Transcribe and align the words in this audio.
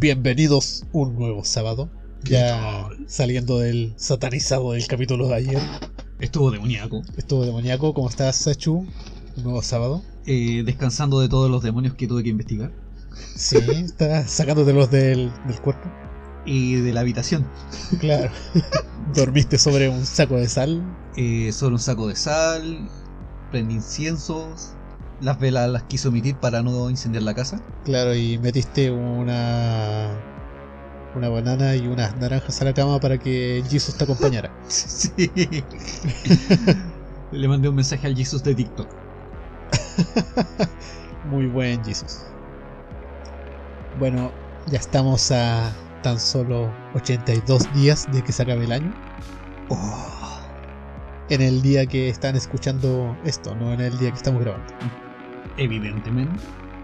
Bienvenidos 0.00 0.84
un 0.92 1.16
nuevo 1.16 1.44
sábado. 1.44 1.90
Ya 2.22 2.88
saliendo 3.08 3.58
del 3.58 3.94
satanizado 3.96 4.70
del 4.70 4.86
capítulo 4.86 5.26
de 5.26 5.34
ayer. 5.34 5.58
Estuvo 6.20 6.52
demoníaco. 6.52 7.02
Estuvo 7.16 7.44
demoníaco. 7.44 7.92
¿Cómo 7.94 8.08
estás, 8.08 8.36
Sachu? 8.36 8.86
Un 9.36 9.42
nuevo 9.42 9.60
sábado. 9.60 10.04
Eh, 10.24 10.62
descansando 10.64 11.18
de 11.18 11.28
todos 11.28 11.50
los 11.50 11.64
demonios 11.64 11.94
que 11.94 12.06
tuve 12.06 12.22
que 12.22 12.28
investigar. 12.28 12.70
Sí, 13.34 13.56
estás 13.56 14.30
sacándotelos 14.30 14.88
del, 14.88 15.32
del 15.48 15.60
cuerpo. 15.60 15.90
Y 16.46 16.76
de 16.76 16.92
la 16.92 17.00
habitación. 17.00 17.44
Claro. 17.98 18.30
Dormiste 19.16 19.58
sobre 19.58 19.88
un 19.88 20.06
saco 20.06 20.36
de 20.36 20.48
sal. 20.48 20.80
Eh, 21.16 21.50
sobre 21.50 21.74
un 21.74 21.80
saco 21.80 22.06
de 22.06 22.14
sal. 22.14 22.88
Prendí 23.50 23.74
inciensos. 23.74 24.74
Las 25.20 25.38
velas 25.38 25.68
las 25.70 25.82
quise 25.84 26.08
omitir 26.08 26.36
para 26.36 26.62
no 26.62 26.90
incendiar 26.90 27.24
la 27.24 27.34
casa. 27.34 27.60
Claro, 27.84 28.14
y 28.14 28.38
metiste 28.38 28.90
una. 28.90 30.10
Una 31.14 31.28
banana 31.30 31.74
y 31.74 31.88
unas 31.88 32.16
naranjas 32.18 32.60
a 32.60 32.66
la 32.66 32.74
cama 32.74 33.00
para 33.00 33.18
que 33.18 33.64
Jesus 33.68 33.96
te 33.96 34.04
acompañara. 34.04 34.50
Sí. 34.68 35.10
Le 37.32 37.48
mandé 37.48 37.68
un 37.68 37.74
mensaje 37.74 38.06
al 38.06 38.14
Jesus 38.16 38.42
de 38.42 38.54
TikTok. 38.54 38.88
Muy 41.24 41.46
buen 41.46 41.82
Jesus. 41.84 42.24
Bueno, 43.98 44.32
ya 44.66 44.78
estamos 44.78 45.30
a 45.32 45.72
tan 46.02 46.20
solo 46.20 46.72
82 46.94 47.72
días 47.72 48.06
de 48.12 48.22
que 48.22 48.32
se 48.32 48.42
acabe 48.42 48.64
el 48.64 48.72
año. 48.72 48.94
Oh, 49.68 50.40
En 51.28 51.42
el 51.42 51.62
día 51.62 51.86
que 51.86 52.08
están 52.08 52.36
escuchando 52.36 53.18
esto, 53.24 53.54
no 53.54 53.72
en 53.72 53.80
el 53.80 53.98
día 53.98 54.10
que 54.10 54.16
estamos 54.16 54.40
grabando. 54.42 54.72
Evidentemente. 55.58 56.40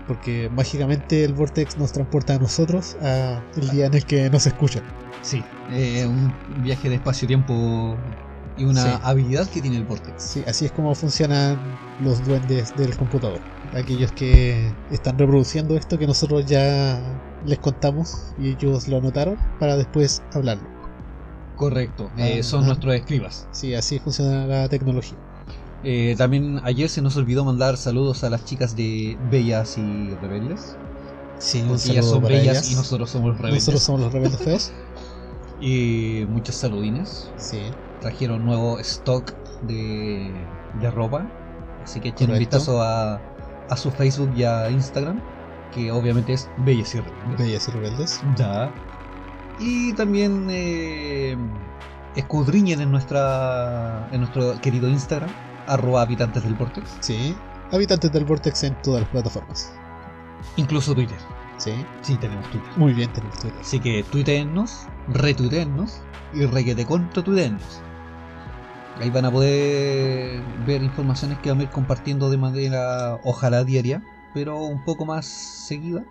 Porque 0.06 0.50
mágicamente 0.52 1.24
el 1.24 1.32
Vortex 1.32 1.78
nos 1.78 1.92
transporta 1.92 2.34
a 2.34 2.38
nosotros 2.38 2.96
a 3.00 3.42
el 3.56 3.70
día 3.70 3.86
en 3.86 3.94
el 3.94 4.04
que 4.04 4.28
nos 4.30 4.46
escuchan. 4.46 4.82
Sí. 5.22 5.42
eh, 5.70 6.06
un 6.06 6.30
viaje 6.62 6.90
de 6.90 6.96
espacio-tiempo 6.96 7.96
y 8.58 8.64
una 8.64 8.82
Sí. 8.82 9.00
habilidad 9.02 9.48
que 9.48 9.62
tiene 9.62 9.78
el 9.78 9.84
Vortex. 9.84 10.22
Sí, 10.22 10.44
así 10.46 10.66
es 10.66 10.72
como 10.72 10.94
funcionan 10.94 11.58
los 12.02 12.22
duendes 12.26 12.76
del 12.76 12.94
computador. 12.96 13.40
Aquellos 13.72 14.12
que 14.12 14.74
están 14.90 15.18
reproduciendo 15.18 15.74
esto 15.78 15.98
que 15.98 16.06
nosotros 16.06 16.44
ya 16.44 17.00
les 17.46 17.58
contamos 17.58 18.34
y 18.38 18.50
ellos 18.50 18.86
lo 18.88 18.98
anotaron 18.98 19.36
para 19.58 19.76
después 19.78 20.22
hablarlo. 20.34 20.68
Correcto. 21.56 22.10
eh, 22.18 22.40
Ah, 22.40 22.42
son 22.42 22.64
ah. 22.64 22.66
nuestros 22.68 22.94
escribas. 22.94 23.48
Sí, 23.52 23.74
así 23.74 23.98
funciona 23.98 24.46
la 24.46 24.68
tecnología. 24.68 25.16
Eh, 25.84 26.14
también 26.16 26.60
ayer 26.64 26.88
se 26.88 27.02
nos 27.02 27.16
olvidó 27.16 27.44
mandar 27.44 27.76
saludos 27.76 28.24
a 28.24 28.30
las 28.30 28.44
chicas 28.44 28.74
de 28.74 29.18
Bellas 29.30 29.76
y 29.78 30.14
Rebeldes. 30.16 30.76
Sí, 31.38 31.62
Porque 31.68 31.90
ellas 31.90 32.06
son 32.06 32.22
bellas 32.22 32.42
ellas. 32.42 32.72
y 32.72 32.74
nosotros 32.74 33.10
somos 33.10 33.36
rebeldes. 33.36 33.62
Nosotros 33.62 33.82
somos 33.82 34.00
los 34.00 34.12
rebeldes 34.12 34.40
feos. 34.40 34.72
Y 35.60 36.26
muchos 36.28 36.56
saludines. 36.56 37.32
Sí, 37.36 37.70
Trajeron 38.00 38.44
nuevo 38.44 38.78
stock 38.80 39.32
de, 39.62 40.32
de 40.80 40.90
ropa. 40.90 41.26
Así 41.84 42.00
que 42.00 42.08
echen 42.08 42.30
un 42.30 42.38
vistazo 42.38 42.82
a, 42.82 43.14
a 43.68 43.76
su 43.76 43.90
Facebook 43.90 44.32
y 44.36 44.42
a 44.44 44.70
Instagram. 44.70 45.20
Que 45.72 45.90
obviamente 45.92 46.32
es 46.32 46.50
Bellas 46.58 46.94
y 46.94 47.00
Rebeldes. 47.00 47.38
bellas 47.38 47.68
y 47.68 47.70
rebeldes. 47.70 48.20
Ya. 48.36 48.72
Y 49.58 49.92
también 49.94 50.48
eh, 50.50 51.36
escudriñen 52.16 52.80
en 52.80 52.90
nuestra 52.90 54.08
en 54.12 54.20
nuestro 54.20 54.60
querido 54.60 54.88
Instagram, 54.88 55.30
arroba 55.66 56.02
habitantes 56.02 56.42
del 56.44 56.54
Vortex. 56.54 56.96
Sí, 57.00 57.34
habitantes 57.72 58.12
del 58.12 58.24
Vortex 58.24 58.64
en 58.64 58.80
todas 58.82 59.02
las 59.02 59.10
plataformas. 59.10 59.72
Incluso 60.56 60.94
Twitter. 60.94 61.16
Sí, 61.58 61.72
Sí, 62.02 62.16
tenemos 62.16 62.48
Twitter. 62.50 62.68
muy 62.76 62.92
bien, 62.92 63.12
tenemos 63.12 63.38
Twitter. 63.38 63.60
Así 63.60 63.78
que 63.80 64.02
tuiteennos, 64.10 64.86
retuiteennos 65.08 66.00
y 66.34 66.44
requete 66.46 66.84
contra 66.84 67.22
tuiteennos. 67.22 67.80
Ahí 69.00 69.10
van 69.10 69.24
a 69.24 69.30
poder 69.32 70.40
ver 70.66 70.82
informaciones 70.82 71.38
que 71.38 71.48
vamos 71.50 71.62
a 71.62 71.66
ir 71.66 71.72
compartiendo 71.72 72.30
de 72.30 72.36
manera, 72.36 73.18
ojalá 73.24 73.64
diaria, 73.64 74.02
pero 74.34 74.62
un 74.64 74.84
poco 74.84 75.04
más 75.06 75.26
seguida. 75.26 76.04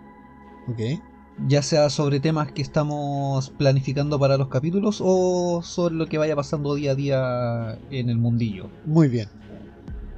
Ok, 0.68 1.00
Ya 1.46 1.62
sea 1.62 1.90
sobre 1.90 2.20
temas 2.20 2.52
que 2.52 2.62
estamos 2.62 3.50
planificando 3.50 4.18
para 4.18 4.36
los 4.36 4.48
capítulos 4.48 5.00
o 5.04 5.60
sobre 5.62 5.94
lo 5.94 6.06
que 6.06 6.16
vaya 6.18 6.36
pasando 6.36 6.74
día 6.74 6.92
a 6.92 6.94
día 6.94 7.78
en 7.90 8.08
el 8.10 8.18
mundillo, 8.18 8.70
muy 8.86 9.08
bien. 9.08 9.28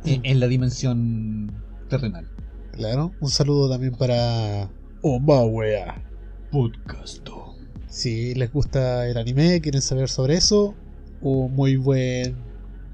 En, 0.07 0.21
en 0.25 0.41
la 0.41 0.47
dimensión 0.47 1.53
terrenal. 1.89 2.27
Claro, 2.73 3.13
un 3.21 3.31
saludo 3.31 3.71
también 3.71 3.95
para 3.95 4.71
Omawea. 5.03 6.03
Podcasto. 6.51 7.55
Si 7.89 8.35
les 8.35 8.53
gusta 8.53 9.07
el 9.09 9.17
anime, 9.17 9.61
quieren 9.61 9.83
saber 9.83 10.09
sobre 10.09 10.35
eso, 10.35 10.75
un 11.21 11.55
muy 11.55 11.77
buen 11.77 12.37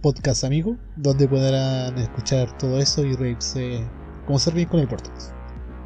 podcast 0.01 0.45
amigo, 0.45 0.77
donde 0.97 1.29
podrán 1.29 1.97
escuchar 1.99 2.57
todo 2.59 2.79
eso 2.79 3.05
y 3.05 3.15
reírse 3.15 3.85
como 4.27 4.39
ser 4.39 4.55
bien 4.55 4.69
con 4.69 4.81
el 4.81 4.87
Vortex. 4.87 5.33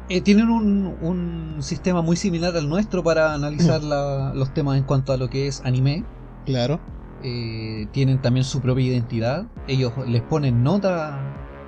Eh, 0.09 0.21
tienen 0.21 0.49
un, 0.49 0.95
un 1.01 1.57
sistema 1.61 2.01
muy 2.01 2.15
similar 2.15 2.55
al 2.55 2.69
nuestro 2.69 3.03
para 3.03 3.33
analizar 3.33 3.83
la- 3.83 4.31
los 4.33 4.53
temas 4.53 4.77
en 4.77 4.83
cuanto 4.83 5.11
a 5.11 5.17
lo 5.17 5.29
que 5.29 5.47
es 5.47 5.61
anime. 5.65 6.05
Claro, 6.45 6.79
Eh, 7.23 7.87
tienen 7.91 8.21
también 8.21 8.43
su 8.43 8.61
propia 8.61 8.85
identidad. 8.85 9.45
Ellos 9.67 9.93
les 10.07 10.21
ponen 10.21 10.63
nota 10.63 11.19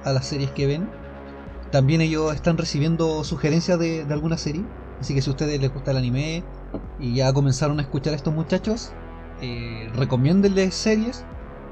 a 0.03 0.11
las 0.13 0.25
series 0.27 0.51
que 0.51 0.67
ven. 0.67 0.89
También 1.71 2.01
ellos 2.01 2.33
están 2.33 2.57
recibiendo 2.57 3.23
sugerencias 3.23 3.77
de, 3.79 4.05
de 4.05 4.13
alguna 4.13 4.37
serie. 4.37 4.63
Así 4.99 5.13
que 5.13 5.21
si 5.21 5.29
a 5.29 5.33
ustedes 5.33 5.59
les 5.61 5.73
gusta 5.73 5.91
el 5.91 5.97
anime 5.97 6.43
y 6.99 7.15
ya 7.15 7.31
comenzaron 7.33 7.79
a 7.79 7.83
escuchar 7.83 8.13
a 8.13 8.15
estos 8.15 8.33
muchachos, 8.33 8.91
eh, 9.41 9.89
recomiéndenles 9.95 10.75
series 10.75 11.23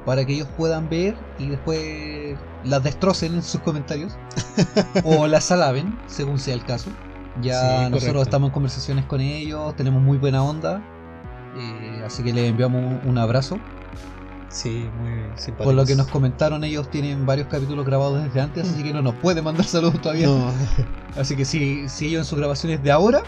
para 0.05 0.23
que 0.25 0.33
ellos 0.33 0.47
puedan 0.55 0.87
ver 0.87 1.15
y 1.37 1.49
después 1.49 2.37
las 2.63 2.81
destrocen 2.83 3.35
en 3.35 3.43
sus 3.43 3.59
comentarios 3.61 4.13
o 5.03 5.27
las 5.27 5.51
alaben, 5.51 5.97
según 6.07 6.39
sea 6.39 6.53
el 6.53 6.63
caso. 6.63 6.89
Ya 7.41 7.59
Sí, 7.59 7.67
nosotros 7.91 8.01
correcto. 8.01 8.21
estamos 8.23 8.47
en 8.49 8.53
conversaciones 8.53 9.05
con 9.05 9.19
ellos, 9.21 9.75
tenemos 9.75 10.01
muy 10.01 10.17
buena 10.17 10.41
onda, 10.43 10.81
eh, 11.59 12.03
así 12.05 12.23
que 12.23 12.33
les 12.33 12.49
enviamos 12.49 12.81
un, 13.03 13.09
un 13.09 13.17
abrazo. 13.17 13.59
sí, 14.49 14.89
muy 14.99 15.11
simpático. 15.35 15.63
Por 15.65 15.73
lo 15.75 15.85
que 15.85 15.95
nos 15.95 16.07
comentaron, 16.07 16.63
ellos 16.63 16.89
tienen 16.89 17.25
varios 17.25 17.47
capítulos 17.47 17.85
grabados 17.85 18.23
desde 18.23 18.39
antes, 18.41 18.67
así 18.69 18.83
que 18.83 18.93
no 18.93 19.01
nos 19.01 19.15
pueden 19.15 19.43
mandar 19.43 19.65
saludos 19.67 20.01
todavía. 20.01 20.27
No, 20.27 20.51
Así 21.17 21.35
que 21.35 21.45
si, 21.45 21.89
si 21.89 22.07
ellos 22.07 22.19
en 22.21 22.25
sus 22.25 22.37
grabaciones 22.37 22.83
de 22.83 22.91
ahora 22.91 23.23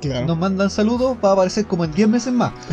claro. 0.00 0.26
nos 0.26 0.38
mandan 0.38 0.70
saludos, 0.70 1.16
va 1.22 1.30
a 1.30 1.32
aparecer 1.34 1.66
como 1.66 1.84
en 1.84 1.92
10 1.92 2.08
meses 2.08 2.32
más. 2.32 2.52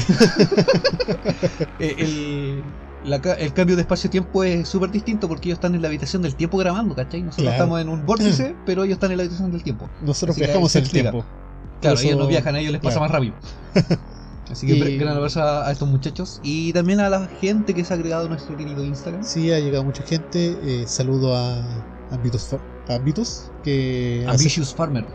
Eh, 1.79 1.95
el, 1.97 2.63
la 3.03 3.19
ca- 3.21 3.33
el 3.33 3.53
cambio 3.53 3.75
de 3.75 3.81
espacio-tiempo 3.81 4.43
es 4.43 4.67
súper 4.69 4.91
distinto 4.91 5.27
porque 5.27 5.49
ellos 5.49 5.57
están 5.57 5.73
en 5.75 5.81
la 5.81 5.87
habitación 5.87 6.21
del 6.21 6.35
tiempo 6.35 6.57
grabando, 6.59 6.95
¿cachai? 6.95 7.21
Nosotros 7.23 7.45
Claro. 7.47 7.55
estamos 7.63 7.81
en 7.81 7.89
un 7.89 8.05
vórtice, 8.05 8.55
pero 8.65 8.83
ellos 8.83 8.95
están 8.95 9.11
en 9.11 9.17
la 9.17 9.23
habitación 9.23 9.51
del 9.51 9.63
tiempo. 9.63 9.89
Nosotros 10.03 10.35
Así 10.35 10.45
viajamos 10.45 10.75
el 10.75 10.83
explica. 10.83 11.09
tiempo. 11.11 11.27
Claro, 11.81 11.95
Por 11.95 12.05
ellos 12.05 12.17
no 12.17 12.23
eso- 12.23 12.29
viajan, 12.29 12.55
a 12.55 12.59
ellos 12.59 12.71
les 12.73 12.81
pasa 12.81 12.99
claro. 12.99 13.01
más 13.01 13.11
rápido. 13.11 13.33
Así 14.51 14.67
que 14.67 14.73
Y- 14.73 14.97
gran 14.97 15.15
abrazo 15.15 15.41
a, 15.41 15.67
a 15.67 15.71
estos 15.71 15.87
muchachos 15.87 16.39
y 16.43 16.73
también 16.73 16.99
a 16.99 17.09
la 17.09 17.27
gente 17.27 17.73
que 17.73 17.83
se 17.85 17.93
ha 17.93 17.95
agregado 17.95 18.25
a 18.25 18.29
nuestro 18.29 18.57
querido 18.57 18.83
Instagram. 18.83 19.23
Sí, 19.23 19.51
ha 19.51 19.59
llegado 19.59 19.83
mucha 19.83 20.03
gente. 20.03 20.57
eh, 20.61 20.87
saludo 20.87 21.35
a 21.35 21.63
Ambitus, 22.11 22.55
Ambitus, 22.89 23.49
que 23.63 24.25
hace, 24.27 24.35
Ambitious 24.35 24.73
Farmer. 24.73 25.05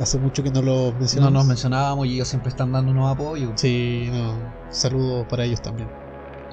hace 0.00 0.18
mucho 0.18 0.42
que 0.42 0.50
no 0.52 0.62
lo 0.62 0.92
No 0.92 0.98
mencionamos. 0.98 1.32
nos 1.32 1.46
mencionábamos 1.46 2.06
y 2.06 2.14
ellos 2.14 2.28
siempre 2.28 2.50
están 2.50 2.70
dándonos 2.72 3.10
apoyo. 3.12 3.52
Sí, 3.56 4.08
no. 4.12 4.54
Saludo 4.70 5.26
para 5.28 5.44
ellos 5.44 5.60
también. 5.60 5.88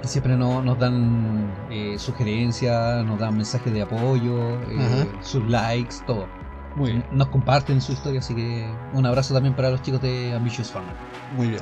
Siempre 0.04 0.36
no- 0.36 0.64
nos 0.64 0.80
dan 0.80 1.54
eh, 1.70 2.00
sugerencias, 2.00 3.06
nos 3.06 3.20
dan 3.20 3.38
mensajes 3.38 3.72
de 3.72 3.84
apoyo, 3.84 4.60
eh, 4.64 5.12
sus 5.22 5.48
likes, 5.48 5.98
todo. 6.08 6.28
Muy 6.76 6.92
bien, 6.92 7.06
Nos 7.12 7.28
comparten 7.28 7.82
su 7.82 7.92
historia, 7.92 8.20
así 8.22 8.34
que 8.34 8.74
un 8.94 9.06
abrazo 9.06 9.34
también 9.34 9.54
para 9.56 9.70
los 9.70 9.82
chicos 9.84 10.02
de 10.02 10.34
Ambitious 10.34 10.72
Farmer. 10.72 10.96
muy 11.34 11.50
bien. 11.50 11.62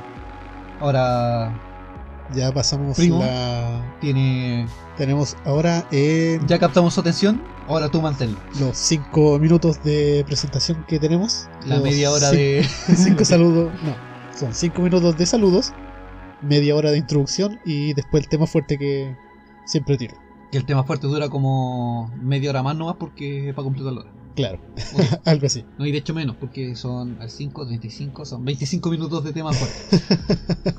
Ahora 0.80 1.54
Ya 2.34 2.52
pasamos 2.52 2.98
Primo. 2.98 3.20
la. 3.20 3.98
tiene. 4.00 4.68
Tenemos 4.98 5.36
ahora 5.46 5.86
en 5.92 6.46
Ya 6.48 6.60
captamos 6.60 6.94
su 6.94 7.00
atención, 7.02 7.42
ahora 7.68 7.90
tú 7.90 8.02
manténlo. 8.02 8.38
los 8.60 8.78
5 8.78 9.40
minutos 9.40 9.82
de 9.84 10.24
presentación 10.26 10.84
que 10.88 11.00
tenemos. 11.00 11.48
La 11.66 11.76
los 11.76 11.84
media 11.84 12.12
hora 12.12 12.32
de. 12.32 12.64
Cinco 12.96 13.24
saludos. 13.26 13.72
No. 13.84 13.96
Son 14.38 14.54
5 14.54 14.82
minutos 14.82 15.18
de 15.18 15.26
saludos, 15.26 15.74
media 16.42 16.76
hora 16.76 16.92
de 16.92 16.98
introducción 16.98 17.60
y 17.66 17.94
después 17.94 18.24
el 18.24 18.30
tema 18.30 18.46
fuerte 18.48 18.78
que 18.78 19.16
siempre 19.66 19.98
tiro. 19.98 20.16
Que 20.52 20.58
el 20.58 20.66
tema 20.66 20.84
fuerte 20.84 21.08
dura 21.08 21.30
como 21.30 22.10
media 22.22 22.50
hora 22.50 22.64
más 22.64 22.76
nomás 22.76 22.96
porque 23.00 23.50
es 23.50 23.56
para 23.56 23.64
completar 23.66 23.94
la 23.94 24.02
hora. 24.02 24.12
Claro, 24.40 24.58
algo 25.26 25.48
así. 25.48 25.66
No, 25.78 25.86
y 25.86 25.92
de 25.92 25.98
hecho 25.98 26.14
menos, 26.14 26.38
porque 26.38 26.74
son 26.74 27.22
al 27.22 27.30
5, 27.30 27.68
35, 27.68 28.24
son 28.24 28.46
25 28.46 28.90
minutos 28.90 29.22
de 29.26 29.34
tema 29.34 29.52
fuerte. 29.52 30.74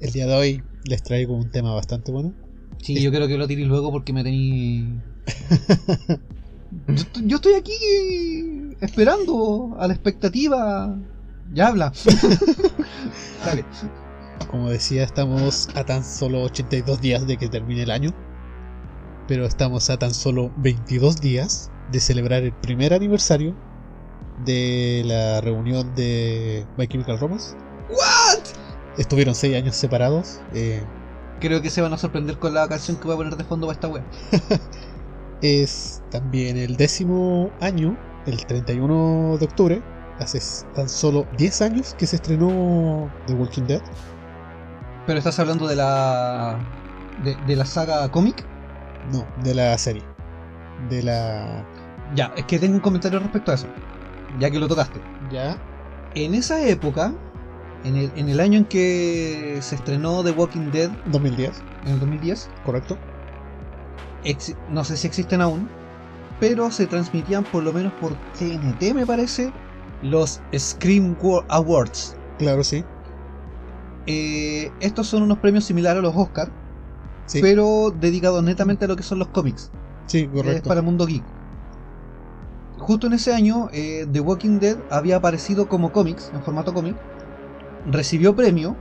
El 0.00 0.12
día 0.12 0.26
de 0.26 0.34
hoy 0.34 0.62
les 0.84 1.02
traigo 1.02 1.34
un 1.34 1.50
tema 1.50 1.72
bastante 1.72 2.12
bueno. 2.12 2.34
Sí, 2.82 3.00
yo 3.02 3.10
creo 3.10 3.26
que 3.28 3.38
lo 3.38 3.46
tiré 3.48 3.64
luego 3.64 3.90
porque 3.90 4.12
me 4.12 4.22
tení. 4.22 5.00
Yo, 6.88 6.94
estoy- 6.94 7.26
yo 7.28 7.36
estoy 7.36 7.54
aquí 7.54 7.72
esperando 8.82 9.76
a 9.78 9.86
la 9.86 9.94
expectativa. 9.94 10.94
Ya 11.54 11.68
habla. 11.68 11.92
Dale. 13.46 13.64
Como 14.50 14.68
decía, 14.68 15.04
estamos 15.04 15.68
a 15.76 15.84
tan 15.84 16.04
solo 16.04 16.42
82 16.42 17.00
días 17.00 17.26
de 17.26 17.36
que 17.38 17.48
termine 17.48 17.84
el 17.84 17.90
año. 17.90 18.12
Pero 19.28 19.46
estamos 19.46 19.88
a 19.88 19.96
tan 19.98 20.12
solo 20.12 20.52
22 20.58 21.20
días 21.22 21.70
de 21.86 22.00
celebrar 22.00 22.42
el 22.44 22.54
primer 22.54 22.94
aniversario 22.94 23.56
de 24.36 25.02
la 25.06 25.40
reunión 25.42 25.94
de 25.94 26.68
My 26.76 26.88
Chemical 26.88 27.18
Romance. 27.20 27.56
¿What? 27.88 28.44
Estuvieron 28.96 29.34
6 29.36 29.56
años 29.56 29.76
separados. 29.76 30.44
eh, 30.50 30.90
Creo 31.38 31.62
que 31.62 31.70
se 31.70 31.80
van 31.80 31.92
a 31.92 31.98
sorprender 31.98 32.38
con 32.40 32.54
la 32.54 32.68
canción 32.68 32.96
que 32.98 33.04
voy 33.06 33.14
a 33.14 33.16
poner 33.18 33.36
de 33.36 33.44
fondo 33.44 33.66
para 33.68 33.74
esta 33.74 33.86
wea. 33.88 34.04
es 35.40 36.02
también 36.10 36.56
el 36.56 36.76
décimo 36.76 37.56
año, 37.60 37.98
el 38.26 38.46
31 38.46 39.38
de 39.38 39.44
octubre. 39.46 39.84
Hace 40.18 40.40
tan 40.74 40.88
solo 40.88 41.28
10 41.36 41.60
años 41.62 41.94
que 41.94 42.06
se 42.06 42.16
estrenó 42.16 43.12
The 43.26 43.34
Walking 43.34 43.64
Dead. 43.66 43.82
Pero 45.06 45.18
estás 45.18 45.38
hablando 45.38 45.66
de 45.66 45.76
la. 45.76 46.70
de, 47.16 47.36
de 47.36 47.56
la 47.56 47.66
saga 47.66 48.10
cómic. 48.10 48.48
No, 49.02 49.32
de 49.36 49.54
la 49.54 49.76
serie. 49.78 50.10
De 50.76 51.02
la... 51.02 51.68
Ya, 52.14 52.32
es 52.36 52.44
que 52.44 52.58
tengo 52.58 52.74
un 52.74 52.80
comentario 52.80 53.18
respecto 53.18 53.50
a 53.50 53.54
eso. 53.54 53.68
Ya 54.38 54.50
que 54.50 54.58
lo 54.58 54.68
tocaste. 54.68 55.00
Ya. 55.30 55.58
En 56.14 56.34
esa 56.34 56.66
época, 56.68 57.12
en 57.84 57.96
el, 57.96 58.10
en 58.16 58.28
el 58.28 58.40
año 58.40 58.58
en 58.58 58.64
que 58.66 59.58
se 59.62 59.74
estrenó 59.74 60.22
The 60.22 60.30
Walking 60.32 60.70
Dead, 60.70 60.90
2010, 61.06 61.62
en 61.84 61.92
el 61.92 62.00
2010, 62.00 62.50
correcto. 62.64 62.98
ex- 64.24 64.54
no 64.70 64.84
sé 64.84 64.96
si 64.96 65.06
existen 65.06 65.40
aún, 65.40 65.68
pero 66.40 66.70
se 66.70 66.86
transmitían 66.86 67.44
por 67.44 67.62
lo 67.62 67.72
menos 67.72 67.92
por 67.94 68.14
TNT, 68.38 68.94
me 68.94 69.06
parece, 69.06 69.52
los 70.02 70.40
Scream 70.56 71.16
Wa- 71.20 71.44
Awards. 71.48 72.16
Claro, 72.38 72.64
sí. 72.64 72.84
Eh, 74.06 74.70
estos 74.80 75.06
son 75.06 75.22
unos 75.22 75.38
premios 75.38 75.64
similares 75.64 76.00
a 76.00 76.02
los 76.02 76.14
Oscar, 76.16 76.50
Sí, 77.26 77.40
pero 77.40 77.90
dedicados 77.90 78.42
netamente 78.44 78.84
a 78.84 78.88
lo 78.88 78.96
que 78.96 79.02
son 79.02 79.18
los 79.18 79.28
cómics. 79.28 79.70
sí 80.06 80.26
Es 80.26 80.30
correcto. 80.30 80.68
para 80.68 80.80
el 80.80 80.86
mundo 80.86 81.06
geek. 81.06 81.24
Justo 82.84 83.06
en 83.06 83.14
ese 83.14 83.32
año, 83.32 83.70
eh, 83.72 84.06
The 84.12 84.20
Walking 84.20 84.58
Dead 84.58 84.76
había 84.90 85.16
aparecido 85.16 85.68
como 85.68 85.90
cómics, 85.90 86.30
en 86.34 86.42
formato 86.42 86.74
cómic. 86.74 86.94
Recibió 87.90 88.36
premio 88.36 88.76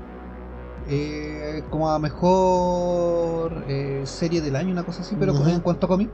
eh, 0.89 1.63
como 1.69 1.89
a 1.89 1.99
mejor 1.99 3.63
eh, 3.69 4.01
serie 4.03 4.41
del 4.41 4.57
año, 4.57 4.73
una 4.73 4.83
cosa 4.83 5.03
así, 5.03 5.15
pero 5.17 5.31
Ajá. 5.31 5.53
en 5.53 5.61
cuanto 5.61 5.85
a 5.85 5.89
cómic. 5.89 6.09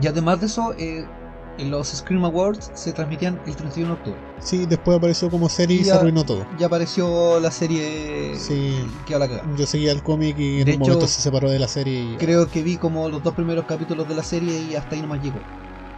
Y 0.00 0.06
además 0.06 0.40
de 0.40 0.46
eso, 0.46 0.72
eh, 0.78 1.04
en 1.58 1.70
los 1.70 1.88
Scream 1.88 2.24
Awards 2.24 2.70
se 2.72 2.94
transmitían 2.94 3.38
el 3.46 3.54
31 3.54 3.88
de 3.88 3.98
octubre. 4.00 4.18
Sí, 4.40 4.64
después 4.64 4.96
apareció 4.96 5.28
como 5.28 5.50
serie 5.50 5.82
y 5.82 5.84
se 5.84 5.92
arruinó 5.92 6.24
todo. 6.24 6.46
Ya 6.58 6.68
apareció 6.68 7.38
la 7.38 7.50
serie 7.50 8.34
Sí. 8.36 8.76
que 9.04 9.14
a 9.14 9.18
la 9.18 9.28
cagada. 9.28 9.46
Yo 9.58 9.66
seguía 9.66 9.92
el 9.92 10.02
cómic 10.02 10.38
y 10.38 10.60
en 10.60 10.64
De 10.64 10.72
un 10.76 10.82
hecho, 10.82 10.90
momento 10.92 11.06
se 11.06 11.20
separó 11.20 11.50
de 11.50 11.58
la 11.58 11.68
serie 11.68 12.14
y... 12.14 12.16
Creo 12.16 12.48
que 12.48 12.62
vi 12.62 12.78
como 12.78 13.10
los 13.10 13.22
dos 13.22 13.34
primeros 13.34 13.66
capítulos 13.66 14.08
de 14.08 14.14
la 14.14 14.22
serie 14.22 14.58
y 14.58 14.74
hasta 14.74 14.94
ahí 14.94 15.02
nomás 15.02 15.22
llegó. 15.22 15.40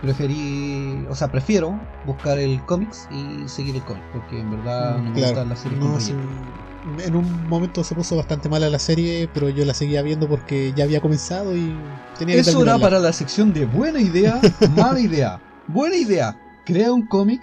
Preferí, 0.01 1.05
o 1.11 1.15
sea, 1.15 1.29
prefiero 1.31 1.79
buscar 2.07 2.39
el 2.39 2.65
cómics 2.65 3.07
y 3.11 3.47
seguir 3.49 3.77
el 3.77 3.85
cómic, 3.85 4.05
porque 4.13 4.41
en 4.41 4.51
verdad 4.51 4.97
no 4.99 5.03
me 5.05 5.11
Mm, 5.11 5.15
Claro, 5.15 5.29
gustan 5.33 5.49
las 5.51 5.59
series 5.61 5.81
no, 5.81 6.01
sí, 6.01 6.13
en 6.13 7.15
un 7.15 7.49
momento 7.49 7.85
se 7.85 7.95
puso 7.95 8.17
bastante 8.17 8.49
mala 8.49 8.71
la 8.71 8.79
serie, 8.79 9.29
pero 9.35 9.51
yo 9.51 9.65
la 9.67 9.75
seguía 9.75 10.01
viendo 10.03 10.27
porque 10.29 10.73
ya 10.75 10.85
había 10.85 11.01
comenzado 11.03 11.55
y 11.55 11.79
tenía 12.19 12.35
que 12.35 12.41
Es 12.41 12.49
hora 12.49 12.57
terminarla. 12.57 12.81
para 12.87 12.99
la 12.99 13.13
sección 13.13 13.53
de 13.53 13.67
buena 13.67 14.01
idea, 14.01 14.41
mala 14.75 15.01
idea. 15.01 15.43
Buena 15.69 15.97
idea, 15.97 16.41
crea 16.65 16.93
un 16.93 17.07
cómic 17.07 17.43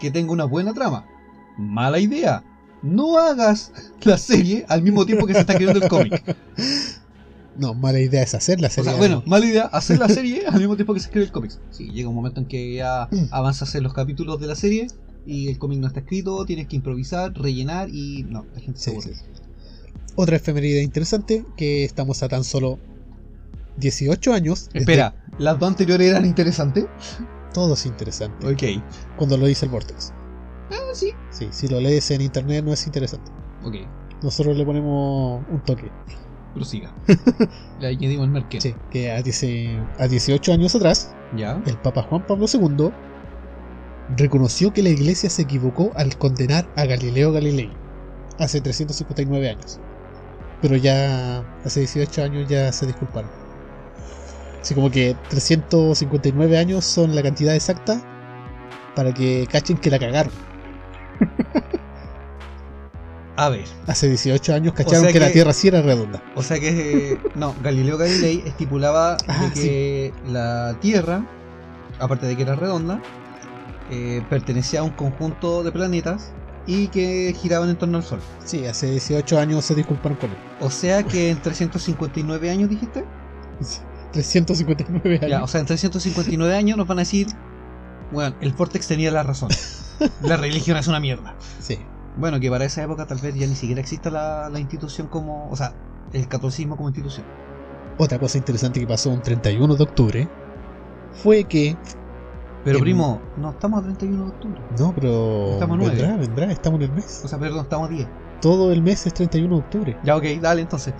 que 0.00 0.10
tenga 0.10 0.32
una 0.32 0.44
buena 0.46 0.72
trama. 0.72 1.04
Mala 1.58 1.98
idea, 1.98 2.42
no 2.82 3.18
hagas 3.18 3.72
la 4.02 4.16
serie 4.16 4.64
al 4.70 4.82
mismo 4.82 5.04
tiempo 5.04 5.26
que 5.26 5.34
se 5.34 5.40
está 5.40 5.54
creando 5.54 5.80
el 5.82 5.88
cómic. 5.88 6.22
No, 7.60 7.74
mala 7.74 8.00
idea 8.00 8.22
es 8.22 8.34
hacer 8.34 8.60
la 8.60 8.68
O 8.68 8.70
serie. 8.70 8.90
sea, 8.90 8.98
bueno, 8.98 9.22
mala 9.26 9.46
idea, 9.46 9.64
hacer 9.66 9.98
la 9.98 10.08
serie 10.08 10.46
al 10.46 10.58
mismo 10.58 10.76
tiempo 10.76 10.94
que 10.94 11.00
se 11.00 11.06
escribe 11.06 11.26
el 11.26 11.32
cómic. 11.32 11.52
Sí, 11.70 11.90
llega 11.90 12.08
un 12.08 12.14
momento 12.14 12.40
en 12.40 12.46
que 12.46 12.74
ya 12.74 13.08
Mm. 13.10 13.26
avanzas 13.30 13.74
en 13.74 13.82
los 13.82 13.92
capítulos 13.94 14.40
de 14.40 14.46
la 14.46 14.54
serie 14.54 14.86
y 15.26 15.48
el 15.48 15.58
cómic 15.58 15.78
no 15.80 15.86
está 15.86 16.00
escrito, 16.00 16.44
tienes 16.46 16.66
que 16.68 16.76
improvisar, 16.76 17.32
rellenar 17.34 17.88
y 17.90 18.22
no, 18.24 18.46
la 18.54 18.60
gente 18.60 18.80
se 18.80 18.90
Sí, 18.92 19.00
sí. 19.02 19.10
Otra 20.16 20.36
efeméride 20.36 20.82
interesante, 20.82 21.44
que 21.56 21.84
estamos 21.84 22.22
a 22.22 22.28
tan 22.28 22.44
solo 22.44 22.78
18 23.76 24.32
años. 24.32 24.66
desde- 24.66 24.78
Espera, 24.80 25.14
¿las 25.38 25.58
dos 25.58 25.68
anteriores 25.68 26.08
eran 26.08 26.24
interesantes? 26.26 26.86
Todo 27.54 27.74
es 27.74 27.86
interesante. 27.86 28.46
Ok. 28.46 28.82
Cuando 29.16 29.36
lo 29.36 29.46
dice 29.46 29.66
el 29.66 29.70
Vortex. 29.72 30.12
Ah, 30.70 30.76
sí. 30.94 31.12
Sí, 31.30 31.48
si 31.50 31.68
lo 31.68 31.80
lees 31.80 32.10
en 32.10 32.20
internet 32.22 32.64
no 32.64 32.72
es 32.72 32.86
interesante. 32.86 33.30
Ok, 33.64 33.76
Nosotros 34.22 34.56
le 34.56 34.64
ponemos 34.64 35.42
un 35.50 35.60
toque. 35.64 35.90
Prosiga. 36.50 36.92
Le 37.78 37.86
añadimos 37.88 38.26
el 38.26 38.32
merquén. 38.32 38.60
Sí, 38.60 38.74
que 38.90 39.10
a, 39.10 39.22
10 39.22 39.44
a 39.98 40.08
18 40.08 40.52
años 40.52 40.74
atrás, 40.74 41.14
Ya. 41.36 41.60
el 41.66 41.76
Papa 41.78 42.02
Juan 42.02 42.26
Pablo 42.26 42.46
II 42.52 42.90
reconoció 44.16 44.72
que 44.72 44.82
la 44.82 44.88
iglesia 44.90 45.30
se 45.30 45.42
equivocó 45.42 45.92
al 45.96 46.16
condenar 46.18 46.68
a 46.76 46.84
Galileo 46.84 47.32
Galilei 47.32 47.70
hace 48.38 48.60
359 48.60 49.48
años. 49.48 49.80
Pero 50.60 50.76
ya 50.76 51.44
hace 51.64 51.80
18 51.80 52.22
años 52.22 52.48
ya 52.48 52.70
se 52.72 52.86
disculparon. 52.86 53.30
Así 54.60 54.74
como 54.74 54.90
que 54.90 55.16
359 55.28 56.58
años 56.58 56.84
son 56.84 57.14
la 57.14 57.22
cantidad 57.22 57.54
exacta 57.54 58.02
para 58.94 59.14
que 59.14 59.46
cachen 59.50 59.78
que 59.78 59.90
la 59.90 59.98
cagaron. 59.98 60.32
A 63.40 63.48
ver, 63.48 63.64
Hace 63.86 64.06
18 64.06 64.52
años 64.52 64.74
cacharon 64.74 65.00
sea 65.00 65.12
que, 65.14 65.18
la 65.18 65.32
Tierra 65.32 65.54
sí 65.54 65.68
era 65.68 65.80
redonda. 65.80 66.22
o 66.34 66.42
sea 66.42 66.60
que. 66.60 67.18
No, 67.34 67.54
Galileo 67.62 67.96
Galilei 67.96 68.42
estipulaba 68.44 69.16
Ah, 69.28 69.46
de 69.46 69.50
que 69.54 70.12
la 70.28 70.76
Tierra, 70.82 71.24
aparte 71.98 72.26
de 72.26 72.36
que 72.36 72.42
era 72.42 72.54
redonda, 72.54 73.00
eh, 73.90 74.22
pertenecía 74.28 74.80
a 74.80 74.82
un 74.82 74.90
conjunto 74.90 75.62
de 75.62 75.72
planetas 75.72 76.32
y 76.66 76.88
que 76.88 77.34
giraban 77.34 77.70
en 77.70 77.76
torno 77.76 77.96
al 77.96 78.04
Sol. 78.04 78.20
Sí, 78.44 78.66
hace 78.66 78.90
18 78.90 79.38
años 79.38 79.64
se 79.64 79.74
disculparon 79.74 80.18
con 80.18 80.28
él. 80.28 80.36
O 80.60 80.70
sea 80.70 81.02
que 81.02 81.30
en 81.30 81.40
359 81.40 82.50
años 82.50 82.68
dijiste. 82.68 83.06
359 84.12 85.16
años. 85.16 85.30
Ya, 85.30 85.42
o 85.42 85.48
sea, 85.48 85.60
en 85.60 85.66
359 85.66 86.54
años 86.54 86.76
nos 86.76 86.86
van 86.86 86.98
a 86.98 87.00
decir, 87.00 87.26
bueno, 88.12 88.36
el 88.42 88.52
Vortex 88.52 88.86
tenía 88.86 89.10
la 89.10 89.22
razón. 89.22 89.48
La 90.22 90.36
religión 90.36 90.76
es 90.76 90.88
una 90.88 91.00
mierda. 91.00 91.34
Sí. 91.60 91.78
Bueno, 92.16 92.40
que 92.40 92.50
para 92.50 92.64
esa 92.64 92.82
época 92.82 93.06
tal 93.06 93.18
vez 93.18 93.34
ya 93.34 93.46
ni 93.46 93.54
siquiera 93.54 93.80
exista 93.80 94.10
la, 94.10 94.48
la 94.50 94.58
institución 94.60 95.06
como, 95.06 95.48
o 95.50 95.56
sea, 95.56 95.74
el 96.12 96.26
catolicismo 96.28 96.76
como 96.76 96.88
institución. 96.88 97.24
Otra 97.98 98.18
cosa 98.18 98.38
interesante 98.38 98.80
que 98.80 98.86
pasó 98.86 99.10
un 99.10 99.20
31 99.22 99.74
de 99.76 99.82
octubre 99.82 100.28
fue 101.12 101.44
que. 101.44 101.76
Pero 102.64 102.78
En- 102.78 102.84
primo, 102.84 103.20
no 103.36 103.50
estamos 103.50 103.80
a 103.80 103.82
31 103.84 104.24
de 104.24 104.30
octubre. 104.30 104.60
No, 104.78 104.92
pero. 104.94 105.50
Estamos 105.52 105.74
a 105.74 105.76
nueve. 105.78 105.96
vendrá, 105.96 106.16
vendrá, 106.16 106.52
estamos 106.52 106.80
en 106.80 106.86
el 106.90 106.92
mes. 106.92 107.22
O 107.24 107.28
sea, 107.28 107.38
perdón, 107.38 107.60
estamos 107.62 107.88
a 107.88 107.92
10. 107.92 108.08
Todo 108.40 108.72
el 108.72 108.82
mes 108.82 109.06
es 109.06 109.14
31 109.14 109.54
de 109.56 109.60
octubre. 109.62 109.96
Ya, 110.02 110.16
ok, 110.16 110.24
dale 110.40 110.62
entonces. 110.62 110.94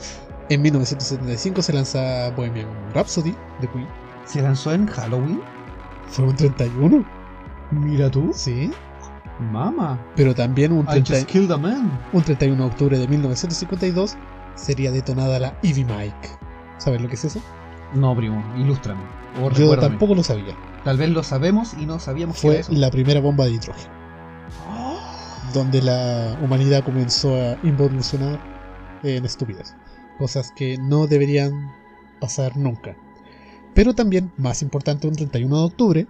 En 0.48 0.62
1975 0.62 1.62
se 1.62 1.72
lanza 1.72 2.30
Bohemian 2.36 2.68
Rhapsody 2.94 3.34
de 3.60 3.68
Queen. 3.68 3.86
¿Se 4.24 4.42
lanzó 4.42 4.72
en 4.72 4.86
Halloween? 4.86 5.40
Fue 6.08 6.24
un 6.26 6.34
31. 6.36 7.04
Mira 7.70 8.10
tú. 8.10 8.32
Sí. 8.34 8.72
Mama. 9.40 9.98
Pero 10.16 10.34
también 10.34 10.72
un, 10.72 10.84
I 10.84 11.02
30 11.02 11.14
just 11.14 11.26
killed 11.28 11.50
a 11.50 11.56
man. 11.56 11.90
un 12.12 12.22
31 12.22 12.62
de 12.62 12.70
octubre 12.70 12.98
de 12.98 13.08
1952 13.08 14.16
sería 14.54 14.90
detonada 14.92 15.38
la 15.38 15.58
Ivy 15.62 15.84
Mike. 15.84 16.28
¿Sabes 16.78 17.00
lo 17.00 17.08
que 17.08 17.14
es 17.14 17.24
eso? 17.24 17.40
No, 17.94 18.14
primo, 18.16 18.42
ilústrame. 18.56 19.00
O 19.42 19.50
Yo 19.50 19.76
tampoco 19.78 20.14
lo 20.14 20.22
sabía. 20.22 20.54
Tal 20.84 20.96
vez 20.96 21.10
lo 21.10 21.22
sabemos 21.22 21.74
y 21.78 21.86
no 21.86 21.98
sabíamos 21.98 22.36
que 22.36 22.42
Fue 22.42 22.50
era 22.52 22.60
eso. 22.60 22.72
la 22.72 22.90
primera 22.90 23.20
bomba 23.20 23.44
de 23.44 23.52
hidrógeno. 23.52 23.92
donde 25.54 25.82
la 25.82 26.38
humanidad 26.42 26.84
comenzó 26.84 27.34
a 27.34 27.56
involucionar 27.62 28.38
en 29.02 29.24
estupidez. 29.24 29.74
Cosas 30.18 30.52
que 30.54 30.78
no 30.78 31.06
deberían 31.06 31.72
pasar 32.20 32.56
nunca. 32.56 32.96
Pero 33.74 33.94
también, 33.94 34.30
más 34.36 34.62
importante, 34.62 35.06
un 35.08 35.16
31 35.16 35.56
de 35.56 35.64
octubre 35.64 36.06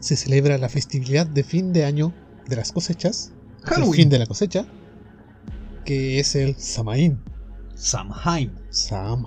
se 0.00 0.16
celebra 0.16 0.58
la 0.58 0.68
festividad 0.68 1.26
de 1.26 1.42
fin 1.42 1.72
de 1.72 1.84
año 1.84 2.12
de 2.48 2.56
las 2.56 2.72
cosechas 2.72 3.32
el 3.62 3.68
Halloween. 3.68 3.94
fin 3.94 4.08
de 4.08 4.18
la 4.18 4.26
cosecha, 4.26 4.66
que 5.84 6.18
es 6.20 6.34
el 6.34 6.54
Samaín. 6.56 7.18
Samhain. 7.74 8.52
Sam. 8.70 9.24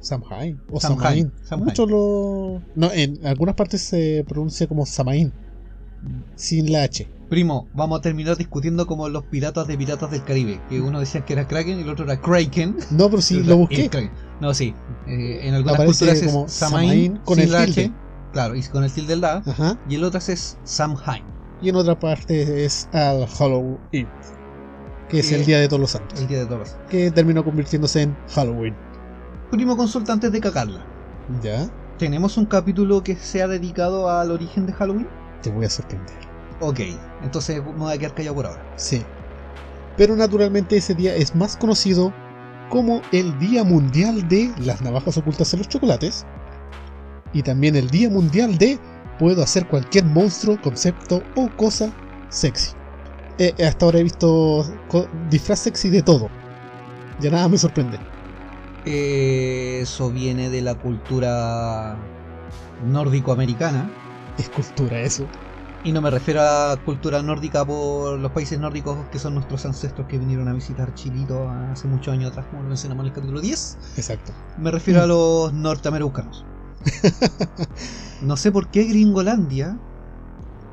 Samhain. 0.00 0.60
O 0.70 0.80
Samhain. 0.80 1.32
Samhain. 1.44 1.66
Muchos 1.66 1.88
lo. 1.90 2.60
No, 2.74 2.90
en 2.92 3.24
algunas 3.26 3.54
partes 3.54 3.82
se 3.82 4.24
pronuncia 4.28 4.66
como 4.66 4.84
Samaín. 4.86 5.32
Sin 6.34 6.72
la 6.72 6.82
H. 6.82 7.06
Primo, 7.30 7.68
vamos 7.74 8.00
a 8.00 8.02
terminar 8.02 8.36
discutiendo 8.36 8.86
como 8.88 9.08
los 9.08 9.22
piratas 9.24 9.68
de 9.68 9.78
Piratas 9.78 10.10
del 10.10 10.24
Caribe. 10.24 10.60
Que 10.68 10.80
uno 10.80 10.98
decía 10.98 11.24
que 11.24 11.32
era 11.34 11.46
Kraken 11.46 11.78
y 11.78 11.82
el 11.82 11.88
otro 11.88 12.04
era 12.04 12.20
Kraken. 12.20 12.76
No, 12.90 13.08
pero 13.08 13.22
sí 13.22 13.36
El- 13.38 13.46
lo 13.46 13.52
el 13.52 13.58
busqué. 13.60 14.10
No, 14.40 14.52
sí. 14.52 14.74
Eh, 15.06 15.40
en 15.44 15.54
algunas 15.54 15.76
Aparece 15.76 16.04
culturas 16.06 16.22
es 16.22 16.32
como 16.32 16.48
Samaín 16.48 17.18
con 17.24 17.36
sin 17.36 17.44
el 17.44 17.52
la 17.52 17.64
tilde. 17.66 17.84
H, 17.84 17.92
Claro, 18.32 18.56
y 18.56 18.62
con 18.64 18.82
el 18.82 18.90
tilde 18.90 19.08
del 19.10 19.20
la. 19.20 19.36
Ajá. 19.46 19.78
Y 19.88 19.94
el 19.94 20.04
otro 20.04 20.18
es 20.18 20.58
Samhain, 20.64 21.22
Y 21.62 21.68
en 21.68 21.76
otra 21.76 21.98
parte 21.98 22.64
es 22.64 22.88
al 22.92 23.26
Halloween. 23.26 24.08
Que 25.08 25.20
es 25.20 25.30
el 25.30 25.44
Día 25.44 25.60
de 25.60 25.68
Todos 25.68 25.80
los 25.80 25.90
Santos. 25.92 26.20
el 26.20 26.26
día 26.26 26.40
de 26.40 26.46
todos. 26.46 26.76
Que 26.90 27.10
terminó 27.10 27.44
convirtiéndose 27.44 28.02
en 28.02 28.16
Halloween. 28.34 28.74
Primo 29.50 29.76
consulta 29.76 30.12
antes 30.12 30.32
de 30.32 30.40
cagarla. 30.40 30.84
¿Ya? 31.42 31.68
¿Tenemos 31.98 32.36
un 32.36 32.46
capítulo 32.46 33.04
que 33.04 33.14
sea 33.14 33.46
dedicado 33.46 34.10
al 34.10 34.32
origen 34.32 34.66
de 34.66 34.72
Halloween? 34.72 35.06
Te 35.42 35.50
voy 35.50 35.66
a 35.66 35.70
sorprender. 35.70 36.16
Ok, 36.60 36.80
entonces 37.22 37.62
me 37.62 37.72
voy 37.72 37.92
a 37.92 37.98
quedar 37.98 38.14
callado 38.14 38.34
por 38.34 38.46
ahora. 38.46 38.72
Sí. 38.76 39.04
Pero 39.96 40.16
naturalmente 40.16 40.76
ese 40.78 40.94
día 40.94 41.14
es 41.14 41.34
más 41.36 41.56
conocido 41.56 42.12
como 42.70 43.02
el 43.12 43.38
Día 43.38 43.62
Mundial 43.62 44.26
de 44.28 44.50
las 44.58 44.80
Navajas 44.80 45.18
Ocultas 45.18 45.52
en 45.52 45.58
los 45.58 45.68
Chocolates. 45.68 46.24
Y 47.34 47.42
también 47.42 47.76
el 47.76 47.90
Día 47.90 48.08
Mundial 48.08 48.56
de 48.56 48.78
Puedo 49.22 49.40
hacer 49.44 49.68
cualquier 49.68 50.04
monstruo, 50.04 50.60
concepto 50.60 51.22
o 51.36 51.48
cosa 51.50 51.92
sexy. 52.28 52.74
Eh, 53.38 53.54
hasta 53.64 53.86
ahora 53.86 54.00
he 54.00 54.02
visto 54.02 54.64
disfraz 55.30 55.60
sexy 55.60 55.90
de 55.90 56.02
todo. 56.02 56.28
Ya 57.20 57.30
nada 57.30 57.48
me 57.48 57.56
sorprende. 57.56 58.00
Eh, 58.84 59.78
Eso 59.80 60.10
viene 60.10 60.50
de 60.50 60.60
la 60.60 60.74
cultura 60.74 61.96
nórdico-americana. 62.84 63.92
Es 64.38 64.48
cultura 64.48 65.00
eso. 65.00 65.28
Y 65.84 65.92
no 65.92 66.02
me 66.02 66.10
refiero 66.10 66.40
a 66.42 66.76
cultura 66.84 67.22
nórdica 67.22 67.64
por 67.64 68.18
los 68.18 68.32
países 68.32 68.58
nórdicos 68.58 69.06
que 69.12 69.20
son 69.20 69.34
nuestros 69.34 69.64
ancestros 69.64 70.08
que 70.08 70.18
vinieron 70.18 70.48
a 70.48 70.52
visitar 70.52 70.94
Chilito 70.94 71.48
hace 71.48 71.86
muchos 71.86 72.12
años 72.12 72.32
atrás, 72.32 72.46
como 72.50 72.64
lo 72.64 72.70
mencionamos 72.70 73.04
en 73.04 73.10
el 73.10 73.14
capítulo 73.14 73.40
10. 73.40 73.78
Exacto. 73.96 74.32
Me 74.58 74.72
refiero 74.72 75.00
a 75.00 75.06
los 75.06 75.52
norteamericanos. 75.52 76.44
No 78.20 78.36
sé 78.36 78.52
por 78.52 78.70
qué 78.70 78.84
Gringolandia 78.84 79.80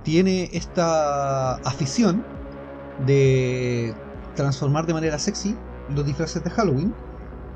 tiene 0.03 0.49
esta 0.53 1.55
afición 1.57 2.29
de 2.97 4.01
transformar 4.33 4.85
de 4.87 4.93
manera 4.93 5.19
sexy 5.19 5.63
los 5.87 6.05
disfraces 6.05 6.43
de 6.43 6.51
Halloween. 6.51 6.99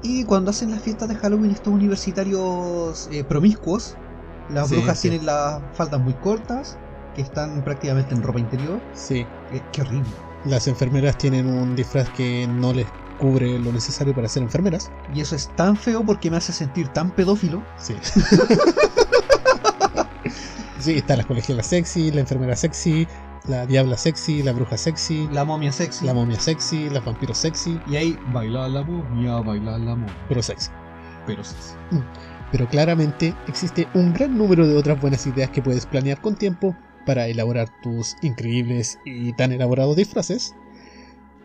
Y 0.02 0.26
cuando 0.26 0.52
hacen 0.52 0.72
las 0.72 0.84
fiestas 0.84 1.10
de 1.10 1.16
Halloween 1.18 1.52
estos 1.52 1.74
universitarios 1.74 3.08
eh, 3.12 3.26
promiscuos, 3.26 4.00
las 4.48 4.70
Sí, 4.70 4.70
brujas 4.70 5.00
sí. 5.00 5.10
tienen 5.10 5.26
las 5.26 5.64
faldas 5.76 6.02
muy 6.02 6.18
cortas, 6.20 6.82
que 7.14 7.22
están 7.22 7.64
prácticamente 7.64 8.16
en 8.16 8.24
ropa 8.24 8.40
interior. 8.42 8.88
Sí. 8.92 9.34
Eh, 9.50 9.68
qué 9.72 9.82
horrible. 9.82 10.26
Las 10.44 10.68
enfermeras 10.68 11.18
tienen 11.18 11.48
un 11.48 11.76
disfraz 11.76 12.10
que 12.12 12.48
no 12.48 12.74
les 12.74 12.94
cubre 13.24 13.58
lo 13.58 13.72
necesario 13.72 14.14
para 14.14 14.28
ser 14.28 14.44
enfermeras. 14.44 14.92
Y 15.16 15.22
eso 15.22 15.34
es 15.34 15.48
tan 15.56 15.78
feo 15.78 16.06
porque 16.06 16.30
me 16.30 16.36
hace 16.36 16.52
sentir 16.52 16.90
tan 16.90 17.10
pedófilo. 17.10 17.64
Sí. 17.78 17.96
sí, 20.80 20.98
están 20.98 21.20
las 21.20 21.26
colegialas 21.26 21.68
sexy, 21.68 22.12
la 22.12 22.20
enfermera 22.20 22.54
sexy, 22.58 23.08
la 23.48 23.66
diabla 23.66 23.96
sexy, 23.96 24.44
la 24.44 24.52
bruja 24.52 24.78
sexy, 24.78 25.30
La 25.32 25.46
momia 25.46 25.72
sexy. 25.72 26.06
la 26.06 26.14
momia 26.14 26.38
sexy, 26.38 26.90
los 26.90 27.06
vampiros 27.06 27.38
sexy, 27.38 27.80
y 27.88 27.96
ahí 27.96 28.20
baila 28.34 28.68
la 28.68 28.84
momia, 28.84 29.40
baila 29.40 29.78
la 29.78 29.96
momia. 29.96 30.14
pero 30.28 30.44
sexy. 30.44 30.70
Pero 31.26 31.46
sexy. 31.46 31.76
Pero 32.52 32.68
claramente 32.68 33.34
existe 33.48 33.88
un 33.94 34.14
gran 34.14 34.38
número 34.38 34.68
de 34.68 34.76
otras 34.76 35.00
buenas 35.00 35.26
ideas 35.26 35.50
que 35.50 35.62
puedes 35.62 35.86
planear 35.86 36.20
con 36.20 36.36
tiempo 36.36 36.76
para 37.06 37.28
elaborar 37.28 37.70
tus 37.82 38.18
increíbles 38.22 39.00
y 39.06 39.32
tan 39.34 39.54
elaborados 39.54 39.96
disfraces. 39.96 40.54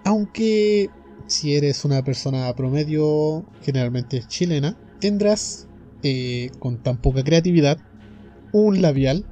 Aunque 0.05 0.91
si 1.29 1.55
eres 1.55 1.85
una 1.85 2.03
persona 2.03 2.53
promedio, 2.55 3.45
generalmente 3.63 4.23
chilena, 4.27 4.77
tendrás, 4.99 5.69
eh, 6.03 6.51
con 6.59 6.79
tan 6.79 6.97
poca 6.97 7.23
creatividad, 7.23 7.79
un 8.53 8.83
labial, 8.83 9.27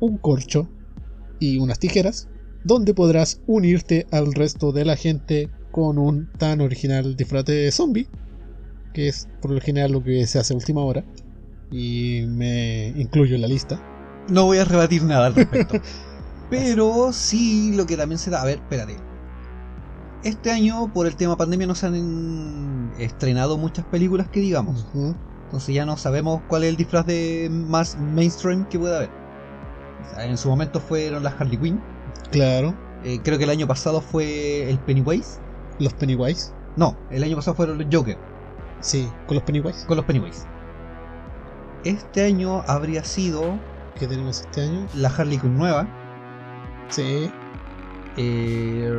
un 0.00 0.16
corcho 0.18 0.68
y 1.38 1.58
unas 1.58 1.78
tijeras, 1.78 2.28
donde 2.64 2.94
podrás 2.94 3.40
unirte 3.46 4.06
al 4.12 4.32
resto 4.32 4.72
de 4.72 4.84
la 4.84 4.96
gente 4.96 5.50
con 5.72 5.98
un 5.98 6.28
tan 6.38 6.60
original 6.60 7.16
disfraz 7.16 7.44
de 7.44 7.70
zombie, 7.72 8.06
que 8.94 9.08
es 9.08 9.28
por 9.42 9.50
lo 9.50 9.60
general 9.60 9.92
lo 9.92 10.02
que 10.02 10.26
se 10.26 10.38
hace 10.38 10.54
a 10.54 10.56
última 10.56 10.82
hora, 10.82 11.04
y 11.70 12.22
me 12.26 12.88
incluyo 12.96 13.34
en 13.34 13.42
la 13.42 13.48
lista. 13.48 13.82
No 14.28 14.44
voy 14.44 14.58
a 14.58 14.64
rebatir 14.64 15.02
nada 15.02 15.26
al 15.26 15.34
respecto. 15.34 15.80
Pero 16.50 17.12
sí, 17.12 17.72
lo 17.74 17.86
que 17.86 17.96
también 17.96 18.18
se 18.18 18.30
da. 18.30 18.42
A 18.42 18.44
ver, 18.44 18.58
espérate. 18.58 19.09
Este 20.22 20.50
año, 20.50 20.92
por 20.92 21.06
el 21.06 21.16
tema 21.16 21.36
pandemia, 21.36 21.66
no 21.66 21.74
se 21.74 21.86
han 21.86 22.92
estrenado 22.98 23.56
muchas 23.56 23.84
películas 23.86 24.28
que 24.28 24.40
digamos. 24.40 24.86
Entonces 25.44 25.74
ya 25.74 25.86
no 25.86 25.96
sabemos 25.96 26.42
cuál 26.48 26.64
es 26.64 26.70
el 26.70 26.76
disfraz 26.76 27.06
de 27.06 27.48
más 27.50 27.96
mainstream 27.98 28.66
que 28.68 28.78
puede 28.78 28.96
haber. 28.96 29.10
O 29.10 30.14
sea, 30.14 30.26
en 30.26 30.36
su 30.36 30.48
momento 30.48 30.78
fueron 30.80 31.22
las 31.24 31.40
Harley 31.40 31.56
Quinn. 31.56 31.80
Claro, 32.30 32.74
Eh, 33.02 33.18
creo 33.24 33.38
que 33.38 33.44
el 33.44 33.50
año 33.50 33.66
pasado 33.66 34.00
fue 34.02 34.68
el 34.70 34.78
Pennywise. 34.80 35.38
los 35.78 35.94
Pennywise. 35.94 36.52
No, 36.76 36.94
el 37.10 37.24
año 37.24 37.36
pasado 37.36 37.56
fueron 37.56 37.78
los 37.78 37.86
Joker 37.90 38.18
Sí, 38.80 39.08
con 39.26 39.36
los 39.36 39.44
Pennywise. 39.44 39.86
con 39.86 39.96
los 39.96 40.04
Pennywise. 40.04 40.44
Este 41.84 42.24
año 42.26 42.62
habría 42.68 43.04
sido 43.04 43.58
¿Qué 43.98 44.06
tenemos 44.06 44.42
este 44.42 44.62
año? 44.62 44.86
la 44.94 45.08
Harley 45.08 45.38
Quinn 45.38 45.56
nueva. 45.56 45.86
Sí, 46.90 47.30
eh, 48.16 48.92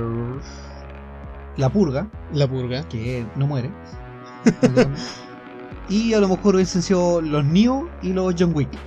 la 1.58 1.70
Purga. 1.70 2.08
la 2.34 2.48
purga. 2.48 2.88
que 2.88 3.26
no 3.36 3.48
muere. 3.48 3.70
y 5.90 6.14
a 6.14 6.20
lo 6.20 6.28
mejor 6.30 6.56
hubiesen 6.56 6.82
sido 6.82 7.22
los 7.22 7.44
Neo 7.46 7.90
y 8.02 8.14
los 8.14 8.34
John 8.38 8.52
Wick. 8.56 8.70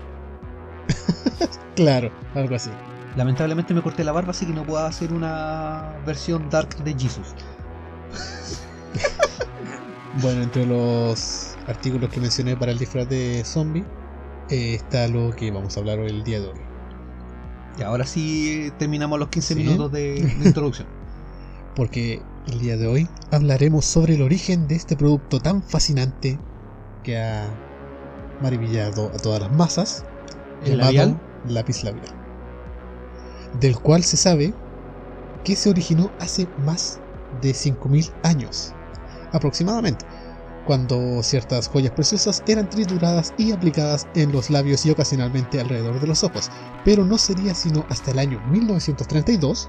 Claro, 1.76 2.10
algo 2.36 2.54
así. 2.54 2.70
Lamentablemente 3.16 3.74
me 3.74 3.82
corté 3.82 4.04
la 4.04 4.12
barba, 4.12 4.30
así 4.30 4.46
que 4.46 4.52
no 4.52 4.62
puedo 4.64 4.84
hacer 4.84 5.12
una 5.12 5.92
versión 6.06 6.48
dark 6.50 6.76
de 6.84 6.92
Jesus. 6.94 7.34
Bueno, 10.22 10.42
entre 10.42 10.64
los 10.64 11.56
artículos 11.66 12.08
que 12.10 12.20
mencioné 12.20 12.56
para 12.56 12.70
el 12.70 12.78
disfraz 12.78 13.08
de 13.08 13.42
zombie, 13.44 13.84
eh, 14.48 14.74
está 14.74 15.08
lo 15.08 15.34
que 15.34 15.50
vamos 15.50 15.76
a 15.76 15.80
hablar 15.80 15.98
hoy 15.98 16.06
el 16.10 16.22
día 16.22 16.38
de 16.40 16.46
hoy. 16.46 16.58
Y 17.80 17.82
ahora 17.82 18.06
sí 18.06 18.72
terminamos 18.78 19.18
los 19.18 19.28
15 19.28 19.54
Sí. 19.54 19.60
minutos 19.60 19.90
de, 19.90 20.22
de 20.22 20.44
introducción. 20.46 20.86
Porque 21.74 22.22
el 22.46 22.58
día 22.60 22.76
de 22.76 22.86
hoy 22.86 23.08
hablaremos 23.30 23.84
sobre 23.84 24.14
el 24.14 24.22
origen 24.22 24.68
de 24.68 24.74
este 24.74 24.96
producto 24.96 25.40
tan 25.40 25.62
fascinante 25.62 26.38
que 27.02 27.18
ha 27.18 27.46
maravillado 28.40 29.06
a 29.14 29.18
todas 29.18 29.40
las 29.40 29.52
masas, 29.52 30.04
¿El 30.64 30.78
llamado 30.78 30.84
labial? 30.84 31.20
lápiz 31.48 31.84
labial. 31.84 32.14
Del 33.60 33.78
cual 33.78 34.02
se 34.04 34.16
sabe 34.16 34.54
que 35.44 35.56
se 35.56 35.70
originó 35.70 36.10
hace 36.18 36.48
más 36.58 37.00
de 37.42 37.52
5.000 37.54 38.12
años, 38.22 38.72
aproximadamente, 39.32 40.04
cuando 40.66 41.22
ciertas 41.22 41.68
joyas 41.68 41.92
preciosas 41.92 42.42
eran 42.46 42.70
trituradas 42.70 43.34
y 43.36 43.52
aplicadas 43.52 44.06
en 44.14 44.32
los 44.32 44.48
labios 44.50 44.84
y 44.86 44.90
ocasionalmente 44.90 45.60
alrededor 45.60 46.00
de 46.00 46.06
los 46.06 46.24
ojos, 46.24 46.50
pero 46.84 47.04
no 47.04 47.18
sería 47.18 47.54
sino 47.54 47.84
hasta 47.90 48.12
el 48.12 48.18
año 48.18 48.40
1932 48.50 49.68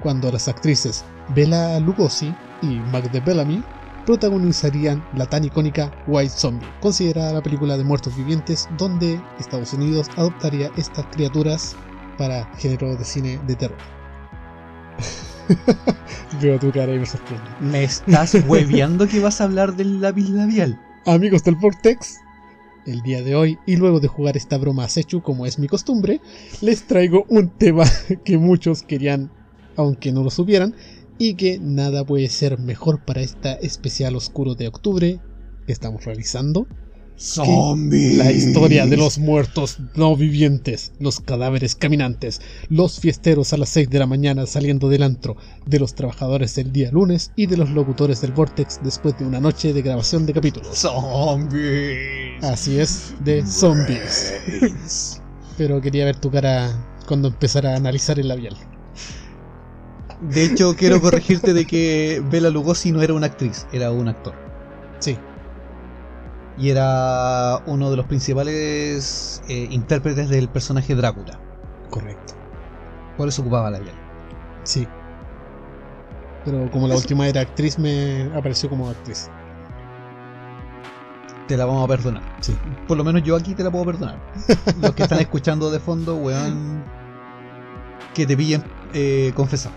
cuando 0.00 0.30
las 0.30 0.48
actrices 0.48 1.04
Bella 1.34 1.80
Lugosi 1.80 2.34
y 2.62 2.76
Magda 2.76 3.20
Bellamy 3.20 3.62
protagonizarían 4.06 5.04
la 5.14 5.26
tan 5.26 5.44
icónica 5.44 5.92
White 6.06 6.30
Zombie, 6.30 6.68
considerada 6.80 7.32
la 7.32 7.42
película 7.42 7.76
de 7.76 7.84
muertos 7.84 8.16
vivientes 8.16 8.68
donde 8.78 9.20
Estados 9.38 9.72
Unidos 9.72 10.08
adoptaría 10.16 10.70
estas 10.76 11.06
criaturas 11.06 11.76
para 12.16 12.46
género 12.56 12.94
de 12.96 13.04
cine 13.04 13.40
de 13.46 13.56
terror. 13.56 13.78
Veo 16.40 16.58
tu 16.58 16.70
cara 16.72 16.94
y 16.94 16.98
me 16.98 17.06
sorprende. 17.06 17.44
¿Me 17.60 17.84
estás 17.84 18.36
hueveando 18.46 19.06
que 19.06 19.20
vas 19.20 19.40
a 19.40 19.44
hablar 19.44 19.76
del 19.76 20.00
lápiz 20.00 20.28
labial? 20.28 20.80
Amigos 21.04 21.44
del 21.44 21.54
Vortex, 21.56 22.20
el 22.86 23.02
día 23.02 23.22
de 23.22 23.34
hoy, 23.34 23.58
y 23.66 23.76
luego 23.76 24.00
de 24.00 24.08
jugar 24.08 24.36
esta 24.36 24.58
broma 24.58 24.84
a 24.84 24.88
Sechu 24.88 25.22
como 25.22 25.46
es 25.46 25.58
mi 25.58 25.68
costumbre, 25.68 26.20
les 26.60 26.86
traigo 26.86 27.24
un 27.28 27.50
tema 27.50 27.84
que 28.24 28.38
muchos 28.38 28.82
querían, 28.82 29.30
aunque 29.76 30.12
no 30.12 30.22
lo 30.22 30.30
supieran, 30.30 30.74
y 31.18 31.34
que 31.34 31.58
nada 31.58 32.04
puede 32.04 32.28
ser 32.28 32.58
mejor 32.58 33.04
para 33.04 33.22
esta 33.22 33.54
especial 33.54 34.16
oscuro 34.16 34.54
de 34.54 34.68
octubre 34.68 35.20
que 35.66 35.72
estamos 35.72 36.04
realizando 36.04 36.66
Zombies. 37.18 38.18
La 38.18 38.30
historia 38.30 38.86
de 38.86 38.96
los 38.96 39.18
muertos 39.18 39.78
no 39.94 40.14
vivientes, 40.16 40.92
los 41.00 41.20
cadáveres 41.20 41.74
caminantes, 41.74 42.42
los 42.68 43.00
fiesteros 43.00 43.52
a 43.52 43.56
las 43.56 43.70
6 43.70 43.88
de 43.88 43.98
la 43.98 44.06
mañana 44.06 44.46
saliendo 44.46 44.88
del 44.88 45.02
antro, 45.02 45.36
de 45.64 45.78
los 45.78 45.94
trabajadores 45.94 46.54
del 46.54 46.72
día 46.72 46.90
lunes 46.92 47.32
y 47.34 47.46
de 47.46 47.56
los 47.56 47.70
locutores 47.70 48.20
del 48.20 48.32
Vortex 48.32 48.80
después 48.82 49.18
de 49.18 49.24
una 49.24 49.40
noche 49.40 49.72
de 49.72 49.82
grabación 49.82 50.26
de 50.26 50.34
capítulos. 50.34 50.76
Zombies. 50.76 52.42
Así 52.42 52.78
es, 52.78 53.14
de 53.24 53.44
zombies. 53.46 54.34
Pero 55.56 55.80
quería 55.80 56.04
ver 56.04 56.16
tu 56.16 56.30
cara 56.30 56.70
cuando 57.08 57.28
empezara 57.28 57.72
a 57.72 57.76
analizar 57.76 58.18
el 58.18 58.28
labial. 58.28 58.56
De 60.20 60.44
hecho, 60.44 60.74
quiero 60.76 61.00
corregirte 61.00 61.52
de 61.52 61.66
que 61.66 62.22
Bela 62.30 62.50
Lugosi 62.50 62.92
no 62.92 63.02
era 63.02 63.14
una 63.14 63.26
actriz, 63.26 63.66
era 63.72 63.90
un 63.90 64.08
actor. 64.08 64.34
Sí, 64.98 65.18
Y 66.56 66.70
era 66.70 67.58
uno 67.66 67.90
de 67.90 67.96
los 67.98 68.06
principales 68.06 69.42
eh, 69.48 69.68
intérpretes 69.70 70.28
del 70.30 70.48
personaje 70.48 70.94
Drácula. 70.94 71.38
correcto. 71.90 72.34
Por 73.16 73.28
eso 73.28 73.42
ocupaba 73.42 73.70
la 73.70 73.78
piel. 73.78 73.94
Sí. 74.64 74.86
Pero 76.44 76.70
como 76.70 76.86
la 76.88 76.94
Eso. 76.94 77.02
última 77.02 77.26
era 77.28 77.40
actriz, 77.42 77.78
me 77.78 78.30
apareció 78.34 78.68
como 78.70 78.88
actriz. 78.90 79.30
Te 81.48 81.56
la 81.56 81.64
vamos 81.66 81.84
a 81.84 81.88
perdonar. 81.88 82.22
Sí. 82.40 82.56
Por 82.88 82.96
lo 82.96 83.04
menos 83.04 83.22
yo 83.22 83.36
aquí 83.36 83.54
te 83.54 83.62
la 83.62 83.70
puedo 83.70 83.84
perdonar. 83.84 84.18
Los 84.80 84.92
que 84.94 85.04
están 85.04 85.18
escuchando 85.20 85.70
de 85.70 85.78
fondo, 85.80 86.16
weón. 86.16 86.84
Que 88.14 88.26
te 88.26 88.36
pillen 88.36 88.64
eh, 88.94 89.32
confesado. 89.34 89.74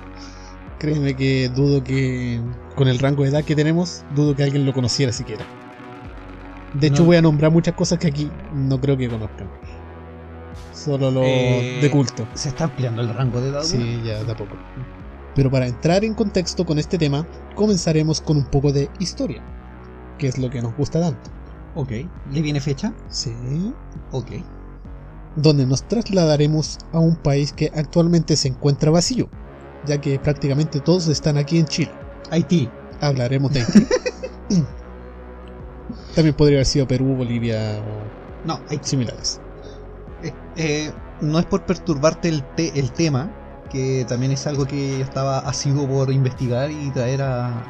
Créeme 0.79 1.15
que 1.15 1.49
dudo 1.49 1.83
que 1.83 2.39
con 2.75 2.87
el 2.87 2.99
rango 2.99 3.23
de 3.23 3.29
edad 3.29 3.43
que 3.43 3.55
tenemos, 3.55 4.03
dudo 4.15 4.35
que 4.35 4.43
alguien 4.43 4.65
lo 4.65 4.73
conociera 4.73 5.11
siquiera. 5.11 5.45
De 6.73 6.87
hecho, 6.87 7.01
No. 7.01 7.07
voy 7.07 7.17
a 7.17 7.21
nombrar 7.21 7.51
muchas 7.51 7.73
cosas 7.75 7.99
que 7.99 8.07
aquí 8.07 8.31
no 8.53 8.79
creo 8.79 8.95
que 8.97 9.09
conozcan. 9.09 9.49
Solo 10.73 11.11
lo 11.11 11.23
Eh, 11.23 11.79
de 11.81 11.91
culto. 11.91 12.25
Se 12.33 12.49
está 12.49 12.65
ampliando 12.65 13.01
el 13.01 13.09
rango 13.13 13.41
de 13.41 13.49
edad. 13.49 13.63
Sí, 13.63 14.01
ya 14.05 14.23
da 14.23 14.35
poco. 14.35 14.55
Pero 15.35 15.51
para 15.51 15.67
entrar 15.67 16.03
en 16.05 16.13
contexto 16.13 16.65
con 16.65 16.79
este 16.79 16.97
tema, 16.97 17.27
comenzaremos 17.55 18.21
con 18.21 18.37
un 18.37 18.45
poco 18.45 18.71
de 18.71 18.89
historia, 18.99 19.41
que 20.17 20.27
es 20.27 20.37
lo 20.37 20.49
que 20.49 20.61
nos 20.61 20.75
gusta 20.77 21.01
tanto. 21.01 21.29
Ok. 21.75 21.91
¿Le 22.31 22.41
viene 22.41 22.61
fecha? 22.61 22.93
Sí. 23.09 23.33
Ok. 24.11 24.31
donde 25.35 25.65
nos 25.65 25.83
trasladaremos 25.87 26.79
a 26.91 26.99
un 26.99 27.15
país 27.15 27.53
que 27.53 27.71
actualmente 27.73 28.35
se 28.35 28.47
encuentra 28.49 28.89
vacío, 28.91 29.29
ya 29.85 29.99
que 29.99 30.19
prácticamente 30.19 30.79
todos 30.81 31.07
están 31.07 31.37
aquí 31.37 31.57
en 31.59 31.65
Chile. 31.65 31.91
Haití. 32.29 32.69
Hablaremos 33.01 33.51
de 33.53 33.59
Haití. 33.61 33.87
También 36.15 36.35
podría 36.35 36.57
haber 36.57 36.65
sido 36.65 36.87
Perú, 36.87 37.15
Bolivia 37.15 37.79
o 37.81 38.03
No, 38.43 38.61
Haití. 38.69 38.87
similares. 38.89 39.39
Eh, 40.23 40.33
eh, 40.57 40.91
no 41.21 41.39
es 41.39 41.45
por 41.45 41.65
perturbarte 41.65 42.29
el, 42.29 42.43
te- 42.55 42.77
el 42.79 42.91
tema, 42.91 43.31
que 43.69 44.05
también 44.07 44.31
es 44.31 44.47
algo 44.47 44.65
que 44.65 44.99
estaba 45.01 45.39
asiduo 45.39 45.87
por 45.87 46.11
investigar 46.11 46.71
y 46.71 46.89
traer 46.91 47.21
a, 47.21 47.63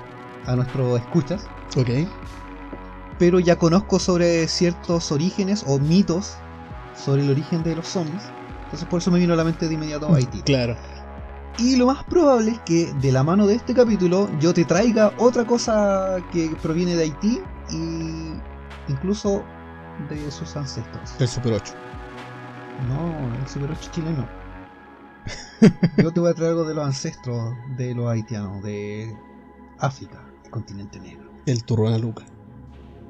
a 0.45 0.55
nuestros 0.55 0.99
escuchas, 0.99 1.47
Ok, 1.75 1.89
pero 3.19 3.39
ya 3.39 3.57
conozco 3.57 3.99
sobre 3.99 4.47
ciertos 4.47 5.11
orígenes 5.11 5.63
o 5.67 5.77
mitos 5.77 6.37
sobre 6.95 7.23
el 7.23 7.29
origen 7.29 7.63
de 7.63 7.75
los 7.75 7.87
zombies, 7.87 8.23
entonces 8.63 8.87
por 8.87 8.99
eso 9.01 9.11
me 9.11 9.19
vino 9.19 9.33
a 9.33 9.35
la 9.37 9.43
mente 9.43 9.67
de 9.67 9.73
inmediato 9.73 10.13
Haití. 10.13 10.41
claro. 10.41 10.75
Y 11.59 11.75
lo 11.75 11.87
más 11.87 12.03
probable 12.05 12.51
es 12.51 12.59
que 12.61 12.93
de 12.93 13.11
la 13.11 13.21
mano 13.23 13.45
de 13.45 13.55
este 13.55 13.73
capítulo 13.73 14.29
yo 14.39 14.53
te 14.53 14.63
traiga 14.63 15.13
otra 15.17 15.45
cosa 15.45 16.17
que 16.31 16.55
proviene 16.61 16.95
de 16.95 17.03
Haití 17.03 17.41
y 17.69 18.91
incluso 18.91 19.43
de 20.09 20.31
sus 20.31 20.55
ancestros. 20.55 21.19
El 21.19 21.27
Super 21.27 21.53
8. 21.53 21.73
No, 22.87 23.35
el 23.35 23.47
Super 23.47 23.71
8 23.71 23.89
chileno. 23.91 24.27
Yo 25.97 26.11
te 26.11 26.21
voy 26.21 26.31
a 26.31 26.33
traer 26.33 26.51
algo 26.51 26.63
de 26.63 26.73
los 26.73 26.85
ancestros 26.85 27.53
de 27.77 27.93
los 27.93 28.09
haitianos, 28.09 28.63
de 28.63 29.13
África, 29.79 30.25
el 30.45 30.49
continente 30.49 30.99
negro. 30.99 31.29
El 31.45 31.65
turrón 31.65 31.93
a 31.93 31.97
Luca. 31.97 32.23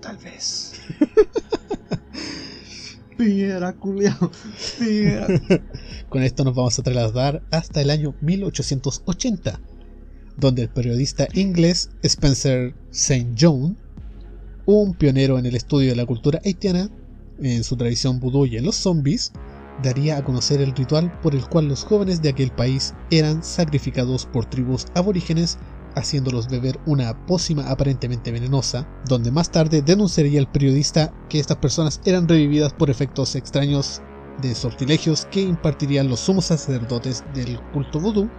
Tal 0.01 0.17
vez. 0.17 0.81
Con 6.09 6.23
esto 6.23 6.45
nos 6.45 6.55
vamos 6.55 6.79
a 6.79 6.83
trasladar 6.83 7.43
hasta 7.51 7.81
el 7.81 7.89
año 7.89 8.15
1880, 8.21 9.59
donde 10.37 10.61
el 10.63 10.69
periodista 10.69 11.27
inglés 11.33 11.89
Spencer 12.01 12.73
St. 12.91 13.33
John, 13.37 13.77
un 14.65 14.93
pionero 14.93 15.37
en 15.37 15.45
el 15.45 15.57
estudio 15.57 15.89
de 15.89 15.97
la 15.97 16.05
cultura 16.05 16.39
haitiana, 16.45 16.89
en 17.41 17.65
su 17.65 17.75
tradición 17.75 18.21
vudú 18.21 18.45
y 18.45 18.55
en 18.55 18.63
los 18.63 18.75
zombies, 18.75 19.33
daría 19.83 20.15
a 20.17 20.23
conocer 20.23 20.61
el 20.61 20.73
ritual 20.73 21.11
por 21.21 21.35
el 21.35 21.45
cual 21.47 21.67
los 21.67 21.83
jóvenes 21.83 22.21
de 22.21 22.29
aquel 22.29 22.51
país 22.51 22.93
eran 23.11 23.43
sacrificados 23.43 24.27
por 24.27 24.45
tribus 24.45 24.85
aborígenes, 24.95 25.57
haciéndolos 25.95 26.47
beber 26.47 26.79
una 26.85 27.13
pócima 27.25 27.69
aparentemente 27.69 28.31
venenosa, 28.31 28.85
donde 29.03 29.31
más 29.31 29.49
tarde 29.51 29.81
denunciaría 29.81 30.39
el 30.39 30.47
periodista 30.47 31.11
que 31.29 31.39
estas 31.39 31.57
personas 31.57 31.99
eran 32.03 32.27
revividas 32.27 32.73
por 32.73 32.89
efectos 32.89 33.35
extraños 33.35 34.01
de 34.37 34.55
sortilegios 34.55 35.25
que 35.25 35.41
impartirían 35.41 36.07
los 36.07 36.21
sumos 36.21 36.45
sacerdotes 36.45 37.23
del 37.33 37.59
culto 37.71 37.99
vudú. 37.99 38.29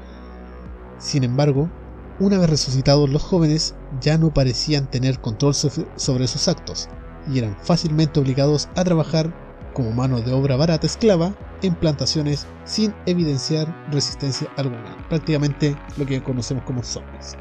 Sin 0.98 1.24
embargo, 1.24 1.70
una 2.18 2.38
vez 2.38 2.50
resucitados 2.50 3.08
los 3.08 3.22
jóvenes 3.22 3.74
ya 4.00 4.18
no 4.18 4.30
parecían 4.32 4.88
tener 4.88 5.20
control 5.20 5.54
so- 5.54 5.70
sobre 5.96 6.28
sus 6.28 6.48
actos 6.48 6.88
y 7.26 7.38
eran 7.38 7.56
fácilmente 7.62 8.20
obligados 8.20 8.68
a 8.74 8.84
trabajar 8.84 9.34
como 9.72 9.92
mano 9.92 10.20
de 10.20 10.32
obra 10.32 10.56
barata 10.56 10.86
esclava 10.86 11.32
en 11.62 11.74
plantaciones 11.74 12.46
sin 12.64 12.94
evidenciar 13.06 13.66
resistencia 13.90 14.48
alguna. 14.56 14.96
Prácticamente 15.08 15.76
lo 15.96 16.06
que 16.06 16.22
conocemos 16.22 16.64
como 16.64 16.82
zombies. 16.82 17.36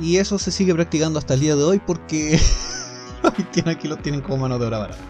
Y 0.00 0.16
eso 0.16 0.38
se 0.38 0.50
sigue 0.50 0.74
practicando 0.74 1.18
hasta 1.18 1.34
el 1.34 1.40
día 1.40 1.56
de 1.56 1.62
hoy 1.64 1.80
porque 1.84 2.38
los 3.22 3.32
haitianos 3.38 3.76
aquí 3.76 3.88
los 3.88 4.00
tienen 4.02 4.20
como 4.22 4.38
mano 4.38 4.58
de 4.58 4.66
obra 4.66 4.78
barata. 4.78 5.00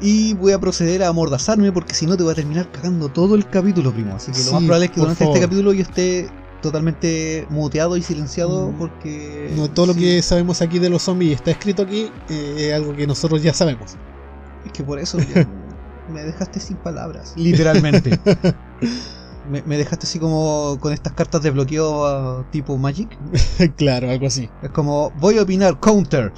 Y 0.00 0.34
voy 0.34 0.52
a 0.52 0.58
proceder 0.60 1.02
a 1.02 1.08
amordazarme 1.08 1.72
porque 1.72 1.92
si 1.94 2.06
no 2.06 2.16
te 2.16 2.22
voy 2.22 2.32
a 2.32 2.34
terminar 2.36 2.70
cagando 2.70 3.08
todo 3.08 3.34
el 3.34 3.46
capítulo, 3.48 3.92
primo. 3.92 4.14
Así 4.14 4.30
que 4.32 4.44
lo 4.44 4.52
más 4.52 4.62
probable 4.62 4.86
es 4.86 4.90
que 4.92 5.00
durante 5.00 5.18
favor. 5.24 5.36
este 5.36 5.46
capítulo 5.46 5.72
yo 5.72 5.82
esté 5.82 6.28
totalmente 6.62 7.46
muteado 7.50 7.96
y 7.96 8.02
silenciado 8.02 8.68
Mm. 8.68 8.78
porque... 8.78 9.52
No, 9.56 9.68
todo 9.68 9.86
lo 9.86 9.94
que 9.94 10.22
sabemos 10.22 10.60
aquí 10.62 10.78
de 10.78 10.88
los 10.90 11.02
zombies 11.02 11.34
está 11.36 11.50
escrito 11.52 11.82
aquí 11.82 12.10
eh, 12.28 12.68
es 12.68 12.74
algo 12.74 12.94
que 12.94 13.06
nosotros 13.06 13.42
ya 13.42 13.52
sabemos. 13.52 13.96
Es 14.68 14.72
que 14.72 14.84
por 14.84 14.98
eso 14.98 15.18
ya 15.34 15.46
me 16.12 16.22
dejaste 16.22 16.60
sin 16.60 16.76
palabras. 16.76 17.32
Literalmente. 17.36 18.18
me, 19.50 19.62
me 19.62 19.78
dejaste 19.78 20.06
así 20.06 20.18
como 20.18 20.78
con 20.80 20.92
estas 20.92 21.14
cartas 21.14 21.42
de 21.42 21.50
bloqueo 21.50 22.06
ah, 22.06 22.46
tipo 22.50 22.76
Magic. 22.76 23.18
claro, 23.76 24.10
algo 24.10 24.26
así. 24.26 24.48
Es 24.62 24.70
como, 24.70 25.10
voy 25.18 25.38
a 25.38 25.42
opinar, 25.42 25.80
counter. 25.80 26.32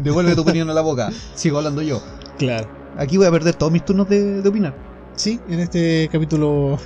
Devuelve 0.00 0.34
tu 0.34 0.42
opinión 0.42 0.70
a 0.70 0.74
la 0.74 0.80
boca. 0.80 1.10
Sigo 1.34 1.58
hablando 1.58 1.82
yo. 1.82 2.00
Claro. 2.38 2.68
Aquí 2.96 3.16
voy 3.16 3.26
a 3.26 3.30
perder 3.30 3.54
todos 3.54 3.72
mis 3.72 3.84
turnos 3.84 4.08
de, 4.08 4.40
de 4.40 4.48
opinar. 4.48 4.74
Sí, 5.14 5.40
en 5.48 5.58
este 5.58 6.08
capítulo 6.12 6.78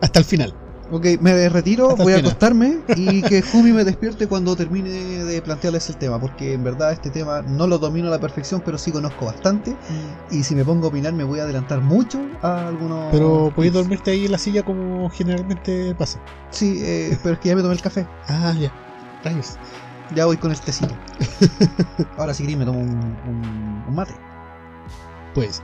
hasta 0.00 0.18
el 0.18 0.24
final. 0.24 0.54
Ok, 0.94 1.06
me 1.20 1.48
retiro, 1.48 1.96
voy 1.96 2.12
a 2.12 2.18
acostarme 2.18 2.80
y 2.96 3.22
que 3.22 3.40
Jumi 3.40 3.72
me 3.72 3.82
despierte 3.82 4.26
cuando 4.26 4.54
termine 4.56 4.90
de 4.90 5.40
plantearles 5.40 5.88
el 5.88 5.96
tema, 5.96 6.20
porque 6.20 6.52
en 6.52 6.62
verdad 6.62 6.92
este 6.92 7.08
tema 7.10 7.40
no 7.40 7.66
lo 7.66 7.78
domino 7.78 8.08
a 8.08 8.10
la 8.10 8.18
perfección, 8.20 8.60
pero 8.62 8.76
sí 8.76 8.92
conozco 8.92 9.24
bastante. 9.24 9.74
Y 10.30 10.44
si 10.44 10.54
me 10.54 10.66
pongo 10.66 10.86
a 10.86 10.88
opinar, 10.90 11.14
me 11.14 11.24
voy 11.24 11.40
a 11.40 11.44
adelantar 11.44 11.80
mucho 11.80 12.20
a 12.42 12.68
algunos. 12.68 13.10
Pero 13.10 13.50
tips. 13.56 13.72
dormirte 13.72 14.10
ahí 14.10 14.26
en 14.26 14.32
la 14.32 14.38
silla 14.38 14.62
como 14.64 15.08
generalmente 15.08 15.94
pasa. 15.94 16.20
Sí, 16.50 16.80
eh, 16.82 17.16
pero 17.22 17.36
es 17.36 17.40
que 17.40 17.48
ya 17.48 17.56
me 17.56 17.62
tomé 17.62 17.72
el 17.74 17.80
café. 17.80 18.06
Ah, 18.28 18.52
ya. 18.60 18.70
Rayos. 19.24 19.56
Ya 20.14 20.26
voy 20.26 20.36
con 20.36 20.50
el 20.50 20.60
tecito. 20.60 20.94
Ahora 22.18 22.34
sí, 22.34 22.54
me 22.54 22.66
tomo 22.66 22.80
un, 22.80 22.90
un- 22.90 23.84
un 23.88 23.94
mate. 23.94 24.12
Pues. 25.34 25.62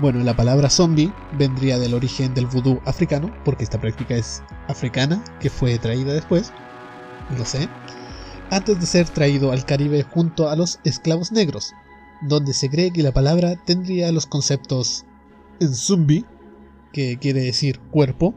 Bueno, 0.00 0.20
la 0.20 0.34
palabra 0.34 0.70
zombie 0.70 1.12
vendría 1.36 1.78
del 1.78 1.92
origen 1.92 2.32
del 2.32 2.46
vudú 2.46 2.80
africano, 2.86 3.30
porque 3.44 3.64
esta 3.64 3.78
práctica 3.78 4.16
es 4.16 4.42
africana, 4.66 5.22
que 5.40 5.50
fue 5.50 5.78
traída 5.78 6.14
después. 6.14 6.54
Lo 7.36 7.44
sé. 7.44 7.68
Antes 8.50 8.80
de 8.80 8.86
ser 8.86 9.10
traído 9.10 9.52
al 9.52 9.66
Caribe 9.66 10.02
junto 10.02 10.48
a 10.48 10.56
los 10.56 10.80
esclavos 10.84 11.32
negros, 11.32 11.74
donde 12.22 12.54
se 12.54 12.70
cree 12.70 12.92
que 12.92 13.02
la 13.02 13.12
palabra 13.12 13.62
tendría 13.66 14.10
los 14.10 14.24
conceptos 14.24 15.04
enzumbi, 15.60 16.24
que 16.94 17.18
quiere 17.18 17.42
decir 17.42 17.78
cuerpo, 17.90 18.34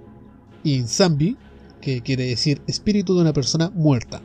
y 0.66 0.80
nzambi, 0.80 1.38
que 1.80 2.02
quiere 2.02 2.26
decir 2.26 2.62
espíritu 2.68 3.16
de 3.16 3.22
una 3.22 3.32
persona 3.32 3.70
muerta. 3.74 4.22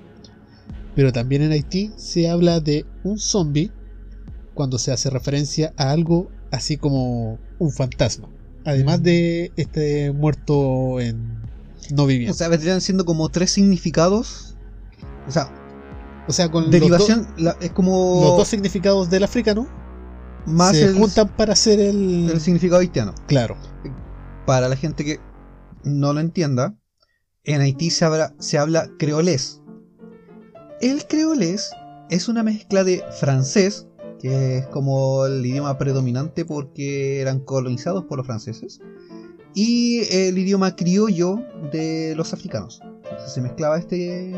Pero 0.97 1.13
también 1.13 1.43
en 1.43 1.53
Haití 1.53 1.93
se 1.97 2.29
habla 2.29 2.59
de 2.59 2.85
un 3.05 3.21
zombie 3.21 3.71
cuando 4.55 4.77
se 4.77 4.91
hace 4.91 5.09
referencia 5.09 5.73
a 5.77 5.93
algo 5.93 6.33
así 6.51 6.77
como 6.77 7.39
un 7.59 7.73
fantasma. 7.73 8.29
Además 8.65 9.03
de 9.03 9.53
este 9.57 10.13
muerto 10.13 11.01
en 11.01 11.39
no 11.95 12.03
O 12.05 12.07
viviente. 12.07 12.37
sea, 12.37 12.49
vendrían 12.49 12.81
siendo 12.81 13.05
como 13.05 13.29
tres 13.31 13.51
significados. 13.51 14.57
O 15.27 15.31
sea, 15.31 15.51
O 16.29 16.33
sea, 16.33 16.51
con 16.51 16.71
derivación 16.71 17.27
la- 17.39 17.57
es 17.61 17.71
como. 17.71 18.21
los 18.23 18.37
dos 18.37 18.49
significados 18.49 19.09
del 19.09 19.25
africano 19.25 19.67
Más 20.47 20.77
se 20.77 20.85
el, 20.87 20.95
juntan 20.99 21.29
para 21.29 21.55
hacer 21.55 21.81
el. 21.81 22.29
el 22.31 22.41
significado 22.41 22.81
haitiano. 22.81 23.15
Claro. 23.27 23.57
Para 24.47 24.69
la 24.69 24.77
gente 24.77 25.05
que 25.05 25.21
no 25.85 26.13
lo 26.13 26.21
entienda, 26.21 26.75
en 27.45 27.61
Haití 27.63 27.91
se 27.91 28.05
habla, 28.05 28.35
se 28.39 28.59
habla 28.59 28.91
creolés. 28.99 29.63
El 30.81 31.07
creolés 31.07 31.71
es 32.11 32.29
una 32.29 32.43
mezcla 32.43 32.85
de 32.85 33.03
francés, 33.19 33.87
que 34.19 34.59
es 34.59 34.67
como 34.67 35.27
el 35.27 35.45
idioma 35.45 35.79
predominante 35.79 36.45
porque 36.45 37.21
eran 37.21 37.41
colonizados 37.41 38.05
por 38.05 38.19
los 38.19 38.27
franceses, 38.27 38.81
y 39.55 40.01
el 40.11 40.39
idioma 40.39 40.77
criollo 40.77 41.43
de 41.73 42.15
los 42.17 42.33
africanos. 42.33 42.81
Entonces 43.05 43.33
se 43.33 43.41
mezclaba 43.41 43.79
este, 43.79 44.33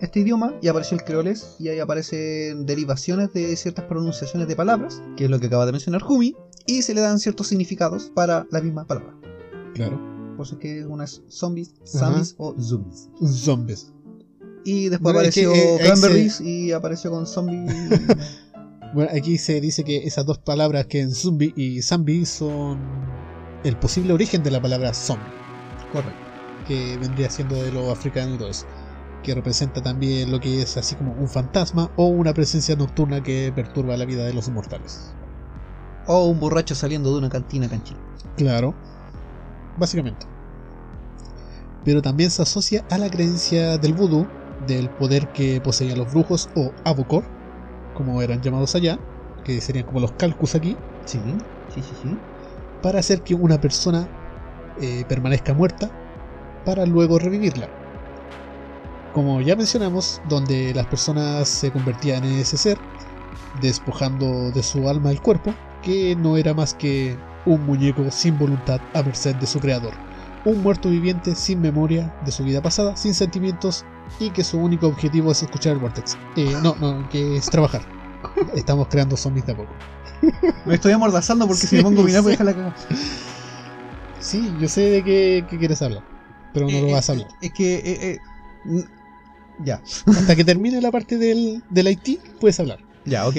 este 0.00 0.20
idioma 0.20 0.54
y 0.62 0.68
apareció 0.68 0.96
el 0.96 1.04
creolés 1.04 1.56
y 1.58 1.68
ahí 1.68 1.78
aparecen 1.78 2.64
derivaciones 2.66 3.32
de 3.32 3.56
ciertas 3.56 3.84
pronunciaciones 3.86 4.48
de 4.48 4.56
palabras, 4.56 5.02
que 5.16 5.24
es 5.24 5.30
lo 5.30 5.40
que 5.40 5.46
acaba 5.46 5.66
de 5.66 5.72
mencionar 5.72 6.02
Jumi, 6.02 6.34
y 6.66 6.82
se 6.82 6.94
le 6.94 7.00
dan 7.00 7.18
ciertos 7.18 7.48
significados 7.48 8.10
para 8.14 8.46
la 8.50 8.60
misma 8.60 8.86
palabra. 8.86 9.14
Claro. 9.74 10.00
Por 10.36 10.46
eso 10.46 10.54
es 10.54 10.60
que 10.60 10.86
una 10.86 11.04
es 11.04 11.22
zombies, 11.28 11.74
zombies 11.84 12.34
o 12.38 12.54
zombies. 12.58 13.10
Zombies. 13.24 13.92
Y 14.64 14.88
después 14.88 15.12
Bueno, 15.12 15.28
es 15.28 15.34
que, 15.34 15.44
apareció 15.44 15.76
eh, 15.76 15.78
Cranberries 15.80 16.40
y 16.40 16.72
apareció 16.72 17.10
con 17.10 17.26
zombie. 17.26 17.66
Bueno, 18.92 19.10
aquí 19.16 19.38
se 19.38 19.60
dice 19.60 19.84
que 19.84 20.06
esas 20.06 20.26
dos 20.26 20.38
palabras 20.38 20.86
que 20.86 21.00
en 21.00 21.14
zombie 21.14 21.54
y 21.56 21.80
zombie 21.80 22.26
son 22.26 22.78
el 23.64 23.76
posible 23.76 24.12
origen 24.12 24.42
de 24.42 24.50
la 24.50 24.60
palabra 24.60 24.92
zombie, 24.92 25.32
Correcto. 25.90 26.20
que 26.66 26.98
vendría 26.98 27.30
siendo 27.30 27.62
de 27.62 27.72
los 27.72 27.90
africanos 27.90 28.34
y 28.34 28.38
todo 28.38 28.50
eso, 28.50 28.66
que 29.22 29.34
representa 29.34 29.80
también 29.80 30.30
lo 30.30 30.40
que 30.40 30.60
es 30.60 30.76
así 30.76 30.94
como 30.94 31.12
un 31.12 31.28
fantasma 31.28 31.90
o 31.96 32.08
una 32.08 32.34
presencia 32.34 32.76
nocturna 32.76 33.22
que 33.22 33.50
perturba 33.54 33.96
la 33.96 34.04
vida 34.04 34.26
de 34.26 34.34
los 34.34 34.50
mortales. 34.50 35.14
O 36.06 36.26
un 36.26 36.38
borracho 36.38 36.74
saliendo 36.74 37.12
de 37.12 37.18
una 37.18 37.30
cantina 37.30 37.68
canchina. 37.68 38.00
Claro, 38.36 38.74
básicamente. 39.78 40.26
Pero 41.82 42.02
también 42.02 42.30
se 42.30 42.42
asocia 42.42 42.84
a 42.90 42.98
la 42.98 43.08
creencia 43.08 43.78
del 43.78 43.94
vudú, 43.94 44.26
del 44.66 44.90
poder 44.90 45.28
que 45.28 45.62
poseían 45.62 45.98
los 45.98 46.12
brujos 46.12 46.50
o 46.54 46.72
abukor, 46.84 47.24
como 47.94 48.22
eran 48.22 48.40
llamados 48.42 48.74
allá, 48.74 48.98
que 49.44 49.60
serían 49.60 49.86
como 49.86 50.00
los 50.00 50.12
calcus 50.12 50.54
aquí, 50.54 50.76
Sí, 51.04 51.20
sí, 51.68 51.82
sí, 51.82 51.94
sí. 52.02 52.18
para 52.80 53.00
hacer 53.00 53.22
que 53.22 53.34
una 53.34 53.60
persona 53.60 54.08
eh, 54.80 55.04
permanezca 55.08 55.52
muerta 55.52 55.90
para 56.64 56.86
luego 56.86 57.18
revivirla. 57.18 57.68
Como 59.12 59.40
ya 59.40 59.56
mencionamos, 59.56 60.22
donde 60.28 60.72
las 60.74 60.86
personas 60.86 61.48
se 61.48 61.70
convertían 61.70 62.24
en 62.24 62.38
ese 62.38 62.56
ser, 62.56 62.78
despojando 63.60 64.50
de 64.52 64.62
su 64.62 64.88
alma 64.88 65.10
el 65.10 65.20
cuerpo, 65.20 65.54
que 65.82 66.16
no 66.16 66.36
era 66.36 66.54
más 66.54 66.74
que 66.74 67.18
un 67.44 67.66
muñeco 67.66 68.10
sin 68.10 68.38
voluntad 68.38 68.80
a 68.94 69.02
merced 69.02 69.34
de 69.36 69.46
su 69.46 69.60
creador. 69.60 69.92
Un 70.44 70.62
muerto 70.62 70.88
viviente 70.88 71.34
sin 71.34 71.60
memoria 71.60 72.14
de 72.24 72.32
su 72.32 72.44
vida 72.44 72.62
pasada, 72.62 72.96
sin 72.96 73.14
sentimientos 73.14 73.84
y 74.18 74.30
que 74.30 74.44
su 74.44 74.58
único 74.58 74.86
objetivo 74.88 75.32
es 75.32 75.42
escuchar 75.42 75.72
el 75.74 75.78
Vortex. 75.78 76.16
Eh, 76.36 76.54
no, 76.62 76.76
no, 76.80 77.08
que 77.08 77.36
es 77.36 77.46
trabajar. 77.46 77.82
Estamos 78.54 78.88
creando 78.88 79.16
zombies 79.16 79.46
de 79.46 79.52
a 79.52 79.56
poco. 79.56 79.72
Me 80.66 80.74
estoy 80.74 80.92
amordazando 80.92 81.46
porque 81.46 81.66
si 81.66 81.76
me 81.76 81.82
pongo 81.82 82.02
a 82.02 82.04
mirar 82.04 82.22
voy 82.22 82.30
a 82.30 82.32
dejar 82.32 82.46
la 82.46 82.54
cagada. 82.54 82.74
Sí, 84.20 84.54
yo 84.60 84.68
sé 84.68 84.82
de 84.82 85.02
qué, 85.02 85.44
qué 85.50 85.58
quieres 85.58 85.82
hablar, 85.82 86.04
pero 86.52 86.66
no 86.68 86.76
Eh, 86.76 86.82
lo 86.82 86.88
eh, 86.88 86.92
vas 86.92 87.08
a 87.08 87.12
hablar. 87.12 87.28
Es 87.40 87.52
que. 87.52 87.74
eh, 87.84 88.18
ya. 89.64 89.82
Hasta 90.06 90.36
que 90.36 90.44
termine 90.44 90.80
la 90.80 90.92
parte 90.92 91.18
del, 91.18 91.62
del 91.70 91.86
Haití, 91.88 92.20
puedes 92.40 92.60
hablar. 92.60 92.78
Ya, 93.04 93.26
ok. 93.26 93.36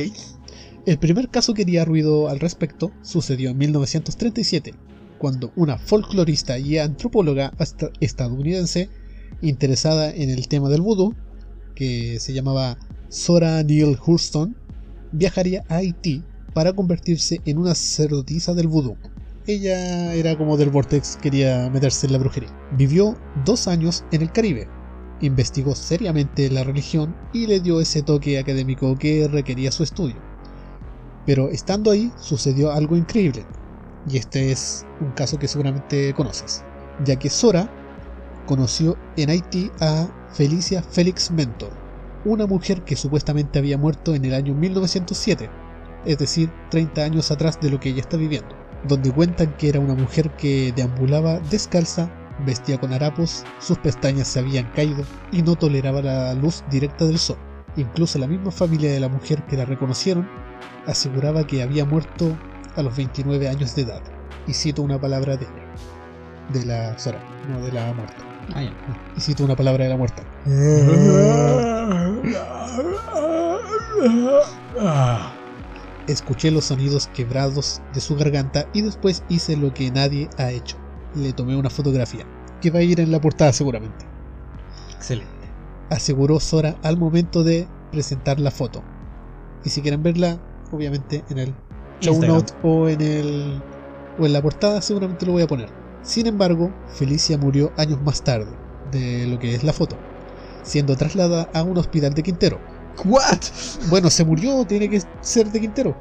El 0.86 0.98
primer 0.98 1.30
caso 1.30 1.54
que 1.54 1.62
haría 1.62 1.86
ruido 1.86 2.28
al 2.28 2.42
respecto 2.42 2.92
sucedió 3.02 3.52
en 3.52 3.58
1937, 3.58 4.76
cuando 5.18 5.54
una 5.56 5.78
folclorista 5.78 6.60
y 6.60 6.78
antropóloga 6.78 7.54
esta- 7.58 7.90
estadounidense 8.02 8.90
interesada 9.44 10.10
en 10.10 10.30
el 10.30 10.48
tema 10.48 10.70
del 10.70 10.82
vudú, 10.82 11.14
que 11.76 12.20
se 12.20 12.34
llamaba 12.34 12.78
Sora 13.10 13.62
Neale 13.64 13.98
Hurston, 14.04 14.56
viajaría 15.12 15.64
a 15.70 15.76
Haití 15.76 16.24
para 16.54 16.74
convertirse 16.74 17.42
en 17.46 17.58
una 17.58 17.76
sacerdotisa 17.76 18.54
del 18.54 18.68
vudú. 18.68 18.96
Ella 19.46 20.14
era 20.14 20.38
como 20.38 20.56
del 20.56 20.70
Vortex, 20.70 21.18
quería 21.18 21.70
meterse 21.70 22.08
en 22.08 22.14
la 22.14 22.20
brujería. 22.20 22.50
Vivió 22.78 23.18
dos 23.44 23.68
años 23.68 24.06
en 24.12 24.22
el 24.22 24.32
Caribe, 24.32 24.68
investigó 25.20 25.76
seriamente 25.76 26.50
la 26.50 26.64
religión 26.64 27.14
y 27.34 27.48
le 27.48 27.60
dio 27.60 27.82
ese 27.82 28.02
toque 28.02 28.40
académico 28.40 28.98
que 28.98 29.28
requería 29.28 29.72
su 29.72 29.84
estudio. 29.84 30.16
Pero 31.26 31.50
estando 31.50 31.92
ahí 31.92 32.12
sucedió 32.22 32.72
algo 32.72 32.96
increíble, 32.96 33.46
y 34.10 34.18
este 34.18 34.52
es 34.52 34.86
un 35.02 35.12
caso 35.12 35.38
que 35.38 35.48
seguramente 35.48 36.14
conoces, 36.14 36.64
ya 37.04 37.18
que 37.18 37.30
Sora 37.30 37.70
conoció 38.46 38.98
en 39.18 39.30
Haití 39.30 39.72
a 39.80 40.08
Felicia 40.34 40.82
Félix 40.82 41.32
Mentor, 41.32 41.72
una 42.26 42.48
mujer 42.48 42.84
que 42.84 42.96
supuestamente 42.96 43.60
había 43.60 43.78
muerto 43.78 44.16
en 44.16 44.26
el 44.26 44.34
año 44.34 44.54
1907, 44.54 45.50
es 46.06 46.18
decir, 46.18 46.52
30 46.70 47.04
años 47.04 47.32
atrás 47.32 47.60
de 47.60 47.70
lo 47.70 47.80
que 47.80 47.90
ella 47.90 48.02
está 48.02 48.18
viviendo, 48.18 48.56
donde 48.88 49.12
cuentan 49.12 49.56
que 49.58 49.70
era 49.70 49.80
una 49.80 49.96
mujer 49.96 50.32
que 50.32 50.74
deambulaba 50.76 51.40
descalza, 51.40 52.12
vestía 52.46 52.80
con 52.80 52.94
harapos, 52.94 53.44
sus 53.60 53.78
pestañas 53.78 54.28
se 54.28 54.40
habían 54.40 54.70
caído 54.72 55.04
y 55.32 55.42
no 55.42 55.56
toleraba 55.56 56.02
la 56.02 56.34
luz 56.34 56.64
directa 56.70 57.06
del 57.06 57.20
sol. 57.20 57.38
Incluso 57.76 58.20
la 58.20 58.28
misma 58.28 58.52
familia 58.52 58.92
de 58.92 59.00
la 59.00 59.10
mujer 59.10 59.44
que 59.46 59.58
la 59.58 59.66
reconocieron 59.66 60.28
aseguraba 60.86 61.48
que 61.48 61.64
había 61.64 61.86
muerto 61.86 62.38
a 62.76 62.82
los 62.82 62.96
29 62.96 63.48
años 63.48 63.76
de 63.76 63.84
edad. 63.84 64.02
Y 64.48 64.54
cito 64.54 64.82
una 64.82 65.00
palabra 65.00 65.38
de 65.38 65.46
ella, 65.46 65.66
de 66.52 66.66
la 66.66 67.00
Sora, 67.00 67.20
no 67.50 67.62
de 67.62 67.72
la 67.72 67.94
muerta. 67.94 68.33
Ah, 68.54 68.64
ya. 68.64 68.74
Y 69.16 69.22
cito 69.22 69.44
una 69.44 69.56
palabra 69.56 69.86
de 69.86 69.90
la 69.90 69.98
muerta. 69.98 70.24
Escuché 76.08 76.52
los 76.52 76.66
sonidos 76.66 77.08
quebrados 77.08 77.82
de 77.94 78.02
su 78.02 78.16
garganta 78.16 78.68
y 78.74 78.82
después 78.82 79.24
hice 79.30 79.56
lo 79.56 79.74
que 79.74 79.92
nadie 79.92 80.30
ha 80.38 80.52
hecho. 80.52 80.78
Le 81.16 81.32
tomé 81.32 81.56
una 81.56 81.70
fotografía, 81.70 82.26
que 82.62 82.72
va 82.72 82.80
a 82.80 82.84
ir 82.84 83.00
en 83.00 83.12
la 83.12 83.22
portada 83.22 83.54
seguramente. 83.54 84.06
Excelente. 84.96 85.32
Aseguró 85.90 86.40
Sora 86.40 86.76
al 86.84 86.98
momento 86.98 87.44
de 87.44 87.68
presentar 87.92 88.40
la 88.40 88.52
foto. 88.52 88.84
Y 89.64 89.70
si 89.70 89.82
quieren 89.82 90.04
verla, 90.04 90.40
obviamente 90.72 91.24
en 91.30 91.38
el 91.38 91.54
show 92.02 92.20
note 92.22 92.54
o 92.64 92.90
en 92.90 93.00
el 93.00 93.62
o 94.20 94.26
en 94.26 94.34
la 94.34 94.42
portada 94.42 94.82
seguramente 94.82 95.26
lo 95.26 95.34
voy 95.34 95.44
a 95.44 95.48
poner. 95.48 95.83
Sin 96.04 96.28
embargo, 96.28 96.72
Felicia 96.94 97.38
murió 97.38 97.72
años 97.78 98.02
más 98.02 98.24
tarde 98.24 98.52
de 98.92 99.26
lo 99.28 99.40
que 99.40 99.56
es 99.56 99.64
la 99.64 99.74
foto, 99.74 99.98
siendo 100.64 100.96
trasladada 100.96 101.50
a 101.54 101.64
un 101.64 101.78
hospital 101.78 102.14
de 102.14 102.24
Quintero. 102.24 102.60
¿What? 103.06 103.40
Bueno, 103.90 104.10
se 104.10 104.24
murió, 104.24 104.66
tiene 104.66 104.90
que 104.90 105.02
ser 105.22 105.52
de 105.52 105.60
Quintero. 105.60 105.96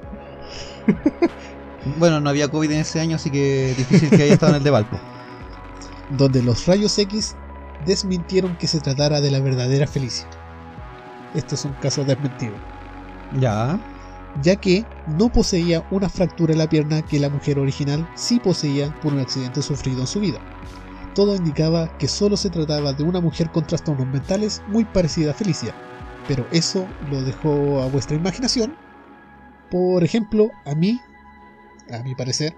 Bueno, 1.99 2.21
no 2.21 2.31
había 2.31 2.47
COVID 2.47 2.71
en 2.71 2.79
ese 2.79 3.01
año, 3.01 3.17
así 3.17 3.29
que 3.29 3.75
difícil 3.77 4.09
que 4.09 4.23
haya 4.23 4.35
estado 4.35 4.53
en 4.53 4.59
el 4.59 4.63
de 4.63 4.71
Valpo. 4.71 5.01
donde 6.11 6.43
los 6.43 6.67
rayos 6.67 6.97
X 6.99 7.35
desmintieron 7.87 8.57
que 8.57 8.69
se 8.69 8.81
tratara 8.81 9.21
de 9.21 9.31
la 9.31 9.41
verdadera 9.41 9.87
Felicia. 9.87 10.27
Este 11.35 11.55
es 11.55 11.65
un 11.65 11.73
caso 11.75 12.05
desmentido, 12.05 12.55
Ya. 13.41 13.81
Ya 14.41 14.57
que 14.57 14.87
no 15.07 15.31
poseía 15.31 15.85
una 15.91 16.09
fractura 16.09 16.53
en 16.53 16.59
la 16.59 16.69
pierna 16.69 17.03
que 17.03 17.21
la 17.21 17.29
mujer 17.29 17.59
original 17.59 18.09
sí 18.15 18.41
poseía 18.41 18.95
por 19.01 19.13
un 19.13 19.21
accidente 19.21 19.63
sufrido 19.63 20.01
en 20.01 20.07
su 20.07 20.21
vida. 20.21 20.41
Todo 21.15 21.37
indicaba 21.37 21.97
que 21.99 22.09
solo 22.09 22.37
se 22.37 22.49
trataba 22.49 22.95
de 22.95 23.03
una 23.03 23.21
mujer 23.21 23.51
con 23.51 23.67
trastornos 23.67 24.07
mentales 24.07 24.63
muy 24.69 24.85
parecida 24.85 25.33
a 25.33 25.35
Felicia, 25.35 25.75
pero 26.27 26.47
eso 26.53 26.89
lo 27.11 27.23
dejo 27.23 27.83
a 27.83 27.89
vuestra 27.89 28.17
imaginación. 28.17 28.75
Por 29.71 30.05
ejemplo, 30.05 30.51
a 30.65 30.75
mí, 30.75 30.99
a 31.91 32.03
mi 32.03 32.15
parecer, 32.15 32.55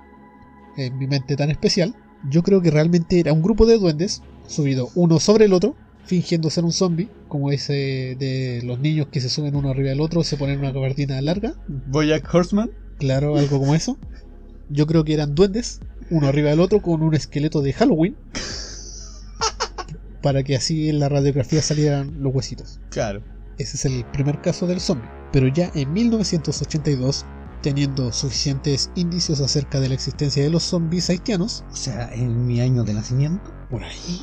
en 0.76 0.96
mi 0.98 1.06
mente 1.06 1.36
tan 1.36 1.50
especial, 1.50 1.94
yo 2.30 2.42
creo 2.42 2.62
que 2.62 2.70
realmente 2.70 3.18
era 3.18 3.32
un 3.32 3.42
grupo 3.42 3.66
de 3.66 3.78
duendes 3.78 4.22
subido 4.46 4.90
uno 4.94 5.18
sobre 5.18 5.46
el 5.46 5.52
otro, 5.52 5.74
fingiendo 6.04 6.50
ser 6.50 6.64
un 6.64 6.72
zombie, 6.72 7.08
como 7.28 7.50
ese 7.50 8.16
de 8.18 8.60
los 8.64 8.78
niños 8.78 9.08
que 9.10 9.20
se 9.20 9.28
suben 9.28 9.56
uno 9.56 9.70
arriba 9.70 9.90
del 9.90 10.00
otro, 10.00 10.22
se 10.24 10.36
ponen 10.36 10.58
una 10.58 10.70
gabardina 10.72 11.20
larga, 11.20 11.54
Boyack 11.68 12.32
Horseman. 12.32 12.70
claro, 12.98 13.36
algo 13.36 13.58
como 13.58 13.74
eso. 13.74 13.98
Yo 14.70 14.86
creo 14.86 15.04
que 15.04 15.14
eran 15.14 15.34
duendes, 15.34 15.80
uno 16.10 16.28
arriba 16.28 16.50
del 16.50 16.60
otro, 16.60 16.80
con 16.80 17.02
un 17.02 17.14
esqueleto 17.14 17.60
de 17.60 17.72
Halloween, 17.72 18.16
para 20.22 20.42
que 20.42 20.56
así 20.56 20.88
en 20.88 21.00
la 21.00 21.08
radiografía 21.08 21.60
salieran 21.62 22.22
los 22.22 22.34
huesitos. 22.34 22.80
Claro. 22.90 23.22
Ese 23.58 23.76
es 23.76 23.84
el 23.84 24.04
primer 24.06 24.40
caso 24.40 24.66
del 24.66 24.80
zombie. 24.80 25.08
Pero 25.32 25.48
ya 25.48 25.70
en 25.74 25.92
1982, 25.92 27.24
teniendo 27.62 28.12
suficientes 28.12 28.90
indicios 28.94 29.40
acerca 29.40 29.80
de 29.80 29.88
la 29.88 29.94
existencia 29.94 30.42
de 30.42 30.50
los 30.50 30.62
zombies 30.62 31.08
haitianos, 31.10 31.64
O 31.72 31.76
sea, 31.76 32.12
en 32.12 32.46
mi 32.46 32.60
año 32.60 32.84
de 32.84 32.94
nacimiento, 32.94 33.52
por 33.70 33.82
ahí. 33.84 34.22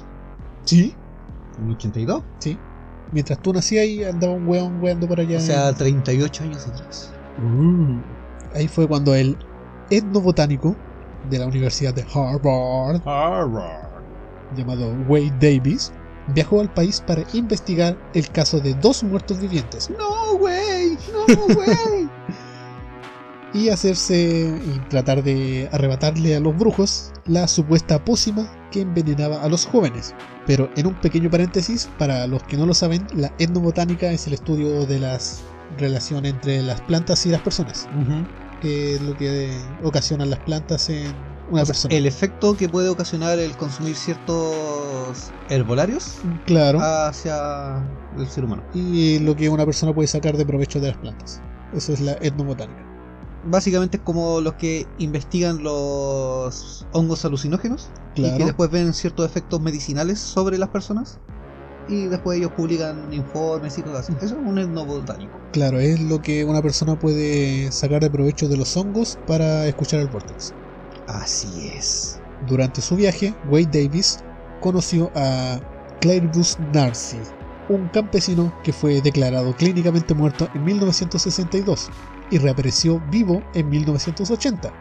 Sí, 0.66 0.96
en 1.62 1.68
mi 1.68 1.74
82. 1.74 2.24
sí. 2.40 2.58
Mientras 3.14 3.42
tú 3.42 3.52
nacías 3.52 3.84
ahí 3.84 4.06
andaba 4.06 4.32
un 4.32 4.48
weón 4.48 4.82
weando 4.82 5.06
por 5.06 5.20
allá. 5.20 5.38
O 5.38 5.42
sea, 5.42 5.74
38 5.74 6.44
años 6.44 6.66
atrás. 6.66 7.12
Uh. 7.40 8.00
Ahí 8.56 8.70
fue 8.70 8.88
cuando 8.88 9.14
el 9.14 9.38
etnobotánico 9.90 10.78
de 11.30 11.40
la 11.40 11.48
Universidad 11.48 11.94
de 11.94 12.04
Harvard, 12.04 13.02
llamado 14.56 14.96
Wade 15.10 15.34
Davis, 15.42 15.92
viajó 16.34 16.62
al 16.62 16.74
país 16.74 17.04
para 17.06 17.24
investigar 17.34 17.98
el 18.14 18.30
caso 18.30 18.60
de 18.60 18.74
dos 18.76 19.04
muertos 19.04 19.40
vivientes 19.40 19.90
No, 19.90 20.38
güey, 20.38 20.98
no, 21.12 21.54
güey. 21.54 22.10
y 23.54 23.70
hacerse 23.70 24.16
y 24.66 24.80
tratar 24.90 25.24
de 25.24 25.70
arrebatarle 25.74 26.36
a 26.36 26.40
los 26.40 26.58
brujos 26.58 27.12
la 27.26 27.48
supuesta 27.48 28.04
pócima 28.04 28.48
que 28.72 28.82
envenenaba 28.82 29.44
a 29.44 29.50
los 29.50 29.66
jóvenes. 29.66 30.16
Pero 30.48 30.70
en 30.76 30.88
un 30.88 30.96
pequeño 30.96 31.30
paréntesis, 31.30 31.88
para 32.00 32.26
los 32.26 32.42
que 32.44 32.58
no 32.58 32.66
lo 32.66 32.74
saben, 32.74 33.06
la 33.14 33.32
etnobotánica 33.38 34.12
es 34.12 34.26
el 34.28 34.34
estudio 34.34 34.86
de 34.88 35.00
las 35.00 35.44
relaciones 35.78 36.34
entre 36.34 36.62
las 36.64 36.82
plantas 36.82 37.26
y 37.26 37.30
las 37.30 37.42
personas, 37.42 37.88
que 38.62 38.96
es 38.96 39.02
lo 39.02 39.16
que 39.16 39.52
ocasionan 39.84 40.30
las 40.30 40.40
plantas 40.40 40.90
en 40.90 41.14
una 41.50 41.62
O 41.62 41.66
sea, 41.66 41.74
persona. 41.74 41.96
el 41.96 42.06
efecto 42.06 42.56
que 42.58 42.68
puede 42.70 42.90
ocasionar 42.90 43.38
el 43.40 43.56
consumir 43.58 43.96
ciertos 43.96 45.32
herbolarios 45.50 46.18
Claro. 46.46 46.80
hacia 46.82 47.84
el 48.18 48.28
ser 48.28 48.46
humano. 48.46 48.64
Y 48.74 49.20
lo 49.20 49.36
que 49.36 49.50
una 49.50 49.66
persona 49.66 49.94
puede 49.94 50.08
sacar 50.08 50.38
de 50.38 50.46
provecho 50.46 50.80
de 50.80 50.88
las 50.90 50.98
plantas. 50.98 51.42
Eso 51.74 51.94
es 51.94 52.02
la 52.02 52.14
etnobotánica. 52.22 52.86
Básicamente 53.44 53.98
es 53.98 54.04
como 54.04 54.40
los 54.42 54.54
que 54.56 54.88
investigan 55.00 55.64
los 55.64 56.86
hongos 56.92 57.26
alucinógenos 57.26 57.90
y 58.16 58.22
que 58.24 58.30
Claro. 58.30 58.46
después 58.46 58.70
ven 58.70 58.94
ciertos 58.94 59.26
efectos 59.26 59.62
medicinales 59.62 60.20
sobre 60.20 60.58
las 60.58 60.70
personas 60.70 61.18
y 61.88 62.06
después 62.06 62.38
ellos 62.38 62.52
publican 62.56 63.12
informes 63.12 63.78
y 63.78 63.82
cosas 63.82 64.02
así. 64.10 64.14
Eso 64.24 64.36
es 64.40 64.46
un 64.46 64.60
etnobotánico. 64.60 65.40
Claro, 65.54 65.80
es 65.80 66.00
lo 66.00 66.22
que 66.22 66.46
una 66.46 66.62
persona 66.62 66.98
puede 66.98 67.72
sacar 67.72 68.02
de 68.02 68.10
provecho 68.10 68.48
de 68.48 68.58
los 68.58 68.78
hongos 68.78 69.18
para 69.26 69.66
escuchar 69.68 70.02
el 70.02 70.08
vortex. 70.08 70.54
Así 71.08 71.72
es. 71.76 72.20
Durante 72.48 72.82
su 72.82 72.96
viaje, 72.96 73.34
Wade 73.50 73.84
Davis 73.84 74.20
conoció 74.62 75.12
a 75.16 75.60
Clairvus 76.00 76.58
Narcy, 76.74 77.18
un 77.70 77.88
campesino 77.90 78.54
que 78.64 78.74
fue 78.74 79.02
declarado 79.02 79.56
clínicamente 79.56 80.14
muerto 80.14 80.48
en 80.54 80.64
1962 80.64 81.90
y 82.32 82.38
reapareció 82.40 83.00
vivo 83.12 83.44
en 83.54 83.70
1980. 83.70 84.72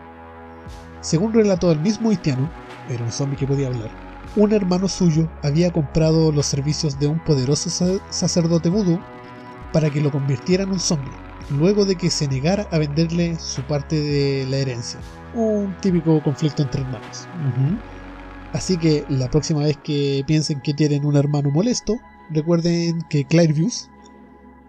Según 1.01 1.33
relató 1.33 1.71
el 1.73 1.81
mismo 1.81 2.11
haitiano, 2.11 2.51
era 2.89 3.05
un 3.05 3.13
zombie 3.13 3.37
que 3.37 3.47
podía 3.47 3.69
hablar, 3.69 3.91
un 4.37 4.53
hermano 4.53 4.87
suyo 4.89 5.29
había 5.43 5.73
comprado 5.73 6.31
los 6.33 6.47
servicios 6.47 6.99
de 6.99 7.07
un 7.09 7.19
poderoso 7.21 7.69
sa- 7.71 7.99
sacerdote 8.11 8.69
vudú 8.69 9.01
para 9.73 9.91
que 9.91 10.01
lo 10.01 10.11
convirtiera 10.11 10.65
en 10.65 10.71
un 10.73 10.81
zombie, 10.81 11.13
luego 11.51 11.85
de 11.85 11.97
que 11.97 12.11
se 12.11 12.29
negara 12.29 12.67
a 12.71 12.79
venderle 12.79 13.37
su 13.39 13.63
parte 13.63 14.01
de 14.01 14.47
la 14.49 14.59
herencia. 14.59 15.01
Un 15.35 15.75
típico 15.81 16.23
conflicto 16.23 16.63
entre 16.63 16.83
hermanos. 16.83 17.27
Así 18.53 18.77
que 18.79 19.05
la 19.09 19.31
próxima 19.31 19.61
vez 19.61 19.77
que 19.83 20.25
piensen 20.27 20.61
que 20.61 20.75
tienen 20.75 21.05
un 21.05 21.17
hermano 21.17 21.51
molesto, 21.51 21.99
recuerden 22.31 23.03
que 23.09 23.25
Clairviews 23.25 23.89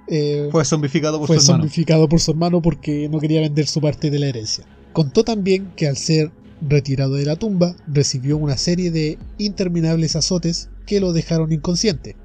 eh, 0.07 0.49
Fue 0.51 0.65
zombificado 0.65 1.17
por 1.19 1.27
fue 1.27 1.37
su 1.39 1.43
hermano. 1.51 1.63
zombificado 1.63 2.09
por 2.09 2.19
su 2.19 2.31
hermano 2.31 2.61
porque 2.61 3.07
no 3.09 3.19
quería 3.19 3.41
vender 3.41 3.67
su 3.67 3.79
parte 3.81 4.09
de 4.09 4.19
la 4.19 4.27
herencia. 4.27 4.65
Contó 4.93 5.23
también 5.23 5.71
que 5.75 5.87
al 5.87 5.97
ser 5.97 6.31
retirado 6.67 7.13
de 7.15 7.25
la 7.25 7.35
tumba, 7.37 7.75
recibió 7.87 8.37
una 8.37 8.55
serie 8.57 8.91
de 8.91 9.17
interminables 9.39 10.15
azotes 10.15 10.69
que 10.85 10.99
lo 10.99 11.11
dejaron 11.13 11.51
inconsciente. 11.51 12.15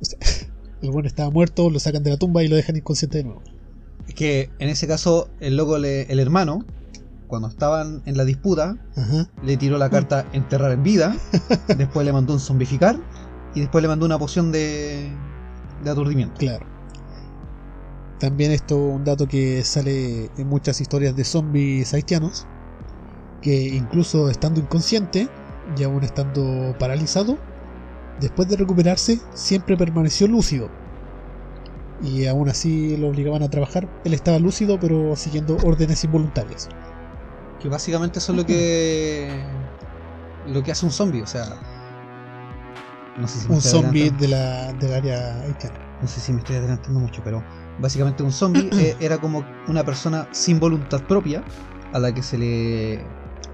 O 0.00 0.04
sea, 0.04 0.18
el 0.82 0.90
bueno 0.90 1.08
estaba 1.08 1.30
muerto, 1.30 1.68
lo 1.70 1.80
sacan 1.80 2.02
de 2.02 2.10
la 2.10 2.16
tumba 2.16 2.42
y 2.44 2.48
lo 2.48 2.56
dejan 2.56 2.76
inconsciente 2.76 3.18
de 3.18 3.24
nuevo. 3.24 3.42
Que 4.14 4.50
en 4.58 4.68
ese 4.68 4.86
caso, 4.86 5.28
el 5.40 5.56
loco, 5.56 5.78
le- 5.78 6.02
el 6.12 6.20
hermano, 6.20 6.64
cuando 7.26 7.48
estaban 7.48 8.02
en 8.06 8.16
la 8.16 8.24
disputa, 8.24 8.76
Ajá. 8.94 9.28
le 9.42 9.56
tiró 9.56 9.78
la 9.78 9.88
carta 9.90 10.28
enterrar 10.32 10.70
en 10.72 10.82
vida, 10.82 11.16
después 11.78 12.04
le 12.06 12.12
mandó 12.12 12.34
un 12.34 12.40
zombificar 12.40 12.96
y 13.54 13.60
después 13.60 13.82
le 13.82 13.88
mandó 13.88 14.04
una 14.06 14.18
poción 14.18 14.52
de, 14.52 15.08
de 15.84 15.90
aturdimiento. 15.90 16.38
Claro. 16.38 16.66
También 18.18 18.52
esto 18.52 18.78
un 18.78 19.04
dato 19.04 19.26
que 19.26 19.62
sale 19.64 20.30
en 20.36 20.48
muchas 20.48 20.80
historias 20.80 21.14
de 21.16 21.24
zombies 21.24 21.92
haitianos, 21.92 22.46
que 23.42 23.68
incluso 23.68 24.30
estando 24.30 24.60
inconsciente 24.60 25.28
y 25.76 25.82
aún 25.82 26.04
estando 26.04 26.74
paralizado, 26.78 27.38
después 28.20 28.48
de 28.48 28.56
recuperarse 28.56 29.20
siempre 29.34 29.76
permaneció 29.76 30.26
lúcido. 30.26 30.70
Y 32.02 32.26
aún 32.26 32.48
así 32.48 32.96
lo 32.96 33.08
obligaban 33.08 33.42
a 33.42 33.50
trabajar. 33.50 33.88
Él 34.04 34.14
estaba 34.14 34.38
lúcido 34.38 34.78
pero 34.80 35.16
siguiendo 35.16 35.56
órdenes 35.64 36.02
involuntarias. 36.04 36.68
Que 37.60 37.68
básicamente 37.68 38.18
eso 38.18 38.32
es 38.32 38.38
lo 38.38 38.46
que 38.46 39.28
lo 40.46 40.62
que 40.62 40.72
hace 40.72 40.84
un 40.84 40.92
zombie, 40.92 41.22
o 41.22 41.26
sea, 41.26 41.56
no 43.18 43.28
sé 43.28 43.40
si 43.40 43.48
Un 43.52 43.60
zombie 43.60 44.10
de 44.10 44.28
la, 44.28 44.72
del 44.74 44.92
área 44.92 45.40
haitiana. 45.42 45.78
no 46.00 46.08
sé 46.08 46.20
si 46.20 46.32
me 46.32 46.38
estoy 46.40 46.56
adelantando 46.56 46.98
mucho, 47.00 47.22
pero 47.24 47.42
básicamente 47.78 48.22
un 48.22 48.32
zombie 48.32 48.70
eh, 48.78 48.96
era 49.00 49.18
como 49.18 49.44
una 49.68 49.84
persona 49.84 50.28
sin 50.32 50.58
voluntad 50.58 51.02
propia 51.02 51.42
a 51.92 51.98
la 51.98 52.12
que 52.12 52.22
se 52.22 52.38
le 52.38 53.00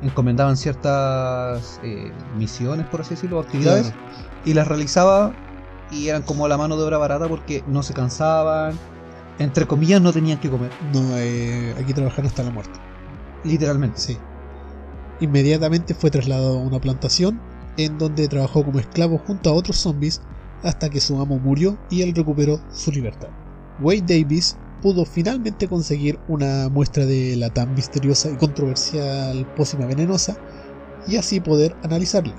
encomendaban 0.03 0.57
ciertas 0.57 1.79
eh, 1.83 2.11
misiones, 2.37 2.87
por 2.87 3.03
así 3.03 3.11
decirlo, 3.11 3.39
actividades, 3.41 3.89
Claro. 3.91 4.01
y 4.47 4.55
las 4.55 4.67
realizaba 4.67 5.35
y 5.91 6.09
eran 6.09 6.23
como 6.23 6.49
la 6.49 6.57
mano 6.57 6.77
de 6.77 6.85
obra 6.85 6.97
barata 6.99 7.29
porque 7.29 7.63
no 7.67 7.83
se 7.83 7.93
cansaban, 7.93 8.79
entre 9.39 9.67
comillas 9.67 10.01
no 10.01 10.13
tenían 10.13 10.39
que 10.41 10.49
comer, 10.49 10.71
No, 10.95 11.03
eh, 11.19 11.75
aquí 11.79 11.93
trabajan 11.93 12.25
hasta 12.27 12.43
la 12.43 12.51
muerte. 12.51 12.79
literalmente. 13.45 14.01
Sí. 14.01 14.17
Inmediatamente 15.21 15.95
fue 15.95 16.11
trasladado 16.11 16.59
a 16.59 16.63
una 16.63 16.79
plantación 16.81 17.41
en 17.85 17.99
donde 17.99 18.29
trabajó 18.29 18.65
como 18.65 18.79
esclavo 18.79 19.19
junto 19.19 19.51
a 19.51 19.55
otros 19.55 19.77
zombies 19.77 20.21
hasta 20.63 20.91
que 20.91 21.01
su 21.01 21.21
amo 21.21 21.39
murió 21.39 21.79
y 21.89 22.03
él 22.03 22.15
recuperó 22.15 22.61
su 22.73 22.91
libertad. 22.91 23.31
Wade 23.79 24.03
Davis 24.03 24.57
pudo 24.81 25.05
finalmente 25.05 25.69
conseguir 25.69 26.19
una 26.27 26.69
muestra 26.69 27.07
de 27.07 27.37
la 27.37 27.51
tan 27.51 27.75
misteriosa 27.75 28.31
y 28.31 28.37
controversial 28.37 29.47
pócima 29.55 29.87
venenosa 29.87 30.39
y 31.07 31.17
así 31.17 31.41
poder 31.41 31.77
analizarla. 31.83 32.35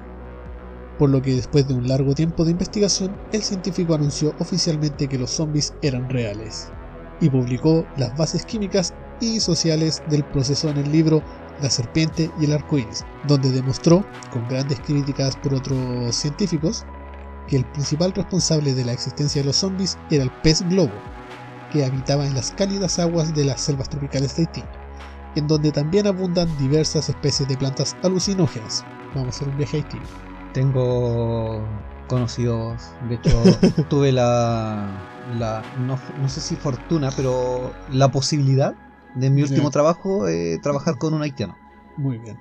Por 0.98 1.10
lo 1.10 1.22
que 1.22 1.36
después 1.36 1.68
de 1.68 1.74
un 1.74 1.88
largo 1.88 2.14
tiempo 2.14 2.46
de 2.46 2.52
investigación, 2.52 3.18
el 3.32 3.42
científico 3.42 3.96
anunció 3.96 4.36
oficialmente 4.40 5.08
que 5.08 5.18
los 5.18 5.32
zombies 5.32 5.74
eran 5.82 6.10
reales 6.10 6.72
y 7.20 7.30
publicó 7.30 7.88
las 7.98 8.16
bases 8.18 8.46
químicas 8.46 8.94
y 9.20 9.40
sociales 9.40 10.02
del 10.10 10.24
proceso 10.26 10.70
en 10.70 10.78
el 10.78 10.92
libro 10.92 11.24
La 11.60 11.70
serpiente 11.70 12.32
y 12.40 12.46
el 12.46 12.54
arco 12.54 12.78
iris, 12.78 13.06
donde 13.28 13.52
demostró, 13.52 14.06
con 14.30 14.48
grandes 14.48 14.80
críticas 14.80 15.36
por 15.36 15.54
otros 15.54 16.16
científicos, 16.16 16.86
que 17.48 17.58
el 17.58 17.66
principal 17.66 18.14
responsable 18.14 18.74
de 18.74 18.86
la 18.86 18.94
existencia 18.94 19.42
de 19.42 19.48
los 19.48 19.58
zombies 19.58 19.98
era 20.10 20.24
el 20.24 20.32
pez 20.32 20.68
globo, 20.70 20.94
que 21.72 21.86
habitaba 21.86 22.26
en 22.26 22.34
las 22.34 22.52
cálidas 22.52 23.00
aguas 23.00 23.34
de 23.34 23.46
las 23.46 23.62
selvas 23.62 23.90
tropicales 23.90 24.36
de 24.36 24.44
Haití, 24.44 24.64
en 25.36 25.48
donde 25.48 25.72
también 25.72 26.08
abundan 26.08 26.58
diversas 26.58 27.10
especies 27.10 27.48
de 27.48 27.58
plantas 27.58 27.96
alucinógenas. 28.04 28.86
Vamos 29.14 29.28
a 29.28 29.38
hacer 29.38 29.50
un 29.50 29.58
viaje 29.58 29.78
a 29.78 29.80
Haití. 29.82 30.00
Tengo 30.54 31.66
conocidos, 32.08 32.92
de 33.08 33.16
hecho 33.16 33.42
tuve 33.90 34.12
la, 34.12 34.88
la 35.38 35.64
no, 35.78 35.98
no 36.20 36.30
sé 36.30 36.42
si 36.42 36.56
fortuna, 36.56 37.10
pero 37.16 37.74
la 37.90 38.12
posibilidad 38.12 38.76
de 39.16 39.28
en 39.28 39.36
mi 39.36 39.44
último 39.44 39.72
trabajo 39.72 40.28
eh, 40.28 40.60
trabajar 40.62 40.98
con 40.98 41.14
un 41.14 41.22
haitiano 41.22 41.58
Muy 41.98 42.18
bien. 42.18 42.38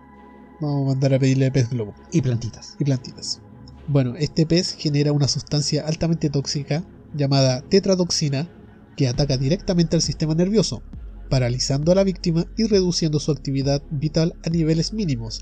Vamos 0.61 0.83
a 0.83 0.89
mandar 0.91 1.15
a 1.15 1.19
pedirle 1.19 1.51
pez 1.51 1.71
globo. 1.71 1.95
y 2.13 2.21
plantitas. 2.21 2.77
y 2.79 2.85
plantitas. 2.85 3.41
Bueno, 3.89 4.15
este 4.17 4.47
pez 4.47 4.75
genera 4.75 5.13
una 5.13 5.29
sustancia 5.29 5.87
altamente 5.87 6.31
tóxica 6.31 6.85
llamada 7.15 7.63
tetradoxina 7.63 8.49
que 8.97 9.09
ataca 9.09 9.37
directamente 9.37 9.97
al 9.97 10.03
sistema 10.03 10.35
nervioso, 10.35 10.83
paralizando 11.29 11.93
a 11.93 11.95
la 11.95 12.05
víctima 12.05 12.47
y 12.57 12.65
reduciendo 12.65 13.19
su 13.19 13.33
actividad 13.33 13.83
vital 13.91 14.35
a 14.45 14.51
niveles 14.51 14.93
mínimos, 14.93 15.41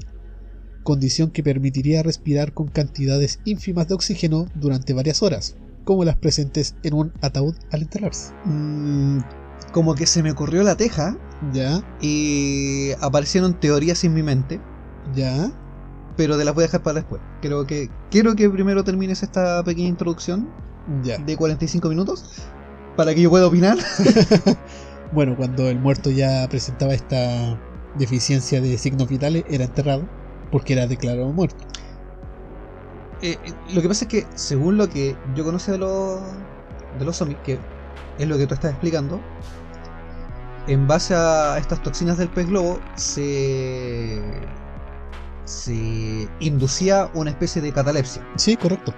condición 0.85 1.31
que 1.31 1.43
permitiría 1.43 2.03
respirar 2.03 2.55
con 2.55 2.69
cantidades 2.69 3.41
ínfimas 3.45 3.89
de 3.89 3.95
oxígeno 3.95 4.47
durante 4.55 4.93
varias 4.93 5.23
horas, 5.23 5.57
como 5.85 6.05
las 6.05 6.17
presentes 6.17 6.77
en 6.83 6.95
un 6.95 7.13
ataúd 7.21 7.57
al 7.73 7.83
enterrarse. 7.83 8.33
Mm, 8.45 9.19
como 9.73 9.95
que 9.95 10.07
se 10.07 10.23
me 10.23 10.35
corrió 10.35 10.63
la 10.63 10.77
teja 10.77 11.19
Ya, 11.53 11.83
y 12.01 12.91
aparecieron 13.01 13.61
teorías 13.61 14.03
en 14.03 14.13
mi 14.15 14.23
mente, 14.23 14.61
ya, 15.15 15.51
pero 16.17 16.37
te 16.37 16.45
las 16.45 16.55
voy 16.55 16.65
a 16.65 16.67
dejar 16.67 16.83
para 16.83 16.97
después. 16.97 17.21
Creo 17.41 17.67
que 17.67 17.91
quiero 18.11 18.35
que 18.35 18.49
primero 18.51 18.85
termines 18.85 19.23
esta 19.23 19.63
pequeña 19.65 19.89
introducción 19.89 20.49
ya. 21.03 21.19
de 21.19 21.37
45 21.37 21.89
minutos 21.89 22.43
para 22.97 23.15
que 23.15 23.23
yo 23.23 23.31
pueda 23.31 23.47
opinar. 23.47 23.79
Bueno, 25.11 25.37
cuando 25.37 25.69
el 25.69 25.79
muerto 25.79 26.11
ya 26.11 26.47
presentaba 26.51 26.93
esta 26.93 27.59
deficiencia 27.95 28.61
de 28.61 28.77
signos 28.77 29.09
vitales, 29.09 29.45
era 29.49 29.65
enterrado 29.65 30.07
porque 30.53 30.75
era 30.75 30.87
declarado 30.87 31.33
muerto. 31.33 31.65
Eh, 33.23 33.39
eh, 33.45 33.53
lo 33.73 33.81
que 33.81 33.89
pasa 33.89 34.05
es 34.05 34.11
que, 34.11 34.27
según 34.35 34.77
lo 34.77 34.89
que 34.89 35.17
yo 35.35 35.45
conocía 35.45 35.73
de 35.73 35.79
los, 35.79 36.21
de 36.99 37.05
los 37.05 37.17
zombies, 37.17 37.39
que 37.43 37.59
es 38.19 38.29
lo 38.29 38.37
que 38.37 38.47
tú 38.47 38.55
estás 38.55 38.73
explicando, 38.73 39.19
en 40.67 40.87
base 40.87 41.15
a 41.15 41.57
estas 41.59 41.83
toxinas 41.83 42.19
del 42.19 42.29
pez 42.29 42.47
globo 42.47 42.79
se 42.95 44.21
se 45.49 46.29
inducía 46.41 47.11
una 47.15 47.31
especie 47.31 47.63
de 47.63 47.73
catalepsia. 47.73 48.23
Sí, 48.37 48.57
correcto. 48.57 48.95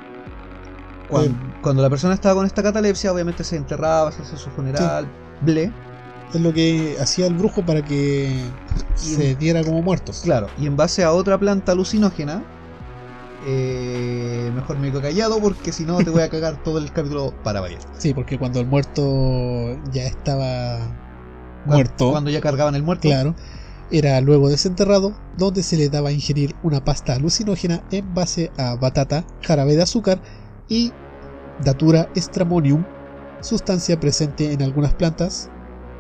Cuando, 1.09 1.31
Eh. 1.31 1.35
cuando 1.63 1.83
la 1.83 1.91
persona 1.91 2.15
estaba 2.15 2.35
con 2.37 2.47
esta 2.47 2.63
catalepsia, 2.63 3.13
obviamente 3.13 3.45
se 3.45 3.57
enterraba, 3.57 4.11
se 4.13 4.23
hacía 4.23 4.37
su 4.39 4.51
funeral, 4.51 5.07
ble. 5.43 5.73
Es 6.35 6.41
lo 6.41 6.53
que 6.53 6.97
hacía 7.01 7.27
el 7.27 7.35
brujo 7.35 7.65
para 7.67 7.83
que 7.85 8.41
se 8.95 9.35
diera 9.35 9.65
como 9.65 9.83
muertos. 9.83 10.21
Claro, 10.23 10.49
y 10.59 10.67
en 10.67 10.77
base 10.77 11.03
a 11.03 11.13
otra 11.13 11.39
planta 11.39 11.73
alucinógena, 11.73 12.43
eh, 13.47 14.51
mejor 14.55 14.79
me 14.79 14.91
quedo 14.91 15.01
callado 15.03 15.41
porque 15.41 15.73
si 15.73 15.85
no 15.85 15.99
te 15.99 16.11
voy 16.11 16.23
a 16.23 16.29
cagar 16.31 16.63
todo 16.63 16.79
el 16.79 16.93
capítulo 16.93 17.33
para 17.43 17.61
variar. 17.61 17.81
Sí, 17.99 18.13
porque 18.15 18.39
cuando 18.39 18.61
el 18.61 18.67
muerto 18.67 19.77
ya 19.93 20.05
estaba 20.05 20.79
Cuando- 21.65 21.75
muerto, 21.75 22.11
Cuando 22.11 22.31
ya 22.31 22.41
cargaban 22.41 22.75
el 22.75 22.83
muerto. 22.83 23.09
claro, 23.09 23.35
era 23.91 24.21
luego 24.21 24.49
desenterrado, 24.49 25.17
donde 25.33 25.63
se 25.63 25.77
le 25.77 25.89
daba 25.91 26.11
a 26.11 26.13
ingerir 26.13 26.57
una 26.63 26.81
pasta 26.85 27.15
alucinógena 27.15 27.85
en 27.91 28.15
base 28.15 28.53
a 28.57 28.77
batata, 28.77 29.27
jarabe 29.43 29.77
de 29.77 29.83
azúcar 29.83 30.23
y 30.69 30.95
Datura 31.59 32.09
stramonium, 32.17 32.87
sustancia 33.43 34.01
presente 34.01 34.53
en 34.55 34.63
algunas 34.63 34.95
plantas, 34.95 35.51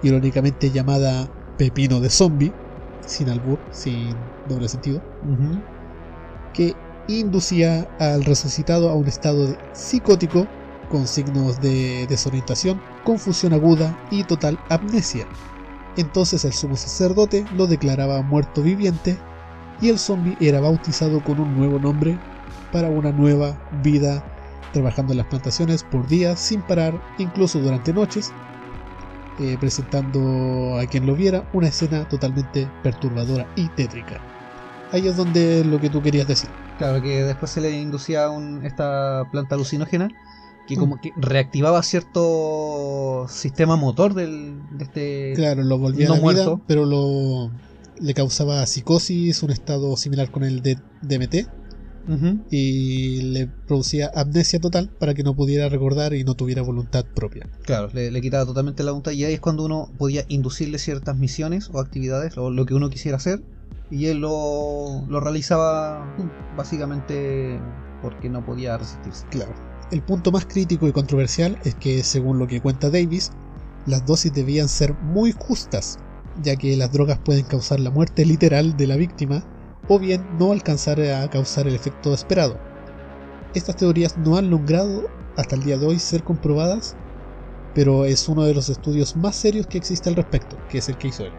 irónicamente 0.01 0.71
llamada 0.71 1.29
pepino 1.59 2.01
de 2.01 2.09
zombie, 2.09 2.55
sin 3.07 3.29
albur, 3.29 3.61
sin 3.71 4.17
doble 4.47 4.69
sentido, 4.71 5.03
que 6.55 6.77
inducía 7.07 7.89
al 7.99 8.25
resucitado 8.25 8.89
a 8.89 8.95
un 8.95 9.07
estado 9.09 9.49
de- 9.49 9.59
psicótico 9.75 10.49
con 10.89 11.07
signos 11.07 11.61
de 11.61 12.07
desorientación, 12.09 12.81
confusión 13.05 13.53
aguda 13.53 13.99
y 14.11 14.25
total 14.25 14.59
amnesia. 14.69 15.27
Entonces 15.97 16.45
el 16.45 16.53
sumo 16.53 16.77
sacerdote 16.77 17.47
lo 17.53 17.67
declaraba 17.67 18.23
muerto 18.23 18.63
viviente 18.63 19.19
y 19.81 19.89
el 19.89 19.99
zombie 19.99 20.37
era 20.41 20.61
bautizado 20.61 21.23
con 21.23 21.41
un 21.41 21.55
nuevo 21.55 21.79
nombre 21.79 22.19
para 22.73 22.89
una 22.91 23.13
nueva 23.13 23.59
vida 23.83 24.25
trabajando 24.73 25.13
en 25.13 25.19
las 25.19 25.27
plantaciones 25.27 25.83
por 25.83 26.07
días 26.07 26.39
sin 26.39 26.63
parar, 26.63 27.01
incluso 27.19 27.59
durante 27.59 27.93
noches, 27.93 28.33
eh, 29.39 29.57
presentando 29.59 30.79
a 30.79 30.87
quien 30.87 31.07
lo 31.07 31.15
viera 31.17 31.45
una 31.53 31.69
escena 31.69 32.09
totalmente 32.09 32.71
perturbadora 32.83 33.49
y 33.57 33.69
tétrica. 33.71 34.23
Ahí 34.93 35.09
es 35.09 35.17
donde 35.17 35.65
lo 35.65 35.81
que 35.81 35.91
tú 35.91 36.03
querías 36.03 36.27
decir. 36.27 36.51
Claro, 36.79 37.01
que 37.03 37.25
después 37.25 37.51
se 37.51 37.61
le 37.61 37.79
inducía 37.81 38.31
un- 38.31 38.65
esta 38.65 39.25
planta 39.31 39.55
alucinógena 39.55 40.09
que 40.75 40.77
como 40.81 41.01
que 41.01 41.11
reactivaba 41.17 41.83
cierto 41.83 43.27
sistema 43.29 43.77
motor 43.77 44.15
del, 44.15 44.61
de 44.79 44.85
este... 44.85 45.33
Claro, 45.35 45.63
lo 45.63 45.79
volvía 45.79 46.09
no 46.09 46.15
a 46.15 46.17
la 46.17 46.23
vida, 46.23 46.45
muerto. 46.45 46.61
pero 46.67 46.87
lo 46.87 47.51
le 48.01 48.15
causaba 48.15 48.65
psicosis, 48.67 49.43
un 49.43 49.51
estado 49.51 49.95
similar 49.97 50.31
con 50.31 50.43
el 50.45 50.63
de 50.63 50.79
DMT, 51.03 51.49
Ujú. 52.09 52.41
y 52.51 53.21
le 53.23 53.47
producía 53.67 54.11
amnesia 54.15 54.59
total 54.59 54.91
para 54.99 55.13
que 55.13 55.23
no 55.23 55.35
pudiera 55.37 55.69
recordar 55.69 56.15
y 56.15 56.25
no 56.25 56.35
tuviera 56.35 56.63
voluntad 56.63 57.05
propia. 57.15 57.47
Claro, 57.65 57.91
le, 57.93 58.11
le 58.11 58.21
quitaba 58.23 58.47
totalmente 58.47 58.83
la 58.85 58.93
voluntad 58.93 59.13
y 59.13 59.25
ahí 59.25 59.35
es 59.35 59.41
cuando 59.41 59.65
uno 59.65 59.91
podía 59.99 60.25
inducirle 60.29 60.79
ciertas 60.79 61.17
misiones 61.19 61.69
o 61.75 61.79
actividades 61.79 62.39
o 62.39 62.51
lo 62.51 62.65
que 62.65 62.73
uno 62.75 62.89
quisiera 62.89 63.19
hacer 63.19 63.43
y 63.91 64.07
él 64.07 64.19
lo, 64.19 65.05
lo 65.09 65.21
realizaba 65.21 66.07
básicamente 66.57 67.61
porque 68.03 68.31
no 68.31 68.45
podía 68.47 68.79
resistirse. 68.79 69.27
Claro. 69.31 69.53
El 69.91 70.03
punto 70.03 70.31
más 70.31 70.47
crítico 70.47 70.87
y 70.87 70.93
controversial 70.93 71.59
es 71.65 71.75
que, 71.75 72.05
según 72.05 72.39
lo 72.39 72.47
que 72.47 72.61
cuenta 72.61 72.91
Davis, 72.91 73.33
las 73.87 74.07
dosis 74.07 74.33
debían 74.33 74.69
ser 74.69 74.95
muy 74.95 75.33
justas, 75.33 75.99
ya 76.43 76.55
que 76.55 76.77
las 76.77 76.93
drogas 76.93 77.19
pueden 77.19 77.45
causar 77.45 77.81
la 77.81 77.91
muerte 77.91 78.25
literal 78.25 78.77
de 78.77 78.87
la 78.87 78.95
víctima 78.95 79.43
o 79.89 79.99
bien 79.99 80.25
no 80.39 80.53
alcanzar 80.53 81.01
a 81.01 81.29
causar 81.29 81.67
el 81.67 81.75
efecto 81.75 82.15
esperado. 82.15 82.57
Estas 83.53 83.75
teorías 83.75 84.17
no 84.17 84.37
han 84.37 84.49
logrado 84.49 85.09
hasta 85.37 85.57
el 85.57 85.65
día 85.65 85.77
de 85.77 85.87
hoy 85.87 85.99
ser 85.99 86.23
comprobadas, 86.23 86.95
pero 87.75 88.05
es 88.05 88.29
uno 88.29 88.45
de 88.45 88.55
los 88.55 88.69
estudios 88.69 89.17
más 89.17 89.35
serios 89.35 89.67
que 89.67 89.79
existe 89.79 90.09
al 90.09 90.15
respecto, 90.15 90.57
que 90.69 90.79
es 90.79 90.89
el 90.89 90.99
que 90.99 91.09
hizo 91.09 91.25
él. 91.25 91.33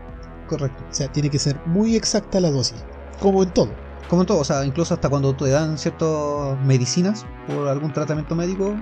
Correcto. 0.50 0.84
O 0.90 0.94
sea, 0.94 1.10
tiene 1.10 1.30
que 1.30 1.40
ser 1.40 1.58
muy 1.68 1.96
exacta 1.96 2.42
la 2.42 2.52
dosis, 2.52 2.84
como 3.22 3.44
en 3.44 3.54
todo. 3.54 3.72
Como 4.08 4.24
en 4.24 4.26
todo, 4.28 4.40
o 4.40 4.44
sea, 4.44 4.66
incluso 4.66 4.94
hasta 4.94 5.10
cuando 5.10 5.34
te 5.36 5.50
dan 5.50 5.78
ciertas 5.78 6.60
medicinas 6.66 7.26
por 7.48 7.68
algún 7.70 7.94
tratamiento 7.94 8.36
médico, 8.36 8.78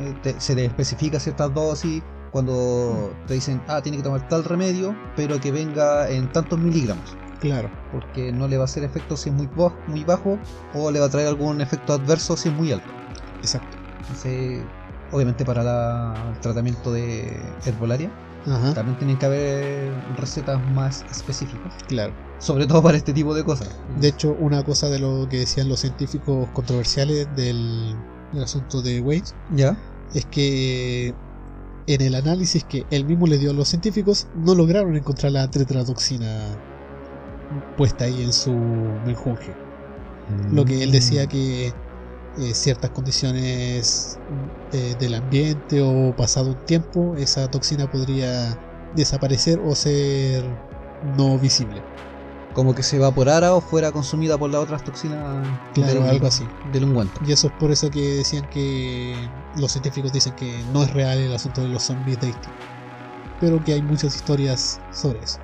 eh, 0.00 0.14
te- 0.22 0.40
se 0.40 0.54
te 0.56 0.64
especifica 0.64 1.20
ciertas 1.20 1.52
dosis. 1.54 2.02
Cuando 2.32 3.12
te 3.28 3.34
dicen, 3.34 3.62
ah, 3.68 3.80
tiene 3.80 3.98
que 3.98 4.02
tomar 4.02 4.26
tal 4.28 4.42
remedio, 4.42 4.96
pero 5.14 5.38
que 5.38 5.52
venga 5.52 6.10
en 6.10 6.32
tantos 6.32 6.58
miligramos. 6.58 7.16
Claro, 7.38 7.70
porque 7.92 8.32
no 8.32 8.48
le 8.48 8.56
va 8.56 8.62
a 8.62 8.64
hacer 8.64 8.82
efecto 8.82 9.16
si 9.16 9.28
es 9.28 9.34
muy, 9.36 9.46
bo- 9.46 9.76
muy 9.86 10.02
bajo 10.02 10.38
o 10.72 10.90
le 10.90 10.98
va 10.98 11.06
a 11.06 11.10
traer 11.10 11.28
algún 11.28 11.60
efecto 11.60 11.92
adverso 11.92 12.36
si 12.36 12.48
es 12.48 12.54
muy 12.54 12.72
alto. 12.72 12.90
exacto. 13.40 13.76
Entonces, 14.00 14.64
obviamente 15.12 15.44
para 15.44 15.62
la- 15.62 16.30
el 16.34 16.40
tratamiento 16.40 16.92
de 16.92 17.40
herbolaria 17.66 18.10
Ajá, 18.46 18.74
también 18.74 18.98
tienen 18.98 19.16
que 19.18 19.26
haber 19.26 19.94
recetas 20.16 20.60
más 20.70 21.04
específicas, 21.10 21.72
claro. 21.86 22.12
Sobre 22.44 22.66
todo 22.66 22.82
para 22.82 22.98
este 22.98 23.14
tipo 23.14 23.34
de 23.34 23.42
cosas. 23.42 23.70
De 23.98 24.08
hecho, 24.08 24.36
una 24.38 24.62
cosa 24.62 24.90
de 24.90 24.98
lo 24.98 25.26
que 25.30 25.38
decían 25.38 25.66
los 25.66 25.80
científicos 25.80 26.46
controversiales 26.52 27.26
del, 27.34 27.96
del 28.32 28.42
asunto 28.42 28.82
de 28.82 29.22
ya, 29.56 29.78
es 30.12 30.26
que 30.26 31.14
en 31.86 32.00
el 32.02 32.14
análisis 32.14 32.62
que 32.64 32.84
él 32.90 33.06
mismo 33.06 33.26
le 33.26 33.38
dio 33.38 33.50
a 33.50 33.54
los 33.54 33.68
científicos 33.68 34.26
no 34.34 34.54
lograron 34.54 34.94
encontrar 34.94 35.32
la 35.32 35.50
tetratoxina 35.50 36.58
puesta 37.78 38.04
ahí 38.04 38.22
en 38.22 38.32
su 38.32 38.52
menjunje. 38.52 39.54
Lo 40.52 40.66
que 40.66 40.82
él 40.82 40.92
decía 40.92 41.26
que 41.26 41.68
eh, 41.68 41.72
ciertas 42.54 42.90
condiciones 42.90 44.18
eh, 44.72 44.94
del 44.98 45.14
ambiente 45.14 45.80
o 45.80 46.14
pasado 46.14 46.50
un 46.50 46.66
tiempo, 46.66 47.14
esa 47.16 47.50
toxina 47.50 47.90
podría 47.90 48.58
desaparecer 48.94 49.58
o 49.64 49.74
ser 49.74 50.44
no 51.16 51.38
visible. 51.38 51.82
Como 52.54 52.74
que 52.74 52.82
se 52.82 52.96
evaporara 52.96 53.52
o 53.54 53.60
fuera 53.60 53.92
consumida 53.92 54.38
por 54.38 54.50
las 54.50 54.62
otras 54.62 54.82
toxinas 54.84 55.46
Claro, 55.74 56.00
del, 56.00 56.08
algo 56.08 56.26
así. 56.26 56.48
del 56.72 56.84
ungüento. 56.84 57.20
Y 57.26 57.32
eso 57.32 57.48
es 57.48 57.52
por 57.54 57.70
eso 57.70 57.90
que 57.90 58.00
decían 58.00 58.48
que 58.48 59.28
los 59.56 59.72
científicos 59.72 60.12
dicen 60.12 60.34
que 60.34 60.64
no 60.72 60.82
es 60.82 60.92
real 60.92 61.18
el 61.18 61.34
asunto 61.34 61.60
de 61.62 61.68
los 61.68 61.82
zombies 61.82 62.18
de 62.20 62.28
Haití. 62.28 62.48
Pero 63.40 63.62
que 63.62 63.72
hay 63.74 63.82
muchas 63.82 64.14
historias 64.16 64.80
sobre 64.92 65.18
eso. 65.18 65.40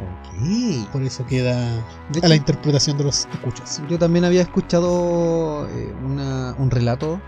Ok. 0.00 0.90
Por 0.92 1.02
eso 1.02 1.26
queda 1.26 1.84
De 2.10 2.20
a 2.24 2.28
la 2.28 2.36
interpretación 2.36 2.96
de 2.98 3.04
los 3.04 3.28
escuchas. 3.32 3.82
Yo 3.88 3.98
también 3.98 4.24
había 4.24 4.42
escuchado 4.42 5.68
eh, 5.68 5.92
una- 6.04 6.54
un 6.58 6.70
relato, 6.70 7.20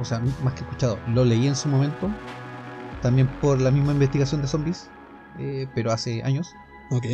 o 0.00 0.04
sea, 0.04 0.20
más 0.42 0.54
que 0.54 0.60
escuchado, 0.60 0.98
lo 1.08 1.24
leí 1.24 1.46
en 1.46 1.56
su 1.56 1.68
momento, 1.68 2.10
también 3.00 3.28
por 3.40 3.60
la 3.60 3.70
misma 3.70 3.92
investigación 3.92 4.42
de 4.42 4.48
zombies, 4.48 4.90
eh, 5.38 5.66
pero 5.74 5.92
hace 5.92 6.22
años, 6.22 6.52
Ok. 6.90 7.04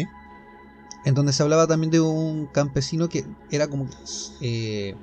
En 1.05 1.15
donde 1.15 1.33
se 1.33 1.43
hablaba 1.43 1.67
también 1.67 1.91
de 1.91 2.01
un 2.01 2.47
campesino 2.47 3.09
que 3.09 3.25
era 3.51 3.69
como 3.69 3.89
eh, 4.41 4.95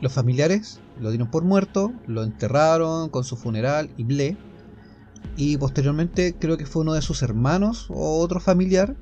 los 0.00 0.12
familiares 0.12 0.80
lo 1.00 1.10
dieron 1.10 1.30
por 1.30 1.44
muerto, 1.44 1.92
lo 2.06 2.22
enterraron 2.22 3.08
con 3.08 3.24
su 3.24 3.36
funeral 3.36 3.90
y 3.96 4.04
ble, 4.04 4.36
y 5.36 5.56
posteriormente 5.56 6.36
creo 6.38 6.56
que 6.58 6.66
fue 6.66 6.82
uno 6.82 6.92
de 6.94 7.02
sus 7.02 7.22
hermanos 7.22 7.86
o 7.88 8.18
otro 8.18 8.40
familiar 8.40 8.96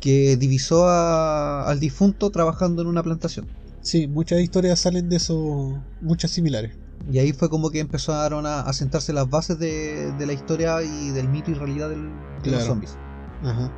que 0.00 0.36
divisó 0.36 0.86
a- 0.88 1.68
al 1.68 1.80
difunto 1.80 2.30
trabajando 2.30 2.82
en 2.82 2.88
una 2.88 3.02
plantación. 3.02 3.46
Sí, 3.80 4.06
muchas 4.08 4.40
historias 4.40 4.80
salen 4.80 5.08
de 5.08 5.16
eso, 5.16 5.82
muchas 6.00 6.30
similares. 6.30 6.72
Y 7.10 7.18
ahí 7.18 7.32
fue 7.32 7.50
como 7.50 7.70
que 7.70 7.80
empezaron 7.80 8.46
a, 8.46 8.60
a 8.60 8.72
sentarse 8.72 9.12
las 9.12 9.28
bases 9.28 9.58
de, 9.58 10.12
de 10.16 10.26
la 10.26 10.32
historia 10.32 10.82
y 10.82 11.10
del 11.10 11.28
mito 11.28 11.50
y 11.50 11.54
realidad 11.54 11.90
del, 11.90 12.12
de 12.42 12.50
los 12.50 12.64
zombies. 12.64 12.96
Ajá. 13.42 13.70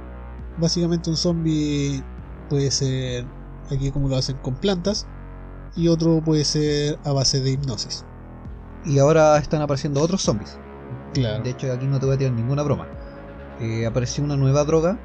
Básicamente 0.57 1.11
un 1.11 1.17
zombie 1.17 2.03
puede 2.49 2.71
ser 2.71 3.27
aquí 3.71 3.91
como 3.91 4.09
lo 4.09 4.17
hacen 4.17 4.39
con 4.39 4.55
plantas 4.57 5.07
y 5.75 5.89
otro 5.89 6.23
puede 6.23 6.45
ser 6.45 6.99
a 7.05 7.13
base 7.13 7.41
de 7.41 7.51
hipnosis. 7.51 8.05
Y 8.85 8.99
ahora 8.99 9.37
están 9.39 9.63
apareciendo 9.63 10.01
otros 10.01 10.23
zombies. 10.23 10.61
Claro. 11.13 11.43
De 11.43 11.51
hecho, 11.51 11.73
aquí 11.73 11.87
no 11.87 11.99
te 11.99 12.07
voy 12.07 12.15
a 12.15 12.19
tirar 12.19 12.33
ninguna 12.35 12.63
broma. 12.63 12.87
Eh, 13.61 13.87
apareció 13.87 14.23
una 14.25 14.37
nueva 14.37 14.65
droga 14.65 14.99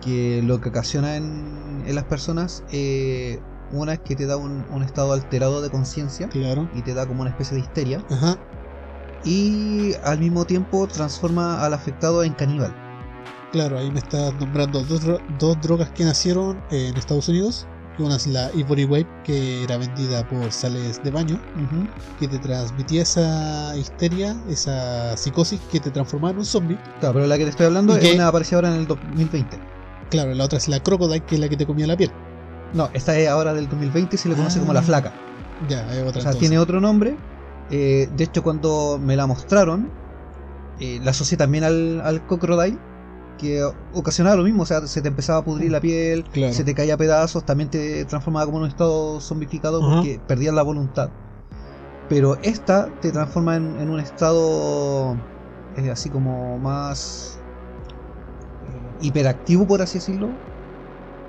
que 0.00 0.42
lo 0.42 0.60
que 0.60 0.70
ocasiona 0.70 1.16
en, 1.16 1.84
en 1.86 1.94
las 1.94 2.04
personas, 2.04 2.64
eh, 2.72 3.40
una 3.70 3.94
es 3.94 4.00
que 4.00 4.16
te 4.16 4.26
da 4.26 4.36
un, 4.36 4.66
un 4.70 4.82
estado 4.82 5.12
alterado 5.12 5.62
de 5.62 5.70
conciencia 5.70 6.28
Claro. 6.28 6.68
y 6.74 6.82
te 6.82 6.92
da 6.94 7.06
como 7.06 7.22
una 7.22 7.30
especie 7.30 7.54
de 7.56 7.62
histeria. 7.62 8.04
Ajá. 8.10 8.36
Y 9.24 9.94
al 10.02 10.18
mismo 10.18 10.44
tiempo 10.44 10.88
transforma 10.88 11.64
al 11.64 11.72
afectado 11.74 12.24
en 12.24 12.34
caníbal. 12.34 12.81
Claro, 13.52 13.78
ahí 13.78 13.90
me 13.90 13.98
estás 13.98 14.34
nombrando 14.34 14.82
dos, 14.82 15.02
dos 15.38 15.60
drogas 15.60 15.90
que 15.90 16.04
nacieron 16.04 16.58
en 16.70 16.96
Estados 16.96 17.28
Unidos 17.28 17.66
que 17.96 18.02
una 18.02 18.16
es 18.16 18.26
la 18.26 18.50
Ivory 18.54 18.86
Wave, 18.86 19.06
que 19.22 19.64
era 19.64 19.76
vendida 19.76 20.26
por 20.26 20.50
sales 20.50 21.02
de 21.02 21.10
baño, 21.10 21.38
que 22.18 22.26
te 22.26 22.38
transmitía 22.38 23.02
esa 23.02 23.76
histeria, 23.76 24.34
esa 24.48 25.14
psicosis 25.18 25.60
que 25.70 25.78
te 25.78 25.90
transformaba 25.90 26.32
en 26.32 26.38
un 26.38 26.46
zombie. 26.46 26.78
Claro, 27.00 27.12
pero 27.16 27.26
la 27.26 27.36
que 27.36 27.44
te 27.44 27.50
estoy 27.50 27.66
hablando 27.66 27.92
¿Y 27.92 27.96
es 27.98 28.02
qué? 28.08 28.14
una 28.14 28.28
apareció 28.28 28.56
ahora 28.56 28.68
en 28.74 28.80
el 28.80 28.86
2020. 28.86 29.58
Claro, 30.08 30.32
la 30.32 30.44
otra 30.44 30.56
es 30.56 30.68
la 30.68 30.80
Crocodile, 30.80 31.20
que 31.20 31.34
es 31.34 31.40
la 31.42 31.50
que 31.50 31.56
te 31.58 31.66
comía 31.66 31.86
la 31.86 31.94
piel. 31.98 32.10
No, 32.72 32.88
esta 32.94 33.14
es 33.18 33.28
ahora 33.28 33.52
del 33.52 33.68
2020 33.68 34.16
y 34.16 34.18
se 34.18 34.30
le 34.30 34.36
conoce 34.36 34.58
como 34.58 34.72
la 34.72 34.80
Ah. 34.80 34.84
flaca. 34.84 35.12
Ya, 35.68 35.86
hay 35.90 35.98
otra 35.98 36.08
O 36.08 36.12
sea, 36.12 36.20
entonces. 36.22 36.38
tiene 36.40 36.58
otro 36.58 36.80
nombre. 36.80 37.14
Eh, 37.70 38.08
de 38.16 38.24
hecho, 38.24 38.42
cuando 38.42 38.98
me 38.98 39.16
la 39.16 39.26
mostraron, 39.26 39.90
eh, 40.80 40.98
la 41.04 41.10
asocié 41.10 41.36
también 41.36 41.64
al, 41.64 42.00
al 42.00 42.26
Crocodile, 42.26 42.78
que 43.38 43.62
ocasionaba 43.92 44.36
lo 44.36 44.44
mismo. 44.44 44.62
O 44.62 44.66
sea, 44.66 44.86
se 44.86 45.02
te 45.02 45.08
empezaba 45.08 45.40
a 45.40 45.44
pudrir 45.44 45.70
la 45.70 45.80
piel, 45.80 46.24
Claro. 46.24 46.52
se 46.52 46.64
te 46.64 46.74
caía 46.74 46.94
a 46.94 46.96
pedazos, 46.96 47.44
también 47.44 47.70
te 47.70 48.04
transformaba 48.04 48.46
como 48.46 48.58
en 48.58 48.64
un 48.64 48.68
estado 48.70 49.20
zombificado 49.20 49.80
porque 49.80 50.20
perdías 50.26 50.54
la 50.54 50.62
voluntad. 50.62 51.10
Pero 52.08 52.36
esta 52.42 52.90
te 53.00 53.10
transforma 53.12 53.56
en, 53.56 53.80
en 53.80 53.88
un 53.90 53.98
estado 54.00 55.16
eh, 55.76 55.90
así 55.90 56.10
como 56.10 56.58
más 56.58 57.38
eh, 58.68 59.04
hiperactivo, 59.06 59.66
por 59.66 59.82
así 59.82 59.98
decirlo. 59.98 60.30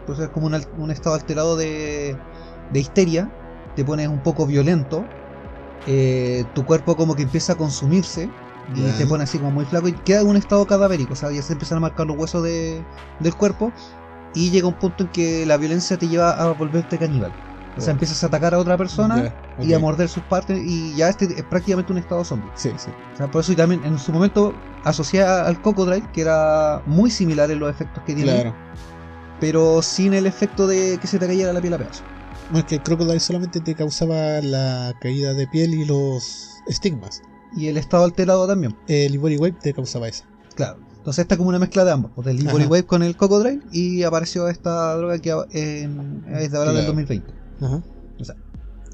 Pues 0.06 0.20
es 0.20 0.28
como 0.30 0.48
un 0.48 0.92
estado 0.92 1.16
alterado 1.16 1.56
de, 1.56 2.18
de 2.74 2.80
histeria. 2.80 3.30
Te 3.76 3.86
pones 3.86 4.08
un 4.10 4.20
poco 4.20 4.46
violento. 4.46 5.06
eh, 5.88 6.46
tu 6.54 6.66
cuerpo 6.66 6.96
como 6.96 7.16
que 7.16 7.24
empieza 7.24 7.54
a 7.54 7.56
consumirse 7.56 8.30
y 8.76 8.82
Ya. 8.82 8.98
te 8.98 9.06
pone 9.06 9.24
así 9.24 9.38
como 9.38 9.52
muy 9.52 9.66
flaco 9.66 9.88
y 9.88 9.94
queda 9.94 10.22
en 10.22 10.28
un 10.28 10.38
estado 10.38 10.66
cadavérico, 10.66 11.14
o 11.14 11.16
sea, 11.16 11.32
ya 11.32 11.42
se 11.42 11.54
empiezan 11.54 11.78
a 11.78 11.82
marcar 11.82 12.08
los 12.08 12.18
huesos 12.18 12.44
de, 12.44 12.84
del 13.20 13.36
cuerpo 13.36 13.72
y 14.36 14.50
llega 14.52 14.68
un 14.68 14.74
punto 14.76 15.04
en 15.04 15.10
que 15.10 15.46
la 15.46 15.58
violencia 15.58 15.98
te 15.98 16.08
lleva 16.08 16.32
a 16.32 16.52
volverte 16.54 16.98
caníbal. 16.98 17.32
O 17.76 17.82
sea, 17.82 17.90
Oh. 17.90 17.92
empiezas 17.94 18.24
a 18.24 18.28
atacar 18.28 18.54
a 18.54 18.60
otra 18.60 18.78
persona 18.78 19.34
y 19.60 19.74
a 19.74 19.80
morder 19.80 20.08
sus 20.08 20.22
partes 20.24 20.60
y 20.64 20.96
ya 20.96 21.10
este 21.10 21.26
es 21.26 21.44
prácticamente 21.44 21.92
un 21.92 21.98
estado 21.98 22.24
zombie. 22.24 22.50
Sí, 22.56 22.72
sí. 22.78 22.90
O 23.14 23.18
sea, 23.18 23.32
por 23.32 23.42
eso 23.42 23.52
y 23.52 23.56
también 23.56 23.84
en 23.84 23.98
su 23.98 24.12
momento 24.12 24.54
asocié 24.84 25.24
al 25.24 25.60
Cocodrile, 25.62 26.08
que 26.14 26.22
era 26.22 26.82
muy 26.86 27.10
similar 27.10 27.50
en 27.50 27.60
los 27.60 27.70
efectos 27.72 28.04
que 28.06 28.14
tiene, 28.14 28.32
Claro. 28.32 28.56
pero 29.40 29.82
sin 29.82 30.14
el 30.14 30.26
efecto 30.28 30.68
de 30.68 30.98
que 31.02 31.08
se 31.08 31.18
te 31.20 31.26
cayera 31.28 31.52
la 31.52 31.62
piel 31.62 31.74
a 31.74 31.78
pedazos. 31.80 32.04
No 32.52 32.60
es 32.60 32.66
que 32.66 32.76
el 32.76 32.84
Crocodile 32.84 33.20
solamente 33.20 33.60
te 33.60 33.74
causaba 33.74 34.40
la 34.42 34.94
caída 35.02 35.34
de 35.34 35.48
piel 35.48 35.74
y 35.74 35.86
los 35.86 36.62
estigmas. 36.68 37.24
Y 37.56 37.68
el 37.68 37.78
estado 37.78 38.04
alterado 38.04 38.48
también. 38.48 38.76
El 38.88 39.14
Ivory 39.16 39.38
Wave 39.38 39.56
te 39.62 39.74
causaba 39.74 40.08
eso. 40.08 40.24
Claro. 40.56 40.78
Entonces 40.98 41.24
esta 41.24 41.36
es 41.36 41.38
como 41.38 41.50
una 41.50 41.60
mezcla 41.60 41.84
de 41.84 41.92
ambos, 41.92 42.12
pues, 42.16 42.26
del 42.26 42.40
Ivory 42.40 42.64
Ajá. 42.64 42.72
Wave 42.72 42.86
con 42.86 43.04
el 43.04 43.16
Cocodrile 43.18 43.62
y 43.72 44.04
apareció 44.04 44.48
esta 44.48 44.96
droga 44.96 45.20
que 45.20 45.32
en- 45.52 46.24
es 46.34 46.52
de 46.52 46.58
ahora 46.58 46.72
del 46.72 46.86
Claro. 46.86 46.94
2020. 46.96 47.34
Ajá. 47.62 47.84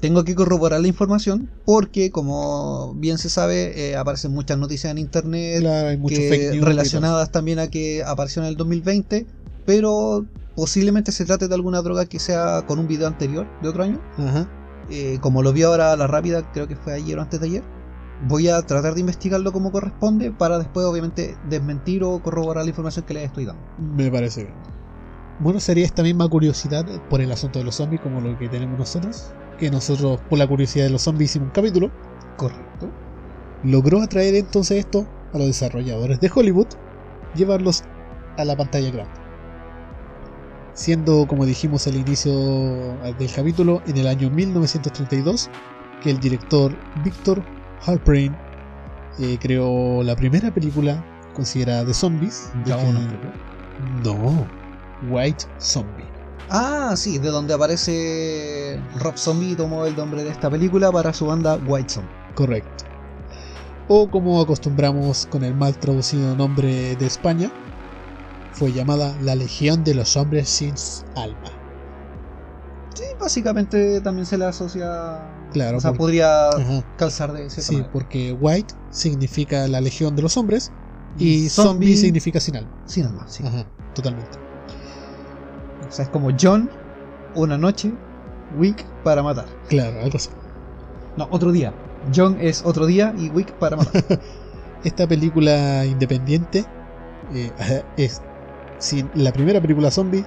Tengo 0.00 0.24
que 0.24 0.34
corroborar 0.34 0.80
la 0.80 0.88
información 0.88 1.50
porque, 1.66 2.10
como 2.10 2.94
bien 2.94 3.18
se 3.18 3.28
sabe, 3.28 3.90
eh, 3.90 3.96
aparecen 3.96 4.32
muchas 4.32 4.56
noticias 4.56 4.90
en 4.90 4.96
internet 4.96 5.60
Claro, 5.60 5.88
hay 5.88 5.98
que- 6.06 6.58
relacionadas 6.62 7.30
también 7.30 7.58
a 7.58 7.68
que 7.68 8.02
apareció 8.02 8.40
en 8.42 8.48
el 8.48 8.56
2020, 8.56 9.26
pero 9.66 10.24
posiblemente 10.56 11.12
se 11.12 11.26
trate 11.26 11.48
de 11.48 11.54
alguna 11.54 11.82
droga 11.82 12.06
que 12.06 12.18
sea 12.18 12.64
con 12.66 12.78
un 12.78 12.88
video 12.88 13.08
anterior 13.08 13.46
de 13.62 13.68
otro 13.68 13.82
año. 13.82 14.00
Ajá. 14.16 14.48
Eh, 14.88 15.18
como 15.20 15.42
lo 15.42 15.52
vi 15.52 15.62
ahora 15.64 15.92
a 15.92 15.96
la 15.96 16.06
rápida, 16.06 16.50
creo 16.50 16.66
que 16.66 16.76
fue 16.76 16.94
ayer 16.94 17.18
o 17.18 17.22
antes 17.22 17.38
de 17.38 17.46
ayer. 17.46 17.62
Voy 18.28 18.48
a 18.48 18.60
tratar 18.62 18.94
de 18.94 19.00
investigarlo 19.00 19.50
como 19.50 19.72
corresponde 19.72 20.30
para 20.30 20.58
después, 20.58 20.84
obviamente, 20.84 21.36
desmentir 21.48 22.04
o 22.04 22.22
corroborar 22.22 22.64
la 22.64 22.70
información 22.70 23.06
que 23.06 23.14
les 23.14 23.24
estoy 23.24 23.46
dando. 23.46 23.62
Me 23.78 24.10
parece 24.10 24.44
bien. 24.44 24.54
Bueno, 25.38 25.58
sería 25.58 25.86
esta 25.86 26.02
misma 26.02 26.28
curiosidad 26.28 26.84
por 27.08 27.22
el 27.22 27.32
asunto 27.32 27.58
de 27.58 27.64
los 27.64 27.76
zombies 27.76 28.02
como 28.02 28.20
lo 28.20 28.36
que 28.38 28.48
tenemos 28.50 28.78
nosotros. 28.78 29.32
Que 29.58 29.70
nosotros, 29.70 30.20
por 30.28 30.38
la 30.38 30.46
curiosidad 30.46 30.84
de 30.84 30.90
los 30.90 31.00
zombies, 31.00 31.30
hicimos 31.30 31.46
un 31.46 31.52
capítulo. 31.52 31.90
Correcto. 32.36 32.90
Logró 33.64 34.02
atraer 34.02 34.34
entonces 34.34 34.78
esto 34.78 35.06
a 35.32 35.38
los 35.38 35.46
desarrolladores 35.46 36.20
de 36.20 36.30
Hollywood, 36.34 36.66
llevarlos 37.34 37.84
a 38.36 38.44
la 38.44 38.54
pantalla 38.54 38.90
grande. 38.90 39.20
Siendo, 40.74 41.26
como 41.26 41.46
dijimos 41.46 41.86
al 41.86 41.96
inicio 41.96 42.32
del 43.18 43.32
capítulo, 43.34 43.82
en 43.86 43.96
el 43.96 44.06
año 44.06 44.30
1932, 44.30 45.48
que 46.02 46.10
el 46.10 46.20
director 46.20 46.76
Victor 47.02 47.42
Halperin 47.84 48.36
eh, 49.18 49.38
creó 49.40 50.02
la 50.02 50.16
primera 50.16 50.52
película 50.52 51.04
considerada 51.34 51.84
de 51.84 51.94
zombies. 51.94 52.50
De 52.64 52.72
que- 52.74 52.92
no, 54.02 54.46
White 55.08 55.44
Zombie. 55.58 56.08
Ah, 56.48 56.94
sí, 56.96 57.18
de 57.18 57.28
donde 57.28 57.54
aparece 57.54 58.82
Rob 58.98 59.16
Zombie 59.16 59.54
tomó 59.54 59.86
el 59.86 59.94
nombre 59.96 60.24
de 60.24 60.30
esta 60.30 60.50
película 60.50 60.90
para 60.90 61.12
su 61.12 61.26
banda 61.26 61.56
White 61.64 61.94
Zombie. 61.94 62.10
Correcto. 62.34 62.84
O 63.88 64.08
como 64.10 64.40
acostumbramos 64.40 65.26
con 65.26 65.44
el 65.44 65.54
mal 65.54 65.76
traducido 65.78 66.34
nombre 66.36 66.96
de 66.96 67.06
España, 67.06 67.50
fue 68.52 68.72
llamada 68.72 69.16
la 69.20 69.34
Legión 69.34 69.84
de 69.84 69.94
los 69.94 70.16
Hombres 70.16 70.48
sin 70.48 70.74
Alma. 71.14 71.59
Básicamente 73.20 74.00
también 74.00 74.26
se 74.26 74.38
le 74.38 74.46
asocia. 74.46 75.20
Claro, 75.52 75.78
o 75.78 75.80
sea, 75.80 75.90
porque- 75.90 75.98
podría 75.98 76.48
Ajá. 76.48 76.84
calzar 76.96 77.32
de 77.32 77.50
Sí, 77.50 77.72
manera. 77.72 77.92
porque 77.92 78.32
White 78.32 78.74
significa 78.90 79.68
la 79.68 79.80
Legión 79.80 80.16
de 80.16 80.22
los 80.22 80.36
Hombres 80.36 80.72
y 81.18 81.44
Y 81.44 81.48
zombie, 81.48 81.88
zombie- 81.94 81.96
significa 82.00 82.40
sin 82.40 82.56
alma. 82.56 82.70
Nada 82.96 83.12
más, 83.12 83.32
sí. 83.32 83.44
Ajá, 83.46 83.66
totalmente. 83.94 84.38
O 85.88 85.92
sea, 85.92 86.04
es 86.04 86.10
como 86.10 86.30
John, 86.40 86.70
una 87.34 87.58
noche, 87.58 87.92
Wick 88.58 88.84
para 89.04 89.22
matar. 89.22 89.46
Claro, 89.68 90.00
algo 90.00 90.16
así. 90.16 90.30
No, 91.16 91.28
otro 91.30 91.52
día. 91.52 91.74
John 92.14 92.36
es 92.40 92.62
otro 92.64 92.86
día 92.86 93.12
y 93.18 93.28
Wick 93.30 93.52
para 93.54 93.76
matar. 93.76 94.02
Esta 94.84 95.06
película 95.06 95.84
independiente 95.84 96.64
eh, 97.34 97.52
es 97.96 98.22
sin 98.78 99.10
la 99.14 99.32
primera 99.32 99.60
película 99.60 99.90
zombie, 99.90 100.24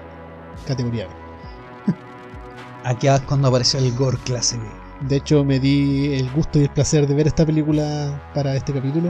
categoría 0.68 1.08
B. 1.08 1.14
Aquí 2.84 3.08
es 3.08 3.22
cuando 3.22 3.48
apareció 3.48 3.80
el 3.80 3.94
gore 3.96 4.18
clase 4.26 4.58
B. 4.58 4.64
De 5.08 5.18
hecho, 5.18 5.44
me 5.44 5.60
di 5.60 6.14
el 6.14 6.30
gusto 6.32 6.60
y 6.60 6.64
el 6.64 6.70
placer 6.70 7.08
de 7.08 7.14
ver 7.14 7.28
esta 7.28 7.46
película 7.46 8.22
para 8.34 8.56
este 8.56 8.74
capítulo. 8.74 9.10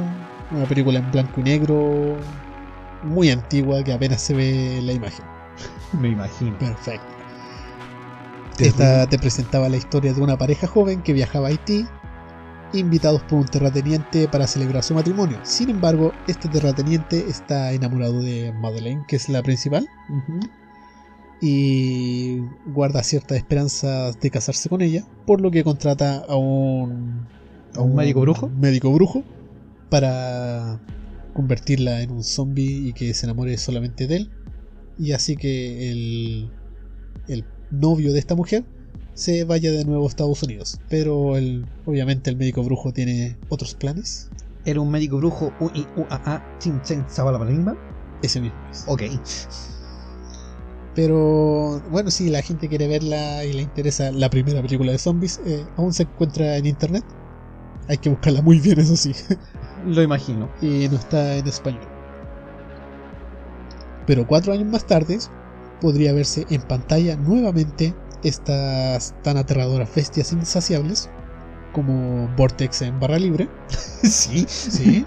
Una 0.51 0.65
película 0.65 0.99
en 0.99 1.11
blanco 1.11 1.39
y 1.39 1.43
negro, 1.43 2.17
muy 3.03 3.29
antigua, 3.29 3.83
que 3.83 3.93
apenas 3.93 4.21
se 4.21 4.33
ve 4.33 4.79
la 4.83 4.93
imagen. 4.93 5.25
Me 5.99 6.09
imagino. 6.09 6.57
Perfecto. 6.57 7.07
Esta 8.59 9.07
te 9.07 9.17
presentaba 9.17 9.67
la 9.69 9.77
historia 9.77 10.13
de 10.13 10.21
una 10.21 10.37
pareja 10.37 10.67
joven 10.67 11.01
que 11.01 11.13
viajaba 11.13 11.47
a 11.47 11.49
Haití, 11.49 11.87
invitados 12.73 13.21
por 13.23 13.39
un 13.39 13.45
terrateniente 13.45 14.27
para 14.27 14.47
celebrar 14.47 14.83
su 14.83 14.93
matrimonio. 14.93 15.39
Sin 15.43 15.69
embargo, 15.69 16.13
este 16.27 16.47
terrateniente 16.49 17.27
está 17.27 17.71
enamorado 17.71 18.21
de 18.21 18.53
Madeleine, 18.53 19.03
que 19.07 19.15
es 19.15 19.29
la 19.29 19.41
principal. 19.41 19.87
Y 21.45 22.37
guarda 22.67 23.03
ciertas 23.03 23.37
esperanzas 23.37 24.17
de 24.17 24.31
casarse 24.31 24.69
con 24.69 24.81
ella, 24.81 25.03
por 25.27 25.41
lo 25.41 25.51
que 25.51 25.65
contrata 25.65 26.19
a 26.19 26.37
un, 26.37 27.27
¿A 27.75 27.81
un 27.81 27.95
médico 27.95 28.21
brujo? 28.21 28.47
médico 28.47 28.93
brujo 28.93 29.25
para 29.89 30.79
convertirla 31.33 32.01
en 32.01 32.11
un 32.11 32.23
zombie 32.23 32.87
y 32.87 32.93
que 32.93 33.13
se 33.13 33.25
enamore 33.25 33.57
solamente 33.57 34.07
de 34.07 34.15
él. 34.15 34.31
Y 34.97 35.11
así 35.11 35.35
que 35.35 35.91
el, 35.91 36.49
el 37.27 37.43
novio 37.71 38.13
de 38.13 38.19
esta 38.19 38.35
mujer 38.35 38.63
se 39.13 39.43
vaya 39.43 39.69
de 39.71 39.83
nuevo 39.83 40.05
a 40.05 40.07
Estados 40.07 40.41
Unidos. 40.43 40.79
Pero 40.87 41.35
el, 41.35 41.65
obviamente 41.85 42.29
el 42.29 42.37
médico 42.37 42.63
brujo 42.63 42.93
tiene 42.93 43.37
otros 43.49 43.75
planes. 43.75 44.29
Era 44.63 44.79
un 44.79 44.89
médico 44.89 45.17
brujo 45.17 45.51
u 45.59 45.69
i 45.73 45.85
u 45.97 46.05
a 46.09 46.35
a 46.35 46.59
chin 46.59 46.81
chen 46.83 47.03
sabalabalimba. 47.09 47.75
Ese 48.21 48.39
mismo 48.39 48.57
es. 48.71 48.85
Ok. 48.87 49.01
Pero 50.95 51.81
bueno, 51.89 52.11
si 52.11 52.29
la 52.29 52.41
gente 52.41 52.69
quiere 52.69 52.87
verla 52.87 53.43
y 53.45 53.53
le 53.53 53.63
interesa 53.63 54.11
la 54.11 54.29
primera 54.29 54.61
película 54.61 54.91
de 54.91 54.97
zombies, 54.99 55.39
eh, 55.45 55.65
aún 55.75 55.93
se 55.93 56.03
encuentra 56.03 56.57
en 56.57 56.65
internet. 56.65 57.03
Hay 57.87 57.97
que 57.97 58.09
buscarla 58.09 58.41
muy 58.41 58.59
bien, 58.59 58.79
eso 58.79 58.95
sí. 58.95 59.13
Lo 59.87 60.01
imagino. 60.01 60.49
y 60.61 60.87
no 60.89 60.97
está 60.97 61.35
en 61.35 61.47
español. 61.47 61.81
Pero 64.05 64.27
cuatro 64.27 64.53
años 64.53 64.67
más 64.67 64.85
tarde 64.85 65.17
podría 65.81 66.13
verse 66.13 66.45
en 66.49 66.61
pantalla 66.61 67.15
nuevamente 67.17 67.93
estas 68.23 69.13
tan 69.23 69.37
aterradoras 69.37 69.93
bestias 69.93 70.31
insaciables 70.31 71.09
como 71.73 72.27
Vortex 72.37 72.83
en 72.83 72.99
barra 72.99 73.17
libre, 73.19 73.49
sí. 74.03 74.45
¿sí? 74.47 75.05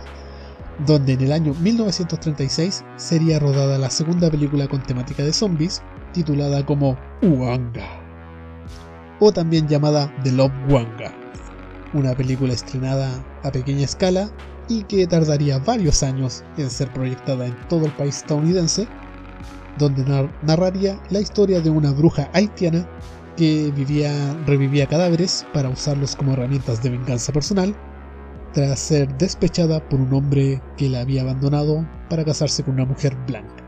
Donde 0.85 1.15
en 1.15 1.21
el 1.23 1.33
año 1.33 1.55
1936 1.61 2.85
sería 2.97 3.39
rodada 3.39 3.79
la 3.79 3.91
segunda 3.91 4.31
película 4.31 4.69
con 4.69 4.83
temática 4.83 5.23
de 5.23 5.33
zombies 5.33 5.83
titulada 6.13 6.65
como 6.67 6.99
Uanga 7.23 7.87
o 9.21 9.33
también 9.33 9.67
llamada 9.67 10.13
The 10.25 10.33
Love 10.33 10.53
Wanga, 10.69 11.13
una 11.95 12.15
película 12.15 12.53
estrenada 12.53 13.11
a 13.43 13.51
pequeña 13.51 13.85
escala 13.85 14.29
y 14.69 14.83
que 14.83 15.07
tardaría 15.07 15.59
varios 15.59 16.03
años 16.03 16.45
en 16.59 16.69
ser 16.69 16.93
proyectada 16.93 17.47
en 17.47 17.57
todo 17.69 17.87
el 17.87 17.93
país 17.93 18.17
estadounidense, 18.19 18.87
donde 19.79 20.05
nar- 20.05 20.31
narraría 20.43 21.01
la 21.09 21.21
historia 21.21 21.61
de 21.61 21.71
una 21.71 21.93
bruja 21.93 22.29
haitiana 22.35 22.87
que 23.39 23.73
vivía, 23.75 24.13
revivía 24.47 24.87
cadáveres 24.87 25.47
para 25.55 25.69
usarlos 25.71 26.15
como 26.17 26.33
herramientas 26.35 26.83
de 26.83 26.91
venganza 26.91 27.33
personal, 27.33 27.75
tras 28.57 28.79
ser 28.81 29.07
despechada 29.19 29.81
por 29.81 30.01
un 30.01 30.15
hombre 30.15 30.63
que 30.79 30.89
la 30.89 31.01
había 31.03 31.21
abandonado 31.21 31.85
para 32.09 32.25
casarse 32.25 32.63
con 32.63 32.73
una 32.73 32.87
mujer 32.87 33.15
blanca. 33.27 33.63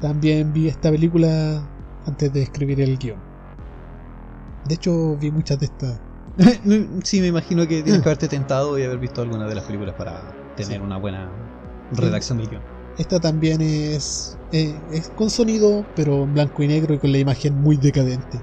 También 0.00 0.52
vi 0.52 0.66
esta 0.66 0.90
película 0.90 1.64
antes 2.04 2.32
de 2.32 2.42
escribir 2.42 2.80
el 2.80 2.98
guion. 2.98 3.20
De 4.64 4.74
hecho, 4.74 5.16
vi 5.18 5.30
muchas 5.30 5.60
de 5.60 5.66
estas. 5.66 6.00
sí, 7.04 7.20
me 7.20 7.28
imagino 7.28 7.68
que 7.68 7.84
tienes 7.84 8.02
que 8.02 8.08
haberte 8.08 8.26
tentado 8.26 8.76
y 8.80 8.82
haber 8.82 8.98
visto 8.98 9.22
alguna 9.22 9.46
de 9.46 9.54
las 9.54 9.62
películas 9.64 9.94
para 9.94 10.22
tener 10.56 10.78
Sí. 10.78 10.84
una 10.84 10.96
buena 10.96 11.30
redacción 11.92 12.38
del 12.38 12.48
guion. 12.48 12.62
Esta 12.98 13.20
también 13.20 13.60
es, 13.60 14.36
eh, 14.50 14.76
es 14.90 15.08
con 15.10 15.30
sonido, 15.30 15.86
pero 15.94 16.24
en 16.24 16.34
blanco 16.34 16.64
y 16.64 16.66
negro 16.66 16.94
y 16.94 16.98
con 16.98 17.12
la 17.12 17.18
imagen 17.18 17.54
muy 17.62 17.76
decadente. 17.76 18.40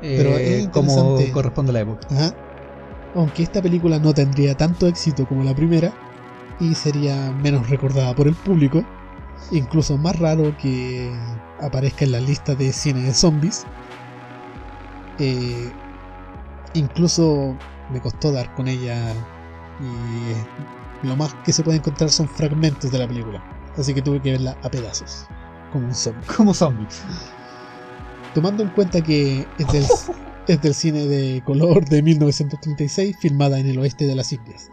Pero 0.00 0.38
Eh, 0.38 0.60
es 0.60 0.68
como 0.68 1.18
corresponde 1.32 1.70
a 1.70 1.72
la 1.72 1.80
época. 1.80 2.06
Ajá. 2.12 2.45
Aunque 3.16 3.42
esta 3.42 3.62
película 3.62 3.98
no 3.98 4.12
tendría 4.12 4.54
tanto 4.54 4.86
éxito 4.86 5.26
como 5.26 5.42
la 5.42 5.54
primera 5.54 5.90
y 6.60 6.74
sería 6.74 7.32
menos 7.32 7.68
recordada 7.70 8.14
por 8.14 8.28
el 8.28 8.34
público, 8.34 8.84
incluso 9.50 9.96
más 9.96 10.18
raro 10.18 10.54
que 10.58 11.10
aparezca 11.62 12.04
en 12.04 12.12
la 12.12 12.20
lista 12.20 12.54
de 12.54 12.72
cine 12.74 13.00
de 13.00 13.14
zombies. 13.14 13.64
Eh, 15.18 15.72
incluso 16.74 17.56
me 17.90 18.02
costó 18.02 18.32
dar 18.32 18.54
con 18.54 18.68
ella 18.68 19.14
y 19.80 21.06
lo 21.06 21.16
más 21.16 21.34
que 21.36 21.54
se 21.54 21.62
puede 21.62 21.78
encontrar 21.78 22.10
son 22.10 22.28
fragmentos 22.28 22.90
de 22.90 22.98
la 22.98 23.08
película, 23.08 23.42
así 23.78 23.94
que 23.94 24.02
tuve 24.02 24.20
que 24.20 24.32
verla 24.32 24.58
a 24.62 24.68
pedazos, 24.68 25.26
como 25.72 25.86
un 25.86 25.94
zombie. 25.94 26.26
Como 26.36 26.52
zombies. 26.52 27.02
Tomando 28.34 28.62
en 28.62 28.68
cuenta 28.70 29.00
que 29.00 29.48
es 29.58 29.72
del, 29.72 29.86
es 30.48 30.62
del 30.62 30.74
cine 30.74 31.06
de 31.06 31.42
color 31.44 31.88
de 31.88 32.02
1936, 32.02 33.16
filmada 33.20 33.58
en 33.58 33.66
el 33.66 33.78
oeste 33.78 34.06
de 34.06 34.14
las 34.14 34.32
Indias. 34.32 34.70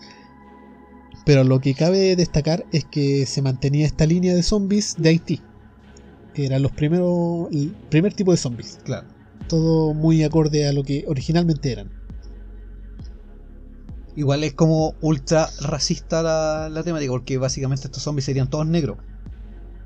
Pero 1.26 1.44
lo 1.44 1.60
que 1.60 1.74
cabe 1.74 2.16
destacar 2.16 2.66
es 2.72 2.86
que 2.86 3.26
se 3.26 3.42
mantenía 3.42 3.86
esta 3.86 4.06
línea 4.06 4.36
de 4.36 4.44
zombies 4.44 4.96
de 4.98 5.10
Haití, 5.10 5.42
que 6.34 6.46
eran 6.46 6.62
los 6.62 6.72
primeros, 6.72 7.48
el 7.52 7.74
primer 7.90 8.14
tipo 8.14 8.32
de 8.32 8.38
zombies, 8.38 8.80
Claro. 8.84 9.08
todo 9.48 9.94
muy 9.94 10.24
acorde 10.24 10.68
a 10.68 10.74
lo 10.74 10.84
que 10.84 11.06
originalmente 11.08 11.72
eran. 11.72 11.90
Igual 14.16 14.44
es 14.44 14.54
como 14.54 14.94
ultra 15.02 15.50
racista 15.62 16.22
la, 16.22 16.70
la 16.70 16.84
temática, 16.84 17.12
porque 17.12 17.38
básicamente 17.38 17.88
estos 17.88 18.04
zombies 18.04 18.26
serían 18.26 18.50
todos 18.50 18.68
negros. 18.68 18.98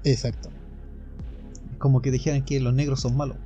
Exacto. 0.04 0.50
Es 1.72 1.78
como 1.78 2.02
que 2.02 2.12
dijeran 2.12 2.44
que 2.44 2.60
los 2.60 2.74
negros 2.74 3.00
son 3.02 3.16
malos. 3.16 3.38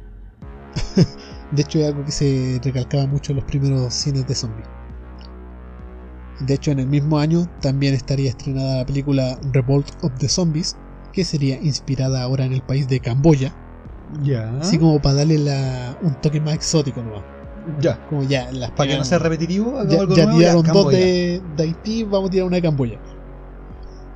De 1.51 1.61
hecho, 1.63 1.79
es 1.79 1.85
algo 1.87 2.05
que 2.05 2.11
se 2.11 2.59
recalcaba 2.63 3.05
mucho 3.07 3.31
en 3.33 3.37
los 3.37 3.45
primeros 3.45 3.93
cines 3.93 4.25
de 4.25 4.35
zombies. 4.35 4.67
De 6.39 6.53
hecho, 6.55 6.71
en 6.71 6.79
el 6.79 6.87
mismo 6.87 7.19
año 7.19 7.45
también 7.61 7.93
estaría 7.93 8.29
estrenada 8.29 8.77
la 8.77 8.85
película 8.85 9.37
Revolt 9.51 9.89
of 10.01 10.11
the 10.17 10.27
Zombies, 10.27 10.75
que 11.13 11.23
sería 11.23 11.61
inspirada 11.61 12.23
ahora 12.23 12.45
en 12.45 12.53
el 12.53 12.61
país 12.61 12.87
de 12.87 12.99
Camboya, 12.99 13.53
Ya. 14.23 14.57
así 14.59 14.79
como 14.79 14.99
para 15.01 15.15
darle 15.15 15.37
la- 15.37 15.95
un 16.01 16.15
toque 16.15 16.39
más 16.39 16.55
exótico, 16.55 17.03
¿no? 17.03 17.23
Ya. 17.79 17.99
Como 18.09 18.23
ya 18.23 18.51
las 18.51 18.71
Para 18.71 18.89
que 18.89 18.97
no 18.97 19.03
sea 19.05 19.19
repetitivo, 19.19 19.83
ya, 19.87 19.99
algo 19.99 20.15
ya 20.15 20.23
nuevo, 20.25 20.39
tiraron 20.39 20.63
dos 20.65 20.91
de 20.91 21.41
Haití, 21.59 22.03
vamos 22.05 22.29
a 22.29 22.31
tirar 22.31 22.47
una 22.47 22.55
de 22.55 22.61
Camboya. 22.63 22.99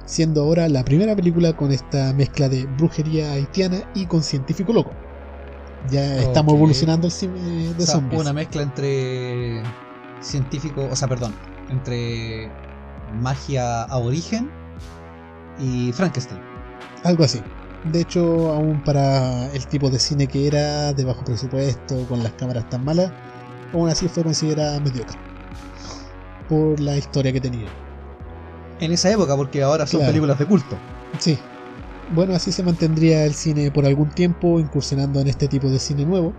Siendo 0.07 0.41
ahora 0.41 0.67
la 0.69 0.83
primera 0.83 1.15
película 1.15 1.53
con 1.53 1.71
esta 1.71 2.13
mezcla 2.13 2.47
de 2.49 2.65
brujería 2.65 3.33
haitiana 3.33 3.83
y 3.93 4.05
con 4.07 4.23
científico 4.23 4.71
loco. 4.73 5.04
Ya 5.89 6.17
estamos 6.17 6.53
evolucionando 6.55 7.07
el 7.07 7.11
cine 7.13 7.39
de 7.73 7.83
O 7.83 7.85
sea, 7.85 7.95
zombies. 7.95 8.21
una 8.21 8.33
mezcla 8.33 8.61
entre 8.61 9.61
científico, 10.21 10.87
o 10.91 10.95
sea, 10.95 11.07
perdón, 11.07 11.33
entre 11.69 12.49
magia 13.21 13.83
aborigen 13.83 14.49
y 15.59 15.91
Frankenstein. 15.93 16.39
Algo 17.03 17.23
así. 17.23 17.41
De 17.83 18.01
hecho, 18.01 18.51
aún 18.51 18.81
para 18.81 19.51
el 19.53 19.67
tipo 19.67 19.89
de 19.91 19.99
cine 19.99 20.27
que 20.27 20.47
era, 20.47 20.93
de 20.93 21.03
bajo 21.03 21.23
presupuesto, 21.23 22.05
con 22.07 22.23
las 22.23 22.31
cámaras 22.33 22.67
tan 22.69 22.83
malas, 22.83 23.11
aún 23.73 23.89
así 23.89 24.07
fue 24.07 24.23
considerada 24.23 24.79
mediocre. 24.79 25.17
Por 26.49 26.79
la 26.79 26.97
historia 26.97 27.31
que 27.31 27.41
tenía. 27.41 27.67
En 28.79 28.91
esa 28.91 29.11
época, 29.11 29.35
porque 29.35 29.61
ahora 29.61 29.85
son 29.85 29.99
Claro. 29.99 30.11
películas 30.11 30.39
de 30.39 30.45
culto. 30.45 30.77
Sí. 31.19 31.39
Bueno, 32.07 32.33
así 32.35 32.51
se 32.51 32.63
mantendría 32.63 33.25
el 33.25 33.33
cine 33.35 33.71
por 33.71 33.85
algún 33.85 34.09
tiempo, 34.11 34.59
incursionando 34.59 35.19
en 35.21 35.27
este 35.27 35.47
tipo 35.47 35.69
de 35.71 35.79
cine 35.79 36.05
nuevo, 36.05 36.35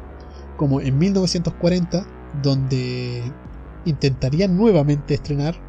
como 0.57 0.81
en 0.81 0.99
1940, 0.99 2.07
donde 2.33 3.35
intentarían 3.85 4.57
nuevamente 4.57 5.15
estrenar, 5.15 5.63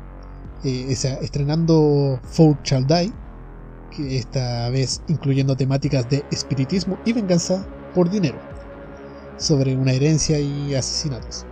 eh, 0.63 0.87
esa- 0.91 1.15
estrenando 1.21 2.21
Four 2.23 2.59
Shall 2.63 2.87
Die, 2.87 3.15
que 3.91 4.17
esta 4.17 4.69
vez 4.69 5.03
incluyendo 5.07 5.55
temáticas 5.57 6.07
de 6.09 6.25
espiritismo 6.31 7.01
y 7.05 7.13
venganza 7.13 7.67
por 7.93 8.09
dinero, 8.09 8.43
sobre 9.37 9.75
una 9.75 9.93
herencia 9.93 10.39
y 10.41 10.73
asesinatos. 10.75 11.47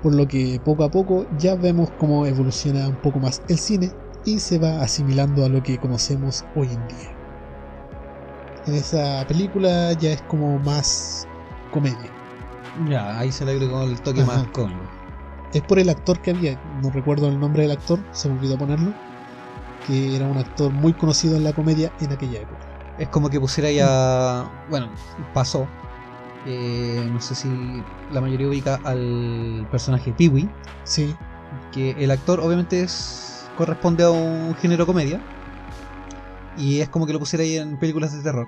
Por 0.00 0.14
lo 0.14 0.28
que 0.28 0.60
poco 0.64 0.84
a 0.84 0.90
poco 0.90 1.26
ya 1.30 1.56
vemos 1.56 1.90
cómo 1.96 2.26
evoluciona 2.26 2.88
un 2.88 2.98
poco 2.98 3.20
más 3.20 3.42
el 3.48 3.58
cine 3.58 3.96
y 4.24 4.40
se 4.40 4.58
va 4.58 4.82
asimilando 4.82 5.44
a 5.44 5.50
lo 5.50 5.62
que 5.62 5.78
conocemos 5.78 6.46
hoy 6.54 6.74
en 6.74 6.86
día. 6.88 7.13
En 8.66 8.74
esa 8.74 9.24
película 9.26 9.92
ya 9.92 10.12
es 10.12 10.22
como 10.22 10.58
más 10.58 11.28
comedia. 11.70 12.10
Ya, 12.88 13.18
ahí 13.18 13.30
se 13.30 13.44
le 13.44 13.52
agregó 13.52 13.82
el 13.84 14.00
toque 14.00 14.22
Ajá. 14.22 14.38
más 14.38 14.48
cómico. 14.48 14.80
Es 15.52 15.62
por 15.62 15.78
el 15.78 15.88
actor 15.88 16.20
que 16.20 16.30
había, 16.30 16.58
no 16.82 16.90
recuerdo 16.90 17.28
el 17.28 17.38
nombre 17.38 17.62
del 17.62 17.72
actor, 17.72 18.00
se 18.10 18.28
me 18.28 18.36
olvidó 18.36 18.58
ponerlo, 18.58 18.92
que 19.86 20.16
era 20.16 20.26
un 20.26 20.38
actor 20.38 20.72
muy 20.72 20.92
conocido 20.94 21.36
en 21.36 21.44
la 21.44 21.52
comedia 21.52 21.92
en 22.00 22.12
aquella 22.12 22.40
época. 22.40 22.66
Es 22.98 23.08
como 23.08 23.28
que 23.28 23.38
pusiera 23.38 23.70
ya. 23.70 24.50
Bueno, 24.68 24.88
pasó. 25.32 25.68
Eh, 26.46 27.08
no 27.12 27.20
sé 27.20 27.34
si 27.34 27.82
la 28.12 28.20
mayoría 28.20 28.48
ubica 28.48 28.80
al 28.84 29.66
personaje 29.70 30.12
Peewee. 30.12 30.48
Sí, 30.84 31.14
Que 31.72 31.92
el 31.92 32.10
actor 32.10 32.40
obviamente 32.40 32.82
es, 32.82 33.46
corresponde 33.56 34.04
a 34.04 34.10
un 34.10 34.54
género 34.56 34.86
comedia. 34.86 35.20
Y 36.56 36.80
es 36.80 36.88
como 36.88 37.06
que 37.06 37.12
lo 37.12 37.18
pusiera 37.18 37.42
ahí 37.44 37.56
en 37.56 37.78
películas 37.78 38.12
de 38.16 38.22
terror. 38.22 38.46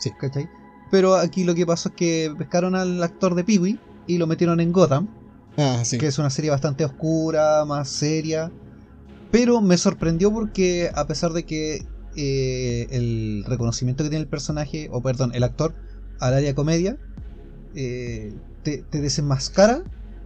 Sí. 0.00 0.10
¿Cachai? 0.18 0.48
Pero 0.90 1.16
aquí 1.16 1.44
lo 1.44 1.54
que 1.54 1.66
pasó 1.66 1.90
es 1.90 1.94
que 1.94 2.32
pescaron 2.38 2.74
al 2.74 3.02
actor 3.02 3.34
de 3.34 3.44
Peewee 3.44 3.78
y 4.06 4.18
lo 4.18 4.26
metieron 4.26 4.60
en 4.60 4.72
Gotham. 4.72 5.08
ah, 5.58 5.82
sí, 5.84 5.98
que 5.98 6.06
es 6.06 6.18
una 6.18 6.30
serie 6.30 6.50
bastante 6.50 6.84
oscura, 6.84 7.64
más 7.66 7.88
seria. 7.90 8.50
Pero 9.30 9.60
me 9.60 9.76
sorprendió 9.76 10.32
porque 10.32 10.90
a 10.94 11.06
pesar 11.06 11.32
de 11.32 11.44
que 11.44 11.84
eh, 12.16 12.86
el 12.90 13.44
reconocimiento 13.46 14.02
que 14.02 14.10
tiene 14.10 14.22
el 14.22 14.28
personaje, 14.30 14.88
o 14.90 15.02
perdón, 15.02 15.32
el 15.34 15.44
actor 15.44 15.74
al 16.20 16.34
área 16.34 16.54
comedia, 16.54 16.96
eh, 17.74 18.32
te, 18.62 18.82
te 18.90 19.00
desenmascara 19.00 19.82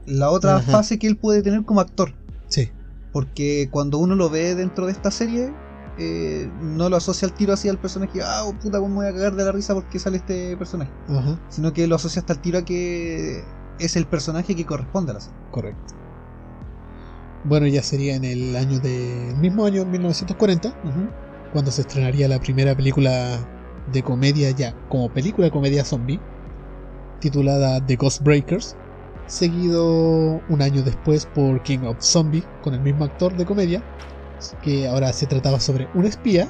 la 0.07 0.31
otra 0.31 0.57
Ajá. 0.57 0.73
fase 0.73 0.99
que 0.99 1.09
él 1.09 1.17
puede 1.17 1.43
tener 1.43 1.65
como 1.65 1.81
actor. 1.81 2.15
sí, 2.49 2.71
Porque 3.13 3.69
cuando 3.71 3.99
uno 3.99 4.15
lo 4.15 4.31
ve 4.31 4.55
dentro 4.55 4.87
de 4.87 4.93
esta 4.93 5.11
serie, 5.11 5.51
eh, 5.99 6.51
no 6.55 6.89
lo 6.89 6.97
asocia 6.97 7.27
al 7.29 7.35
tiro 7.35 7.53
así 7.53 7.69
al 7.69 7.79
personaje, 7.79 8.21
ah, 8.23 8.45
oh, 8.45 8.55
puta, 8.59 8.79
cómo 8.79 8.89
me 8.89 8.95
voy 8.97 9.07
a 9.07 9.13
cagar 9.13 9.35
de 9.35 9.45
la 9.45 9.53
risa 9.53 9.75
porque 9.75 9.99
sale 9.99 10.19
este 10.19 10.57
personaje. 10.57 10.93
Sino 11.49 11.73
que 11.73 11.87
lo 11.87 11.97
asocia 11.97 12.21
hasta 12.21 12.33
al 12.33 12.41
tiro 12.41 12.59
a 12.59 12.63
que 12.63 13.45
es 13.79 13.97
el 13.97 14.07
personaje 14.07 14.55
que 14.55 14.65
corresponde 14.65 15.11
a 15.13 15.15
la 15.15 15.21
serie. 15.21 15.39
correcto. 15.51 15.95
Bueno, 17.45 17.67
ya 17.67 17.83
sería 17.83 18.15
en 18.15 18.25
el 18.25 18.55
año 18.57 18.79
de, 18.79 19.31
el 19.31 19.37
mismo 19.39 19.67
año, 19.67 19.85
1940, 19.85 20.73
cuando 21.53 21.73
se 21.73 21.81
estrenaría 21.81 22.29
la 22.29 22.39
primera 22.39 22.75
película 22.77 23.49
de 23.93 24.03
comedia 24.03 24.51
ya 24.53 24.77
como 24.89 25.13
película 25.13 25.47
de 25.47 25.51
comedia 25.51 25.85
zombie, 25.85 26.21
titulada 27.19 27.85
The 27.85 27.97
Ghost 27.97 28.23
Breakers, 28.23 28.77
seguido 29.27 30.41
un 30.49 30.63
año 30.63 30.83
después 30.83 31.27
por 31.27 31.63
King 31.63 31.81
of 31.85 32.01
Zombie 32.01 32.45
con 32.63 32.75
el 32.75 32.81
mismo 32.81 33.05
actor 33.05 33.37
de 33.37 33.45
comedia, 33.45 33.83
que 34.63 34.87
ahora 34.89 35.13
se 35.13 35.27
trataba 35.27 35.59
sobre 35.61 35.89
un 35.95 36.05
espía 36.07 36.49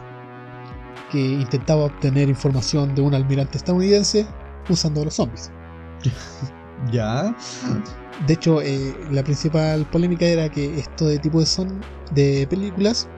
que 1.10 1.18
intentaba 1.20 1.84
obtener 1.84 2.28
información 2.28 2.94
de 2.94 3.02
un 3.02 3.14
almirante 3.14 3.58
estadounidense 3.58 4.26
usando 4.68 5.02
a 5.02 5.04
los 5.04 5.14
zombies. 5.14 5.50
Ya. 6.90 7.32
De 8.26 8.34
hecho, 8.34 8.60
eh, 8.60 8.92
la 9.12 9.22
principal 9.22 9.84
polémica 9.86 10.24
era 10.26 10.48
que 10.48 10.80
esto 10.80 11.06
de 11.06 11.18
tipo 11.20 11.38
de 11.38 11.46
son 11.46 11.80
de 12.10 12.44
películas 12.50 13.08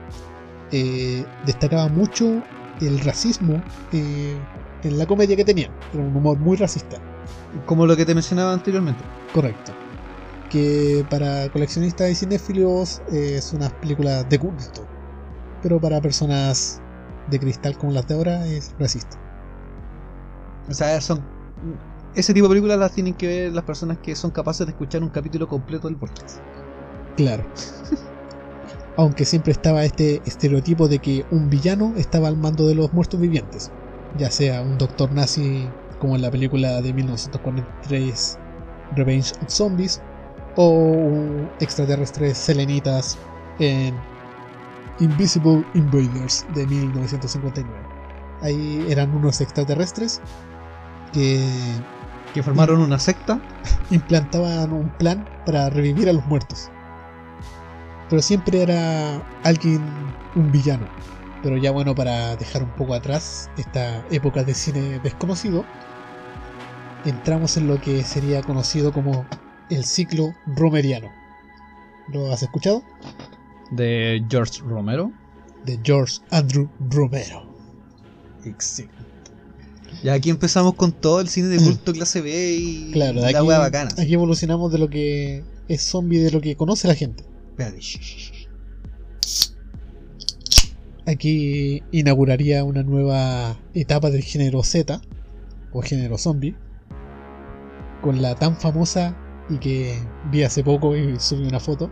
eh, 0.71 1.25
destacaba 1.47 1.87
mucho 1.89 2.43
el 2.79 2.99
racismo 2.99 3.63
eh, 3.91 4.37
en 4.83 4.97
la 4.99 5.07
comedia 5.07 5.35
que 5.35 5.43
tenían. 5.43 5.71
Era 5.93 6.03
un 6.03 6.15
humor 6.15 6.37
muy 6.37 6.57
racista, 6.57 6.97
Como 7.65 7.87
lo 7.87 7.95
que 7.95 8.05
te 8.05 8.13
mencionaba 8.13 8.53
anteriormente. 8.53 9.03
correcto. 9.33 9.73
Que 10.49 11.05
para 11.09 11.49
coleccionistas 11.49 12.09
y 12.11 12.15
cinéfilos 12.15 13.01
eh, 13.11 13.35
es 13.37 13.51
una 13.53 13.69
película 13.69 14.23
de 14.23 14.39
culto, 14.39 14.87
pero 15.61 15.79
para 15.79 16.01
personas 16.01 16.81
de 17.27 17.39
cristal 17.39 17.77
como 17.77 17.91
las 17.91 18.07
de 18.07 18.13
ahora 18.15 18.45
es 18.47 18.75
racista. 18.79 19.17
O 20.69 20.73
sea, 20.73 20.99
son. 21.01 21.23
ese 22.15 22.33
tipo 22.33 22.47
de 22.47 22.51
películas 22.51 22.79
las 22.79 22.93
tienen 22.93 23.13
que 23.13 23.27
ver 23.27 23.53
las 23.53 23.63
personas 23.63 23.97
que 23.99 24.15
son 24.15 24.31
capaces 24.31 24.65
de 24.65 24.71
escuchar 24.71 25.03
un 25.03 25.09
capítulo 25.09 25.47
completo 25.47 25.87
del 25.87 25.95
Vortex. 25.95 26.41
Claro. 27.15 27.45
Aunque 28.97 29.25
siempre 29.25 29.51
estaba 29.51 29.83
este 29.83 30.21
estereotipo 30.25 30.87
de 30.87 30.99
que 30.99 31.25
un 31.29 31.49
villano 31.49 31.93
estaba 31.97 32.29
al 32.29 32.37
mando 32.37 32.67
de 32.67 32.75
los 32.75 32.93
muertos 32.93 33.19
vivientes, 33.19 33.71
ya 34.17 34.31
sea 34.31 34.61
un 34.61 34.77
doctor 34.77 35.11
nazi 35.11 35.69
como 35.99 36.15
en 36.15 36.21
la 36.21 36.31
película 36.31 36.81
de 36.81 36.93
1943 36.93 38.39
Revenge 38.95 39.33
of 39.41 39.49
Zombies 39.49 40.01
o 40.55 41.49
extraterrestres 41.59 42.37
selenitas 42.37 43.17
en 43.59 43.95
Invisible 44.99 45.63
Invaders 45.73 46.45
de 46.53 46.65
1959. 46.65 47.69
Ahí 48.41 48.85
eran 48.89 49.13
unos 49.15 49.41
extraterrestres 49.41 50.21
que 51.13 51.43
Que 52.33 52.43
formaron 52.43 52.81
una 52.81 52.99
secta. 52.99 53.39
implantaban 53.91 54.73
un 54.73 54.89
plan 54.89 55.25
para 55.45 55.69
revivir 55.69 56.09
a 56.09 56.13
los 56.13 56.25
muertos. 56.25 56.69
Pero 58.09 58.21
siempre 58.21 58.61
era 58.61 59.21
alguien, 59.43 59.81
un 60.35 60.51
villano. 60.51 60.87
Pero 61.41 61.57
ya 61.57 61.71
bueno, 61.71 61.95
para 61.95 62.35
dejar 62.35 62.63
un 62.63 62.69
poco 62.71 62.93
atrás 62.93 63.49
esta 63.57 64.03
época 64.09 64.43
de 64.43 64.53
cine 64.53 64.99
desconocido, 64.99 65.63
entramos 67.05 67.55
en 67.57 67.67
lo 67.67 67.79
que 67.79 68.03
sería 68.03 68.41
conocido 68.41 68.91
como 68.91 69.25
el 69.69 69.83
ciclo 69.83 70.33
romeriano. 70.45 71.09
¿Lo 72.11 72.31
has 72.31 72.43
escuchado? 72.43 72.83
De 73.71 74.23
George 74.29 74.61
Romero. 74.61 75.11
De 75.65 75.79
George 75.83 76.19
Andrew 76.31 76.69
Romero. 76.89 77.43
Ya 80.03 80.13
aquí 80.13 80.29
empezamos 80.29 80.75
con 80.75 80.91
todo 80.91 81.19
el 81.19 81.29
cine 81.29 81.47
de 81.47 81.57
culto 81.57 81.93
clase 81.93 82.21
B 82.21 82.57
y 82.59 82.91
Claro, 82.91 83.21
la 83.21 83.29
aquí, 83.29 83.47
bacana. 83.47 83.89
aquí 83.97 84.13
evolucionamos 84.13 84.71
de 84.71 84.77
lo 84.77 84.89
que 84.89 85.43
es 85.67 85.81
zombie, 85.81 86.19
de 86.19 86.31
lo 86.31 86.41
que 86.41 86.55
conoce 86.55 86.87
la 86.87 86.95
gente. 86.95 87.23
Aquí 91.07 91.83
inauguraría 91.91 92.63
una 92.63 92.83
nueva 92.83 93.57
etapa 93.73 94.09
del 94.09 94.23
género 94.23 94.63
Z, 94.63 95.01
o 95.71 95.81
género 95.81 96.17
zombie, 96.17 96.55
con 98.01 98.21
la 98.21 98.35
tan 98.35 98.57
famosa 98.57 99.15
y 99.49 99.57
que 99.59 99.99
vi 100.31 100.43
hace 100.43 100.63
poco 100.63 100.95
y 100.95 101.19
subí 101.19 101.47
una 101.47 101.59
foto, 101.59 101.89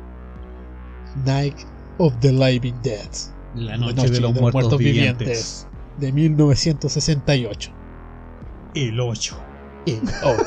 Night 1.25 1.55
of 1.97 2.13
the 2.19 2.31
Living 2.31 2.81
Dead, 2.81 3.09
La 3.55 3.77
noche, 3.77 4.09
de 4.09 4.19
los, 4.19 4.33
muertos, 4.33 4.77
vivientes. 4.77 5.67
de 5.99 6.11
1968. 6.11 7.71
El 8.73 8.99
8. 8.99 9.37
Y- 9.85 9.99
oh. 10.23 10.37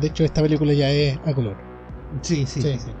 de 0.00 0.06
hecho, 0.06 0.24
esta 0.24 0.40
película 0.42 0.72
ya 0.72 0.90
es 0.90 1.18
a 1.24 1.34
color. 1.34 1.56
Sí, 2.22 2.46
sí, 2.46 2.62
Sí, 2.62 2.72
sí. 2.74 2.78
sí. 2.86 2.92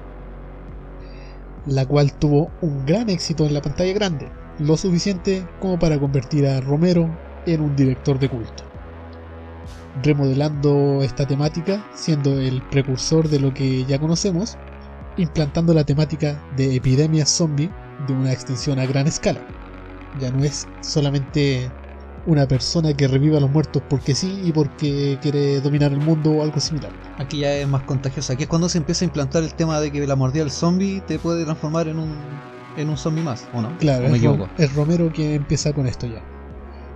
La 1.66 1.86
cual 1.86 2.12
tuvo 2.18 2.50
un 2.60 2.84
gran 2.84 3.08
éxito 3.08 3.46
en 3.46 3.54
la 3.54 3.62
pantalla 3.62 3.92
grande, 3.94 4.28
lo 4.58 4.76
suficiente 4.76 5.46
como 5.60 5.78
para 5.78 5.98
convertir 5.98 6.46
a 6.46 6.60
Romero 6.60 7.08
en 7.46 7.60
un 7.62 7.74
director 7.74 8.18
de 8.18 8.28
culto. 8.28 8.64
Remodelando 10.02 11.02
esta 11.02 11.26
temática, 11.26 11.84
siendo 11.94 12.38
el 12.38 12.62
precursor 12.62 13.28
de 13.28 13.38
lo 13.40 13.54
que 13.54 13.84
ya 13.84 13.98
conocemos, 13.98 14.58
implantando 15.16 15.72
la 15.72 15.84
temática 15.84 16.42
de 16.56 16.74
epidemias 16.76 17.28
zombie 17.28 17.70
de 18.06 18.12
una 18.12 18.32
extensión 18.32 18.78
a 18.78 18.86
gran 18.86 19.06
escala. 19.06 19.40
Ya 20.20 20.30
no 20.30 20.42
es 20.44 20.66
solamente 20.80 21.70
una 22.26 22.48
persona 22.48 22.94
que 22.94 23.06
reviva 23.06 23.36
a 23.38 23.40
los 23.40 23.50
muertos 23.50 23.82
porque 23.88 24.14
sí 24.14 24.40
y 24.44 24.52
porque 24.52 25.18
quiere 25.20 25.60
dominar 25.60 25.92
el 25.92 26.00
mundo 26.00 26.32
o 26.32 26.42
algo 26.42 26.58
similar. 26.58 26.90
Aquí 27.18 27.38
ya 27.40 27.54
es 27.54 27.68
más 27.68 27.82
contagiosa. 27.82 28.32
Aquí 28.32 28.44
es 28.44 28.48
cuando 28.48 28.68
se 28.68 28.78
empieza 28.78 29.04
a 29.04 29.08
implantar 29.08 29.42
el 29.44 29.54
tema 29.54 29.80
de 29.80 29.92
que 29.92 30.06
la 30.06 30.16
mordida 30.16 30.42
del 30.42 30.50
zombie 30.52 31.02
te 31.06 31.18
puede 31.18 31.44
transformar 31.44 31.86
en 31.88 31.98
un, 31.98 32.16
en 32.76 32.88
un 32.88 32.96
zombie 32.96 33.22
más, 33.22 33.46
¿o 33.52 33.60
no? 33.62 33.76
Claro, 33.78 34.06
¿O 34.06 34.08
me 34.08 34.16
es, 34.16 34.18
equivoco? 34.18 34.48
es 34.58 34.74
Romero 34.74 35.10
quien 35.12 35.32
empieza 35.32 35.72
con 35.72 35.86
esto 35.86 36.06
ya. 36.06 36.22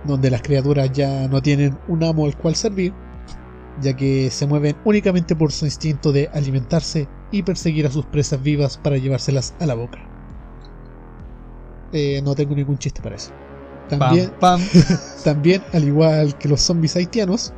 Donde 0.03 0.29
las 0.31 0.41
criaturas 0.41 0.91
ya 0.91 1.27
no 1.29 1.41
tienen 1.41 1.79
un 1.85 2.03
amo 2.03 2.25
al 2.25 2.35
cual 2.35 2.55
servir, 2.55 2.97
ya 3.75 3.95
que 3.95 4.31
se 4.31 4.47
mueven 4.47 4.79
únicamente 4.83 5.35
por 5.35 5.51
su 5.53 5.65
instinto 5.65 6.11
de 6.13 6.29
alimentarse 6.33 7.11
y 7.31 7.43
perseguir 7.43 7.87
a 7.87 7.91
sus 7.91 8.07
presas 8.07 8.41
vivas 8.41 8.77
para 8.79 8.97
llevárselas 8.97 9.55
a 9.59 9.65
la 9.67 9.75
boca. 9.75 10.11
Eh, 11.91 12.21
no 12.23 12.35
tengo 12.35 12.55
ningún 12.55 12.77
chiste 12.77 13.01
para 13.01 13.15
eso. 13.15 13.31
También, 13.87 14.31
Pam, 14.37 14.37
pam. 14.39 14.71
también, 15.23 15.65
al 15.71 15.83
igual 15.85 16.37
que 16.37 16.47
los 16.49 16.61
zombies 16.61 16.95
haitianos, 16.95 17.55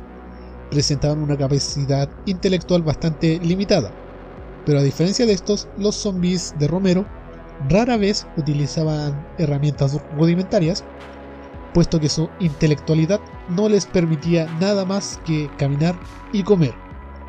presentaban 0.70 1.20
una 1.20 1.36
capacidad 1.38 2.10
intelectual 2.24 2.82
bastante 2.82 3.38
limitada. 3.40 3.96
Pero 4.64 4.80
a 4.80 4.82
diferencia 4.82 5.26
de 5.26 5.32
estos, 5.34 5.70
los 5.76 5.96
zombies 5.96 6.54
de 6.56 6.68
Romero 6.68 7.12
rara 7.58 7.96
vez 7.98 8.28
utilizaban 8.36 9.28
herramientas 9.36 9.98
rudimentarias, 10.10 10.86
puesto 11.72 12.00
que 12.00 12.08
su 12.08 12.30
intelectualidad 12.38 13.20
no 13.48 13.68
les 13.68 13.86
permitía 13.86 14.46
nada 14.60 14.84
más 14.84 15.20
que 15.24 15.50
caminar 15.56 15.98
y 16.32 16.42
comer. 16.42 16.74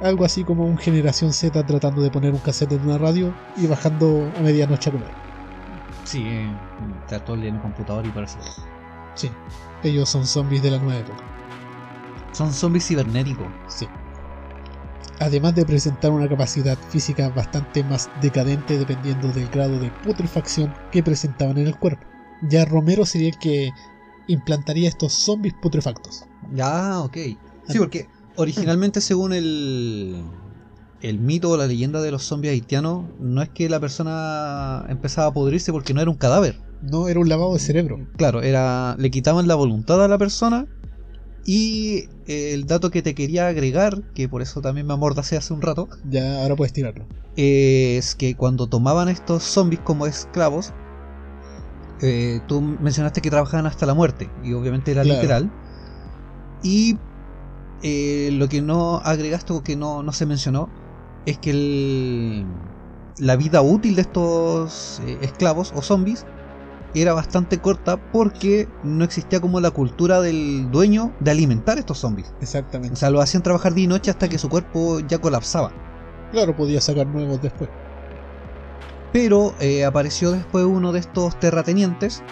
Algo 0.01 0.25
así 0.25 0.43
como 0.43 0.65
un 0.65 0.77
generación 0.77 1.31
Z 1.31 1.65
tratando 1.65 2.01
de 2.01 2.11
poner 2.11 2.33
un 2.33 2.39
cassette 2.39 2.73
en 2.73 2.85
una 2.85 2.97
radio 2.97 3.33
y 3.55 3.67
bajando 3.67 4.31
a 4.37 4.41
medianoche 4.41 4.89
a 4.89 4.93
comer. 4.93 5.11
Sí, 6.03 6.23
eh, 6.27 6.51
el 7.09 7.41
día 7.41 7.49
en 7.49 7.55
el 7.55 7.61
computador 7.61 8.05
y 8.05 8.09
parece. 8.09 8.37
Sí, 9.15 9.29
ellos 9.83 10.09
son 10.09 10.25
zombies 10.25 10.61
de 10.61 10.71
la 10.71 10.79
nueva 10.79 10.99
época. 10.99 11.23
Son 12.33 12.51
zombies 12.51 12.87
cibernéticos. 12.87 13.47
Sí. 13.67 13.87
Además 15.19 15.55
de 15.55 15.65
presentar 15.65 16.11
una 16.11 16.27
capacidad 16.27 16.77
física 16.89 17.29
bastante 17.29 17.83
más 17.83 18.09
decadente 18.19 18.77
dependiendo 18.77 19.29
del 19.29 19.47
grado 19.47 19.79
de 19.79 19.91
putrefacción 19.91 20.73
que 20.91 21.03
presentaban 21.03 21.57
en 21.59 21.67
el 21.67 21.77
cuerpo. 21.77 22.05
Ya 22.41 22.65
Romero 22.65 23.05
sería 23.05 23.29
el 23.29 23.37
que 23.37 23.71
implantaría 24.27 24.89
estos 24.89 25.13
zombies 25.13 25.53
putrefactos. 25.61 26.23
Ya, 26.53 26.99
ok. 27.01 27.13
Sí, 27.15 27.37
Ah. 27.69 27.73
porque 27.77 28.07
originalmente 28.35 29.01
según 29.01 29.33
el, 29.33 30.23
el 31.01 31.19
mito 31.19 31.51
o 31.51 31.57
la 31.57 31.67
leyenda 31.67 32.01
de 32.01 32.11
los 32.11 32.23
zombies 32.23 32.51
haitianos, 32.53 33.05
no 33.19 33.41
es 33.41 33.49
que 33.49 33.69
la 33.69 33.79
persona 33.79 34.85
empezaba 34.89 35.27
a 35.27 35.33
podrirse 35.33 35.71
porque 35.71 35.93
no 35.93 36.01
era 36.01 36.11
un 36.11 36.17
cadáver. 36.17 36.59
No 36.81 37.07
era 37.07 37.19
un 37.19 37.29
lavado 37.29 37.53
de 37.53 37.59
cerebro. 37.59 37.97
Claro, 38.17 38.41
era 38.41 38.95
le 38.99 39.09
quitaban 39.11 39.47
la 39.47 39.55
voluntad 39.55 40.03
a 40.03 40.07
la 40.07 40.17
persona 40.17 40.67
y 41.45 42.05
eh, 42.27 42.53
el 42.53 42.65
dato 42.67 42.89
que 42.89 43.01
te 43.01 43.15
quería 43.15 43.47
agregar, 43.47 44.01
que 44.13 44.29
por 44.29 44.41
eso 44.41 44.61
también 44.61 44.87
me 44.87 44.93
amordacé 44.93 45.35
hace 45.37 45.53
un 45.53 45.61
rato, 45.61 45.89
Ya 46.09 46.41
ahora 46.41 46.55
puedes 46.55 46.73
tirarlo. 46.73 47.05
es 47.35 48.15
que 48.15 48.35
cuando 48.35 48.67
tomaban 48.67 49.09
estos 49.09 49.43
zombies 49.43 49.81
como 49.81 50.05
esclavos, 50.07 50.71
eh, 52.03 52.41
tú 52.47 52.61
mencionaste 52.61 53.21
que 53.21 53.31
trabajaban 53.31 53.65
hasta 53.67 53.85
la 53.87 53.95
muerte, 53.95 54.33
y 54.37 54.53
obviamente 54.53 54.91
era 54.91 55.03
Claro. 55.03 55.15
literal. 55.15 55.53
Y 56.61 56.99
eh, 57.81 58.31
lo 58.33 58.47
que 58.49 58.61
no 58.61 58.97
agregaste 58.99 59.53
o 59.53 59.63
que 59.63 59.75
no, 59.77 60.03
no 60.03 60.13
se 60.13 60.25
mencionó 60.25 60.73
es 61.25 61.39
que 61.39 61.51
el- 61.51 62.47
la 63.17 63.35
vida 63.37 63.61
útil 63.61 63.95
de 63.95 64.01
estos 64.03 64.99
eh, 64.99 65.19
esclavos 65.23 65.71
o 65.73 65.83
zombies 65.83 66.25
era 66.93 67.13
bastante 67.13 67.59
corta 67.59 67.97
porque 68.11 68.67
no 68.81 69.03
existía 69.05 69.41
como 69.41 69.61
la 69.61 69.71
cultura 69.71 70.21
del 70.21 70.69
dueño 70.71 71.15
de 71.19 71.31
alimentar 71.31 71.77
estos 71.79 71.99
zombies. 71.99 72.33
O 72.33 72.39
Exactamente. 72.43 72.95
sea, 72.95 73.09
lo 73.11 73.21
hacían 73.21 73.43
trabajar 73.43 73.73
día 73.75 73.85
y 73.85 73.87
noche 73.87 74.11
hasta 74.11 74.29
que 74.29 74.39
su 74.39 74.49
cuerpo 74.49 74.99
ya 75.01 75.19
colapsaba. 75.19 75.73
Claro, 76.31 76.53
podía 76.55 76.81
sacar 76.81 77.07
nuevos 77.07 77.39
después. 77.41 77.69
Pero 79.13 79.53
eh, 79.59 79.85
apareció 79.85 80.31
después 80.31 80.65
uno 80.65 80.91
de 80.91 80.99
estos 80.99 81.39
terratenientes 81.39 82.23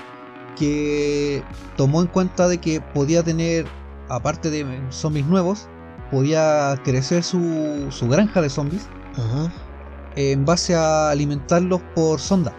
que 0.58 1.44
tomó 1.78 2.02
en 2.02 2.08
cuenta 2.08 2.48
de 2.48 2.58
que 2.58 2.82
podía 2.82 3.24
tener, 3.24 3.66
aparte 4.10 4.50
de 4.50 4.66
zombies 4.90 5.28
nuevos, 5.28 5.68
podía 6.12 6.76
crecer 6.84 7.24
su, 7.24 7.88
su 7.92 8.10
granja 8.10 8.42
de 8.42 8.50
zombies 8.50 8.90
Ajá. 9.14 9.52
en 10.16 10.44
base 10.44 10.76
a 10.76 11.12
alimentarlos 11.12 11.82
por 11.96 12.20
sonda. 12.20 12.52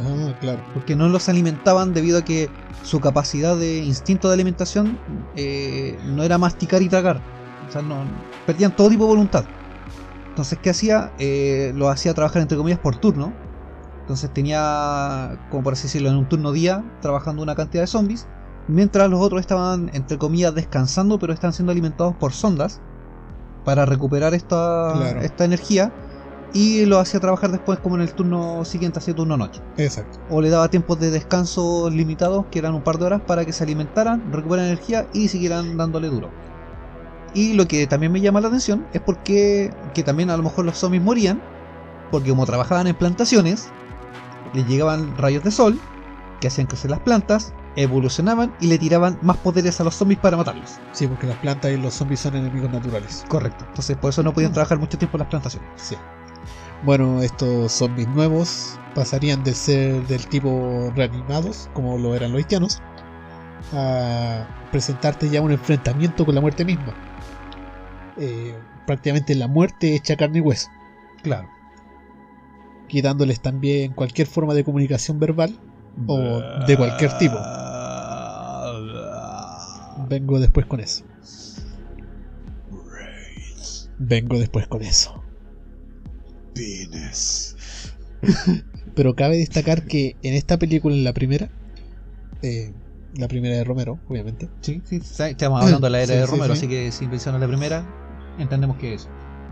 Ah, 0.00 0.34
claro. 0.40 0.60
Porque 0.74 0.96
no 0.96 1.08
los 1.08 1.28
alimentaban 1.28 1.92
debido 1.92 2.18
a 2.18 2.24
que 2.24 2.48
su 2.82 3.00
capacidad 3.00 3.56
de 3.56 3.78
instinto 3.78 4.28
de 4.28 4.34
alimentación 4.34 4.98
eh, 5.36 5.98
no 6.06 6.22
era 6.22 6.38
masticar 6.38 6.82
y 6.82 6.88
tragar. 6.88 7.20
O 7.68 7.72
sea, 7.72 7.82
no, 7.82 8.04
perdían 8.46 8.74
todo 8.74 8.88
tipo 8.88 9.04
de 9.04 9.08
voluntad. 9.08 9.44
Entonces, 10.30 10.58
¿qué 10.62 10.70
hacía? 10.70 11.12
Eh, 11.18 11.72
lo 11.74 11.88
hacía 11.88 12.14
trabajar 12.14 12.42
entre 12.42 12.56
comillas 12.56 12.78
por 12.78 12.96
turno. 12.96 13.32
Entonces 14.08 14.32
tenía, 14.32 15.38
como 15.50 15.62
por 15.64 15.74
así 15.74 15.82
decirlo, 15.82 16.08
en 16.08 16.16
un 16.16 16.26
turno 16.26 16.52
día 16.52 16.82
trabajando 17.02 17.42
una 17.42 17.54
cantidad 17.54 17.82
de 17.82 17.86
zombies, 17.88 18.26
mientras 18.66 19.10
los 19.10 19.20
otros 19.20 19.38
estaban, 19.38 19.90
entre 19.92 20.16
comillas, 20.16 20.54
descansando, 20.54 21.18
pero 21.18 21.34
están 21.34 21.52
siendo 21.52 21.72
alimentados 21.72 22.14
por 22.16 22.32
sondas 22.32 22.80
para 23.66 23.84
recuperar 23.84 24.32
esta, 24.32 24.94
Claro. 24.96 25.20
esta 25.20 25.44
energía 25.44 25.92
y 26.54 26.86
lo 26.86 26.98
hacía 27.00 27.20
trabajar 27.20 27.52
después 27.52 27.80
como 27.80 27.96
en 27.96 28.00
el 28.00 28.14
turno 28.14 28.64
siguiente, 28.64 28.98
hacía 28.98 29.14
turno 29.14 29.36
noche. 29.36 29.60
Exacto. 29.76 30.18
O 30.30 30.40
le 30.40 30.48
daba 30.48 30.70
tiempos 30.70 30.98
de 30.98 31.10
descanso 31.10 31.90
limitados, 31.90 32.46
que 32.50 32.60
eran 32.60 32.74
un 32.74 32.80
par 32.80 32.96
de 32.96 33.04
horas, 33.04 33.20
para 33.26 33.44
que 33.44 33.52
se 33.52 33.62
alimentaran, 33.62 34.32
recuperaran 34.32 34.70
energía 34.70 35.06
y 35.12 35.28
siguieran 35.28 35.76
dándole 35.76 36.08
duro. 36.08 36.30
Y 37.34 37.52
lo 37.52 37.68
que 37.68 37.86
también 37.86 38.10
me 38.10 38.22
llama 38.22 38.40
la 38.40 38.48
atención 38.48 38.86
es 38.94 39.02
porque 39.02 39.70
que 39.92 40.02
también 40.02 40.30
a 40.30 40.36
lo 40.38 40.42
mejor 40.44 40.64
los 40.64 40.78
zombies 40.78 41.02
morían, 41.02 41.42
porque 42.10 42.30
como 42.30 42.46
trabajaban 42.46 42.86
en 42.86 42.96
plantaciones, 42.96 43.68
les 44.54 44.66
llegaban 44.66 45.16
rayos 45.16 45.44
de 45.44 45.50
sol, 45.50 45.78
que 46.40 46.48
hacían 46.48 46.66
crecer 46.66 46.90
las 46.90 47.00
plantas, 47.00 47.52
evolucionaban 47.76 48.52
y 48.60 48.66
le 48.66 48.78
tiraban 48.78 49.18
más 49.22 49.36
poderes 49.38 49.80
a 49.80 49.84
los 49.84 49.94
zombies 49.94 50.20
para 50.20 50.36
matarlos. 50.36 50.78
Sí, 50.92 51.06
porque 51.06 51.26
las 51.26 51.36
plantas 51.36 51.70
y 51.70 51.76
los 51.76 51.94
zombies 51.94 52.20
son 52.20 52.36
enemigos 52.36 52.70
naturales. 52.70 53.24
Correcto. 53.28 53.64
Entonces 53.68 53.96
por 53.96 54.10
eso 54.10 54.22
no 54.22 54.32
podían 54.32 54.52
trabajar 54.52 54.78
mucho 54.78 54.98
tiempo 54.98 55.16
en 55.16 55.20
las 55.20 55.28
plantaciones. 55.28 55.68
Sí. 55.76 55.96
Bueno, 56.82 57.22
estos 57.22 57.72
zombies 57.72 58.08
nuevos 58.08 58.78
pasarían 58.94 59.42
de 59.42 59.54
ser 59.54 60.06
del 60.06 60.26
tipo 60.26 60.92
reanimados, 60.94 61.68
como 61.72 61.98
lo 61.98 62.14
eran 62.14 62.32
los 62.32 62.38
haitianos, 62.38 62.82
a 63.72 64.46
presentarte 64.70 65.28
ya 65.28 65.40
un 65.40 65.52
enfrentamiento 65.52 66.24
con 66.24 66.34
la 66.34 66.40
muerte 66.40 66.64
misma. 66.64 66.94
Eh, 68.16 68.56
prácticamente 68.86 69.34
la 69.34 69.48
muerte 69.48 69.94
hecha 69.94 70.16
carne 70.16 70.38
y 70.38 70.40
hueso, 70.40 70.68
Claro. 71.22 71.48
Quitándoles 72.88 73.40
también 73.40 73.92
cualquier 73.92 74.26
forma 74.26 74.54
de 74.54 74.64
comunicación 74.64 75.20
verbal 75.20 75.58
o 76.06 76.40
de 76.66 76.76
cualquier 76.76 77.16
tipo. 77.18 77.36
Vengo 80.08 80.38
después 80.40 80.66
con 80.66 80.80
eso. 80.80 81.04
Vengo 83.98 84.38
después 84.38 84.66
con 84.68 84.82
eso. 84.82 85.22
Pero 88.94 89.14
cabe 89.14 89.36
destacar 89.36 89.84
que 89.84 90.16
en 90.22 90.34
esta 90.34 90.58
película, 90.58 90.94
en 90.94 91.04
la 91.04 91.12
primera, 91.12 91.48
eh, 92.42 92.72
la 93.14 93.28
primera 93.28 93.56
de 93.56 93.64
Romero, 93.64 94.00
obviamente, 94.08 94.48
Sí, 94.60 94.82
sí, 94.84 95.00
sí, 95.00 95.22
estamos 95.22 95.62
hablando 95.62 95.86
de 95.86 95.90
la 95.90 95.98
era 96.02 96.14
Sí, 96.14 96.20
de 96.20 96.26
sí, 96.26 96.30
Romero, 96.30 96.54
sí. 96.54 96.58
así 96.58 96.68
que 96.68 96.92
si 96.92 97.06
mencionas 97.06 97.40
la 97.40 97.48
primera, 97.48 97.84
entendemos 98.38 98.76
que 98.78 98.94
es. 98.94 99.08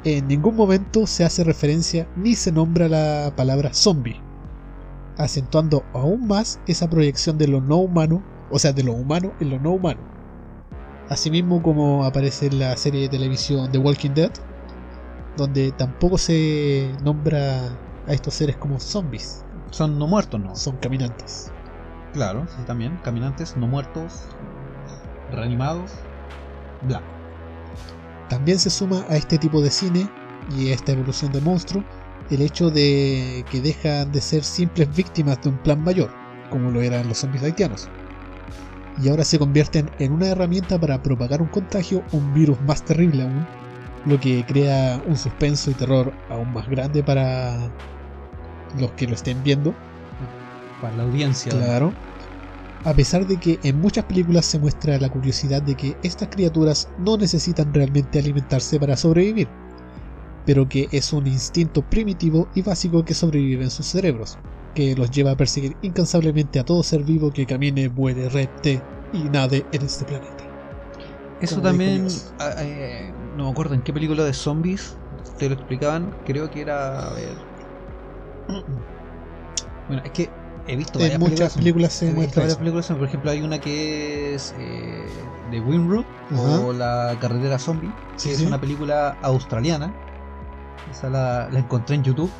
En 0.06 0.28
ningún 0.28 0.54
momento 0.54 1.04
se 1.08 1.24
hace 1.24 1.42
referencia 1.42 2.06
ni 2.14 2.36
se 2.36 2.52
nombra 2.52 2.88
la 2.88 3.32
palabra 3.34 3.74
zombie, 3.74 4.22
acentuando 5.16 5.82
aún 5.92 6.28
más 6.28 6.60
esa 6.68 6.88
proyección 6.88 7.38
de 7.38 7.48
lo 7.48 7.60
no 7.60 7.78
humano, 7.78 8.22
o 8.48 8.60
sea, 8.60 8.72
de 8.72 8.84
lo 8.84 8.92
humano 8.92 9.32
en 9.40 9.50
lo 9.50 9.58
no 9.58 9.72
humano. 9.72 9.98
Asimismo 11.08 11.60
como 11.60 12.04
aparece 12.04 12.46
en 12.46 12.60
la 12.60 12.76
serie 12.76 13.02
de 13.02 13.08
televisión 13.08 13.72
The 13.72 13.78
Walking 13.78 14.10
Dead, 14.10 14.30
donde 15.36 15.72
tampoco 15.72 16.18
se 16.18 16.92
nombra 17.02 17.76
a 18.06 18.12
estos 18.12 18.34
seres 18.34 18.56
como 18.56 18.78
zombies, 18.78 19.44
Son 19.72 19.98
no 19.98 20.06
muertos, 20.06 20.38
¿no? 20.40 20.54
son 20.54 20.76
caminantes. 20.76 21.50
Claro, 22.12 22.46
sí, 22.56 22.62
también. 22.64 22.96
Caminantes, 23.02 23.56
no 23.56 23.66
muertos, 23.66 24.28
reanimados, 25.32 25.90
bla. 26.82 27.02
También 28.28 28.58
se 28.58 28.70
suma 28.70 29.04
a 29.08 29.16
este 29.16 29.38
tipo 29.38 29.60
de 29.60 29.70
cine 29.70 30.10
y 30.50 30.70
a 30.70 30.74
esta 30.74 30.92
evolución 30.92 31.32
de 31.32 31.40
monstruo 31.40 31.84
el 32.30 32.42
hecho 32.42 32.70
de 32.70 33.44
que 33.50 33.60
dejan 33.60 34.10
de 34.10 34.20
ser 34.20 34.42
simples 34.42 34.94
víctimas 34.94 35.40
de 35.42 35.50
un 35.50 35.58
plan 35.58 35.82
mayor, 35.82 36.10
como 36.50 36.70
lo 36.70 36.82
eran 36.82 37.08
los 37.08 37.18
zombies 37.18 37.44
haitianos, 37.44 37.88
y 39.02 39.08
ahora 39.08 39.24
se 39.24 39.38
convierten 39.38 39.90
en 39.98 40.12
una 40.12 40.28
herramienta 40.28 40.78
para 40.78 41.02
propagar 41.02 41.42
un 41.42 41.48
contagio, 41.48 42.02
un 42.12 42.34
virus 42.34 42.60
más 42.62 42.84
terrible 42.84 43.22
aún, 43.22 43.46
lo 44.06 44.18
que 44.18 44.44
crea 44.46 45.00
un 45.06 45.16
suspenso 45.16 45.70
y 45.70 45.74
terror 45.74 46.12
aún 46.28 46.52
más 46.52 46.68
grande 46.68 47.02
para 47.02 47.70
los 48.78 48.90
que 48.92 49.06
lo 49.06 49.14
estén 49.14 49.42
viendo, 49.42 49.74
Para 50.80 50.96
la 50.96 51.02
audiencia. 51.04 51.52
Claro. 51.52 51.94
A 52.86 52.94
pesar 52.94 53.26
de 53.26 53.36
que 53.36 53.58
en 53.64 53.80
muchas 53.80 54.04
películas 54.04 54.46
se 54.46 54.60
muestra 54.60 54.96
la 55.00 55.08
curiosidad 55.08 55.60
de 55.60 55.74
que 55.74 55.96
estas 56.04 56.28
criaturas 56.28 56.88
no 56.98 57.16
necesitan 57.16 57.74
realmente 57.74 58.20
alimentarse 58.20 58.78
para 58.78 58.96
sobrevivir, 58.96 59.48
pero 60.44 60.68
que 60.68 60.88
es 60.92 61.12
un 61.12 61.26
instinto 61.26 61.82
primitivo 61.82 62.48
y 62.54 62.62
básico 62.62 63.04
que 63.04 63.12
sobrevive 63.12 63.64
en 63.64 63.72
sus 63.72 63.86
cerebros, 63.86 64.38
que 64.72 64.94
los 64.94 65.10
lleva 65.10 65.32
a 65.32 65.36
perseguir 65.36 65.76
incansablemente 65.82 66.60
a 66.60 66.64
todo 66.64 66.84
ser 66.84 67.02
vivo 67.02 67.32
que 67.32 67.44
camine, 67.44 67.88
vuele, 67.88 68.28
repte 68.28 68.80
y 69.12 69.24
nade 69.24 69.66
en 69.72 69.82
este 69.82 70.04
planeta. 70.04 70.44
Eso 71.40 71.60
también, 71.60 72.06
ah, 72.38 72.54
eh, 72.58 73.12
no 73.36 73.46
me 73.46 73.50
acuerdo 73.50 73.74
en 73.74 73.82
qué 73.82 73.92
película 73.92 74.22
de 74.22 74.32
zombies 74.32 74.96
te 75.38 75.48
lo 75.48 75.56
explicaban, 75.56 76.14
creo 76.24 76.48
que 76.52 76.60
era, 76.60 77.08
a 77.08 77.14
ver... 77.14 77.34
Bueno, 79.88 80.02
es 80.04 80.10
que 80.10 80.28
he 80.66 80.76
visto 80.76 80.98
varias 80.98 81.14
En 81.14 81.20
muchas 81.20 81.54
de 81.54 81.58
películas 81.60 81.92
se 81.92 82.12
muestra 82.12 82.42
varias 82.42 82.58
películas, 82.58 82.86
por 82.86 83.04
ejemplo, 83.04 83.30
hay 83.30 83.42
una 83.42 83.60
que 83.60 84.34
es 84.34 84.54
eh, 84.58 85.06
Windroot 85.52 86.06
Ajá. 86.32 86.60
o 86.60 86.72
La 86.72 87.16
carretera 87.20 87.58
zombie, 87.58 87.90
que 88.14 88.20
Sí, 88.20 88.30
es 88.30 88.40
una 88.42 88.60
película 88.60 89.16
australiana. 89.22 89.92
Esa 90.90 91.10
la, 91.10 91.48
la 91.50 91.58
encontré 91.58 91.96
en 91.96 92.04
YouTube. 92.04 92.30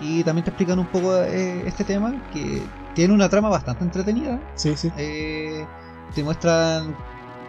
Y 0.00 0.22
también 0.22 0.44
te 0.44 0.50
explican 0.50 0.78
un 0.78 0.86
poco 0.86 1.16
eh, 1.22 1.66
este 1.66 1.84
tema, 1.84 2.14
que 2.32 2.62
tiene 2.94 3.12
una 3.14 3.28
trama 3.28 3.48
bastante 3.48 3.84
entretenida. 3.84 4.40
Sí, 4.54 4.76
sí. 4.76 4.92
Eh, 4.96 5.66
te 6.14 6.22
muestran 6.22 6.94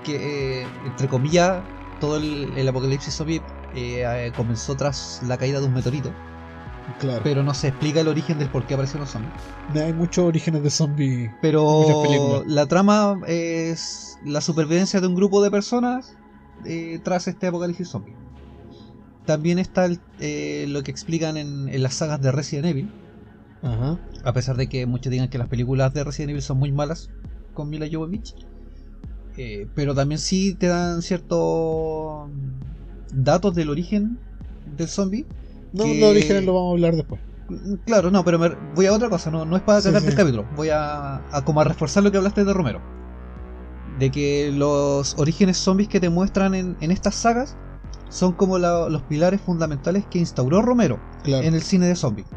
que, 0.04 0.62
eh, 0.64 0.68
entre 0.86 1.08
comillas, 1.08 1.62
todo 2.00 2.18
el, 2.18 2.52
el 2.56 2.68
apocalipsis 2.68 3.14
zombie 3.14 3.42
eh, 3.76 4.04
eh, 4.06 4.32
comenzó 4.36 4.76
tras 4.76 5.22
la 5.28 5.38
caída 5.38 5.60
de 5.60 5.68
un 5.68 5.74
meteorito, 5.74 6.12
Claro. 6.98 7.22
pero 7.24 7.44
no 7.44 7.54
se 7.54 7.68
explica 7.70 8.02
el 8.02 8.08
origen 8.08 8.40
del 8.40 8.50
por 8.50 8.66
qué 8.66 8.74
aparecieron 8.74 9.02
los 9.02 9.12
zombies. 9.12 9.34
Hay 9.76 9.94
muchos 9.94 10.26
orígenes 10.26 10.64
de 10.64 10.70
zombies. 10.70 11.32
Pero 11.42 12.02
películas. 12.04 12.44
la 12.48 12.66
trama 12.66 13.20
es 13.28 14.18
la 14.26 14.42
supervivencia 14.42 15.00
de 15.02 15.08
un 15.08 15.16
grupo 15.16 15.42
de 15.44 15.52
personas 15.52 16.16
eh, 16.66 17.00
tras 17.04 17.28
este 17.28 17.48
apocalipsis 17.48 17.88
zombie. 17.90 18.16
También 19.26 19.60
está 19.60 19.86
el- 19.86 20.00
eh, 20.20 20.66
lo 20.70 20.82
que 20.84 20.92
explican 20.92 21.38
en, 21.38 21.70
en 21.70 21.84
las 21.84 21.94
sagas 21.96 22.20
de 22.22 22.32
Resident 22.32 22.66
Evil, 22.66 22.92
Ajá. 23.62 24.00
a 24.24 24.34
pesar 24.34 24.58
de 24.58 24.68
que 24.68 24.86
muchos 24.86 25.12
digan 25.12 25.30
que 25.30 25.38
las 25.38 25.48
películas 25.48 25.94
de 25.94 26.04
Resident 26.04 26.32
Evil 26.32 26.42
son 26.42 26.58
muy 26.58 26.72
malas 26.72 27.10
con 27.54 27.70
Mila 27.70 27.88
Jovovich. 27.92 28.34
Eh, 29.38 29.68
pero 29.76 29.94
también 29.96 30.20
sí 30.20 30.56
te 30.56 30.68
dan 30.68 31.02
ciertos 31.02 32.30
datos 33.14 33.56
del 33.56 33.70
origen 33.70 34.18
del 34.76 34.88
zombie. 34.88 35.26
No, 35.74 35.84
Que- 35.86 35.99
los 35.99 36.09
orígenes 36.11 36.45
lo 36.45 36.53
vamos 36.53 36.70
a 36.70 36.72
hablar 36.74 36.95
después. 36.95 37.22
Mm, 37.49 37.74
Claro, 37.86 38.11
no, 38.11 38.24
pero 38.24 38.38
me- 38.39 38.55
voy 38.76 38.86
a 38.86 38.93
otra 38.93 39.09
cosa, 39.09 39.32
no, 39.32 39.45
no 39.45 39.55
es 39.55 39.61
para 39.63 39.82
cagarte 39.82 40.07
sí. 40.07 40.11
el 40.11 40.15
capítulo, 40.17 40.45
voy 40.55 40.70
a, 40.70 41.15
a 41.32 41.43
como 41.45 41.61
a 41.61 41.63
reforzar 41.63 42.03
lo 42.03 42.11
que 42.11 42.17
hablaste 42.17 42.43
de 42.43 42.53
Romero. 42.53 42.82
De 43.97 44.11
que 44.11 44.51
los 44.53 45.17
orígenes 45.17 45.57
zombies 45.57 45.89
que 45.89 45.99
te 45.99 46.09
muestran 46.09 46.53
en, 46.55 46.78
en 46.80 46.91
estas 46.91 47.15
sagas 47.15 47.57
son 48.09 48.32
como 48.34 48.57
la- 48.57 48.88
los 48.89 49.01
pilares 49.03 49.41
fundamentales 49.41 50.05
que 50.09 50.20
instauró 50.20 50.61
Romero 50.61 50.99
Claro. 51.24 51.43
en 51.45 51.53
el 51.53 51.61
cine 51.61 51.88
de 51.88 51.95
zombies. 51.95 52.28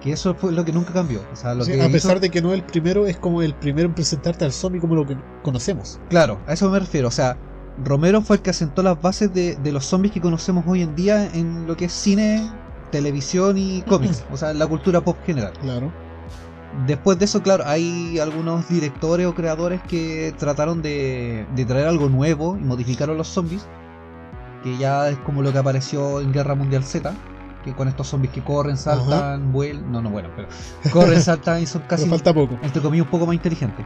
Que 0.00 0.12
eso 0.12 0.34
fue 0.34 0.50
lo 0.52 0.64
que 0.64 0.72
nunca 0.72 0.92
cambió. 0.92 1.20
O 1.32 1.36
sea, 1.36 1.54
lo 1.54 1.64
Sí, 1.64 1.72
que 1.72 1.80
a 1.80 1.84
hizo- 1.84 1.92
pesar 1.92 2.18
de 2.20 2.28
que 2.30 2.42
no 2.42 2.48
es 2.52 2.54
el 2.60 2.64
primero, 2.64 3.06
es 3.06 3.16
como 3.18 3.40
el 3.42 3.54
primero 3.54 3.88
en 3.88 3.94
presentarte 3.94 4.44
al 4.44 4.52
zombie 4.52 4.80
como 4.80 4.96
lo 4.96 5.06
que 5.06 5.16
conocemos. 5.44 6.00
Claro, 6.08 6.40
a 6.46 6.52
eso 6.54 6.68
me 6.70 6.78
refiero. 6.80 7.06
O 7.08 7.12
sea, 7.12 7.38
Romero 7.82 8.20
fue 8.22 8.36
el 8.36 8.42
que 8.42 8.50
asentó 8.50 8.82
las 8.82 9.00
bases 9.00 9.32
de, 9.32 9.56
de 9.56 9.72
los 9.72 9.84
zombies 9.86 10.12
que 10.12 10.20
conocemos 10.20 10.64
hoy 10.66 10.82
en 10.82 10.94
día 10.94 11.26
en 11.32 11.66
lo 11.66 11.76
que 11.76 11.86
es 11.86 11.92
cine, 11.92 12.50
televisión 12.90 13.56
y 13.58 13.82
cómics. 13.82 14.24
O 14.30 14.36
sea, 14.36 14.50
en 14.50 14.58
la 14.58 14.66
cultura 14.66 15.00
pop 15.00 15.16
general. 15.24 15.52
Claro. 15.60 15.90
Después 16.86 17.18
de 17.18 17.26
eso, 17.26 17.42
claro, 17.42 17.64
hay 17.66 18.18
algunos 18.18 18.68
directores 18.68 19.26
o 19.26 19.34
creadores 19.34 19.80
que 19.82 20.34
trataron 20.38 20.80
de, 20.82 21.46
de 21.54 21.64
traer 21.64 21.86
algo 21.86 22.08
nuevo 22.08 22.56
y 22.56 22.60
modificaron 22.64 23.16
los 23.18 23.28
zombies. 23.28 23.66
Que 24.62 24.76
ya 24.78 25.08
es 25.08 25.18
como 25.18 25.42
lo 25.42 25.52
que 25.52 25.58
apareció 25.58 26.20
en 26.20 26.32
Guerra 26.32 26.54
Mundial 26.54 26.84
Z. 26.84 27.12
Que 27.64 27.74
con 27.74 27.88
estos 27.88 28.08
zombies 28.08 28.32
que 28.32 28.42
corren, 28.42 28.76
saltan, 28.76 29.52
vuelan. 29.52 29.90
No, 29.92 30.02
no, 30.02 30.10
bueno, 30.10 30.30
pero 30.34 30.48
corren, 30.92 31.20
saltan 31.22 31.62
y 31.62 31.66
son 31.66 31.82
casi 31.82 32.04
Pero 32.04 32.16
falta 32.16 32.34
poco. 32.34 32.58
entre 32.62 32.82
comillas, 32.82 33.04
un 33.06 33.10
poco 33.10 33.26
más 33.26 33.34
inteligente. 33.34 33.84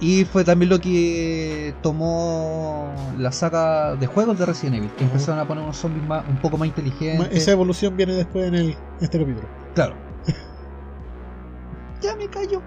Y 0.00 0.24
fue 0.24 0.44
también 0.44 0.70
lo 0.70 0.80
que 0.80 1.74
tomó 1.82 2.90
la 3.18 3.32
saga 3.32 3.96
de 3.96 4.06
juegos 4.06 4.38
de 4.38 4.46
Resident 4.46 4.76
Evil, 4.76 4.90
que 4.96 5.04
empezaron 5.04 5.38
a 5.38 5.46
poner 5.46 5.62
unos 5.62 5.76
zombies 5.76 6.06
más, 6.06 6.26
un 6.26 6.38
poco 6.38 6.56
más 6.56 6.68
inteligentes. 6.68 7.28
Esa 7.32 7.52
evolución 7.52 7.96
viene 7.98 8.14
después 8.14 8.48
en, 8.48 8.54
el, 8.54 8.66
en 8.70 8.76
este 9.00 9.18
capítulo. 9.18 9.46
Claro. 9.74 9.94
ya 12.00 12.16
me 12.16 12.28
callo. 12.28 12.62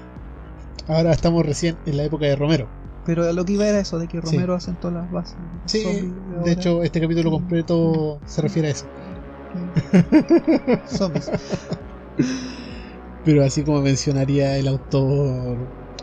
Ahora 0.88 1.12
estamos 1.12 1.44
recién 1.44 1.76
en 1.84 1.98
la 1.98 2.04
época 2.04 2.24
de 2.24 2.34
Romero. 2.34 2.66
Pero 3.04 3.24
a 3.28 3.32
lo 3.32 3.44
que 3.44 3.52
iba 3.52 3.66
era 3.66 3.80
eso, 3.80 3.98
de 3.98 4.08
que 4.08 4.20
Sí. 4.22 4.36
Romero 4.36 4.54
asentó 4.54 4.90
las 4.90 5.10
bases. 5.10 5.36
Sí, 5.66 5.82
zombies 5.82 6.04
de 6.04 6.38
ahora. 6.38 6.52
hecho, 6.52 6.82
este 6.82 7.00
capítulo 7.00 7.30
completo 7.30 8.20
se 8.24 8.40
refiere 8.40 8.68
a 8.68 8.70
eso. 8.70 8.86
Zombies. 10.86 11.30
Pero 13.24 13.44
así 13.44 13.64
como 13.64 13.80
mencionaría 13.82 14.56
el 14.56 14.68
autor 14.68 15.58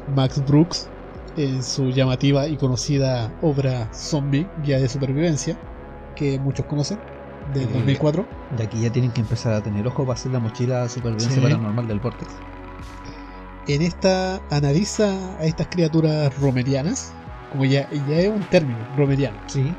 Max 0.08 0.44
Brooks 0.46 0.90
en 1.36 1.64
su 1.64 1.90
llamativa 1.92 2.48
y 2.48 2.58
conocida 2.58 3.32
obra 3.42 3.90
Zombie, 3.94 4.48
Guía 4.64 4.80
de 4.80 4.88
Supervivencia, 4.88 5.58
que 6.16 6.40
muchos 6.40 6.66
conocen, 6.66 7.00
del 7.54 7.64
Eh, 7.64 7.74
2004. 7.74 8.26
De 8.58 8.64
aquí 8.64 8.82
ya 8.82 8.92
tienen 8.92 9.12
que 9.12 9.22
empezar 9.22 9.54
a 9.54 9.62
tener 9.62 9.86
ojo 9.88 10.06
para 10.06 10.18
hacer 10.18 10.32
la 10.32 10.40
mochila 10.40 10.84
de 10.84 10.90
supervivencia 10.90 11.36
Sí. 11.36 11.42
paranormal 11.42 11.88
del 11.88 12.00
Vortex. 12.00 12.32
En 13.68 13.82
esta 13.82 14.42
analiza 14.52 15.38
a 15.40 15.46
estas 15.46 15.68
criaturas 15.68 16.38
romerianas, 16.40 17.14
como 17.52 17.66
ya, 17.66 17.90
ya 18.08 18.18
es 18.20 18.30
un 18.30 18.44
término, 18.44 18.80
romeriano, 18.96 19.38
Sí. 19.48 19.76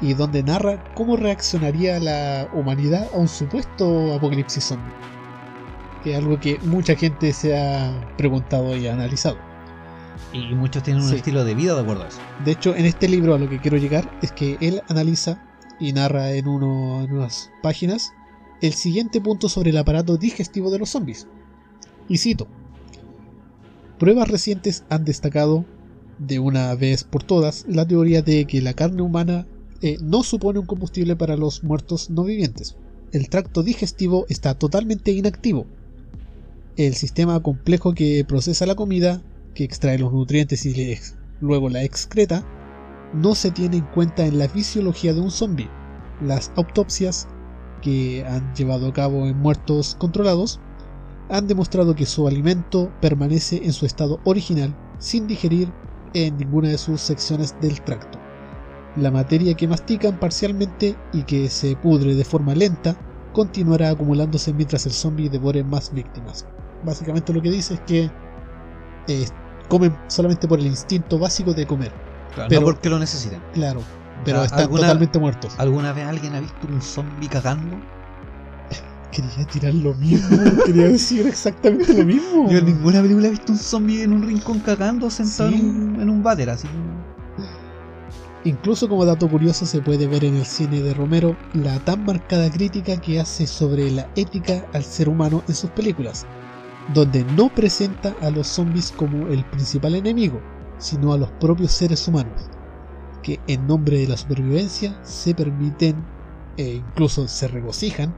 y 0.00 0.14
donde 0.14 0.42
narra 0.42 0.82
cómo 0.94 1.16
reaccionaría 1.16 1.98
la 2.00 2.48
humanidad 2.54 3.08
a 3.12 3.16
un 3.18 3.28
supuesto 3.28 4.14
apocalipsis 4.14 4.64
zombie. 4.64 4.92
Que 6.02 6.12
es 6.12 6.18
algo 6.18 6.38
que 6.40 6.58
mucha 6.64 6.94
gente 6.96 7.32
se 7.32 7.58
ha 7.58 8.14
preguntado 8.16 8.76
y 8.76 8.86
analizado. 8.86 9.36
Y 10.32 10.54
muchos 10.54 10.82
tienen 10.82 11.02
un 11.02 11.08
Sí. 11.10 11.16
estilo 11.16 11.44
de 11.44 11.54
vida 11.54 11.74
de 11.74 11.80
acuerdo 11.82 12.04
a 12.04 12.08
eso. 12.08 12.18
De 12.44 12.52
hecho, 12.52 12.74
en 12.74 12.86
este 12.86 13.08
libro 13.08 13.34
a 13.34 13.38
lo 13.38 13.48
que 13.48 13.60
quiero 13.60 13.76
llegar 13.76 14.10
es 14.22 14.32
que 14.32 14.56
él 14.60 14.80
analiza 14.88 15.42
y 15.78 15.92
narra 15.92 16.32
en, 16.32 16.46
uno- 16.46 17.02
en 17.02 17.12
unas 17.12 17.50
páginas 17.62 18.12
el 18.62 18.74
siguiente 18.74 19.20
punto 19.20 19.48
sobre 19.48 19.70
el 19.70 19.78
aparato 19.78 20.16
digestivo 20.16 20.70
de 20.70 20.78
los 20.78 20.90
zombies. 20.90 21.26
Y 22.08 22.18
cito, 22.18 22.46
pruebas 23.98 24.28
recientes 24.28 24.84
han 24.88 25.04
destacado 25.04 25.64
de 26.18 26.38
una 26.38 26.74
vez 26.74 27.04
por 27.04 27.22
todas 27.22 27.64
la 27.68 27.86
teoría 27.86 28.22
de 28.22 28.46
que 28.46 28.60
la 28.60 28.74
carne 28.74 29.02
humana 29.02 29.46
eh, 29.82 29.96
no 30.02 30.22
supone 30.22 30.58
un 30.58 30.66
combustible 30.66 31.16
para 31.16 31.36
los 31.36 31.62
muertos 31.64 32.10
no 32.10 32.24
vivientes. 32.24 32.76
El 33.12 33.28
tracto 33.30 33.62
digestivo 33.62 34.26
está 34.28 34.54
totalmente 34.54 35.10
inactivo. 35.12 35.66
El 36.76 36.94
sistema 36.94 37.40
complejo 37.42 37.94
que 37.94 38.24
procesa 38.26 38.64
la 38.64 38.76
comida, 38.76 39.20
que 39.54 39.64
extrae 39.64 39.98
los 39.98 40.12
nutrientes 40.12 40.64
y 40.64 40.96
luego 41.40 41.68
la 41.68 41.82
excreta, 41.82 42.44
no 43.12 43.34
se 43.34 43.50
tiene 43.50 43.78
en 43.78 43.86
cuenta 43.86 44.24
en 44.24 44.38
la 44.38 44.48
fisiología 44.48 45.12
de 45.12 45.20
un 45.20 45.30
zombie. 45.30 45.68
Las 46.20 46.52
autopsias 46.54 47.26
que 47.82 48.24
han 48.24 48.54
llevado 48.54 48.86
a 48.86 48.92
cabo 48.92 49.26
en 49.26 49.36
muertos 49.36 49.96
controlados 49.96 50.60
han 51.28 51.48
demostrado 51.48 51.94
que 51.94 52.06
su 52.06 52.28
alimento 52.28 52.92
permanece 53.00 53.64
en 53.64 53.72
su 53.72 53.84
estado 53.84 54.20
original 54.24 54.74
sin 54.98 55.26
digerir 55.26 55.72
en 56.14 56.36
ninguna 56.36 56.68
de 56.68 56.78
sus 56.78 57.00
secciones 57.00 57.54
del 57.60 57.80
tracto. 57.82 58.18
La 58.96 59.10
materia 59.10 59.54
que 59.54 59.68
mastican 59.68 60.18
parcialmente 60.18 60.96
y 61.12 61.22
que 61.24 61.48
se 61.48 61.76
pudre 61.76 62.14
de 62.14 62.24
forma 62.24 62.54
lenta 62.54 62.96
continuará 63.32 63.90
acumulándose 63.90 64.52
mientras 64.52 64.86
el 64.86 64.92
zombie 64.92 65.28
devore 65.28 65.62
más 65.62 65.92
víctimas. 65.92 66.46
Básicamente 66.84 67.32
lo 67.32 67.42
que 67.42 67.50
dice 67.50 67.74
es 67.74 67.80
que 67.80 68.10
eh, 69.08 69.26
comen 69.68 69.96
solamente 70.08 70.46
por 70.48 70.58
el 70.60 70.66
instinto 70.66 71.18
básico 71.18 71.52
de 71.52 71.66
comer. 71.66 71.92
Claro, 72.34 72.48
Pero- 72.48 72.60
no 72.60 72.66
porque 72.66 72.88
lo 72.88 72.98
necesiten. 72.98 73.40
Claro, 73.52 73.82
pero 74.24 74.38
sea, 74.38 74.46
están 74.46 74.68
totalmente 74.70 75.18
muertos. 75.18 75.54
¿Alguna 75.58 75.92
vez 75.92 76.06
alguien 76.06 76.34
ha 76.34 76.40
visto 76.40 76.66
un 76.68 76.80
zombie 76.80 77.28
cagando? 77.28 77.76
Quería 79.10 79.44
tirar 79.50 79.74
lo 79.74 79.92
mismo, 79.94 80.38
quería 80.66 80.88
decir 80.88 81.26
exactamente 81.26 81.92
lo 81.92 82.04
mismo. 82.04 82.48
Yo 82.48 82.58
en 82.58 82.66
ninguna 82.66 83.02
película 83.02 83.26
he 83.26 83.30
visto 83.30 83.52
un 83.52 83.58
zombie 83.58 84.02
en 84.04 84.12
un 84.12 84.22
rincón 84.22 84.60
cagando 84.60 85.10
sentado 85.10 85.50
Sí. 85.50 85.56
en, 85.56 85.66
un, 85.94 86.00
en 86.02 86.10
un 86.10 86.22
váter 86.22 86.48
así. 86.50 86.68
Incluso 88.44 88.88
como 88.88 89.04
dato 89.04 89.28
curioso 89.28 89.66
se 89.66 89.82
puede 89.82 90.06
ver 90.06 90.24
en 90.24 90.36
el 90.36 90.46
cine 90.46 90.80
de 90.80 90.94
Romero 90.94 91.36
la 91.52 91.78
tan 91.80 92.04
marcada 92.06 92.50
crítica 92.50 92.96
que 92.98 93.20
hace 93.20 93.46
sobre 93.46 93.90
la 93.90 94.08
ética 94.16 94.64
al 94.72 94.82
ser 94.82 95.10
humano 95.10 95.42
en 95.46 95.54
sus 95.54 95.68
películas, 95.70 96.26
donde 96.88 97.24
no 97.24 97.54
presenta 97.54 98.16
a 98.20 98.30
los 98.30 98.48
zombies 98.48 98.92
como 98.92 99.28
el 99.28 99.44
principal 99.44 99.94
enemigo, 99.94 100.40
sino 100.78 101.12
a 101.12 101.18
los 101.18 101.30
propios 101.32 101.72
seres 101.72 102.06
humanos, 102.08 102.48
que 103.22 103.40
en 103.46 103.66
nombre 103.66 103.98
de 103.98 104.08
la 104.08 104.16
supervivencia 104.16 104.98
se 105.04 105.34
permiten 105.34 106.04
e 106.56 106.74
incluso 106.74 107.28
se 107.28 107.48
regocijan 107.48 108.14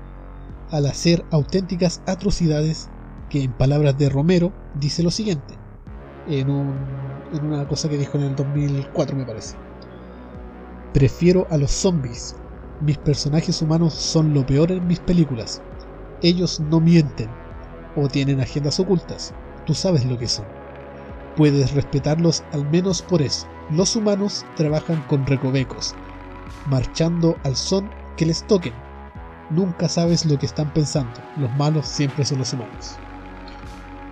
al 0.70 0.86
hacer 0.86 1.24
auténticas 1.30 2.00
atrocidades 2.06 2.88
que 3.28 3.42
en 3.42 3.52
palabras 3.52 3.98
de 3.98 4.08
Romero 4.08 4.52
dice 4.74 5.02
lo 5.02 5.10
siguiente, 5.10 5.58
en, 6.26 6.48
un- 6.50 7.22
en 7.32 7.44
una 7.44 7.66
cosa 7.66 7.88
que 7.88 7.98
dijo 7.98 8.16
en 8.18 8.24
el 8.24 8.36
2004 8.36 9.16
me 9.16 9.26
parece. 9.26 9.56
Prefiero 10.92 11.46
a 11.50 11.56
los 11.58 11.70
zombies. 11.70 12.36
Mis 12.80 12.98
personajes 12.98 13.62
humanos 13.62 13.94
son 13.94 14.34
lo 14.34 14.44
peor 14.44 14.72
en 14.72 14.86
mis 14.86 15.00
películas. 15.00 15.62
Ellos 16.20 16.60
no 16.60 16.80
mienten 16.80 17.28
o 17.96 18.08
tienen 18.08 18.40
agendas 18.40 18.80
ocultas. 18.80 19.34
Tú 19.66 19.74
sabes 19.74 20.04
lo 20.04 20.18
que 20.18 20.28
son. 20.28 20.44
Puedes 21.36 21.72
respetarlos 21.72 22.44
al 22.52 22.68
menos 22.70 23.02
por 23.02 23.22
eso. 23.22 23.46
Los 23.70 23.96
humanos 23.96 24.44
trabajan 24.56 25.02
con 25.08 25.26
recovecos, 25.26 25.94
marchando 26.66 27.36
al 27.44 27.56
son 27.56 27.90
que 28.16 28.26
les 28.26 28.46
toquen. 28.46 28.74
Nunca 29.50 29.88
sabes 29.88 30.26
lo 30.26 30.38
que 30.38 30.46
están 30.46 30.72
pensando. 30.72 31.20
Los 31.36 31.54
malos 31.56 31.86
siempre 31.86 32.24
son 32.24 32.38
los 32.38 32.52
humanos. 32.52 32.98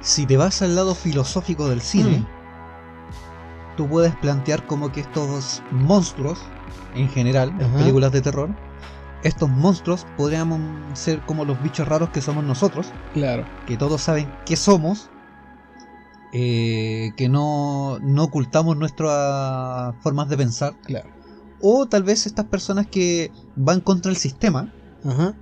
Si 0.01 0.25
te 0.27 0.37
vas 0.37 0.63
al 0.63 0.75
lado 0.75 0.95
filosófico 0.95 1.69
del 1.69 1.81
cine, 1.83 2.21
Mm. 2.21 2.27
tú 3.77 3.89
puedes 3.89 4.15
plantear 4.17 4.67
como 4.67 4.93
que 4.93 5.01
estos 5.01 5.63
monstruos, 5.71 6.39
en 6.95 7.09
general, 7.09 7.53
en 7.59 7.71
películas 7.73 8.13
de 8.13 8.21
terror, 8.23 8.51
estos 9.23 9.49
monstruos 9.51 10.07
podríamos 10.17 10.61
ser 10.99 11.21
como 11.21 11.45
los 11.45 11.63
bichos 11.63 11.87
raros 11.87 12.11
que 12.11 12.21
somos 12.23 12.45
nosotros, 12.45 12.89
Claro. 13.13 13.45
que 13.67 13.77
todos 13.77 14.01
saben 14.01 14.31
qué 14.47 14.57
somos, 14.57 15.11
eh, 16.33 17.11
que 17.17 17.29
no, 17.29 17.99
no 18.01 18.25
ocultamos 18.25 18.77
nuestras 18.77 19.95
formas 20.03 20.29
de 20.29 20.37
pensar, 20.37 20.75
Claro. 20.85 21.09
o 21.61 21.87
tal 21.87 22.03
vez 22.03 22.27
estas 22.27 22.47
personas 22.47 22.87
que 22.87 23.31
van 23.57 23.81
contra 23.81 24.11
el 24.11 24.17
sistema, 24.17 24.73
Ajá. 25.05 25.35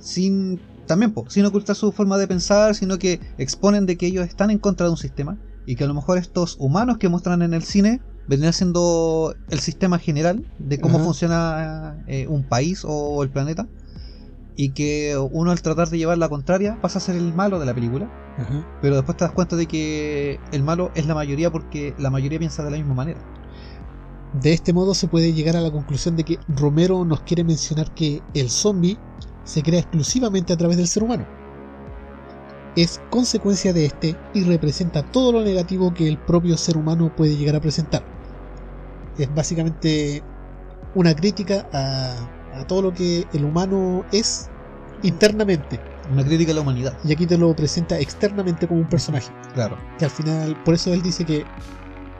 sin 0.00 0.60
también 0.86 1.12
po, 1.12 1.28
sin 1.28 1.44
ocultar 1.44 1.74
su 1.74 1.90
forma 1.90 2.16
de 2.16 2.28
pensar, 2.28 2.74
sino 2.76 2.96
que 2.98 3.20
exponen 3.38 3.86
de 3.86 3.96
que 3.96 4.06
ellos 4.06 4.24
están 4.26 4.50
en 4.52 4.58
contra 4.58 4.86
de 4.86 4.92
un 4.92 4.96
sistema 4.96 5.36
y 5.66 5.74
que 5.74 5.82
a 5.82 5.88
lo 5.88 5.94
mejor 5.94 6.16
estos 6.16 6.56
humanos 6.60 6.98
que 6.98 7.08
muestran 7.08 7.42
en 7.42 7.54
el 7.54 7.64
cine 7.64 8.00
vendrían 8.28 8.52
siendo 8.52 9.34
el 9.50 9.60
sistema 9.60 9.98
general 9.98 10.44
de 10.58 10.80
cómo 10.80 10.98
funciona 10.98 12.02
eh, 12.06 12.26
un 12.26 12.42
país 12.42 12.82
o 12.84 13.22
el 13.22 13.30
planeta 13.30 13.66
y 14.56 14.70
que 14.70 15.16
uno 15.30 15.50
al 15.50 15.60
tratar 15.60 15.88
de 15.90 15.98
llevar 15.98 16.18
la 16.18 16.28
contraria 16.28 16.80
pasa 16.80 16.98
a 16.98 17.02
ser 17.02 17.16
el 17.16 17.34
malo 17.34 17.60
de 17.60 17.66
la 17.66 17.74
película, 17.74 18.10
pero 18.80 18.96
después 18.96 19.16
te 19.16 19.24
das 19.24 19.32
cuenta 19.32 19.54
de 19.54 19.66
que 19.66 20.40
el 20.50 20.62
malo 20.62 20.90
es 20.94 21.06
la 21.06 21.14
mayoría 21.14 21.50
porque 21.50 21.94
la 21.98 22.10
mayoría 22.10 22.38
piensa 22.38 22.64
de 22.64 22.70
la 22.70 22.78
misma 22.78 22.94
manera. 22.94 23.20
De 24.40 24.52
este 24.52 24.72
modo 24.72 24.94
se 24.94 25.08
puede 25.08 25.32
llegar 25.32 25.56
a 25.56 25.60
la 25.60 25.70
conclusión 25.70 26.16
de 26.16 26.24
que 26.24 26.38
Romero 26.48 27.04
nos 27.04 27.20
quiere 27.20 27.44
mencionar 27.44 27.94
que 27.94 28.22
el 28.34 28.50
zombie 28.50 28.98
se 29.44 29.62
crea 29.62 29.80
exclusivamente 29.80 30.52
a 30.52 30.56
través 30.56 30.78
del 30.78 30.88
ser 30.88 31.04
humano. 31.04 31.26
Es 32.76 33.00
consecuencia 33.10 33.72
de 33.72 33.86
este 33.86 34.16
y 34.34 34.44
representa 34.44 35.02
todo 35.02 35.32
lo 35.32 35.42
negativo 35.42 35.94
que 35.94 36.08
el 36.08 36.18
propio 36.18 36.56
ser 36.56 36.76
humano 36.76 37.14
puede 37.14 37.36
llegar 37.36 37.56
a 37.56 37.60
presentar. 37.60 38.15
Es 39.18 39.34
básicamente 39.34 40.22
una 40.94 41.14
crítica 41.14 41.66
a, 41.72 42.14
a 42.54 42.66
todo 42.66 42.82
lo 42.82 42.92
que 42.92 43.26
el 43.32 43.44
humano 43.44 44.04
es 44.12 44.50
internamente. 45.02 45.80
Una 46.10 46.24
crítica 46.24 46.52
a 46.52 46.54
la 46.54 46.60
humanidad, 46.60 46.96
Y 47.04 47.12
aquí 47.12 47.26
te 47.26 47.36
lo 47.36 47.54
presenta 47.54 47.98
externamente 47.98 48.66
como 48.66 48.80
un 48.80 48.88
personaje. 48.88 49.30
claro. 49.54 49.76
Que 49.98 50.04
al 50.04 50.10
final, 50.10 50.56
por 50.64 50.74
eso 50.74 50.92
él 50.94 51.02
dice 51.02 51.24
que 51.24 51.44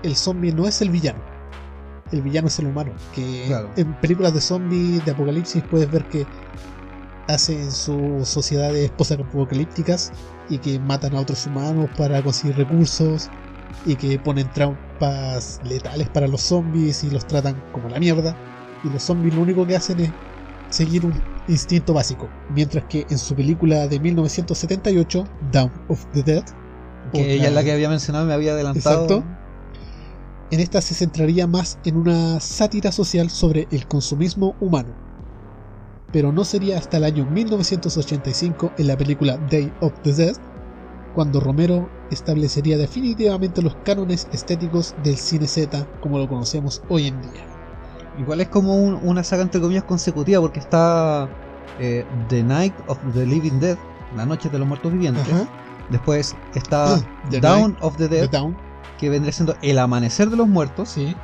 el 0.03 0.17
zombie 0.17 0.53
no 0.53 0.67
es 0.67 0.81
el 0.83 0.91
villano. 0.91 1.21
El 2.13 2.23
villano 2.23 2.49
es 2.49 2.59
el 2.59 2.67
humano. 2.67 2.93
Que 3.15 3.45
Claro. 3.47 3.71
en 3.77 3.95
películas 4.01 4.35
de 4.35 4.41
zombies, 4.41 5.05
de 5.05 5.11
apocalipsis, 5.11 5.63
puedes 5.71 5.91
ver 5.91 6.05
que 6.07 6.27
hacen 7.29 7.71
sus 7.73 8.29
sociedades 8.29 8.91
post-apocalípticas 8.91 10.13
y 10.49 10.59
que 10.59 10.79
matan 10.79 11.15
a 11.17 11.21
otros 11.21 11.47
humanos 11.47 11.89
para 11.97 12.23
conseguir 12.23 12.57
recursos 12.57 13.31
y 13.85 13.97
que 13.97 14.19
ponen 14.19 14.51
trampas 14.51 15.61
letales 15.65 16.09
para 16.11 16.27
los 16.27 16.43
zombies 16.43 17.05
y 17.05 17.11
los 17.11 17.27
tratan 17.27 17.63
como 17.73 17.89
la 17.89 17.99
mierda. 17.99 18.37
Y 18.85 18.91
los 18.91 19.03
zombies 19.03 19.35
lo 19.35 19.43
único 19.43 19.67
que 19.67 19.77
hacen 19.77 20.01
es 20.01 20.13
seguir 20.71 21.05
un 21.05 21.15
instinto 21.49 21.95
básico. 21.95 22.29
Mientras 22.51 22.85
que 22.85 23.07
en 23.09 23.19
su 23.19 23.35
película 23.35 23.87
de 23.89 24.01
1978, 24.01 25.25
Down 25.53 25.73
of 25.89 26.05
the 26.13 26.23
Dead, 26.23 26.45
Que 27.13 27.35
ella 27.35 27.49
es 27.49 27.55
la 27.55 27.63
que 27.63 27.73
había 27.73 27.89
mencionado 27.89 28.25
y 28.25 28.29
me 28.29 28.35
había 28.35 28.53
adelantado. 28.53 29.03
Exacto. 29.03 29.25
En 30.51 30.61
esta 30.61 30.81
se 30.81 30.95
centraría 30.95 31.47
más 31.47 31.79
en 31.85 31.97
una 31.97 32.39
sátira 32.41 32.93
social 32.93 33.31
sobre 33.31 33.67
el 33.71 33.87
consumismo 33.87 34.57
humano. 34.61 34.95
Pero 36.13 36.33
no 36.33 36.45
sería 36.45 36.79
hasta 36.79 36.99
el 36.99 37.05
año 37.05 37.27
1985 37.27 38.75
en 38.79 38.87
la 38.87 38.97
película 38.97 39.39
Day 39.39 39.73
of 39.81 39.93
the 40.03 40.13
Dead 40.13 40.37
cuando 41.17 41.41
Romero 41.41 41.89
establecería 42.11 42.77
definitivamente 42.77 43.63
los 43.63 43.75
cánones 43.85 44.29
estéticos 44.33 44.95
del 45.03 45.17
cine 45.17 45.49
Z 45.49 45.87
como 46.01 46.19
lo 46.19 46.29
conocemos 46.29 46.83
hoy 46.91 47.07
en 47.09 47.21
día. 47.23 47.43
Igual 48.19 48.43
es 48.43 48.49
como 48.49 48.77
un- 48.77 49.01
una 49.03 49.25
saga 49.25 49.41
entre 49.43 49.61
comillas 49.63 49.85
consecutiva 49.85 50.41
porque 50.43 50.61
está 50.61 51.29
eh, 51.81 52.05
The 52.29 52.43
Night 52.43 52.75
of 52.87 52.99
the 53.15 53.25
Living 53.27 53.59
Dead, 53.61 53.79
La 54.15 54.25
Noche 54.27 54.51
de 54.51 54.59
los 54.59 54.69
Muertos 54.69 54.93
Vivientes. 54.93 55.27
Ajá. 55.27 55.49
Después 55.91 56.37
está 56.55 56.95
Ah, 56.97 57.01
The 57.31 57.41
Night 57.41 57.77
of 57.81 57.97
the 57.97 58.09
Dead, 58.09 58.29
Down, 58.31 58.55
que 58.99 59.09
vendría 59.11 59.33
siendo 59.33 59.57
El 59.63 59.79
Amanecer 59.79 60.29
de 60.31 60.37
los 60.37 60.49
Muertos. 60.49 60.91
sí, 60.91 61.17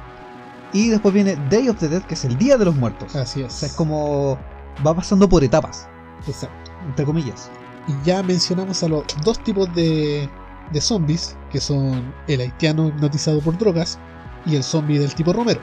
Y 0.75 0.89
después 0.89 1.13
viene 1.13 1.37
Day 1.51 1.69
of 1.69 1.77
the 1.79 1.89
Dead, 1.89 2.03
que 2.03 2.15
es 2.15 2.25
el 2.25 2.39
Día 2.39 2.57
de 2.57 2.65
los 2.65 2.75
Muertos. 2.77 3.15
así 3.15 3.43
O 3.43 3.47
es. 3.47 3.53
sea, 3.53 3.69
es 3.69 3.75
como 3.75 4.39
va 4.87 4.95
pasando 4.95 5.29
por 5.29 5.45
etapas, 5.45 5.87
Exacto. 6.27 6.71
entre 6.87 7.05
comillas. 7.05 7.51
Y 7.89 8.07
ya 8.07 8.23
mencionamos 8.23 8.83
a 8.83 8.89
los 8.89 9.05
dos 9.25 9.43
tipos 9.43 9.73
de, 9.75 10.29
de 10.73 10.81
zombies, 10.81 11.37
que 11.51 11.61
son 11.61 12.13
el 12.29 12.41
haitiano 12.41 12.89
hipnotizado 12.89 13.41
por 13.41 13.59
drogas 13.59 13.99
y 14.47 14.57
el 14.57 14.63
zombie 14.63 14.99
del 14.99 15.15
tipo 15.15 15.33
Romero, 15.33 15.61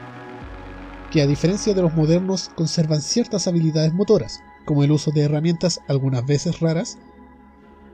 que 1.12 1.22
a 1.22 1.28
diferencia 1.28 1.74
de 1.74 1.82
los 1.82 1.94
modernos 1.94 2.50
conservan 2.56 3.02
ciertas 3.02 3.48
habilidades 3.48 3.94
motoras, 3.94 4.40
como 4.66 4.84
el 4.84 4.92
uso 4.92 5.12
de 5.12 5.22
herramientas 5.22 5.80
algunas 5.88 6.26
veces 6.26 6.60
raras, 6.60 6.98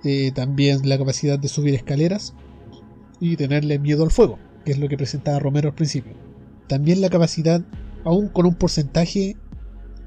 eh, 0.03 0.31
también 0.33 0.87
la 0.87 0.97
capacidad 0.97 1.39
de 1.39 1.47
subir 1.47 1.73
escaleras 1.73 2.33
y 3.19 3.37
tenerle 3.37 3.79
miedo 3.79 4.03
al 4.03 4.11
fuego, 4.11 4.37
que 4.63 4.71
es 4.71 4.79
lo 4.79 4.89
que 4.89 4.97
presentaba 4.97 5.39
Romero 5.39 5.69
al 5.69 5.75
principio. 5.75 6.13
También 6.67 7.01
la 7.01 7.09
capacidad, 7.09 7.61
aún 8.03 8.27
con 8.27 8.45
un 8.45 8.55
porcentaje 8.55 9.37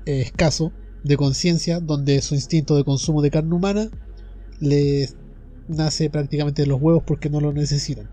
eh, 0.07 0.21
escaso, 0.21 0.73
de 1.05 1.17
conciencia, 1.17 1.81
donde 1.81 2.21
su 2.21 2.35
instinto 2.35 2.77
de 2.77 2.85
consumo 2.85 3.23
de 3.23 3.31
carne 3.31 3.55
humana 3.55 3.89
le 4.61 5.09
nace 5.69 6.11
prácticamente 6.11 6.63
de 6.63 6.69
los 6.69 6.81
huevos 6.81 7.03
porque 7.07 7.31
no 7.31 7.41
lo 7.41 7.53
necesitan. 7.53 8.11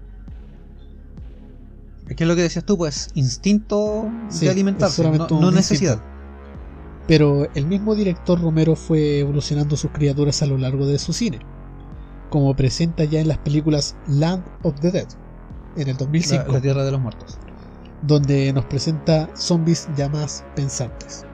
¿Qué 2.07 2.23
es 2.23 2.27
lo 2.27 2.35
que 2.35 2.43
decías 2.43 2.65
tú? 2.65 2.77
Pues 2.77 3.09
instinto 3.15 4.19
Sí, 4.29 4.45
de 4.45 4.51
alimentarse, 4.51 5.01
no 5.29 5.51
necesidad. 5.51 6.05
Pero 7.07 7.47
el 7.53 7.67
mismo 7.67 7.95
director 7.95 8.39
Romero 8.41 8.75
fue 8.75 9.19
evolucionando 9.19 9.77
sus 9.77 9.91
criaturas 9.91 10.41
a 10.41 10.47
lo 10.47 10.57
largo 10.57 10.87
de 10.87 10.99
su 10.99 11.13
cine, 11.13 11.47
como 12.29 12.55
presenta 12.55 13.05
ya 13.05 13.19
en 13.21 13.27
las 13.27 13.39
películas 13.39 13.97
Land 14.05 14.45
of 14.63 14.79
the 14.79 14.91
Dead, 14.91 15.07
en 15.75 15.87
el 15.89 15.97
2005, 15.97 16.51
La, 16.51 16.53
la 16.53 16.61
tierra 16.61 16.83
de 16.83 16.91
los 16.91 17.01
muertos. 17.01 17.41
donde 18.01 18.53
nos 18.53 18.65
presenta 18.65 19.31
zombies 19.35 19.89
ya 19.95 20.09
más 20.09 20.45
pensantes. 20.55 21.27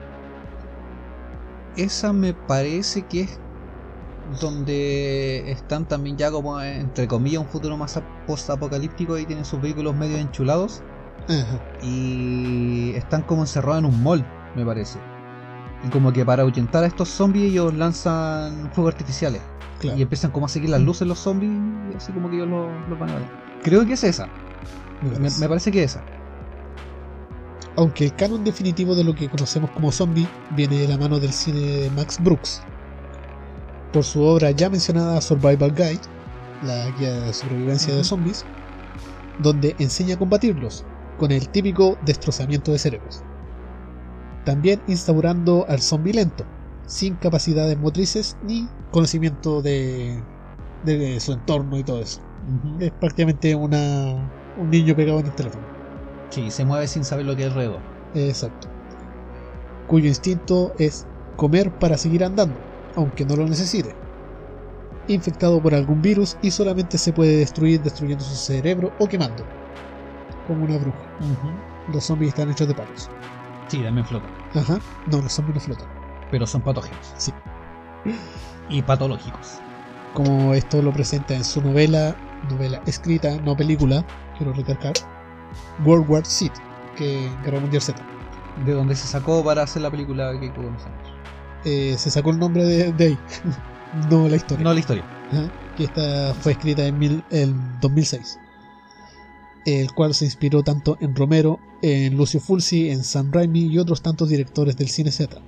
Esa 1.74 2.12
me 2.12 2.34
parece 2.34 3.06
que 3.06 3.22
es 3.22 3.41
donde 4.40 5.50
están 5.50 5.86
también 5.86 6.16
ya 6.16 6.30
como 6.30 6.60
entre 6.60 7.06
comillas 7.06 7.42
un 7.42 7.48
futuro 7.48 7.76
más 7.76 8.00
post-apocalíptico 8.26 9.18
y 9.18 9.26
tienen 9.26 9.44
sus 9.44 9.60
vehículos 9.60 9.94
medio 9.94 10.16
enchulados 10.16 10.82
y 11.82 12.92
están 12.94 13.22
como 13.22 13.42
encerrados 13.42 13.80
en 13.80 13.86
un 13.86 14.02
mall, 14.02 14.24
me 14.56 14.64
parece. 14.64 14.98
Y 15.84 15.88
como 15.88 16.12
que 16.12 16.24
para 16.24 16.42
ahuyentar 16.42 16.84
a 16.84 16.86
estos 16.86 17.08
zombies 17.08 17.50
ellos 17.50 17.74
lanzan 17.74 18.70
fuegos 18.72 18.94
artificiales 18.94 19.42
claro. 19.80 19.98
y 19.98 20.02
empiezan 20.02 20.30
como 20.30 20.46
a 20.46 20.48
seguir 20.48 20.70
las 20.70 20.80
luces 20.80 21.06
los 21.08 21.18
zombies 21.18 21.52
y 21.92 21.96
así 21.96 22.12
como 22.12 22.30
que 22.30 22.36
ellos 22.36 22.48
los 22.48 22.68
los 22.88 22.98
van 22.98 23.10
a 23.10 23.14
ver. 23.16 23.24
Creo 23.62 23.84
que 23.86 23.94
es 23.94 24.04
esa, 24.04 24.28
me 25.02 25.10
me, 25.10 25.18
parece. 25.18 25.40
me 25.40 25.48
parece 25.48 25.72
que 25.72 25.84
es 25.84 25.92
esa. 25.92 26.04
Aunque 27.76 28.04
el 28.04 28.14
canon 28.14 28.44
definitivo 28.44 28.94
de 28.94 29.02
lo 29.02 29.14
que 29.14 29.28
conocemos 29.28 29.70
como 29.70 29.90
zombie 29.90 30.28
viene 30.50 30.76
de 30.78 30.88
la 30.88 30.98
mano 30.98 31.18
del 31.18 31.32
cine 31.32 31.60
de 31.60 31.90
Max 31.90 32.18
Brooks, 32.22 32.62
por 33.92 34.04
su 34.04 34.22
obra 34.22 34.50
ya 34.50 34.70
mencionada 34.70 35.20
Survival 35.20 35.74
Guide, 35.74 36.00
la 36.62 36.90
guía 36.90 37.12
de 37.12 37.32
supervivencia 37.32 37.94
de 37.94 38.04
zombies, 38.04 38.46
donde 39.38 39.76
enseña 39.78 40.14
a 40.14 40.18
combatirlos 40.18 40.84
con 41.18 41.30
el 41.30 41.48
típico 41.48 41.98
destrozamiento 42.02 42.72
de 42.72 42.78
cerebros. 42.78 43.22
También 44.44 44.82
instaurando 44.86 45.66
al 45.68 45.80
zombie 45.80 46.12
lento, 46.12 46.44
sin 46.86 47.14
capacidades 47.16 47.78
motrices 47.78 48.36
ni 48.42 48.68
conocimiento 48.90 49.62
de, 49.62 50.22
de 50.84 51.20
su 51.20 51.32
entorno 51.32 51.78
y 51.78 51.84
todo 51.84 52.00
eso. 52.00 52.20
Es 52.80 52.90
prácticamente 52.92 53.54
una, 53.54 54.32
un 54.56 54.70
niño 54.70 54.96
pegado 54.96 55.20
en 55.20 55.26
el 55.26 55.34
teléfono. 55.34 55.64
Sí, 56.30 56.50
se 56.50 56.64
mueve 56.64 56.88
sin 56.88 57.04
saber 57.04 57.26
lo 57.26 57.36
que 57.36 57.42
es 57.42 57.48
alrededor. 57.50 57.80
Exacto. 58.14 58.68
Cuyo 59.86 60.08
instinto 60.08 60.72
es 60.78 61.06
comer 61.36 61.70
para 61.78 61.98
seguir 61.98 62.24
andando, 62.24 62.71
aunque 62.96 63.24
no 63.24 63.36
lo 63.36 63.46
necesite. 63.46 63.94
Infectado 65.08 65.60
por 65.60 65.74
algún 65.74 66.00
virus 66.00 66.36
y 66.42 66.50
solamente 66.50 66.96
se 66.98 67.12
puede 67.12 67.36
destruir 67.36 67.82
destruyendo 67.82 68.24
su 68.24 68.36
cerebro 68.36 68.92
o 68.98 69.08
quemando. 69.08 69.44
Como 70.46 70.64
una 70.64 70.78
bruja. 70.78 70.98
Los 71.92 72.04
zombies 72.04 72.30
están 72.30 72.50
hechos 72.50 72.68
de 72.68 72.74
palos. 72.74 73.10
Sí, 73.68 73.82
también 73.82 74.06
flota. 74.06 74.26
Ajá. 74.54 74.78
No, 75.10 75.20
los 75.20 75.32
zombies 75.32 75.56
no 75.56 75.60
flotan. 75.60 75.88
Pero 76.30 76.46
son 76.46 76.62
patógenos. 76.62 77.14
Sí. 77.16 77.32
Y 78.68 78.82
patológicos. 78.82 79.60
Como 80.14 80.54
esto 80.54 80.82
lo 80.82 80.92
presenta 80.92 81.34
en 81.34 81.44
su 81.44 81.62
novela, 81.62 82.14
novela 82.50 82.82
escrita, 82.86 83.40
no 83.40 83.56
película, 83.56 84.04
quiero 84.36 84.52
recalcar, 84.52 84.92
World 85.84 86.08
War 86.08 86.26
Z, 86.26 86.52
que 86.96 87.30
Guerra 87.44 87.60
Mundial 87.60 87.82
Z. 87.82 88.00
De 88.66 88.72
donde 88.72 88.94
se 88.94 89.06
sacó 89.06 89.42
para 89.42 89.62
hacer 89.62 89.82
la 89.82 89.90
película 89.90 90.38
que 90.38 90.52
conocemos. 90.52 91.11
Eh, 91.64 91.96
se 91.98 92.10
sacó 92.10 92.30
el 92.30 92.38
nombre 92.38 92.64
de, 92.64 92.92
de 92.92 93.04
ahí, 93.04 93.18
no 94.10 94.28
la 94.28 94.36
historia. 94.36 94.64
No 94.64 94.74
la 94.74 94.80
historia. 94.80 95.04
Ajá, 95.30 95.50
que 95.76 95.84
esta 95.84 96.34
fue 96.34 96.52
escrita 96.52 96.86
en, 96.86 96.98
mil- 96.98 97.24
en 97.30 97.80
2006, 97.80 98.38
el 99.66 99.92
cual 99.92 100.14
se 100.14 100.24
inspiró 100.24 100.62
tanto 100.62 100.96
en 101.00 101.14
Romero, 101.14 101.58
en 101.82 102.16
Lucio 102.16 102.40
Fulci, 102.40 102.90
en 102.90 103.04
Sam 103.04 103.30
Raimi 103.32 103.66
y 103.66 103.78
otros 103.78 104.02
tantos 104.02 104.28
directores 104.28 104.76
del 104.76 104.88
cine 104.88 105.10
Z, 105.12 105.40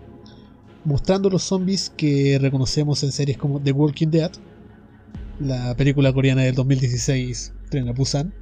mostrando 0.85 1.29
los 1.31 1.43
zombies 1.43 1.91
que 1.97 2.39
reconocemos 2.41 3.03
en 3.03 3.13
series 3.13 3.37
como 3.39 3.61
The 3.61 3.73
Walking 3.73 4.09
Dead, 4.09 4.31
la 5.41 5.75
película 5.77 6.13
coreana 6.13 6.43
del 6.43 6.55
2016, 6.55 7.53
Tren 7.71 7.89
a 7.89 7.93
Busan, 7.93 8.33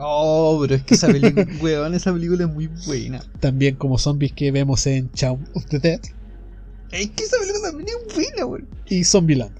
Oh, 0.00 0.58
pero 0.62 0.76
es 0.76 0.84
que 0.84 0.94
esa 0.94 1.08
película, 1.08 1.44
weón, 1.60 1.92
esa 1.92 2.12
película 2.12 2.44
es 2.44 2.50
muy 2.54 2.68
buena. 2.86 3.20
también 3.40 3.74
como 3.74 3.98
zombies 3.98 4.32
que 4.32 4.52
vemos 4.52 4.86
en 4.86 5.10
Shaun 5.12 5.44
of 5.54 5.66
the 5.66 5.80
Dead 5.80 6.00
Es 6.90 7.10
que 7.10 7.24
esa 7.24 7.36
película 7.38 7.70
también 7.70 7.88
es 8.06 8.14
buena, 8.14 8.46
weón. 8.46 8.68
y 8.86 9.04
Zombieland. 9.04 9.52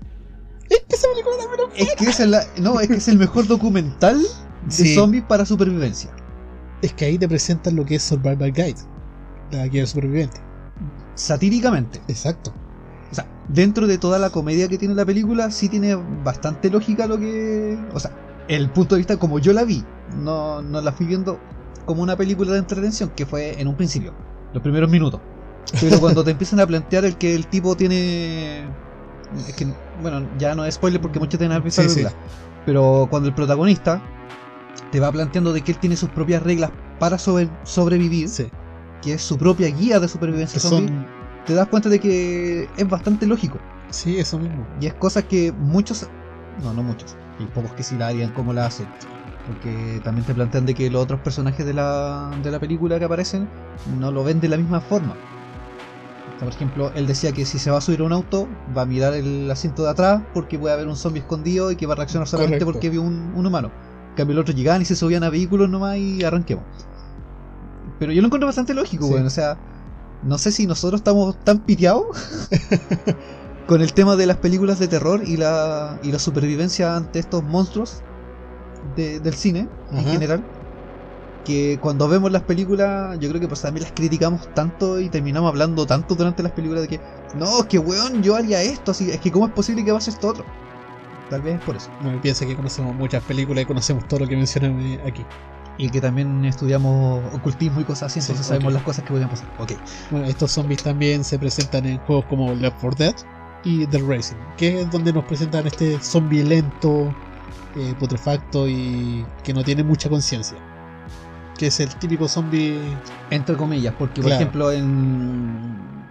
Es 0.71 0.81
que 0.89 0.97
esa 0.97 1.09
película 1.13 1.37
también 1.39 1.61
es 1.77 1.89
Es 1.89 1.97
que 1.97 2.05
esa 2.11 2.23
es 2.25 2.29
la. 2.31 2.45
No, 2.59 2.81
es 2.81 2.89
que 2.89 2.95
es 2.95 3.09
el 3.09 3.19
mejor 3.19 3.47
documental 3.47 4.21
de 4.21 4.71
Sí. 4.71 4.95
zombies 4.95 5.25
para 5.25 5.45
supervivencia. 5.47 6.11
Es 6.83 6.93
que 6.93 7.07
ahí 7.07 7.19
te 7.19 7.29
presentan 7.29 7.75
lo 7.77 7.85
que 7.85 7.97
es 7.97 8.03
Survival 8.03 8.53
Guide, 8.53 8.77
la 9.51 9.67
guía 9.67 9.81
del 9.81 9.89
superviviente. 9.89 10.41
Satíricamente. 11.15 12.01
Exacto. 12.09 12.53
O 13.11 13.15
sea, 13.15 13.27
dentro 13.49 13.87
de 13.87 13.99
toda 13.99 14.19
la 14.19 14.31
comedia 14.31 14.69
que 14.69 14.79
tiene 14.79 14.95
la 14.95 15.05
película, 15.05 15.51
sí 15.51 15.69
tiene 15.69 15.95
bastante 15.95 16.71
lógica 16.71 17.07
lo 17.07 17.19
que. 17.19 17.79
O 17.95 18.01
sea, 18.01 18.11
el 18.49 18.71
punto 18.71 18.95
de 18.95 19.01
vista 19.01 19.17
como 19.17 19.39
yo 19.39 19.53
la 19.53 19.65
vi, 19.65 19.85
no, 20.17 20.63
no 20.63 20.81
la 20.81 20.93
fui 20.93 21.07
viendo 21.07 21.41
como 21.87 22.03
una 22.03 22.17
película 22.17 22.53
de 22.53 22.59
entretención, 22.59 23.11
que 23.17 23.25
fue 23.27 23.61
en 23.61 23.67
un 23.69 23.77
principio, 23.77 24.13
los 24.53 24.63
primeros 24.63 24.91
minutos. 24.91 25.21
Pero 25.81 26.01
cuando 26.01 26.25
te 26.25 26.31
empiezan 26.31 26.61
a 26.61 26.67
plantear 26.67 27.05
el 27.05 27.17
que 27.17 27.35
el 27.35 27.47
tipo 27.47 27.77
tiene. 27.77 28.65
Es 29.47 29.55
que, 29.55 29.67
bueno, 30.01 30.27
ya 30.39 30.55
no 30.55 30.65
es 30.65 30.75
spoiler 30.77 31.01
porque 31.01 31.19
muchos 31.19 31.39
tienen 31.39 31.63
visto 31.63 31.83
la 31.83 31.89
Sí, 31.89 32.03
sí. 32.03 32.07
Pero 32.65 33.07
cuando 33.11 33.29
el 33.29 33.35
protagonista 33.35 34.01
te 34.91 35.01
va 35.01 35.13
planteando 35.13 35.53
de 35.53 35.63
que 35.63 35.73
él 35.73 35.79
tiene 35.79 35.97
sus 35.97 36.09
propias 36.11 36.43
reglas 36.43 36.71
para 36.99 37.19
sobre- 37.19 37.51
sobrevivir, 37.65 38.29
Sí. 38.29 38.49
que 39.03 39.15
es 39.15 39.23
su 39.23 39.37
propia 39.37 39.69
guía 39.69 40.01
de 40.01 40.09
supervivencia 40.09 40.59
zombie, 40.61 40.89
son. 40.89 41.07
te 41.47 41.55
das 41.55 41.69
cuenta 41.69 41.89
de 41.89 41.99
que 42.01 42.69
es 42.77 42.89
bastante 42.89 43.27
lógico. 43.27 43.59
Sí, 43.91 44.19
eso 44.19 44.39
mismo. 44.39 44.67
Y 44.81 44.87
es 44.87 44.95
cosa 44.95 45.23
que 45.23 45.53
muchos, 45.53 46.07
no, 46.63 46.73
no 46.73 46.83
muchos, 46.83 47.17
y 47.39 47.45
pocos 47.47 47.73
que 47.73 47.83
sí 47.83 47.97
la 47.97 48.09
harían 48.09 48.33
como 48.33 48.53
la 48.53 48.67
hacen. 48.67 48.87
Porque 49.47 50.01
también 50.05 50.27
te 50.27 50.35
plantean 50.35 50.67
de 50.67 50.75
que 50.75 50.91
los 50.91 51.03
otros 51.03 51.21
personajes 51.21 51.65
de 51.65 51.73
la, 51.75 52.31
de 52.43 52.51
la 52.51 52.59
película 52.59 52.99
que 52.99 53.05
aparecen 53.07 53.49
no 53.99 54.11
lo 54.11 54.25
ven 54.25 54.41
de 54.41 54.49
la 54.49 54.57
misma 54.59 54.81
forma. 54.81 55.15
Por 56.39 56.53
ejemplo, 56.53 56.93
él 56.95 57.07
decía 57.07 57.33
que 57.33 57.45
si 57.47 57.59
se 57.59 57.71
va 57.71 57.79
a 57.79 57.81
subir 57.81 58.01
a 58.01 58.05
un 58.05 58.13
auto, 58.13 58.57
va 58.67 58.83
a 58.83 58.87
mirar 58.87 59.15
el 59.15 59.51
asiento 59.51 59.83
de 59.83 59.91
atrás 59.91 60.23
porque 60.33 60.59
puede 60.59 60.75
haber 60.75 60.87
un 60.89 60.97
zombie 60.97 61.21
escondido 61.21 61.73
y 61.73 61.77
que 61.77 61.87
va 61.87 61.95
a 61.95 61.97
reaccionar 61.97 62.29
solamente 62.29 62.65
Correcto. 62.65 62.73
porque 62.75 62.91
vio 62.91 63.03
un, 63.03 63.33
un 63.35 63.47
humano. 63.47 63.75
En 64.11 64.15
cambio, 64.15 64.35
el 64.35 64.41
otro 64.41 64.55
llegaban 64.55 64.83
y 64.83 64.85
se 64.85 64.97
subían 64.97 65.25
a 65.25 65.31
vehículos 65.31 65.69
nomás 65.69 65.99
y 65.99 66.23
arranquemos. 66.25 66.67
Pero 67.99 68.13
yo 68.13 68.21
lo 68.21 68.27
encuentro 68.29 68.47
bastante 68.47 68.75
lógico, 68.75 69.07
Sí. 69.09 69.15
O 69.15 69.31
sea, 69.31 69.61
no 70.23 70.39
sé 70.39 70.53
si 70.53 70.67
nosotros 70.67 71.01
estamos 71.01 71.39
tan 71.45 71.65
piteados 71.65 72.07
con 73.67 73.83
el 73.83 73.93
tema 73.95 74.17
de 74.17 74.27
las 74.27 74.39
películas 74.39 74.79
de 74.79 74.89
terror 74.89 75.23
y 75.27 75.37
la, 75.37 75.99
y 76.03 76.13
la 76.13 76.19
supervivencia 76.19 76.97
ante 76.97 77.19
estos 77.19 77.45
monstruos 77.45 78.05
de- 78.83 79.21
del 79.21 79.35
cine 79.35 79.71
en 79.91 80.05
general. 80.07 80.49
Que 81.49 81.79
cuando 81.81 82.07
vemos 82.09 82.31
las 82.31 82.43
películas, 82.43 83.19
yo 83.19 83.31
creo 83.31 83.41
que 83.41 83.49
pues 83.49 83.63
también 83.63 83.85
las 83.85 83.93
criticamos 83.93 84.53
tanto 84.53 85.01
y 85.01 85.09
terminamos 85.09 85.49
hablando 85.49 85.87
tanto 85.87 86.15
durante 86.15 86.43
las 86.43 86.53
películas 86.53 86.83
de 86.83 86.89
que, 86.89 87.01
no, 87.39 87.61
es 87.61 87.65
que 87.65 87.79
weón, 87.79 88.23
yo 88.23 88.37
haría 88.37 88.63
esto, 88.63 88.91
así, 88.91 89.11
es 89.11 89.19
que 89.19 89.33
cómo 89.33 89.47
es 89.47 89.53
posible 89.55 89.83
que 89.83 89.91
pase 89.91 90.11
esto 90.11 90.29
otro. 90.29 90.45
Tal 91.31 91.41
vez 91.41 91.55
es 91.57 91.63
por 91.63 91.75
eso. 91.77 91.91
Bueno, 92.03 92.21
piensa 92.21 92.45
que 92.45 92.55
conocemos 92.55 92.95
muchas 92.95 93.23
películas 93.25 93.63
y 93.63 93.67
conocemos 93.67 94.07
todo 94.09 94.21
lo 94.21 94.29
que 94.29 94.37
mencionan 94.37 94.79
eh, 94.79 95.01
aquí. 95.07 95.25
Y 95.79 95.89
que 95.89 96.03
también 96.03 96.45
estudiamos 96.45 97.23
ocultismo 97.35 97.81
y 97.81 97.85
cosas 97.85 98.13
así, 98.13 98.21
Sí, 98.21 98.27
entonces 98.27 98.47
sabemos 98.47 98.69
ok. 98.69 98.75
las 98.75 98.83
cosas 98.83 99.05
que 99.05 99.11
podrían 99.11 99.31
pasar. 99.31 99.49
Ok. 99.59 99.73
Bueno, 100.11 100.27
estos 100.27 100.53
zombies 100.53 100.83
también 100.83 101.25
se 101.25 101.39
presentan 101.39 101.87
en 101.87 101.97
juegos 102.01 102.27
como 102.27 102.55
Left 102.55 102.77
4 102.83 102.97
Dead 102.99 103.15
y 103.65 103.87
The 103.87 104.01
Racing, 104.01 104.37
que 104.59 104.83
es 104.83 104.91
donde 104.91 105.15
nos 105.15 105.25
presentan 105.25 105.67
este 105.67 105.99
zombie 106.01 106.45
lento, 106.45 107.15
eh, 107.75 107.95
putrefacto 107.99 108.69
y 108.69 109.25
que 109.43 109.55
no 109.55 109.65
tiene 109.65 109.83
mucha 109.83 110.11
conciencia. 110.11 110.59
Que 111.59 111.67
es 111.67 111.81
el 111.81 111.95
típico 111.97 112.29
zombie. 112.29 112.97
Entre 113.31 113.57
comillas, 113.57 113.95
porque 113.99 114.23
por 114.23 114.33
ejemplo 114.33 114.73
en... 114.73 116.07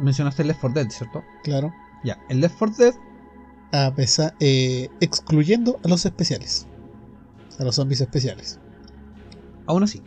mencionaste 0.00 0.42
el 0.42 0.48
Left 0.48 0.60
4 0.60 0.82
Dead, 0.82 0.90
¿cierto? 0.90 1.22
Claro. 1.44 1.72
Ya, 2.04 2.18
el 2.28 2.40
Left 2.40 2.56
4 2.58 2.76
Dead, 2.76 2.94
A 3.72 3.94
pesar, 3.94 4.34
eh, 4.40 4.88
excluyendo 5.00 5.78
a 5.84 5.88
los 5.88 6.04
especiales. 6.04 6.66
A 7.58 7.64
los 7.64 7.76
zombies 7.76 8.00
especiales. 8.00 8.58
aún 9.66 9.84
así, 9.84 10.02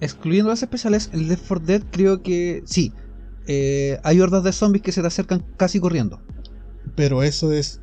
excluyendo 0.00 0.50
las 0.50 0.62
especiales, 0.62 1.08
el 1.12 1.28
Left 1.28 1.46
4 1.46 1.64
Dead 1.66 1.82
creo 1.90 2.22
que 2.22 2.62
sí. 2.66 2.92
eh, 3.46 3.98
hay 4.02 4.20
hordas 4.20 4.42
de 4.42 4.52
zombies 4.52 4.82
que 4.82 4.92
se 4.92 5.00
te 5.00 5.06
acercan 5.06 5.46
casi 5.56 5.78
corriendo. 5.80 6.20
Pero 6.96 7.22
eso 7.22 7.52
es 7.52 7.80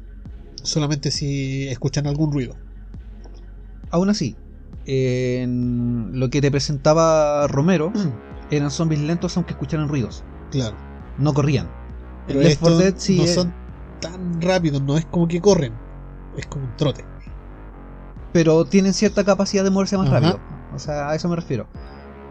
solamente 0.63 1.11
si 1.11 1.67
escuchan 1.69 2.07
algún 2.07 2.31
ruido. 2.31 2.59
Aún 3.89 4.09
así, 4.09 4.35
en 4.85 6.19
lo 6.19 6.29
que 6.29 6.41
te 6.41 6.51
presentaba 6.51 7.47
Romero, 7.47 7.91
eran 8.51 8.71
zombies 8.71 9.01
lentos 9.01 9.35
aunque 9.37 9.53
escucharan 9.53 9.87
ruidos. 9.87 10.23
Claro. 10.51 10.75
No 11.17 11.33
corrían. 11.33 11.67
Pero 12.27 12.39
Left 12.41 12.59
4 12.61 12.79
estos 12.79 12.83
Dead 12.83 12.93
sí 12.97 13.17
no 13.17 13.23
es- 13.23 13.33
son 13.35 13.53
tan 13.99 14.41
rápidos, 14.41 14.81
no 14.81 14.97
es 14.97 15.05
como 15.05 15.27
que 15.27 15.39
corren. 15.41 15.73
Es 16.37 16.45
como 16.47 16.65
un 16.65 16.75
trote. 16.77 17.05
pero 18.33 18.63
tienen 18.63 18.93
cierta 18.93 19.25
capacidad 19.25 19.61
de 19.63 19.69
moverse 19.71 19.97
más 19.97 20.07
Ajá. 20.07 20.19
rápido. 20.21 20.39
O 20.73 20.79
sea, 20.79 21.09
a 21.09 21.15
eso 21.15 21.27
me 21.27 21.35
refiero. 21.35 21.67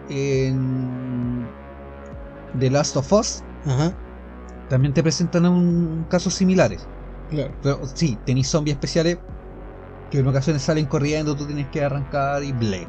En 0.08 1.46
The 2.58 2.70
Last 2.70 2.96
of 2.96 3.12
Us 3.12 3.42
Ajá, 3.66 3.92
también 4.70 4.94
te 4.94 5.02
presentan 5.02 5.44
un 5.46 6.06
casos 6.08 6.32
similares. 6.34 6.86
claro. 7.30 7.52
Pero 7.62 7.80
sí, 7.94 8.18
tenéis 8.24 8.48
zombies 8.48 8.74
especiales 8.76 9.18
que 10.10 10.18
en 10.18 10.26
ocasiones 10.26 10.62
salen 10.62 10.86
corriendo, 10.86 11.36
tú 11.36 11.46
tienes 11.46 11.66
que 11.68 11.82
arrancar 11.84 12.42
y 12.42 12.52
ble. 12.52 12.86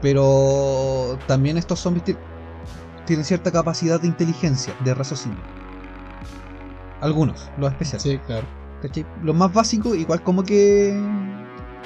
Pero 0.00 1.18
también 1.26 1.58
estos 1.58 1.80
zombies 1.80 2.04
ti- 2.04 2.16
tienen 3.06 3.24
cierta 3.24 3.50
capacidad 3.50 4.00
de 4.00 4.06
inteligencia, 4.06 4.74
de 4.84 4.94
raciocinio. 4.94 5.38
Algunos, 7.00 7.50
los 7.58 7.70
especiales. 7.70 8.02
Sí, 8.02 8.18
claro. 8.26 8.46
¿cachai? 8.82 9.06
Los 9.22 9.34
más 9.34 9.52
básicos, 9.52 9.96
igual 9.96 10.22
como 10.22 10.42
que. 10.42 10.96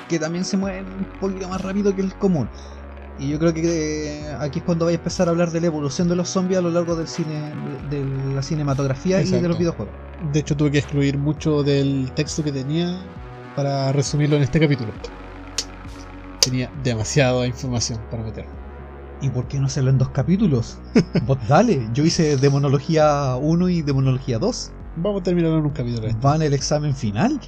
que 0.08 0.18
también 0.18 0.44
se 0.44 0.56
mueven 0.56 0.86
un 0.86 1.04
poquito 1.20 1.48
más 1.48 1.60
rápido 1.60 1.94
que 1.94 2.02
el 2.02 2.14
común. 2.14 2.48
Y 3.18 3.28
yo 3.28 3.38
creo 3.38 3.52
que 3.54 3.62
eh, 4.24 4.36
aquí 4.40 4.58
es 4.58 4.64
cuando 4.64 4.86
vais 4.86 4.96
a 4.96 5.00
empezar 5.00 5.28
a 5.28 5.30
hablar 5.30 5.50
de 5.50 5.60
la 5.60 5.66
evolución 5.66 6.08
de 6.08 6.16
los 6.16 6.28
zombies 6.28 6.58
a 6.58 6.62
lo 6.62 6.70
largo 6.70 6.96
del 6.96 7.06
cine, 7.06 7.52
de 7.90 8.04
la 8.34 8.42
cinematografía 8.42 9.22
y 9.22 9.30
de 9.30 9.48
los 9.48 9.58
videojuegos. 9.58 9.94
De 10.32 10.40
hecho, 10.40 10.56
tuve 10.56 10.70
que 10.70 10.78
excluir 10.78 11.18
mucho 11.18 11.62
del 11.62 12.10
texto 12.14 12.42
que 12.42 12.52
tenía 12.52 12.98
para 13.54 13.92
resumirlo 13.92 14.36
en 14.36 14.42
este 14.42 14.60
capítulo. 14.60 14.92
Tenía 16.40 16.70
demasiada 16.82 17.46
información 17.46 18.00
para 18.10 18.22
meter. 18.22 18.46
¿Y 19.20 19.30
por 19.30 19.46
qué 19.46 19.60
no 19.60 19.66
hacerlo 19.66 19.90
en 19.90 19.98
dos 19.98 20.08
capítulos? 20.08 20.78
Vos 21.26 21.38
dale, 21.48 21.88
yo 21.94 22.04
hice 22.04 22.36
demonología 22.36 23.36
1 23.36 23.68
y 23.68 23.82
demonología 23.82 24.38
2. 24.38 24.72
Vamos 24.96 25.20
a 25.20 25.24
terminarlo 25.24 25.58
en 25.58 25.66
un 25.66 25.70
capítulo. 25.70 26.08
este. 26.08 26.20
Van 26.20 26.42
el 26.42 26.52
examen 26.52 26.94
final. 26.94 27.40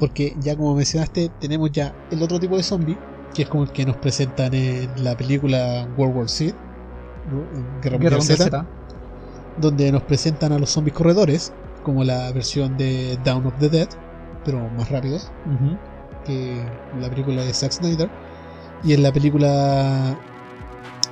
Porque 0.00 0.36
ya 0.40 0.56
como 0.56 0.74
mencionaste, 0.74 1.30
tenemos 1.40 1.70
ya 1.70 1.94
el 2.10 2.22
otro 2.22 2.40
tipo 2.40 2.56
de 2.56 2.64
zombie, 2.64 2.98
que 3.32 3.42
es 3.42 3.48
como 3.48 3.62
el 3.62 3.70
que 3.70 3.86
nos 3.86 3.96
presentan 3.96 4.52
en 4.52 4.90
la 5.04 5.16
película 5.16 5.88
World 5.96 6.16
War 6.16 6.28
Z, 6.28 6.56
¿no? 7.30 7.80
Guerra, 7.80 7.98
Mundial 7.98 8.22
Z, 8.22 8.44
Z. 8.44 8.66
donde 9.60 9.92
nos 9.92 10.02
presentan 10.02 10.52
a 10.52 10.58
los 10.58 10.70
zombies 10.70 10.94
corredores, 10.94 11.52
como 11.84 12.02
la 12.02 12.32
versión 12.32 12.76
de 12.76 13.16
Dawn 13.24 13.46
of 13.46 13.54
the 13.60 13.68
Dead, 13.68 13.88
pero 14.44 14.68
más 14.70 14.90
rápidos 14.90 15.30
que 16.24 16.64
la 17.00 17.08
película 17.10 17.42
de 17.42 17.52
Zack 17.52 17.72
Snyder. 17.72 18.10
Y 18.82 18.92
en 18.92 19.02
la 19.02 19.12
película 19.12 20.16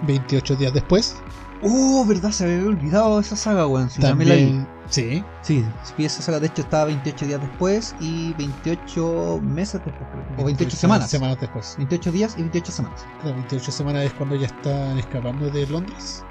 28 0.06 0.56
días 0.56 0.72
después, 0.72 1.16
Oh, 1.64 2.04
verdad, 2.04 2.32
se 2.32 2.44
había 2.44 2.66
olvidado 2.66 3.20
esa 3.20 3.36
saga, 3.36 3.68
weón. 3.68 3.88
Sí, 3.88 4.00
también 4.00 4.28
la 4.28 4.34
vi. 4.34 4.66
Sí, 4.90 5.24
Sí, 5.42 5.64
esa 5.98 6.20
saga, 6.20 6.40
de 6.40 6.48
hecho 6.48 6.62
estaba 6.62 6.86
28 6.86 7.24
días 7.24 7.40
después 7.40 7.94
y 8.00 8.34
28 8.34 9.40
meses 9.42 9.80
después, 9.84 10.10
o 10.36 10.44
28 10.44 10.76
semanas. 10.76 11.08
Semanas 11.08 11.38
después. 11.40 11.74
28 11.78 12.12
días 12.12 12.34
y 12.36 12.40
28 12.42 12.72
semanas. 12.72 13.06
Las 13.24 13.34
28 13.34 13.72
semanas 13.72 14.04
es 14.04 14.12
cuando 14.12 14.34
ya 14.34 14.46
están 14.46 14.98
escapando 14.98 15.50
de 15.50 15.66
Londres. 15.68 16.24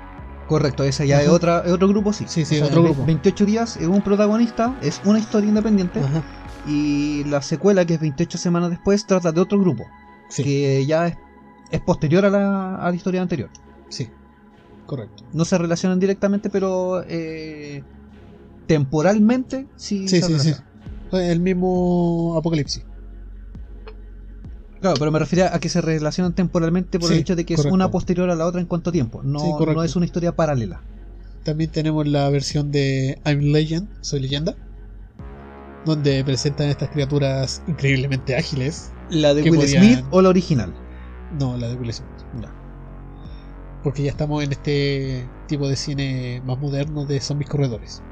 Correcto, 0.47 0.83
esa 0.83 1.05
ya 1.05 1.21
es, 1.21 1.29
otra, 1.29 1.63
es 1.65 1.71
otro 1.71 1.87
grupo, 1.87 2.11
sí. 2.11 2.25
Sí, 2.27 2.43
sí, 2.43 2.55
O 2.55 2.57
sea, 2.59 2.67
otro 2.67 2.83
grupo. 2.83 3.05
28 3.05 3.45
días 3.45 3.77
es 3.77 3.87
un 3.87 4.01
protagonista, 4.01 4.75
es 4.81 5.01
una 5.05 5.17
historia 5.17 5.47
independiente. 5.47 6.01
Ajá. 6.01 6.21
Y 6.67 7.23
la 7.25 7.41
secuela, 7.41 7.85
que 7.85 7.95
es 7.95 7.99
28 8.01 8.37
semanas 8.37 8.69
después, 8.69 9.05
trata 9.05 9.31
de 9.31 9.41
otro 9.41 9.59
grupo. 9.59 9.85
Sí, 10.29 10.43
Que 10.43 10.85
ya 10.85 11.07
es, 11.07 11.17
es 11.71 11.81
posterior 11.81 12.25
a 12.25 12.29
la, 12.29 12.75
a 12.75 12.89
la 12.89 12.95
historia 12.95 13.21
anterior. 13.21 13.49
sí. 13.89 14.07
Correcto. 14.85 15.23
No 15.31 15.45
se 15.45 15.57
relacionan 15.57 16.01
directamente, 16.01 16.49
pero 16.49 17.01
eh, 17.07 17.81
temporalmente 18.67 19.67
sí. 19.77 20.05
Sí, 20.09 20.21
se 20.21 20.37
sí. 20.39 20.53
El 21.13 21.39
mismo 21.39 22.35
apocalipsis. 22.37 22.83
Claro, 24.81 24.95
pero 24.99 25.11
me 25.11 25.19
refería 25.19 25.55
a 25.55 25.59
que 25.59 25.69
se 25.69 25.79
relacionan 25.79 26.33
temporalmente 26.33 26.99
por 26.99 27.11
el 27.13 27.19
hecho 27.19 27.37
de 27.37 27.45
que 27.45 27.53
correcto. 27.55 27.69
es 27.69 27.73
una 27.73 27.89
posterior 27.89 28.29
a 28.31 28.35
la 28.35 28.45
otra 28.45 28.59
en 28.59 28.67
cuanto 28.67 28.91
tiempo. 28.91 29.21
No, 29.23 29.39
Sí, 29.39 29.47
no 29.73 29.83
es 29.83 29.95
una 29.95 30.05
historia 30.05 30.35
paralela. 30.35 30.81
También 31.43 31.69
tenemos 31.71 32.05
la 32.07 32.29
versión 32.29 32.71
de 32.71 33.17
I'm 33.25 33.39
Legend, 33.39 33.87
Soy 34.01 34.19
Leyenda, 34.19 34.55
donde 35.83 36.23
presentan 36.23 36.69
estas 36.69 36.89
criaturas 36.89 37.61
increíblemente 37.65 38.35
ágiles. 38.35 38.93
¿La 39.09 39.33
de 39.33 39.43
Will 39.43 39.55
podían- 39.55 39.83
Smith 39.83 40.05
o 40.09 40.21
la 40.21 40.29
original? 40.29 40.73
No, 41.29 41.57
la 41.57 41.67
de 41.69 41.75
Will 41.75 41.93
Smith. 41.93 42.09
Porque 43.81 44.03
ya 44.03 44.11
estamos 44.11 44.43
en 44.43 44.51
este 44.51 45.29
tipo 45.47 45.67
de 45.67 45.75
cine 45.75 46.41
más 46.45 46.57
moderno 46.59 47.05
de 47.05 47.19
zombies 47.19 47.49
corredores. 47.49 48.03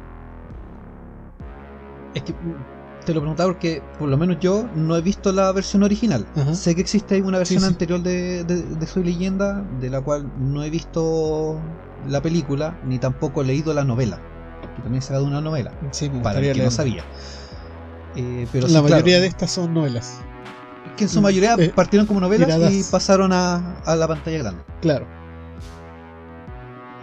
Es 2.14 2.24
que 2.24 2.34
mm, 2.34 2.64
te 3.06 3.14
lo 3.14 3.22
preguntaba 3.22 3.50
porque 3.50 3.84
por 3.98 4.10
lo 4.10 4.18
menos 4.18 4.40
yo 4.40 4.70
no 4.74 4.96
he 4.98 5.02
visto 5.02 5.32
la 5.32 5.52
versión 5.52 5.84
original. 5.84 6.28
Ajá. 6.36 6.54
Sé 6.56 6.76
que 6.76 6.82
existe 6.82 7.22
una 7.22 7.38
versión 7.38 7.62
sí. 7.62 7.68
anterior 7.68 8.02
de, 8.02 8.44
de- 8.44 8.76
de 8.76 8.88
Soy 8.88 9.04
Leyenda, 9.04 9.64
de 9.80 9.90
la 9.90 10.02
cual 10.02 10.32
no 10.36 10.64
he 10.64 10.70
visto 10.70 11.64
la 12.06 12.22
película, 12.22 12.78
ni 12.84 13.00
tampoco 13.00 13.42
he 13.42 13.46
leído 13.46 13.74
la 13.74 13.84
novela. 13.84 14.22
Que 14.76 14.82
también 14.82 15.02
se 15.02 15.14
ha 15.14 15.16
dado 15.16 15.26
una 15.28 15.42
novela, 15.42 15.72
Sí, 15.92 16.10
para 16.22 16.40
el 16.40 16.54
que 16.54 16.64
no 16.64 16.72
sabía. 16.72 17.06
Eh, 18.16 18.48
pero 18.52 18.68
La 18.68 18.68
sí, 18.68 18.74
claro, 18.86 18.90
mayoría 18.90 19.20
de 19.20 19.28
estas 19.28 19.52
son 19.52 19.74
novelas. 19.74 20.18
que 20.98 21.04
en 21.06 21.10
su 21.10 21.22
mayoría 21.22 21.56
eh, 21.58 21.72
partieron 21.74 22.08
como 22.08 22.20
novelas 22.20 22.74
y 22.74 22.84
pasaron 22.92 23.32
a, 23.32 23.78
a 23.86 23.96
la 23.96 24.08
pantalla 24.08 24.38
grande. 24.40 24.64
Claro. 24.82 25.08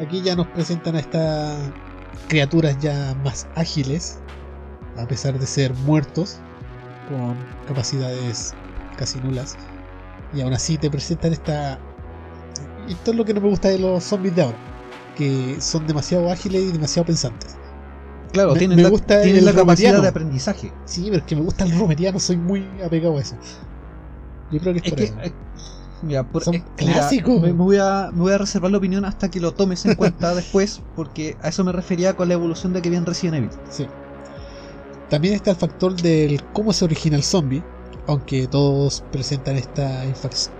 Aquí 0.00 0.20
ya 0.20 0.36
nos 0.36 0.46
presentan 0.48 0.96
a 0.96 1.00
estas 1.00 1.56
criaturas 2.28 2.76
ya 2.80 3.14
más 3.24 3.46
ágiles, 3.54 4.18
a 4.98 5.06
pesar 5.06 5.38
de 5.38 5.46
ser 5.46 5.72
muertos, 5.74 6.38
con 7.08 7.36
capacidades 7.66 8.54
casi 8.98 9.18
nulas. 9.20 9.56
Y 10.34 10.40
aún 10.42 10.52
así 10.52 10.76
te 10.76 10.90
presentan 10.90 11.32
esta... 11.32 11.78
Esto 12.88 13.10
es 13.12 13.16
lo 13.16 13.24
que 13.24 13.32
no 13.32 13.40
me 13.40 13.48
gusta 13.48 13.68
de 13.68 13.78
los 13.78 14.04
zombies 14.04 14.36
de 14.36 14.42
ahora, 14.42 14.58
que 15.16 15.56
son 15.60 15.86
demasiado 15.86 16.30
ágiles 16.30 16.62
y 16.64 16.72
demasiado 16.72 17.06
pensantes. 17.06 17.55
Claro, 18.32 18.52
Me- 18.52 18.58
tienen 18.58 18.76
me 18.76 18.82
la, 18.82 18.90
tienen 19.22 19.44
la 19.44 19.52
capacidad 19.54 20.00
de 20.02 20.08
aprendizaje. 20.08 20.72
Sí, 20.84 21.04
pero 21.06 21.18
es 21.18 21.22
que 21.24 21.36
me 21.36 21.42
gusta 21.42 21.64
el 21.64 21.78
romeriano, 21.78 22.18
soy 22.20 22.36
muy 22.36 22.66
apegado 22.84 23.16
a 23.16 23.20
eso. 23.20 23.36
Yo 24.52 24.60
creo 24.60 24.72
que 24.74 24.80
es, 24.80 24.84
Es 24.84 24.90
por 24.90 24.98
que, 24.98 25.04
eso. 25.04 25.20
eh, 25.22 25.32
mira, 26.02 26.22
por- 26.24 26.44
Son 26.44 26.54
eh, 26.54 26.64
clásicos. 26.76 27.40
me, 27.40 27.48
me 27.48 27.52
voy 27.52 27.78
a, 27.78 28.10
me 28.12 28.20
voy 28.20 28.32
a 28.32 28.38
reservar 28.38 28.70
la 28.70 28.78
opinión 28.78 29.04
hasta 29.04 29.30
que 29.30 29.40
lo 29.40 29.52
tomes 29.54 29.84
en 29.86 29.94
cuenta 29.94 30.34
después, 30.34 30.82
porque 30.94 31.36
a 31.42 31.48
eso 31.48 31.64
me 31.64 31.72
refería 31.72 32.14
con 32.14 32.28
la 32.28 32.34
evolución 32.34 32.72
de 32.72 32.82
que 32.82 32.90
viene 32.90 33.06
Resident 33.06 33.36
Evil. 33.36 33.50
Sí. 33.70 33.86
También 35.08 35.34
está 35.34 35.50
el 35.52 35.56
factor 35.56 35.94
del 35.94 36.42
cómo 36.52 36.72
se 36.72 36.84
origina 36.84 37.16
el 37.16 37.22
zombie, 37.22 37.62
aunque 38.08 38.46
todos 38.48 39.02
presentan 39.12 39.56
esta 39.56 40.04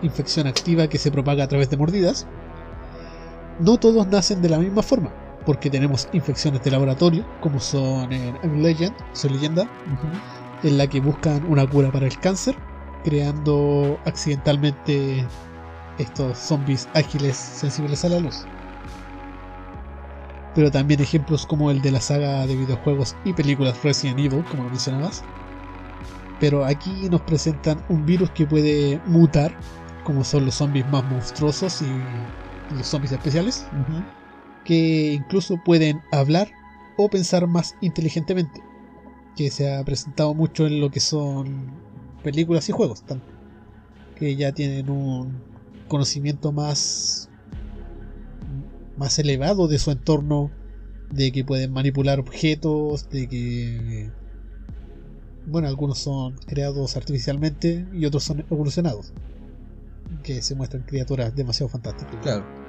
infección 0.03 0.47
activa 0.47 0.89
que 0.89 0.99
se 0.99 1.11
propaga 1.11 1.45
a 1.45 1.49
través 1.49 1.69
de 1.71 1.77
mordidas. 1.77 2.27
No 3.61 3.77
todos 3.79 4.07
nacen 4.07 4.43
de 4.43 4.49
la 4.51 4.59
misma 4.59 4.83
forma, 4.83 5.11
porque 5.47 5.71
tenemos 5.71 6.09
infecciones 6.13 6.63
de 6.63 6.73
laboratorio, 6.73 7.25
como 7.41 7.61
son 7.61 8.13
en 8.13 8.37
I'm 8.43 8.61
Legend, 8.61 8.95
Soy 9.13 9.31
Leyenda, 9.31 9.71
en 10.63 10.77
la 10.77 10.89
que 10.89 11.01
buscan 11.01 11.45
una 11.47 11.67
cura 11.67 11.91
para 11.93 12.07
el 12.07 12.19
cáncer, 12.19 12.57
creando 13.05 13.99
accidentalmente 14.05 15.25
estos 15.99 16.37
zombies 16.37 16.89
ágiles 16.95 17.37
sensibles 17.37 18.05
a 18.05 18.09
la 18.09 18.19
luz. 18.19 18.45
Pero 20.55 20.71
también 20.71 21.01
ejemplos 21.01 21.47
como 21.47 21.71
el 21.71 21.81
de 21.81 21.93
la 21.93 22.01
saga 22.01 22.47
de 22.47 22.57
videojuegos 22.57 23.15
y 23.25 23.33
películas 23.33 23.83
Resident 23.85 24.19
Evil, 24.19 24.45
como 24.51 24.65
lo 24.65 24.71
mencionabas. 24.71 25.23
Pero 26.41 26.65
aquí 26.65 27.09
nos 27.09 27.21
presentan 27.21 27.83
un 27.89 28.05
virus 28.05 28.31
que 28.31 28.47
puede 28.47 29.01
mutar, 29.07 29.57
como 30.03 30.25
son 30.25 30.45
los 30.45 30.57
zombies 30.57 30.87
más 30.89 31.05
monstruosos 31.05 31.83
y 31.83 32.75
los 32.75 32.87
zombies 32.87 33.13
especiales. 33.13 33.67
Que 34.67 35.15
incluso 35.15 35.57
pueden 35.65 36.03
hablar 36.13 36.51
o 36.99 37.09
pensar 37.09 37.47
más 37.47 37.75
inteligentemente, 37.81 38.63
que 39.37 39.51
se 39.51 39.73
ha 39.73 39.85
presentado 39.85 40.35
mucho 40.35 40.67
en 40.67 40.81
lo 40.81 40.91
que 40.91 41.01
son 41.01 41.71
películas 42.23 42.69
y 42.69 42.73
juegos, 42.73 43.05
que 44.17 44.37
ya 44.37 44.53
tienen 44.53 44.91
un 44.91 45.41
conocimiento 45.89 46.53
más 46.53 47.31
más 48.97 49.19
elevado 49.19 49.69
de 49.69 49.79
su 49.79 49.91
entorno 49.91 50.51
de 51.11 51.31
que 51.33 51.45
pueden 51.45 51.73
manipular 51.73 52.19
objetos, 52.19 53.09
de 53.11 53.29
que... 53.29 54.11
Bueno, 55.47 55.69
algunos 55.69 55.99
son 55.99 56.35
creados 56.47 56.97
artificialmente 56.97 57.87
y 57.93 58.05
otros 58.07 58.25
son 58.25 58.45
evolucionados. 58.51 59.13
Que 60.25 60.43
se 60.43 60.57
muestran 60.57 60.83
criaturas 60.83 61.37
demasiado 61.37 61.69
fantásticas. 61.69 62.17
Claro. 62.23 62.66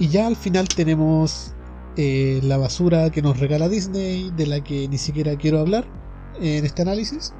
Y 0.00 0.08
ya 0.08 0.26
al 0.26 0.34
final 0.34 0.66
tenemos 0.66 1.54
eh, 1.96 2.40
la 2.42 2.56
basura 2.56 3.10
que 3.10 3.20
nos 3.20 3.38
regala 3.38 3.68
Disney, 3.68 4.30
de 4.34 4.46
la 4.46 4.64
que 4.64 4.88
ni 4.88 4.96
siquiera 4.96 5.36
quiero 5.36 5.60
hablar 5.60 5.84
en 6.40 6.64
este 6.64 6.80
análisis. 6.80 7.34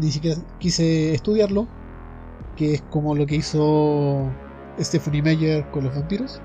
Ni 0.00 0.12
siquiera 0.12 0.40
quise 0.60 1.12
estudiarlo. 1.12 1.66
Que 2.54 2.74
es 2.74 2.82
como 2.82 3.16
lo 3.16 3.26
que 3.26 3.34
hizo 3.34 4.30
Stephanie 4.78 5.22
Meyer 5.22 5.68
con 5.72 5.84
los 5.84 5.94
vampiros. 5.96 6.40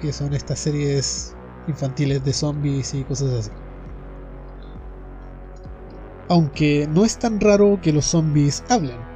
Que 0.00 0.14
son 0.14 0.32
estas 0.32 0.60
series 0.60 1.36
infantiles 1.66 2.24
de 2.24 2.32
zombies 2.32 2.94
y 2.94 3.04
cosas 3.04 3.30
así. 3.34 3.50
Aunque 6.30 6.88
no 6.90 7.04
es 7.04 7.18
tan 7.18 7.38
raro 7.38 7.78
que 7.82 7.92
los 7.92 8.06
zombies 8.06 8.64
hablen 8.70 9.07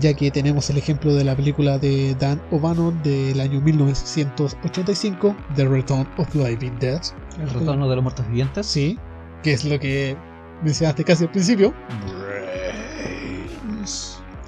ya 0.00 0.14
que 0.14 0.30
tenemos 0.30 0.68
el 0.70 0.78
ejemplo 0.78 1.14
de 1.14 1.24
la 1.24 1.34
película 1.36 1.78
de 1.78 2.14
Dan 2.16 2.40
O'Bannon 2.50 3.02
del 3.02 3.40
año 3.40 3.60
1985, 3.60 5.36
The 5.54 5.66
Return 5.66 6.06
of 6.16 6.28
the 6.32 6.50
Living 6.50 6.78
Dead. 6.78 7.00
El 7.40 7.50
retorno 7.50 7.88
de 7.88 7.96
los 7.96 8.02
muertos 8.02 8.26
vivientes. 8.28 8.66
Sí, 8.66 8.98
que 9.42 9.52
es 9.52 9.64
lo 9.64 9.78
que 9.78 10.16
mencionaste 10.62 11.04
casi 11.04 11.24
al 11.24 11.30
principio. 11.30 11.74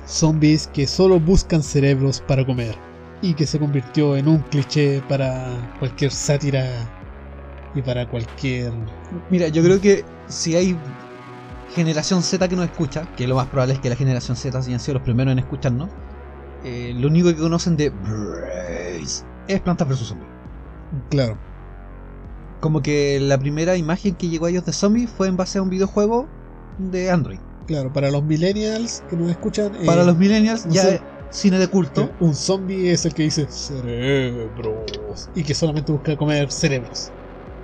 Zombies 0.06 0.68
que 0.68 0.86
solo 0.86 1.20
buscan 1.20 1.62
cerebros 1.62 2.22
para 2.26 2.44
comer 2.44 2.74
y 3.20 3.34
que 3.34 3.46
se 3.46 3.58
convirtió 3.58 4.16
en 4.16 4.28
un 4.28 4.38
cliché 4.38 5.02
para 5.08 5.76
cualquier 5.78 6.10
sátira 6.10 6.66
y 7.74 7.82
para 7.82 8.08
cualquier... 8.08 8.72
Mira, 9.30 9.48
yo 9.48 9.62
creo 9.62 9.80
que 9.80 10.04
si 10.28 10.56
hay 10.56 10.78
generación 11.78 12.22
Z 12.22 12.48
que 12.48 12.56
nos 12.56 12.66
escucha, 12.66 13.06
que 13.14 13.26
lo 13.28 13.36
más 13.36 13.48
probable 13.48 13.74
es 13.74 13.80
que 13.80 13.88
la 13.90 13.96
generación 13.96 14.36
Z 14.36 14.59
hayan 14.59 14.80
sido 14.80 14.94
los 14.94 15.02
primeros 15.02 15.32
en 15.32 15.38
escucharnos, 15.38 15.92
eh, 16.60 16.92
lo 16.96 17.09
único 17.09 17.30
que 17.30 17.36
conocen 17.38 17.76
de 17.76 17.90
Brace 17.90 19.24
es 19.46 19.62
Plantas 19.62 19.88
vs 19.88 20.09
Zombies. 20.09 20.32
Claro, 21.10 21.40
Como 22.60 22.82
que 22.82 23.20
la 23.20 23.38
primera 23.38 23.76
imagen 23.76 24.16
que 24.16 24.28
llegó 24.28 24.46
a 24.46 24.50
ellos 24.50 24.64
de 24.64 24.72
zombies 24.72 25.10
fue 25.10 25.28
en 25.28 25.36
base 25.36 25.59
a 25.59 25.62
un 25.62 25.68
videojuego 25.70 26.32
de 26.76 27.10
Android. 27.10 27.40
claro, 27.66 27.92
para 27.92 28.10
los 28.10 28.24
millennials 28.24 29.02
que 29.06 29.16
nos 29.16 29.30
escuchan... 29.30 29.74
eh, 29.74 29.86
Para 29.86 30.05
los 30.05 30.16
millennials 30.16 30.64
ya 30.64 30.88
es 30.90 31.02
cine 31.30 31.59
de 31.59 31.68
culto. 31.68 32.14
Un 32.18 32.34
zombie 32.34 32.90
es 32.90 33.05
el 33.05 33.14
que 33.14 33.22
dice 33.24 33.46
cerebros 33.48 35.30
y 35.34 35.44
que 35.44 35.55
solamente 35.55 35.92
busca 35.92 36.16
comer 36.16 36.50
cerebros. 36.50 37.12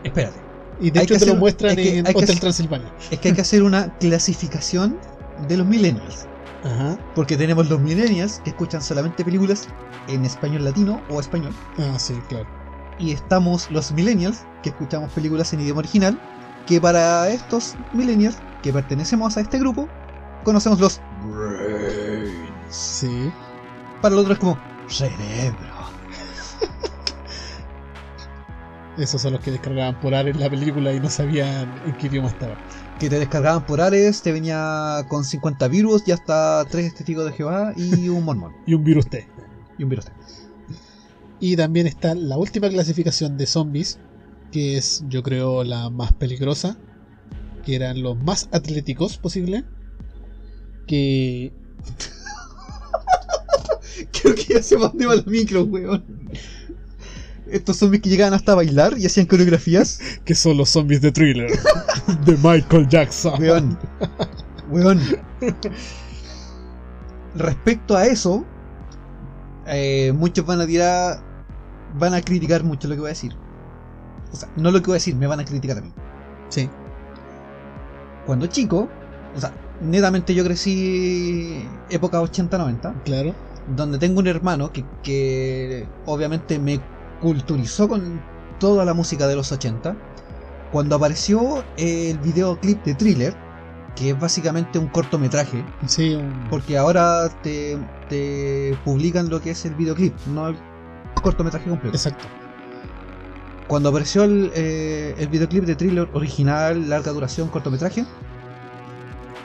Espérate, 0.02 0.44
Y 0.80 0.90
de 0.90 1.00
Hay 1.00 1.04
hecho 1.04 1.16
te 1.18 1.26
lo 1.26 1.36
muestran 1.36 1.76
que- 1.76 1.98
en 1.98 2.06
Hotel 2.06 2.24
hacer- 2.24 2.40
Transilvania. 2.40 2.92
es 3.10 3.18
que 3.18 3.28
hay 3.28 3.34
que 3.34 3.40
hacer 3.40 3.62
una 3.62 3.96
clasificación 3.98 4.98
de 5.48 5.56
los 5.56 5.66
millennials. 5.66 6.26
Ajá. 6.64 6.98
Porque 7.14 7.36
tenemos 7.36 7.68
los 7.68 7.80
millennials 7.80 8.40
que 8.42 8.50
escuchan 8.50 8.80
solamente 8.82 9.24
películas 9.24 9.68
en 10.08 10.24
español 10.24 10.64
latino 10.64 11.00
o 11.10 11.20
español. 11.20 11.54
Ah, 11.78 11.98
sí, 11.98 12.14
claro. 12.28 12.46
Y 12.98 13.12
estamos 13.12 13.70
los 13.70 13.92
millennials 13.92 14.44
que 14.62 14.70
escuchamos 14.70 15.10
películas 15.12 15.52
en 15.52 15.60
idioma 15.60 15.80
original. 15.80 16.18
Que 16.66 16.80
para 16.80 17.28
estos 17.28 17.74
millennials 17.92 18.36
que 18.62 18.72
pertenecemos 18.72 19.36
a 19.36 19.42
este 19.42 19.58
grupo, 19.58 19.86
conocemos 20.44 20.80
los 20.80 21.00
brains. 21.24 22.32
Sí. 22.70 23.30
Para 24.00 24.14
los 24.14 24.22
otros 24.24 24.36
es 24.38 24.40
como 24.40 24.58
cerebro. 24.88 25.73
Esos 28.96 29.22
son 29.22 29.32
los 29.32 29.40
que 29.40 29.50
descargaban 29.50 29.98
por 30.00 30.14
Ares 30.14 30.36
la 30.36 30.48
película 30.48 30.92
y 30.92 31.00
no 31.00 31.10
sabían 31.10 31.68
en 31.84 31.94
qué 31.94 32.06
idioma 32.06 32.28
estaba. 32.28 32.56
Que 33.00 33.10
te 33.10 33.18
descargaban 33.18 33.66
por 33.66 33.80
Ares, 33.80 34.22
te 34.22 34.30
venía 34.30 35.04
con 35.08 35.24
50 35.24 35.66
virus 35.68 36.06
y 36.06 36.12
hasta 36.12 36.64
3 36.70 36.94
testigos 36.94 37.26
de 37.26 37.32
Jehová 37.32 37.72
y 37.76 38.08
un 38.08 38.24
mormón. 38.24 38.52
Y 38.66 38.74
un 38.74 38.84
virus 38.84 39.08
T. 39.10 39.26
Y 39.78 39.82
un 39.82 39.88
virus. 39.88 40.06
Y 41.40 41.56
también 41.56 41.88
está 41.88 42.14
la 42.14 42.38
última 42.38 42.68
clasificación 42.68 43.36
de 43.36 43.46
zombies, 43.46 43.98
que 44.52 44.76
es 44.76 45.04
yo 45.08 45.24
creo 45.24 45.64
la 45.64 45.90
más 45.90 46.12
peligrosa, 46.12 46.76
que 47.64 47.74
eran 47.74 48.00
los 48.00 48.16
más 48.16 48.48
atléticos 48.52 49.18
posible. 49.18 49.64
Que 50.86 51.52
Creo 54.12 54.34
que 54.34 54.54
ya 54.54 54.62
se 54.62 54.76
va 54.76 54.92
la 54.94 55.22
micro, 55.26 55.64
weón. 55.64 56.23
Estos 57.46 57.76
zombies 57.76 58.02
que 58.02 58.08
llegaban 58.08 58.34
hasta 58.34 58.52
a 58.52 58.54
bailar 58.54 58.98
y 58.98 59.06
hacían 59.06 59.26
coreografías. 59.26 60.00
que 60.24 60.34
son 60.34 60.56
los 60.56 60.70
zombies 60.70 61.00
de 61.00 61.12
thriller 61.12 61.50
de 62.24 62.36
Michael 62.42 62.88
Jackson. 62.88 63.40
Weón. 63.40 63.78
Weón. 64.70 65.00
Respecto 67.34 67.96
a 67.96 68.06
eso, 68.06 68.44
eh, 69.66 70.12
muchos 70.14 70.46
van 70.46 70.60
a 70.60 70.66
tirar. 70.66 71.22
Van 71.96 72.14
a 72.14 72.22
criticar 72.22 72.64
mucho 72.64 72.88
lo 72.88 72.94
que 72.94 73.00
voy 73.00 73.08
a 73.08 73.10
decir. 73.10 73.36
O 74.32 74.36
sea, 74.36 74.48
no 74.56 74.72
lo 74.72 74.80
que 74.80 74.86
voy 74.86 74.94
a 74.94 74.94
decir, 74.94 75.14
me 75.14 75.26
van 75.26 75.40
a 75.40 75.44
criticar 75.44 75.78
a 75.78 75.80
mí. 75.80 75.92
Sí, 76.48 76.68
Cuando 78.26 78.46
chico, 78.46 78.88
o 79.36 79.40
sea, 79.40 79.52
netamente 79.80 80.34
yo 80.34 80.44
crecí 80.44 81.64
época 81.90 82.20
80-90, 82.20 83.02
claro. 83.04 83.34
donde 83.76 83.98
tengo 83.98 84.20
un 84.20 84.26
hermano 84.26 84.72
que, 84.72 84.84
que 85.02 85.86
obviamente 86.06 86.58
me 86.58 86.80
culturizó 87.20 87.88
con 87.88 88.20
toda 88.58 88.84
la 88.84 88.94
música 88.94 89.26
de 89.26 89.36
los 89.36 89.50
80. 89.52 89.96
Cuando 90.72 90.96
apareció 90.96 91.64
el 91.76 92.18
videoclip 92.18 92.82
de 92.84 92.94
Thriller, 92.94 93.36
que 93.94 94.10
es 94.10 94.18
básicamente 94.18 94.78
un 94.78 94.88
cortometraje, 94.88 95.64
Sí, 95.86 96.14
un- 96.14 96.48
porque 96.50 96.76
ahora 96.76 97.28
te, 97.42 97.78
te 98.08 98.76
publican 98.84 99.28
lo 99.30 99.40
que 99.40 99.50
es 99.50 99.64
el 99.64 99.74
videoclip, 99.74 100.14
no 100.26 100.48
el 100.48 100.56
cortometraje 101.22 101.68
completo. 101.70 101.96
exacto. 101.96 102.24
Cuando 103.68 103.88
apareció 103.88 104.24
el, 104.24 104.50
eh, 104.54 105.14
el 105.16 105.28
videoclip 105.28 105.64
de 105.64 105.74
Thriller 105.76 106.08
original, 106.12 106.88
larga 106.90 107.12
duración, 107.12 107.48
cortometraje, 107.48 108.04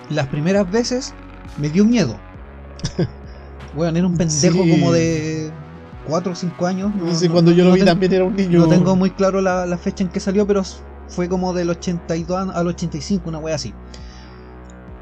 las 0.09 0.27
primeras 0.27 0.69
veces 0.69 1.13
me 1.57 1.69
dio 1.69 1.85
miedo. 1.85 2.17
Bueno, 3.75 3.99
era 3.99 4.07
un 4.07 4.17
pendejo 4.17 4.63
Sí. 4.63 4.71
como 4.71 4.91
de 4.91 5.51
4 6.09 6.31
o 6.31 6.35
5 6.35 6.65
años. 6.67 6.93
no- 6.95 7.13
Sí, 7.13 7.27
no- 7.27 7.33
cuando 7.33 7.51
yo 7.51 7.63
lo 7.65 7.71
vi 7.71 7.79
tengo- 7.79 7.91
también 7.91 8.13
era 8.13 8.23
un 8.25 8.35
niño. 8.35 8.59
No 8.59 8.67
tengo 8.67 8.95
muy 8.95 9.11
claro 9.11 9.41
la, 9.41 9.65
la 9.65 9.77
fecha 9.77 10.03
en 10.03 10.09
que 10.09 10.19
salió, 10.19 10.45
pero 10.47 10.63
fue 11.07 11.27
como 11.29 11.53
del 11.53 11.69
82 11.69 12.49
al 12.55 12.67
85, 12.67 13.29
una 13.29 13.39
wea 13.39 13.55
así. 13.55 13.73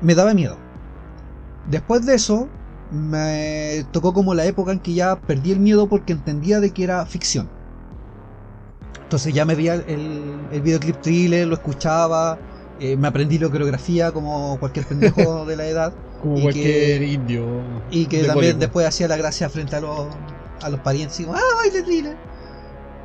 Me 0.01 0.13
daba 0.15 0.33
miedo. 0.33 0.57
Después 1.69 2.05
de 2.05 2.15
eso, 2.15 2.47
me 2.91 3.85
tocó 3.91 4.13
como 4.13 4.33
la 4.33 4.45
época 4.45 4.71
en 4.71 4.79
que 4.79 4.93
ya 4.93 5.19
perdí 5.19 5.51
el 5.51 5.59
miedo 5.59 5.87
porque 5.89 6.13
entendía 6.13 6.59
de 6.59 6.71
que 6.71 6.83
era 6.83 7.05
ficción. 7.05 7.49
Entonces 9.03 9.33
ya 9.33 9.45
me 9.45 9.55
veía 9.55 9.75
el, 9.75 10.35
el 10.51 10.61
videoclip 10.61 11.01
thriller, 11.01 11.47
lo 11.47 11.55
escuchaba, 11.55 12.37
eh, 12.79 12.95
me 12.97 13.07
aprendí 13.07 13.37
la 13.39 13.49
coreografía 13.49 14.11
como 14.11 14.57
cualquier 14.59 14.85
pendejo 14.85 15.45
de 15.45 15.55
la 15.55 15.65
edad. 15.65 15.93
como 16.21 16.37
y 16.37 16.41
cualquier 16.43 16.99
que- 16.99 17.07
indio. 17.07 17.45
Y 17.91 18.05
que 18.05 18.17
también 18.19 18.35
Bollywood. 18.35 18.59
después 18.59 18.87
hacía 18.87 19.07
la 19.07 19.17
gracia 19.17 19.49
frente 19.49 19.75
a 19.77 19.81
los, 19.81 20.07
a 20.61 20.69
los 20.69 20.79
parientes 20.81 21.19
y 21.19 21.25
como, 21.25 21.37
ah, 21.37 21.55
baile 21.57 21.83
thriller. 21.83 22.17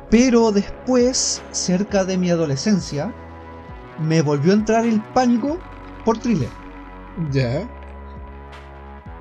Pero 0.09 0.51
después, 0.51 1.41
cerca 1.51 2.05
de 2.05 2.17
mi 2.17 2.29
adolescencia, 2.29 3.13
me 3.99 4.21
volvió 4.21 4.51
a 4.51 4.55
entrar 4.55 4.85
el 4.85 5.01
pánico 5.13 5.59
por 6.05 6.17
thriller. 6.19 6.49
Ya. 7.31 7.67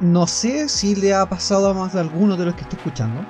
No 0.00 0.26
sé 0.26 0.68
si 0.68 0.94
le 0.94 1.14
ha 1.14 1.28
pasado 1.28 1.68
a 1.68 1.74
más 1.74 1.92
de 1.92 2.00
alguno 2.00 2.36
de 2.36 2.46
los 2.46 2.54
que 2.54 2.62
estoy 2.62 2.78
escuchando, 2.78 3.24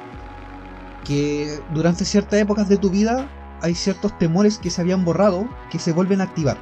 que 1.04 1.60
durante 1.74 2.04
ciertas 2.04 2.40
épocas 2.40 2.68
de 2.68 2.78
tu 2.78 2.90
vida 2.90 3.28
hay 3.60 3.74
ciertos 3.74 4.16
temores 4.18 4.58
que 4.58 4.70
se 4.70 4.80
habían 4.80 5.04
borrado 5.04 5.48
que 5.70 5.78
se 5.78 5.92
vuelven 5.92 6.20
a 6.20 6.24
activar. 6.24 6.56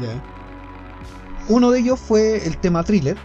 Ya. 0.00 0.22
Uno 1.48 1.70
de 1.70 1.80
ellos 1.80 2.00
fue 2.00 2.46
el 2.46 2.56
tema 2.58 2.82
thriller. 2.84 3.16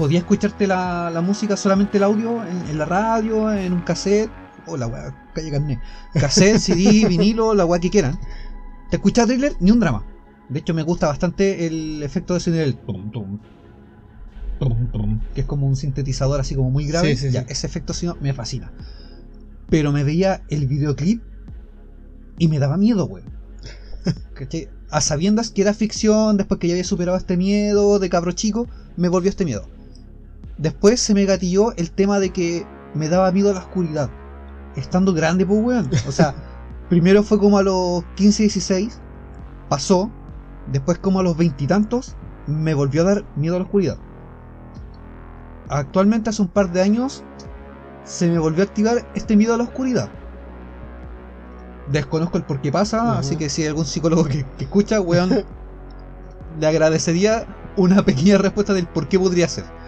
Podía 0.00 0.20
escucharte 0.20 0.66
la, 0.66 1.10
la 1.12 1.20
música, 1.20 1.58
solamente 1.58 1.98
el 1.98 2.04
audio, 2.04 2.42
en, 2.46 2.70
en 2.70 2.78
la 2.78 2.86
radio, 2.86 3.52
en 3.52 3.74
un 3.74 3.82
cassette, 3.82 4.30
o 4.66 4.78
la 4.78 4.86
weá, 4.86 5.14
calle 5.34 5.50
carné. 5.50 5.78
Cassette, 6.14 6.58
CD, 6.58 7.06
vinilo, 7.06 7.52
la 7.52 7.66
weá 7.66 7.78
que 7.80 7.90
quieran. 7.90 8.18
Te 8.88 8.96
escuchas 8.96 9.26
thriller, 9.26 9.54
ni 9.60 9.70
un 9.70 9.78
drama. 9.78 10.02
De 10.48 10.60
hecho, 10.60 10.72
me 10.72 10.82
gusta 10.84 11.06
bastante 11.06 11.66
el 11.66 12.02
efecto 12.02 12.32
de 12.32 12.40
sonido 12.40 12.62
del 12.62 12.78
tum, 12.78 13.10
tum, 13.10 13.38
tum, 14.58 14.90
tum, 14.90 15.20
que 15.34 15.42
es 15.42 15.46
como 15.46 15.66
un 15.66 15.76
sintetizador 15.76 16.40
así 16.40 16.54
como 16.54 16.70
muy 16.70 16.86
grave. 16.86 17.14
Sí, 17.14 17.26
sí, 17.26 17.30
Ya, 17.30 17.42
sí. 17.42 17.48
Ese 17.50 17.66
efecto 17.66 17.92
sonido 17.92 18.16
me 18.22 18.32
fascina. 18.32 18.72
Pero 19.68 19.92
me 19.92 20.02
veía 20.02 20.44
el 20.48 20.66
videoclip 20.66 21.22
y 22.38 22.48
me 22.48 22.58
daba 22.58 22.78
miedo, 22.78 23.04
weón. 23.04 23.28
A 24.88 25.02
sabiendas 25.02 25.50
que 25.50 25.60
era 25.60 25.74
ficción, 25.74 26.38
después 26.38 26.58
que 26.58 26.68
ya 26.68 26.72
había 26.72 26.84
superado 26.84 27.18
este 27.18 27.36
miedo 27.36 27.98
de 27.98 28.08
cabro 28.08 28.32
chico, 28.32 28.66
me 28.96 29.10
volvió 29.10 29.28
este 29.28 29.44
miedo. 29.44 29.68
Después 30.60 31.00
se 31.00 31.14
me 31.14 31.24
gatilló 31.24 31.72
el 31.76 31.90
tema 31.90 32.18
de 32.18 32.30
que 32.30 32.66
me 32.92 33.08
daba 33.08 33.32
miedo 33.32 33.50
a 33.50 33.54
la 33.54 33.60
oscuridad. 33.60 34.10
Estando 34.76 35.14
grande, 35.14 35.46
pues, 35.46 35.58
weón. 35.58 35.90
O 36.06 36.12
sea, 36.12 36.34
primero 36.90 37.22
fue 37.22 37.38
como 37.38 37.56
a 37.56 37.62
los 37.62 38.04
15, 38.16 38.42
16, 38.42 39.00
pasó, 39.70 40.10
después 40.70 40.98
como 40.98 41.20
a 41.20 41.22
los 41.22 41.38
veintitantos, 41.38 42.14
me 42.46 42.74
volvió 42.74 43.00
a 43.00 43.04
dar 43.06 43.24
miedo 43.36 43.56
a 43.56 43.60
la 43.60 43.64
oscuridad. 43.64 43.96
Actualmente, 45.70 46.28
hace 46.28 46.42
un 46.42 46.48
par 46.48 46.70
de 46.70 46.82
años, 46.82 47.24
se 48.04 48.28
me 48.28 48.38
volvió 48.38 48.62
a 48.62 48.66
activar 48.66 49.10
este 49.14 49.36
miedo 49.36 49.54
a 49.54 49.56
la 49.56 49.64
oscuridad. 49.64 50.10
Desconozco 51.90 52.36
el 52.36 52.44
por 52.44 52.60
qué 52.60 52.70
pasa, 52.70 53.18
así 53.18 53.36
que 53.36 53.48
si 53.48 53.62
hay 53.62 53.68
algún 53.68 53.86
psicólogo 53.86 54.24
que, 54.24 54.44
que 54.58 54.64
escucha, 54.64 55.00
weón, 55.00 55.30
le 56.60 56.66
agradecería 56.66 57.46
una 57.78 58.04
pequeña 58.04 58.36
respuesta 58.36 58.74
del 58.74 58.86
por 58.86 59.08
qué 59.08 59.18
podría 59.18 59.48
ser. 59.48 59.79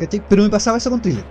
¿Cachai? 0.00 0.22
Pero 0.28 0.42
me 0.42 0.48
pasaba 0.48 0.78
eso 0.78 0.90
con 0.90 1.00
thriller. 1.00 1.24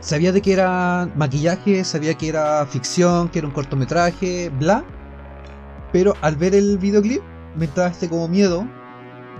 Sabía 0.00 0.32
de 0.32 0.42
que 0.42 0.52
era 0.52 1.08
maquillaje, 1.14 1.84
sabía 1.84 2.14
que 2.14 2.28
era 2.28 2.66
ficción, 2.66 3.28
que 3.28 3.38
era 3.38 3.48
un 3.48 3.54
cortometraje, 3.54 4.50
bla. 4.50 4.84
Pero 5.92 6.14
al 6.20 6.36
ver 6.36 6.54
el 6.54 6.78
videoclip 6.78 7.22
me 7.56 7.66
entraba 7.66 7.90
este 7.90 8.08
como 8.08 8.26
miedo 8.26 8.66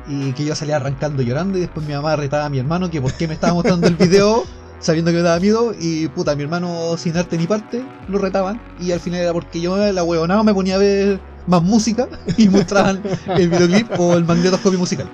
y 0.06 0.32
que 0.32 0.44
yo 0.44 0.54
salía 0.54 0.76
arrancando 0.76 1.22
llorando 1.22 1.58
y 1.58 1.62
después 1.62 1.86
mi 1.86 1.94
mamá 1.94 2.16
retaba 2.16 2.44
a 2.44 2.48
mi 2.48 2.58
hermano 2.58 2.90
que 2.90 3.00
por 3.00 3.12
qué 3.14 3.26
me 3.26 3.34
estaba 3.34 3.54
mostrando 3.54 3.86
el 3.86 3.96
video 3.96 4.44
sabiendo 4.78 5.10
que 5.10 5.16
me 5.16 5.22
daba 5.22 5.40
miedo 5.40 5.74
y 5.78 6.08
puta, 6.08 6.36
mi 6.36 6.42
hermano 6.42 6.96
sin 6.98 7.16
arte 7.16 7.38
ni 7.38 7.46
parte 7.46 7.82
lo 8.08 8.18
retaban 8.18 8.60
y 8.78 8.92
al 8.92 9.00
final 9.00 9.20
era 9.20 9.32
porque 9.32 9.60
yo 9.60 9.76
la 9.76 10.04
huevonada 10.04 10.42
me 10.42 10.52
ponía 10.52 10.74
a 10.74 10.78
ver 10.78 11.20
más 11.46 11.62
música 11.62 12.06
y 12.36 12.48
mostraban 12.48 13.02
el 13.36 13.48
videoclip 13.48 13.98
o 13.98 14.14
el 14.14 14.24
magnetoscopio 14.24 14.78
musical. 14.78 15.08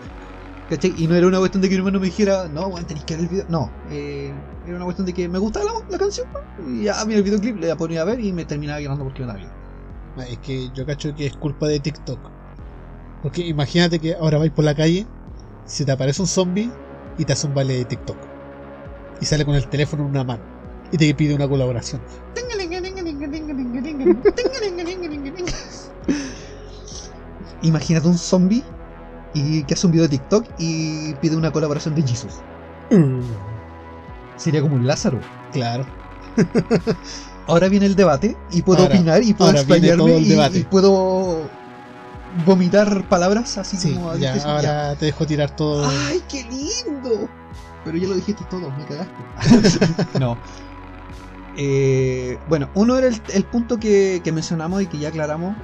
¿Cachai? 0.70 0.94
Y 0.96 1.08
no 1.08 1.16
era 1.16 1.26
una 1.26 1.38
cuestión 1.38 1.60
de 1.62 1.68
que 1.68 1.74
mi 1.74 1.78
hermano 1.78 1.98
me 1.98 2.06
dijera, 2.06 2.48
no, 2.48 2.68
weón, 2.68 2.86
tenéis 2.86 3.04
que 3.04 3.14
ver 3.16 3.24
el 3.24 3.28
video. 3.28 3.44
No, 3.48 3.70
eh, 3.90 4.32
era 4.64 4.76
una 4.76 4.84
cuestión 4.84 5.04
de 5.04 5.12
que 5.12 5.28
me 5.28 5.38
gustaba 5.38 5.66
la, 5.66 5.72
la 5.90 5.98
canción 5.98 6.28
y 6.68 6.84
ya 6.84 7.04
mira 7.04 7.18
el 7.18 7.24
videoclip, 7.24 7.56
le 7.58 7.74
ponía 7.74 8.02
a 8.02 8.04
ver 8.04 8.20
y 8.20 8.32
me 8.32 8.44
terminaba 8.44 8.80
llorando 8.80 9.04
porque 9.04 9.22
me 9.22 9.26
daba 9.26 9.38
miedo. 9.40 9.52
Ah, 10.16 10.26
Es 10.28 10.38
que 10.38 10.70
yo 10.72 10.86
cacho 10.86 11.12
que 11.14 11.26
es 11.26 11.36
culpa 11.36 11.66
de 11.66 11.80
TikTok. 11.80 12.20
Porque 13.22 13.44
imagínate 13.46 13.98
que 13.98 14.14
ahora 14.14 14.38
vais 14.38 14.52
por 14.52 14.64
la 14.64 14.74
calle, 14.74 15.06
se 15.64 15.84
te 15.84 15.90
aparece 15.92 16.22
un 16.22 16.28
zombie 16.28 16.70
y 17.18 17.24
te 17.24 17.32
hace 17.32 17.46
un 17.48 17.54
baile 17.54 17.78
de 17.78 17.84
TikTok. 17.86 18.16
Y 19.20 19.24
sale 19.24 19.44
con 19.44 19.56
el 19.56 19.68
teléfono 19.68 20.04
en 20.04 20.10
una 20.10 20.22
mano. 20.24 20.42
Y 20.92 20.98
te 20.98 21.12
pide 21.14 21.34
una 21.34 21.48
colaboración. 21.48 22.00
Imagínate 27.62 28.08
un 28.08 28.18
zombie 28.18 28.64
y 29.34 29.64
que 29.64 29.74
hace 29.74 29.86
un 29.86 29.92
video 29.92 30.04
de 30.08 30.16
TikTok 30.18 30.46
y 30.58 31.14
pide 31.14 31.36
una 31.36 31.50
colaboración 31.52 31.94
de 31.94 32.02
Jesus. 32.02 32.34
Sería 34.36 34.62
como 34.62 34.76
un 34.76 34.86
Lázaro. 34.86 35.20
Claro. 35.52 35.84
Ahora 37.46 37.68
viene 37.68 37.86
el 37.86 37.96
debate 37.96 38.36
y 38.50 38.62
puedo 38.62 38.82
Ahora- 38.82 38.94
opinar 38.94 39.22
y 39.22 39.34
puedo 39.34 39.50
explayarme 39.52 40.18
y, 40.18 40.62
puedo 40.64 41.48
vomitar 42.46 43.08
palabras 43.08 43.58
así 43.58 43.76
Sí, 43.76 43.94
como 43.94 44.14
ya, 44.14 44.34
ahora 44.44 44.94
te 44.94 45.06
dejo 45.06 45.26
tirar 45.26 45.54
todo. 45.56 45.84
¡Ay, 46.08 46.22
qué 46.28 46.44
lindo! 46.44 47.28
Pero 47.84 47.96
ya 47.96 48.06
lo 48.08 48.14
dijiste 48.14 48.44
todo, 48.48 48.70
me 48.70 48.84
cagaste. 48.84 50.18
no. 50.20 50.38
Eh, 51.56 52.38
bueno, 52.48 52.70
uno 52.74 52.96
era 52.96 53.08
el, 53.08 53.20
el 53.34 53.44
punto 53.44 53.78
que, 53.78 54.20
que 54.22 54.30
mencionamos 54.32 54.82
y 54.82 54.86
que 54.86 54.98
ya 54.98 55.08
aclaramos. 55.08 55.56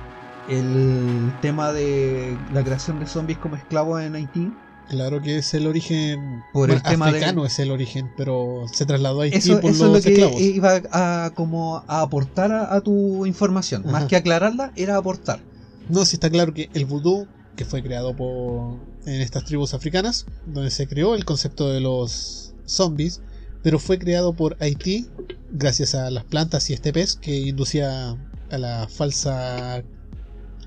El 0.49 1.33
tema 1.41 1.73
de 1.73 2.39
la 2.53 2.63
creación 2.63 2.99
de 3.01 3.07
zombies 3.07 3.39
como 3.39 3.57
esclavos 3.57 4.01
en 4.03 4.15
Haití. 4.15 4.53
Claro 4.89 5.21
que 5.21 5.39
es 5.39 5.53
el 5.55 5.67
origen. 5.67 6.43
Por 6.53 6.71
el 6.71 6.81
tema 6.83 7.09
africano 7.09 7.45
es 7.45 7.59
el 7.59 7.73
origen, 7.73 8.13
pero 8.17 8.67
se 8.73 8.87
trasladó 8.87 9.23
a 9.23 9.25
Haití 9.25 9.39
Eso, 9.39 9.61
por 9.61 9.71
eso 9.73 9.87
es 9.87 9.93
los 9.93 9.99
lo 9.99 10.03
que 10.03 10.13
esclavos. 10.13 10.41
iba 10.41 10.81
a, 10.93 11.31
como 11.35 11.83
a 11.89 12.03
aportar 12.03 12.53
a, 12.53 12.73
a 12.75 12.81
tu 12.81 13.27
información. 13.27 13.85
Más 13.91 14.05
que 14.05 14.15
aclararla, 14.15 14.73
era 14.77 14.97
aportar. 14.97 15.41
No, 15.89 16.05
sí 16.05 16.17
está 16.17 16.31
claro 16.31 16.55
que 16.55 16.71
el 16.75 16.85
vudú, 16.85 17.27
que 17.57 17.65
fue 17.65 17.83
creado 17.83 18.15
por 18.15 18.77
en 19.07 19.21
estas 19.21 19.45
tribus 19.45 19.75
africanas, 19.75 20.27
donde 20.47 20.71
se 20.71 20.87
creó 20.87 21.15
el 21.17 21.25
concepto 21.25 21.73
de 21.73 21.81
los 21.81 22.55
zombies, 22.65 23.21
pero 23.63 23.79
fue 23.81 23.99
creado 23.99 24.33
por 24.35 24.57
Haití 24.61 25.09
gracias 25.51 25.95
a 25.97 26.11
las 26.11 26.25
plantas 26.25 26.71
y 26.71 26.75
estepes 26.75 27.17
que 27.17 27.37
inducía 27.37 28.17
a 28.51 28.59
la 28.59 28.87
falsa 28.89 29.83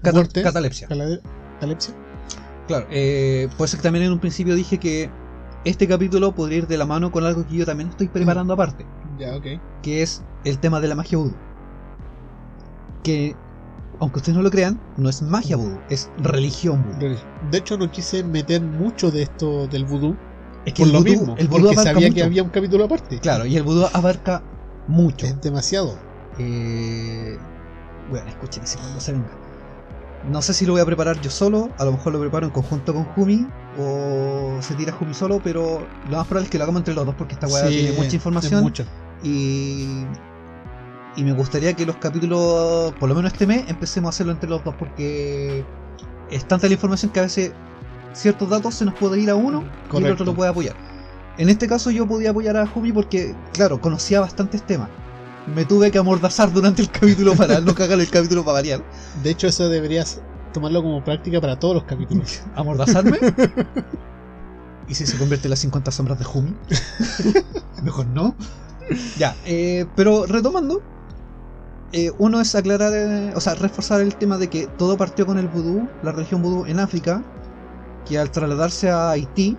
Catalepsia. 0.01 0.87
catalepsia. 1.59 1.95
Claro, 2.67 2.85
eh, 2.91 3.49
por 3.57 3.65
eso 3.65 3.77
que 3.77 3.83
también 3.83 4.05
en 4.05 4.11
un 4.11 4.19
principio 4.19 4.55
dije 4.55 4.77
que 4.77 5.09
este 5.65 5.87
capítulo 5.87 6.33
podría 6.35 6.59
ir 6.59 6.67
de 6.67 6.77
la 6.77 6.85
mano 6.85 7.11
con 7.11 7.25
algo 7.25 7.45
que 7.45 7.55
yo 7.57 7.65
también 7.65 7.89
estoy 7.89 8.07
preparando 8.07 8.53
aparte, 8.53 8.85
Ya, 9.17 9.35
ok. 9.35 9.45
que 9.81 10.01
es 10.03 10.23
el 10.45 10.59
tema 10.59 10.79
de 10.79 10.87
la 10.87 10.95
magia 10.95 11.17
vudú. 11.17 11.33
Que, 13.03 13.35
aunque 13.99 14.17
ustedes 14.19 14.37
no 14.37 14.43
lo 14.43 14.51
crean, 14.51 14.79
no 14.97 15.09
es 15.09 15.21
magia 15.21 15.57
vudú, 15.57 15.79
es 15.89 16.09
religión 16.19 16.83
vudú. 16.83 17.15
De 17.51 17.57
hecho, 17.57 17.77
no 17.77 17.89
quise 17.91 18.23
meter 18.23 18.61
mucho 18.61 19.09
de 19.11 19.23
esto 19.23 19.67
del 19.67 19.85
vudú 19.85 20.15
Es 20.65 20.73
que 20.73 20.83
por 20.83 20.87
el 20.87 20.93
lo 20.93 20.99
vudú, 20.99 21.09
mismo, 21.11 21.35
el 21.37 21.47
vudú 21.47 21.63
porque 21.69 21.75
sabía 21.81 22.07
mucho. 22.07 22.15
que 22.15 22.23
había 22.23 22.43
un 22.43 22.49
capítulo 22.49 22.85
aparte. 22.85 23.19
Claro, 23.19 23.45
y 23.45 23.55
el 23.57 23.63
vudú 23.63 23.85
abarca 23.93 24.43
mucho. 24.87 25.25
Es 25.25 25.41
demasiado. 25.41 25.97
Eh, 26.37 27.37
bueno, 28.11 28.27
escuchen 28.29 28.63
ese 28.63 28.77
cuando 28.77 28.99
se 28.99 29.11
venga. 29.13 29.27
No 30.27 30.41
sé 30.41 30.53
si 30.53 30.65
lo 30.65 30.73
voy 30.73 30.81
a 30.81 30.85
preparar 30.85 31.19
yo 31.21 31.31
solo, 31.31 31.69
a 31.77 31.85
lo 31.85 31.93
mejor 31.93 32.13
lo 32.13 32.19
preparo 32.19 32.45
en 32.45 32.51
conjunto 32.51 32.93
con 32.93 33.05
Jumi, 33.05 33.47
o 33.79 34.57
se 34.61 34.75
tira 34.75 34.91
Jumi 34.91 35.13
solo, 35.13 35.41
pero 35.41 35.87
lo 36.09 36.17
más 36.17 36.27
probable 36.27 36.45
es 36.45 36.51
que 36.51 36.57
lo 36.57 36.65
hagamos 36.65 36.81
entre 36.81 36.93
los 36.93 37.05
dos 37.05 37.15
porque 37.15 37.35
esta 37.35 37.47
weá 37.47 37.67
Sí, 37.67 37.75
tiene 37.75 37.91
mucha 37.93 38.15
información 38.15 38.73
y, 39.23 40.05
y 41.15 41.23
me 41.23 41.31
gustaría 41.33 41.73
que 41.73 41.85
los 41.85 41.95
capítulos, 41.97 42.93
por 42.99 43.09
lo 43.09 43.15
menos 43.15 43.31
este 43.31 43.47
mes, 43.47 43.63
empecemos 43.69 44.07
a 44.07 44.09
hacerlo 44.09 44.33
entre 44.33 44.49
los 44.49 44.63
dos 44.63 44.75
porque 44.77 45.63
es 46.29 46.45
tanta 46.47 46.67
la 46.67 46.73
información 46.73 47.11
que 47.11 47.19
a 47.19 47.23
veces 47.23 47.53
ciertos 48.13 48.49
datos 48.49 48.75
se 48.75 48.85
nos 48.85 48.95
puede 48.95 49.19
ir 49.19 49.29
a 49.29 49.35
uno 49.35 49.63
y 49.93 49.97
el 49.97 50.11
otro 50.11 50.25
lo 50.25 50.35
puede 50.35 50.49
apoyar. 50.49 50.75
En 51.37 51.47
este 51.47 51.67
caso 51.67 51.91
yo 51.91 52.05
podía 52.05 52.31
apoyar 52.31 52.57
a 52.57 52.67
Jumi 52.67 52.91
porque, 52.91 53.33
claro, 53.53 53.79
conocía 53.79 54.19
bastantes 54.19 54.61
temas. 54.63 54.89
Me 55.55 55.65
tuve 55.65 55.91
que 55.91 55.97
amordazar 55.97 56.51
durante 56.51 56.81
el 56.81 56.89
capítulo 56.89 57.35
para 57.35 57.59
no 57.61 57.73
cagar 57.73 57.99
el 57.99 58.09
capítulo 58.09 58.43
para 58.43 58.53
variar. 58.53 58.83
De 59.23 59.29
hecho, 59.29 59.47
eso 59.47 59.69
deberías 59.69 60.21
tomarlo 60.53 60.81
como 60.81 61.03
práctica 61.03 61.41
para 61.41 61.57
todos 61.57 61.75
los 61.75 61.83
capítulos. 61.83 62.41
¿Amordazarme? 62.55 63.17
¿Y 64.87 64.95
si 64.95 65.05
se 65.05 65.17
convierte 65.17 65.47
en 65.47 65.51
las 65.51 65.59
50 65.59 65.91
sombras 65.91 66.19
de 66.19 66.25
Jumi? 66.25 66.55
Mejor 67.83 68.07
no. 68.07 68.35
Ya, 69.17 69.35
eh, 69.45 69.85
pero 69.95 70.25
retomando, 70.25 70.81
eh, 71.91 72.11
uno 72.19 72.39
es 72.41 72.53
aclarar, 72.55 72.93
eh, 72.93 73.33
o 73.35 73.41
sea, 73.41 73.55
reforzar 73.55 74.01
el 74.01 74.15
tema 74.15 74.37
de 74.37 74.49
que 74.49 74.67
todo 74.67 74.97
partió 74.97 75.25
con 75.25 75.37
el 75.37 75.47
vudú, 75.47 75.87
la 76.01 76.11
religión 76.11 76.41
vudú 76.41 76.65
en 76.65 76.79
África, 76.79 77.23
que 78.05 78.17
al 78.19 78.31
trasladarse 78.31 78.89
a 78.89 79.11
Haití 79.11 79.57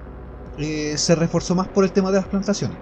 eh, 0.56 0.96
se 0.98 1.14
reforzó 1.14 1.54
más 1.54 1.68
por 1.68 1.84
el 1.84 1.92
tema 1.92 2.10
de 2.10 2.18
las 2.18 2.28
plantaciones. 2.28 2.78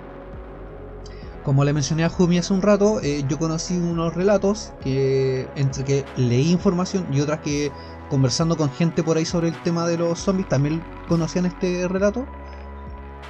Como 1.49 1.65
le 1.65 1.73
mencioné 1.73 2.05
a 2.05 2.11
Jumi 2.11 2.37
hace 2.37 2.53
un 2.53 2.61
rato, 2.61 3.01
eh, 3.03 3.25
yo 3.27 3.39
conocí 3.39 3.75
unos 3.75 4.12
relatos 4.15 4.75
que 4.83 5.49
entre 5.55 5.83
que 5.83 6.05
leí 6.15 6.51
información 6.51 7.07
y 7.11 7.23
otras 7.23 7.41
que 7.41 7.73
conversando 8.11 8.55
con 8.59 8.70
gente 8.70 9.03
por 9.03 9.16
ahí 9.16 9.25
sobre 9.25 9.49
el 9.49 9.62
tema 9.62 9.87
de 9.87 9.97
los 9.97 10.19
zombies 10.19 10.47
también 10.51 10.85
conocían 11.09 11.47
este 11.47 11.89
relato 11.89 12.27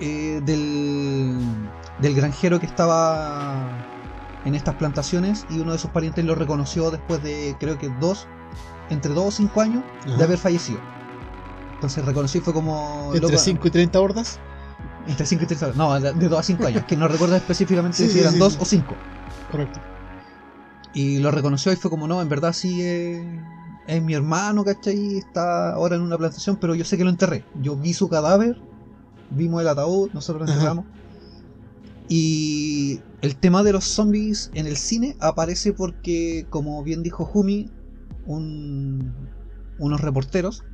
eh, 0.01 0.41
del, 0.45 1.39
del 2.01 2.15
granjero 2.17 2.59
que 2.59 2.67
estaba 2.67 3.69
en 4.45 4.57
estas 4.57 4.75
plantaciones 4.75 5.47
y 5.49 5.61
uno 5.61 5.71
de 5.71 5.79
sus 5.79 5.93
parientes 5.93 6.25
lo 6.25 6.35
reconoció 6.35 6.91
después 6.91 7.23
de 7.23 7.55
creo 7.61 7.79
que 7.79 7.89
dos, 8.01 8.27
entre 8.91 9.15
dos 9.15 9.27
o 9.27 9.31
cinco 9.31 9.61
años 9.61 9.85
Ajá. 10.05 10.17
de 10.17 10.25
haber 10.25 10.39
fallecido. 10.39 10.81
Entonces 11.75 12.05
reconocí 12.05 12.39
y 12.39 12.41
fue 12.41 12.53
como... 12.53 13.13
Entre 13.15 13.31
loco, 13.31 13.39
5 13.39 13.69
y 13.69 13.71
30 13.71 14.01
hordas. 14.01 14.41
Entre 15.07 15.27
5 15.27 15.45
y 15.45 15.47
30 15.47 15.73
No, 15.75 15.99
de 16.01 16.29
2 16.29 16.39
a 16.39 16.43
5 16.43 16.67
años, 16.67 16.85
que 16.85 16.97
no 16.97 17.09
recuerdo 17.09 17.37
específicamente 17.37 17.97
Sí, 17.99 18.09
si 18.09 18.21
eran 18.21 18.35
sí, 18.35 18.39
2 18.39 18.55
sí. 18.55 18.59
o 18.61 18.65
5. 18.65 18.97
Correcto. 19.51 19.81
Y 20.95 21.19
lo 21.19 21.31
reconoció 21.31 21.73
y 21.73 21.77
fue 21.77 21.91
como, 21.91 22.09
no, 22.09 22.21
en 22.23 22.29
verdad 22.29 22.53
sí 22.53 22.81
es, 22.83 23.23
es 23.87 24.03
mi 24.03 24.15
hermano, 24.15 24.65
¿cachai? 24.65 25.19
Está 25.19 25.73
ahora 25.75 25.97
en 25.97 26.03
una 26.03 26.19
plantación, 26.19 26.57
pero 26.57 26.75
yo 26.75 26.85
sé 26.85 26.97
que 26.97 27.05
lo 27.05 27.11
enterré. 27.11 27.45
Yo 27.63 27.77
vi 27.77 27.95
su 27.95 28.09
cadáver, 28.09 28.57
vimos 29.31 29.61
el 29.61 29.69
ataúd, 29.69 30.11
nosotros 30.13 30.41
lo 30.41 30.45
Ajá. 30.47 30.55
enterramos. 30.55 30.85
Y 32.09 33.01
el 33.21 33.37
tema 33.37 33.63
de 33.63 33.73
los 33.73 33.85
zombies 33.85 34.51
en 34.55 34.67
el 34.67 34.77
cine 34.77 35.17
aparece 35.21 35.73
porque, 35.73 36.47
como 36.51 36.83
bien 36.83 37.03
dijo 37.03 37.25
Jumi, 37.25 37.71
un- 38.27 39.13
unos 39.79 40.01
reporteros 40.01 40.65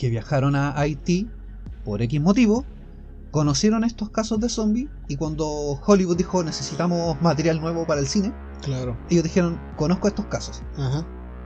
que 0.00 0.10
viajaron 0.10 0.56
a 0.56 0.76
Haití 0.78 1.28
por 1.84 2.02
X 2.02 2.20
motivo, 2.20 2.66
conocieron 3.36 3.84
estos 3.84 4.08
casos 4.08 4.40
de 4.40 4.48
zombies 4.48 4.88
y 5.08 5.16
cuando 5.16 5.46
Hollywood 5.86 6.16
dijo 6.16 6.42
necesitamos 6.42 7.20
material 7.20 7.60
nuevo 7.60 7.86
para 7.86 8.00
el 8.00 8.06
cine, 8.06 8.32
Claro. 8.62 8.96
ellos 9.10 9.24
dijeron, 9.24 9.60
conozco 9.76 10.08
estos 10.08 10.24
casos. 10.26 10.62
Ajá. 10.78 11.04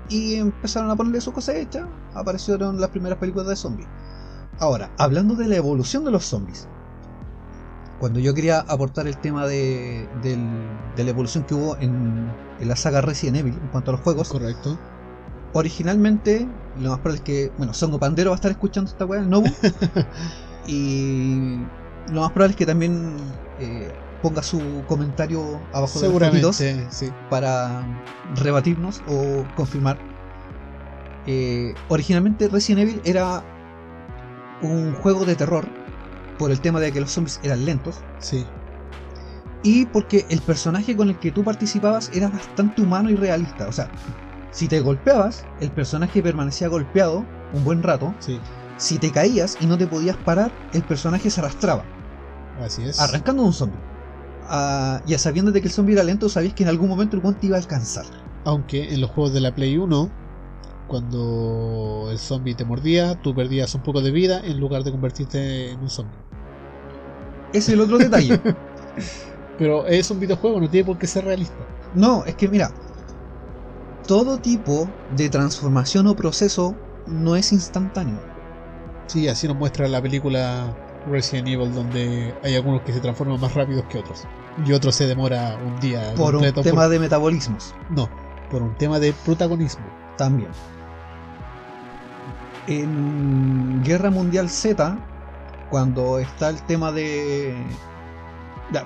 Y 0.08 0.36
empezaron 0.36 0.88
a 0.88 0.94
ponerle 0.94 1.20
su 1.20 1.32
cosecha, 1.32 1.88
aparecieron 2.14 2.80
las 2.80 2.90
primeras 2.90 3.18
películas 3.18 3.48
de 3.48 3.56
zombies. 3.56 3.88
Ahora, 4.60 4.92
hablando 4.98 5.34
de 5.34 5.48
la 5.48 5.56
evolución 5.56 6.04
de 6.04 6.12
los 6.12 6.24
zombies. 6.24 6.68
cuando 7.98 8.20
yo 8.20 8.34
quería 8.34 8.60
aportar 8.60 9.08
el 9.08 9.16
tema 9.18 9.46
de, 9.48 10.08
del- 10.22 10.68
de 10.96 11.02
la 11.04 11.10
evolución 11.10 11.42
que 11.44 11.54
hubo 11.54 11.76
en, 11.78 12.30
en 12.60 12.68
la 12.68 12.76
saga 12.76 13.00
Resident 13.00 13.36
Evil 13.38 13.54
en 13.60 13.68
cuanto 13.68 13.90
a 13.90 13.94
los 13.94 14.00
juegos, 14.02 14.28
Correcto. 14.28 14.78
originalmente, 15.54 16.48
lo 16.80 16.90
más 16.90 17.00
probable 17.00 17.18
es 17.18 17.24
que, 17.24 17.52
bueno, 17.58 17.74
Songo 17.74 17.98
Pandero 17.98 18.30
va 18.30 18.36
a 18.36 18.40
estar 18.40 18.50
escuchando 18.52 18.90
esta 18.90 19.04
weá, 19.04 19.20
el 19.20 19.28
Nobu, 19.28 19.48
y 20.66 21.58
lo 22.12 22.22
más 22.22 22.32
probable 22.32 22.52
es 22.52 22.56
que 22.56 22.66
también 22.66 23.16
eh, 23.58 23.92
ponga 24.22 24.42
su 24.42 24.82
comentario 24.86 25.60
abajo 25.72 26.00
de 26.00 26.08
los 26.08 26.18
fotitos 26.18 26.56
sí. 26.56 27.10
para 27.28 27.82
rebatirnos 28.36 29.02
o 29.08 29.44
confirmar. 29.56 29.98
Eh, 31.26 31.74
originalmente 31.88 32.48
Resident 32.48 32.88
Evil 32.88 33.00
era 33.04 33.42
un 34.62 34.94
juego 34.94 35.24
de 35.24 35.36
terror 35.36 35.66
por 36.38 36.50
el 36.50 36.60
tema 36.60 36.80
de 36.80 36.92
que 36.92 37.00
los 37.00 37.10
zombies 37.10 37.40
eran 37.42 37.64
lentos 37.64 38.00
Sí. 38.18 38.46
y 39.62 39.86
porque 39.86 40.26
el 40.30 40.40
personaje 40.40 40.96
con 40.96 41.10
el 41.10 41.18
que 41.18 41.30
tú 41.30 41.44
participabas 41.44 42.10
era 42.14 42.28
bastante 42.28 42.82
humano 42.82 43.10
y 43.10 43.16
realista. 43.16 43.68
O 43.68 43.72
sea, 43.72 43.90
si 44.50 44.66
te 44.68 44.80
golpeabas, 44.80 45.46
el 45.60 45.70
personaje 45.70 46.22
permanecía 46.22 46.68
golpeado 46.68 47.24
un 47.52 47.64
buen 47.64 47.82
rato. 47.82 48.14
Sí. 48.18 48.40
Si 48.80 48.98
te 48.98 49.12
caías 49.12 49.58
y 49.60 49.66
no 49.66 49.76
te 49.76 49.86
podías 49.86 50.16
parar, 50.16 50.54
el 50.72 50.82
personaje 50.82 51.28
se 51.28 51.40
arrastraba, 51.40 51.84
Así 52.58 52.82
es. 52.82 52.98
arrancando 52.98 53.42
un 53.42 53.52
zombie. 53.52 53.78
Ah, 54.44 55.02
y 55.06 55.12
a 55.12 55.18
sabiendas 55.18 55.52
de 55.52 55.60
que 55.60 55.68
el 55.68 55.74
zombie 55.74 55.92
era 55.92 56.02
lento, 56.02 56.30
sabías 56.30 56.54
que 56.54 56.62
en 56.62 56.70
algún 56.70 56.88
momento 56.88 57.14
el 57.14 57.20
guante 57.20 57.46
iba 57.46 57.56
a 57.56 57.60
alcanzar. 57.60 58.06
Aunque 58.46 58.94
en 58.94 59.02
los 59.02 59.10
juegos 59.10 59.34
de 59.34 59.40
la 59.42 59.54
Play 59.54 59.76
1, 59.76 60.10
cuando 60.86 62.08
el 62.10 62.18
zombie 62.18 62.54
te 62.54 62.64
mordía, 62.64 63.16
tú 63.16 63.34
perdías 63.34 63.74
un 63.74 63.82
poco 63.82 64.00
de 64.00 64.12
vida 64.12 64.40
en 64.42 64.58
lugar 64.58 64.82
de 64.82 64.92
convertirte 64.92 65.72
en 65.72 65.80
un 65.80 65.90
zombie. 65.90 66.16
Ese 67.52 67.58
es 67.58 67.68
el 67.68 67.82
otro 67.82 67.98
detalle. 67.98 68.40
Pero 69.58 69.86
es 69.86 70.10
un 70.10 70.20
videojuego, 70.20 70.58
no 70.58 70.70
tiene 70.70 70.86
por 70.86 70.96
qué 70.96 71.06
ser 71.06 71.26
realista. 71.26 71.66
No, 71.94 72.24
es 72.24 72.34
que 72.34 72.48
mira, 72.48 72.72
todo 74.06 74.38
tipo 74.38 74.88
de 75.14 75.28
transformación 75.28 76.06
o 76.06 76.16
proceso 76.16 76.74
no 77.06 77.36
es 77.36 77.52
instantáneo. 77.52 78.29
Sí, 79.10 79.26
así 79.26 79.48
nos 79.48 79.56
muestra 79.56 79.88
la 79.88 80.00
película 80.00 80.72
Resident 81.10 81.48
Evil, 81.48 81.74
donde 81.74 82.32
hay 82.44 82.54
algunos 82.54 82.82
que 82.82 82.92
se 82.92 83.00
transforman 83.00 83.40
más 83.40 83.52
rápidos 83.54 83.84
que 83.86 83.98
otros. 83.98 84.22
Y 84.64 84.72
otros 84.72 84.94
se 84.94 85.08
demora 85.08 85.58
un 85.66 85.80
día 85.80 86.14
Por 86.14 86.36
un 86.36 86.52
tema 86.52 86.86
de 86.86 86.98
metabolismos 87.00 87.74
No, 87.88 88.08
por 88.52 88.62
un 88.62 88.76
tema 88.76 89.00
de 89.00 89.12
protagonismo. 89.12 89.84
también. 90.16 90.50
En 92.68 93.82
Guerra 93.82 94.10
Mundial 94.12 94.48
Z, 94.48 94.96
cuando 95.70 96.20
está 96.20 96.50
el 96.50 96.62
tema 96.62 96.92
de... 96.92 97.56
Ya, 98.72 98.84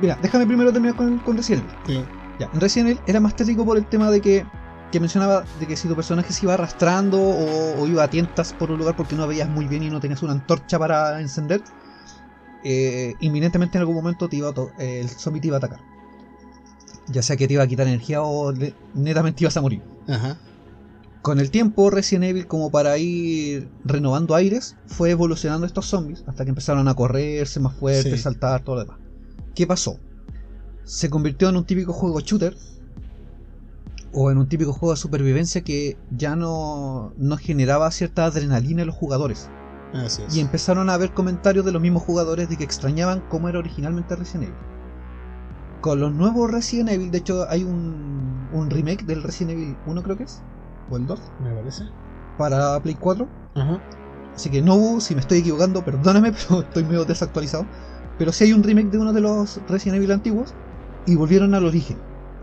mira, 0.00 0.18
déjame 0.20 0.46
primero 0.46 0.72
terminar 0.72 0.96
con, 0.96 1.18
con 1.18 1.36
Resident 1.36 1.64
Evil. 1.86 2.02
Claro. 2.02 2.20
Ya, 2.40 2.50
en 2.52 2.60
Resident 2.60 2.90
Evil 2.90 3.02
era 3.06 3.20
más 3.20 3.36
tétrico 3.36 3.64
por 3.64 3.76
el 3.76 3.86
tema 3.86 4.10
de 4.10 4.20
que, 4.20 4.44
que 4.90 5.00
mencionaba 5.00 5.44
de 5.58 5.66
que 5.66 5.76
si 5.76 5.88
tu 5.88 5.94
personaje 5.94 6.32
se 6.32 6.44
iba 6.44 6.54
arrastrando 6.54 7.20
o, 7.20 7.80
o 7.80 7.86
iba 7.86 8.02
a 8.02 8.10
tientas 8.10 8.52
por 8.52 8.70
un 8.70 8.78
lugar 8.78 8.96
porque 8.96 9.14
no 9.14 9.26
veías 9.26 9.48
muy 9.48 9.66
bien 9.66 9.82
y 9.82 9.90
no 9.90 10.00
tenías 10.00 10.22
una 10.22 10.32
antorcha 10.32 10.78
para 10.78 11.20
encender, 11.20 11.62
eh, 12.64 13.14
inminentemente 13.20 13.78
en 13.78 13.80
algún 13.80 13.94
momento 13.94 14.28
te 14.28 14.36
iba 14.36 14.52
eh, 14.78 15.00
el 15.00 15.08
zombie 15.08 15.40
te 15.40 15.46
iba 15.48 15.56
a 15.56 15.58
atacar. 15.58 15.80
Ya 17.08 17.22
sea 17.22 17.36
que 17.36 17.46
te 17.48 17.54
iba 17.54 17.62
a 17.62 17.66
quitar 17.66 17.86
energía 17.86 18.22
o 18.22 18.52
netamente 18.94 19.44
ibas 19.44 19.56
a 19.56 19.60
morir. 19.60 19.82
Ajá. 20.08 20.36
Con 21.22 21.38
el 21.38 21.50
tiempo, 21.50 21.90
Resident 21.90 22.24
Evil, 22.24 22.46
como 22.46 22.70
para 22.70 22.96
ir 22.96 23.68
renovando 23.84 24.34
aires, 24.34 24.76
fue 24.86 25.10
evolucionando 25.10 25.66
estos 25.66 25.86
zombies 25.86 26.24
hasta 26.26 26.44
que 26.44 26.48
empezaron 26.50 26.88
a 26.88 26.94
correrse 26.94 27.60
más 27.60 27.74
fuertes, 27.74 28.14
Sí. 28.14 28.18
saltar, 28.22 28.62
todo 28.64 28.76
lo 28.76 28.80
demás. 28.82 28.98
¿Qué 29.54 29.66
pasó? 29.66 29.98
Se 30.84 31.10
convirtió 31.10 31.50
en 31.50 31.56
un 31.56 31.64
típico 31.64 31.92
juego 31.92 32.20
shooter 32.20 32.56
o 34.12 34.30
en 34.30 34.38
un 34.38 34.48
típico 34.48 34.72
juego 34.72 34.92
de 34.92 34.96
supervivencia 35.00 35.62
que 35.62 35.98
ya 36.10 36.36
no, 36.36 37.14
no 37.16 37.36
generaba 37.36 37.90
cierta 37.90 38.24
adrenalina 38.26 38.82
en 38.82 38.88
los 38.88 38.96
jugadores. 38.96 39.52
Así 39.92 40.22
es. 40.22 40.34
Y 40.34 40.40
empezaron 40.40 40.90
a 40.90 40.94
haber 40.94 41.12
comentarios 41.14 41.64
de 41.64 41.72
los 41.72 41.82
mismos 41.82 42.02
jugadores 42.02 42.48
de 42.48 42.56
que 42.56 42.64
extrañaban 42.64 43.20
cómo 43.28 43.48
era 43.48 43.58
originalmente 43.58 44.16
Resident 44.16 44.50
Evil. 44.50 44.58
Con 45.80 46.00
los 46.00 46.12
nuevos 46.12 46.50
Resident 46.50 46.90
Evil, 46.90 47.10
de 47.10 47.18
hecho 47.18 47.48
hay 47.48 47.64
un, 47.64 48.48
un 48.52 48.70
remake 48.70 49.04
del 49.04 49.22
Resident 49.22 49.52
Evil 49.58 49.78
1 49.86 50.02
creo 50.02 50.16
que 50.16 50.24
es, 50.24 50.44
o 50.90 50.96
el 50.96 51.06
2, 51.06 51.34
Me 51.38 51.54
parece. 51.54 51.84
para 52.36 52.80
Play 52.82 52.96
4. 52.96 53.28
Ajá. 53.54 53.80
Así 54.34 54.50
que 54.50 54.62
no, 54.62 55.00
si 55.00 55.14
me 55.14 55.20
estoy 55.20 55.38
equivocando, 55.38 55.84
perdóname, 55.84 56.32
pero 56.48 56.60
estoy 56.62 56.84
medio 56.84 57.04
desactualizado. 57.04 57.66
Pero 58.18 58.32
sí 58.32 58.44
hay 58.44 58.52
un 58.52 58.62
remake 58.62 58.90
de 58.90 58.98
uno 58.98 59.12
de 59.12 59.20
los 59.22 59.60
Resident 59.68 59.96
Evil 59.98 60.12
antiguos 60.12 60.54
y 61.06 61.16
volvieron 61.16 61.54
al 61.54 61.64
origen, 61.66 61.98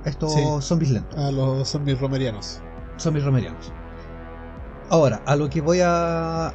estos 0.06 0.34
Sí. 0.34 0.41
zombies 0.61 0.91
lentos, 0.91 1.18
A 1.19 1.32
los 1.32 1.68
zombies 1.68 1.99
romerianos. 1.99 2.61
zombies 2.98 3.26
romerianos. 3.26 3.72
Ahora, 4.90 5.22
a 5.26 5.36
lo 5.36 5.49
que 5.49 5.61
voy 5.61 5.82
a. 5.84 6.53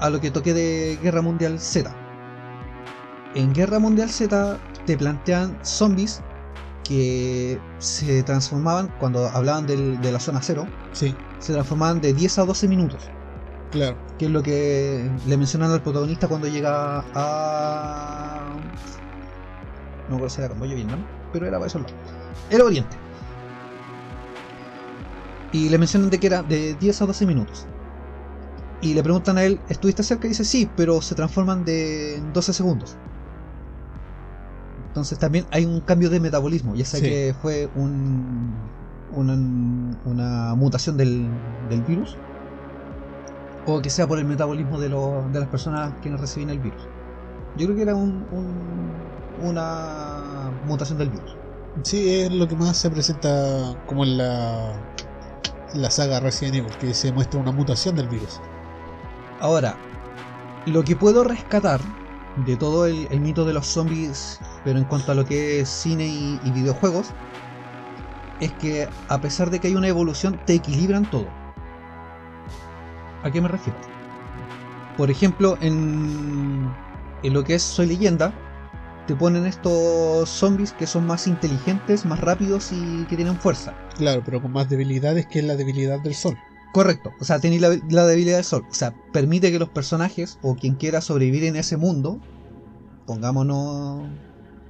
a 0.00 0.10
lo 0.10 0.20
que 0.20 0.30
toqué 0.32 0.52
de 0.54 0.98
Guerra 1.02 1.22
Mundial 1.22 1.60
Z. 1.60 1.94
En 3.36 3.52
Guerra 3.54 3.78
Mundial 3.78 4.10
Z 4.10 4.58
te 4.86 4.96
plantean 4.98 5.56
zombies 5.62 6.20
que 6.82 7.58
se 7.78 8.22
transformaban, 8.24 8.92
cuando 9.00 9.28
hablaban 9.28 9.66
del- 9.66 10.00
de 10.00 10.12
la 10.12 10.18
zona 10.20 10.40
cero, 10.42 10.66
Sí, 10.92 11.16
se 11.38 11.52
transformaban 11.52 12.00
de 12.00 12.12
10 12.12 12.38
a 12.38 12.44
12 12.44 12.68
minutos. 12.68 13.08
claro. 13.70 13.96
que 14.18 14.26
es 14.26 14.30
lo 14.30 14.42
que 14.44 15.10
le 15.26 15.36
mencionan 15.36 15.72
al 15.72 15.82
protagonista 15.82 16.28
cuando 16.28 16.46
llega 16.46 17.04
a. 17.14 18.44
No 20.08 20.10
recuerdo 20.16 20.28
si 20.28 20.40
era 20.40 20.48
Camboya 20.50 20.72
o 20.72 20.76
Vietnam, 20.76 21.04
pero 21.32 21.46
era 21.46 21.58
para 21.58 21.66
esos 21.66 21.82
lados. 21.82 21.96
Era 22.50 22.64
Oriente. 22.64 22.96
Y 25.52 25.68
le 25.68 25.78
mencionan 25.78 26.10
de 26.10 26.18
que 26.18 26.26
era 26.26 26.42
de 26.42 26.74
10 26.74 27.00
a 27.02 27.06
12 27.06 27.26
minutos. 27.26 27.66
Y 28.80 28.94
le 28.94 29.02
preguntan 29.02 29.38
a 29.38 29.44
él, 29.44 29.60
¿estuviste 29.68 30.02
cerca? 30.02 30.26
Y 30.26 30.30
dice, 30.30 30.44
sí, 30.44 30.68
pero 30.76 31.00
se 31.00 31.14
transforman 31.14 31.64
de 31.64 32.16
en 32.16 32.32
12 32.32 32.52
segundos. 32.52 32.96
Entonces 34.88 35.18
también 35.18 35.46
hay 35.50 35.64
un 35.64 35.80
cambio 35.80 36.10
de 36.10 36.20
metabolismo, 36.20 36.74
ya 36.74 36.84
sea 36.84 37.00
Sí. 37.00 37.06
que 37.06 37.34
fue 37.40 37.68
un, 37.74 38.52
una, 39.16 39.34
una 40.04 40.54
mutación 40.54 40.96
del, 40.96 41.30
del 41.68 41.82
virus 41.82 42.16
o 43.66 43.80
que 43.80 43.90
sea 43.90 44.06
por 44.06 44.18
el 44.18 44.24
metabolismo 44.26 44.78
de, 44.78 44.88
lo- 44.90 45.26
de 45.32 45.40
las 45.40 45.48
personas 45.48 45.94
que 46.00 46.14
reciben 46.16 46.50
el 46.50 46.58
virus. 46.58 46.82
Yo 47.56 47.66
creo 47.66 47.76
que 47.76 47.82
era 47.82 47.94
un, 47.94 48.26
un- 48.30 48.92
una 49.40 50.52
mutación 50.66 50.98
del 50.98 51.08
virus. 51.10 51.36
Sí, 51.82 52.08
es 52.08 52.32
lo 52.32 52.46
que 52.46 52.54
más 52.54 52.76
se 52.76 52.90
presenta 52.90 53.76
como 53.86 54.04
en 54.04 54.18
la, 54.18 54.72
la 55.74 55.90
saga 55.90 56.20
Resident 56.20 56.56
Evil, 56.56 56.76
que 56.78 56.94
se 56.94 57.12
muestra 57.12 57.40
una 57.40 57.52
mutación 57.52 57.96
del 57.96 58.08
virus. 58.08 58.40
Ahora, 59.40 59.76
lo 60.66 60.84
que 60.84 60.94
puedo 60.94 61.24
rescatar 61.24 61.80
de 62.46 62.56
todo 62.56 62.86
el, 62.86 63.08
el 63.10 63.20
mito 63.20 63.44
de 63.44 63.52
los 63.52 63.66
zombies, 63.66 64.40
pero 64.64 64.78
en 64.78 64.84
cuanto 64.84 65.12
a 65.12 65.14
lo 65.14 65.24
que 65.24 65.60
es 65.60 65.68
cine 65.68 66.06
y, 66.06 66.40
y 66.44 66.50
videojuegos, 66.52 67.08
es 68.40 68.52
que 68.52 68.88
a 69.08 69.20
pesar 69.20 69.50
de 69.50 69.58
que 69.58 69.68
hay 69.68 69.74
una 69.74 69.88
evolución, 69.88 70.40
te 70.46 70.54
equilibran 70.54 71.10
todo. 71.10 71.26
¿A 73.24 73.30
qué 73.30 73.40
me 73.40 73.48
refiero? 73.48 73.78
Por 74.96 75.10
ejemplo, 75.10 75.58
en, 75.60 76.72
en 77.22 77.34
lo 77.34 77.42
que 77.42 77.56
es 77.56 77.62
Soy 77.62 77.86
Leyenda, 77.86 78.32
te 79.06 79.14
ponen 79.14 79.46
estos 79.46 80.28
zombies 80.28 80.72
que 80.72 80.86
son 80.86 81.06
más 81.06 81.26
inteligentes, 81.26 82.04
más 82.04 82.20
rápidos 82.20 82.68
y 82.72 83.06
que 83.06 83.16
tienen 83.16 83.38
fuerza. 83.38 83.74
Claro, 83.96 84.22
pero 84.24 84.40
con 84.40 84.52
más 84.52 84.68
debilidades 84.68 85.26
que 85.26 85.42
la 85.42 85.56
debilidad 85.56 86.00
del 86.00 86.14
sol. 86.14 86.36
Correcto, 86.72 87.12
o 87.20 87.24
sea, 87.24 87.38
tenéis 87.38 87.60
la, 87.60 87.78
la 87.90 88.06
debilidad 88.06 88.36
del 88.36 88.44
sol. 88.44 88.64
O 88.68 88.74
sea, 88.74 88.94
permite 89.12 89.52
que 89.52 89.58
los 89.58 89.68
personajes 89.68 90.38
o 90.42 90.56
quien 90.56 90.74
quiera 90.74 91.00
sobrevivir 91.00 91.44
en 91.44 91.56
ese 91.56 91.76
mundo, 91.76 92.20
pongámonos 93.06 94.10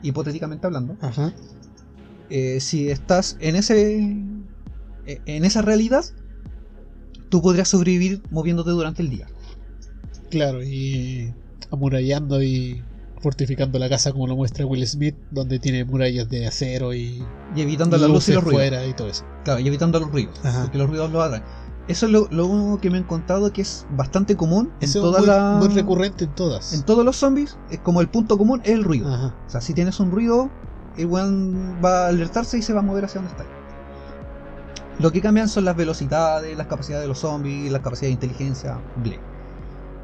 hipotéticamente 0.03 0.67
hablando, 0.67 0.97
Ajá. 1.01 1.33
eh, 2.29 2.61
si 2.61 2.91
estás 2.91 3.37
en 3.41 3.57
ese 3.57 4.01
eh, 5.07 5.21
en 5.27 5.45
esa 5.45 5.63
realidad, 5.63 6.05
tú 7.31 7.41
podrías 7.41 7.69
sobrevivir 7.69 8.23
moviéndote 8.31 8.71
durante 8.71 9.03
el 9.03 9.11
día. 9.11 9.27
Claro, 10.31 10.63
y 10.63 11.33
amurallando 11.71 12.43
y 12.43 12.83
fortificando 13.25 13.79
la 13.79 13.89
casa 13.89 14.13
como 14.13 14.27
lo 14.27 14.37
muestra 14.37 14.67
Will 14.67 14.87
Smith, 14.87 15.17
donde 15.31 15.59
tiene 15.59 15.83
murallas 15.87 16.29
de 16.29 16.47
acero 16.47 16.93
y 16.93 17.25
Y 17.57 17.63
evitando 17.63 17.97
la 17.97 18.07
luz 18.07 18.29
y 18.29 18.35
los 18.35 18.45
ruidos. 18.45 18.87
y 18.87 18.93
todo 18.93 19.09
eso. 19.09 19.25
Claro, 19.45 19.61
y 19.61 19.67
evitando 19.67 19.99
los 19.99 20.13
ruidos. 20.13 20.39
Ajá. 20.45 20.65
Porque 20.65 20.77
los 20.77 20.91
ruidos 20.91 21.11
lo 21.11 21.23
atraen. 21.23 21.43
Eso 21.89 22.05
es 22.05 22.13
lo, 22.13 22.29
lo 22.31 22.47
único 22.47 22.81
que 22.81 22.91
me 22.91 22.99
he 22.99 23.01
encontrado 23.01 23.51
que 23.51 23.63
es 23.63 23.87
bastante 23.91 24.37
común 24.37 24.73
en 24.81 24.89
Eso 24.89 25.11
muy, 25.59 25.69
recurrente 25.69 26.25
en 26.25 26.35
todas. 26.35 26.75
En 26.75 26.83
todos 26.83 27.03
los 27.03 27.17
zombies, 27.17 27.57
es 27.71 27.79
como 27.79 28.03
el 28.03 28.09
punto 28.09 28.37
común 28.37 28.61
es 28.63 28.71
el 28.71 28.85
ruido. 28.85 29.09
Ajá. 29.13 29.35
O 29.47 29.51
sea, 29.51 29.63
si 29.63 29.73
tienes 29.73 29.99
un 30.01 30.11
ruido, 30.11 30.51
el 30.99 31.07
weón 31.07 31.79
va 31.83 32.05
a 32.05 32.09
alertarse 32.09 32.59
y 32.59 32.63
se 32.63 32.75
va 32.75 32.81
a 32.81 32.83
mover 32.83 33.07
hacia 33.07 33.23
donde 33.23 33.33
está. 33.37 33.47
Lo 34.99 35.13
que 35.13 35.23
cambian 35.23 35.49
son 35.49 35.65
las 35.65 35.77
velocidades, 35.77 36.57
las 36.59 36.67
capacidades 36.67 37.05
de 37.05 37.09
los 37.09 37.19
zombies, 37.21 37.73
las 37.73 37.81
capacidades 37.81 38.19
de 38.19 38.27
inteligencia, 38.27 38.79
ble. 39.03 39.19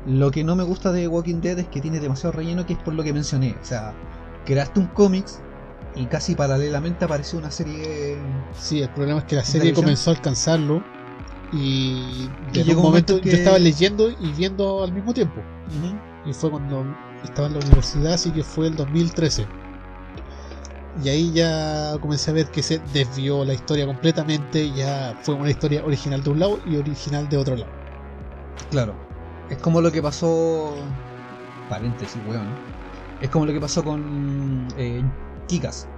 Lo 0.07 0.31
que 0.31 0.45
no 0.45 0.57
me 0.57 0.63
gusta 0.65 0.93
de 0.93 1.07
Walking 1.09 1.41
Dead 1.41 1.59
es 1.59 1.69
que 1.69 1.81
tiene 1.81 2.01
demasiado 2.01 2.33
relleno, 2.33 2.65
que 2.67 2.73
es 2.73 2.79
por 2.79 2.95
lo 2.95 3.03
que 3.03 3.13
mencioné. 3.13 3.57
O 3.61 3.65
sea, 3.65 3.95
creaste 4.47 4.81
un 4.81 4.87
cómics 4.87 5.41
y 5.95 6.07
casi 6.07 6.35
paralelamente 6.35 7.05
apareció 7.05 7.39
una 7.39 7.51
serie. 7.51 8.19
Sí, 8.59 8.81
el 8.81 8.89
problema 8.91 9.19
es 9.21 9.25
que 9.27 9.37
la 9.37 9.45
serie 9.45 9.73
comenzó 9.75 10.11
a 10.11 10.15
alcanzarlo 10.15 10.83
y 11.53 12.29
de 12.53 12.65
llegó 12.65 12.81
un 12.81 12.87
momento 12.87 13.15
momento 13.15 13.17
yo 13.19 13.23
que- 13.33 13.37
estaba 13.39 13.59
leyendo 13.59 14.09
y 14.09 14.33
viendo 14.33 14.83
al 14.83 14.93
mismo 14.93 15.13
tiempo. 15.13 15.41
Y 16.25 16.33
fue 16.33 16.51
cuando 16.51 16.85
estaba 17.25 17.49
en 17.49 17.55
la 17.55 17.61
universidad, 17.61 18.15
así 18.15 18.31
que 18.31 18.43
fue 18.43 18.69
el 18.69 18.77
2013. 18.77 19.47
Y 21.05 21.09
ahí 21.09 21.33
ya 21.33 21.97
comencé 22.01 22.31
a 22.31 22.35
ver 22.35 22.47
que 22.51 22.63
se 22.63 22.81
desvió 22.93 23.45
la 23.45 23.55
historia 23.55 23.87
completamente. 23.87 24.71
Ya 24.73 25.17
fue 25.23 25.35
una 25.35 25.51
historia 25.51 25.85
original 25.85 26.23
de 26.23 26.31
un 26.31 26.39
lado 26.41 26.61
y 26.67 26.77
original 26.77 27.29
de 27.29 27.37
otro 27.37 27.57
lado. 27.57 27.71
Claro. 28.71 29.10
Es 29.51 29.59
como 29.59 29.81
lo 29.81 29.93
que 29.93 30.01
pasó. 30.01 30.75
Paréntesis, 31.69 32.23
weón. 32.27 32.49
Es 33.21 33.31
como 33.31 33.47
lo 33.47 33.53
que 33.53 33.61
pasó 33.61 33.85
con 33.85 34.69
eh, 34.77 35.03
Kikas. 35.47 35.89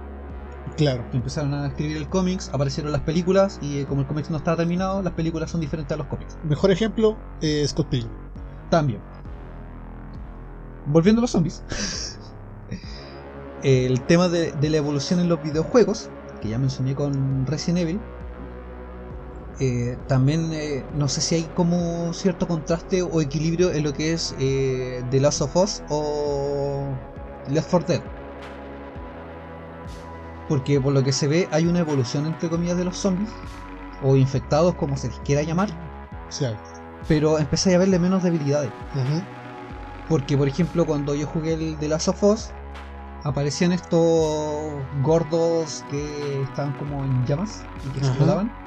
Claro, 0.77 1.09
Que 1.11 1.17
empezaron 1.17 1.53
a 1.53 1.67
escribir 1.67 1.97
el 1.97 2.09
cómics, 2.09 2.49
aparecieron 2.53 2.91
las 2.91 3.01
películas 3.01 3.59
y 3.61 3.79
eh, 3.79 3.85
como 3.85 4.01
el 4.01 4.07
cómics 4.07 4.29
no 4.29 4.37
estaba 4.37 4.57
terminado, 4.57 5.01
las 5.01 5.13
películas 5.13 5.51
son 5.51 5.61
diferentes 5.61 5.93
a 5.93 5.97
los 5.97 6.07
cómics. 6.07 6.37
mejor 6.43 6.71
ejemplo, 6.71 7.17
eh, 7.41 7.65
Scott 7.67 7.89
Pilgrim. 7.89 8.11
También. 8.69 9.01
Volviendo 10.85 11.19
a 11.19 11.23
los 11.23 11.31
zombies. 11.31 11.63
el 13.61 14.05
tema 14.05 14.29
de, 14.29 14.51
de 14.53 14.69
la 14.69 14.77
evolución 14.77 15.19
en 15.19 15.29
los 15.29 15.41
videojuegos, 15.41 16.11
que 16.41 16.49
ya 16.49 16.57
mencioné 16.59 16.95
con 16.95 17.45
Resident 17.45 17.79
Evil. 17.79 18.01
Eh, 19.59 19.97
también 20.07 20.51
eh, 20.53 20.83
no 20.95 21.07
sé 21.07 21.21
si 21.21 21.35
hay 21.35 21.43
como 21.53 22.11
cierto 22.13 22.47
contraste 22.47 23.01
o 23.03 23.21
equilibrio 23.21 23.71
en 23.71 23.83
lo 23.83 23.93
que 23.93 24.13
es 24.13 24.35
eh, 24.39 25.03
The 25.11 25.19
Last 25.19 25.41
of 25.41 25.55
Us 25.55 25.83
o 25.89 26.87
Left 27.49 27.69
4 27.69 27.87
Dead. 27.87 28.01
Porque 30.49 30.81
por 30.81 30.93
lo 30.93 31.03
que 31.03 31.13
se 31.13 31.27
ve 31.27 31.47
hay 31.51 31.67
una 31.67 31.79
evolución 31.79 32.25
entre 32.25 32.49
comillas 32.49 32.77
de 32.77 32.85
los 32.85 32.97
zombies 32.97 33.29
o 34.01 34.15
infectados 34.15 34.75
como 34.75 34.97
se 34.97 35.07
les 35.07 35.19
quiera 35.19 35.43
llamar, 35.43 35.69
pero 37.07 37.37
empecé 37.39 37.75
a 37.75 37.77
verle 37.77 37.99
menos 37.99 38.23
debilidades. 38.23 38.71
ajá, 38.91 39.25
Porque, 40.09 40.37
por 40.37 40.47
ejemplo, 40.47 40.85
cuando 40.85 41.15
yo 41.15 41.27
jugué 41.27 41.53
el 41.53 41.79
de 41.79 41.87
Last 41.87 42.09
of 42.09 42.21
Us, 42.23 42.49
aparecían 43.23 43.71
estos 43.71 44.73
gordos 45.01 45.85
que 45.89 46.41
estaban 46.41 46.73
como 46.73 47.05
en 47.05 47.25
llamas 47.25 47.63
y 47.87 47.89
que 47.91 47.99
explotaban. 47.99 48.62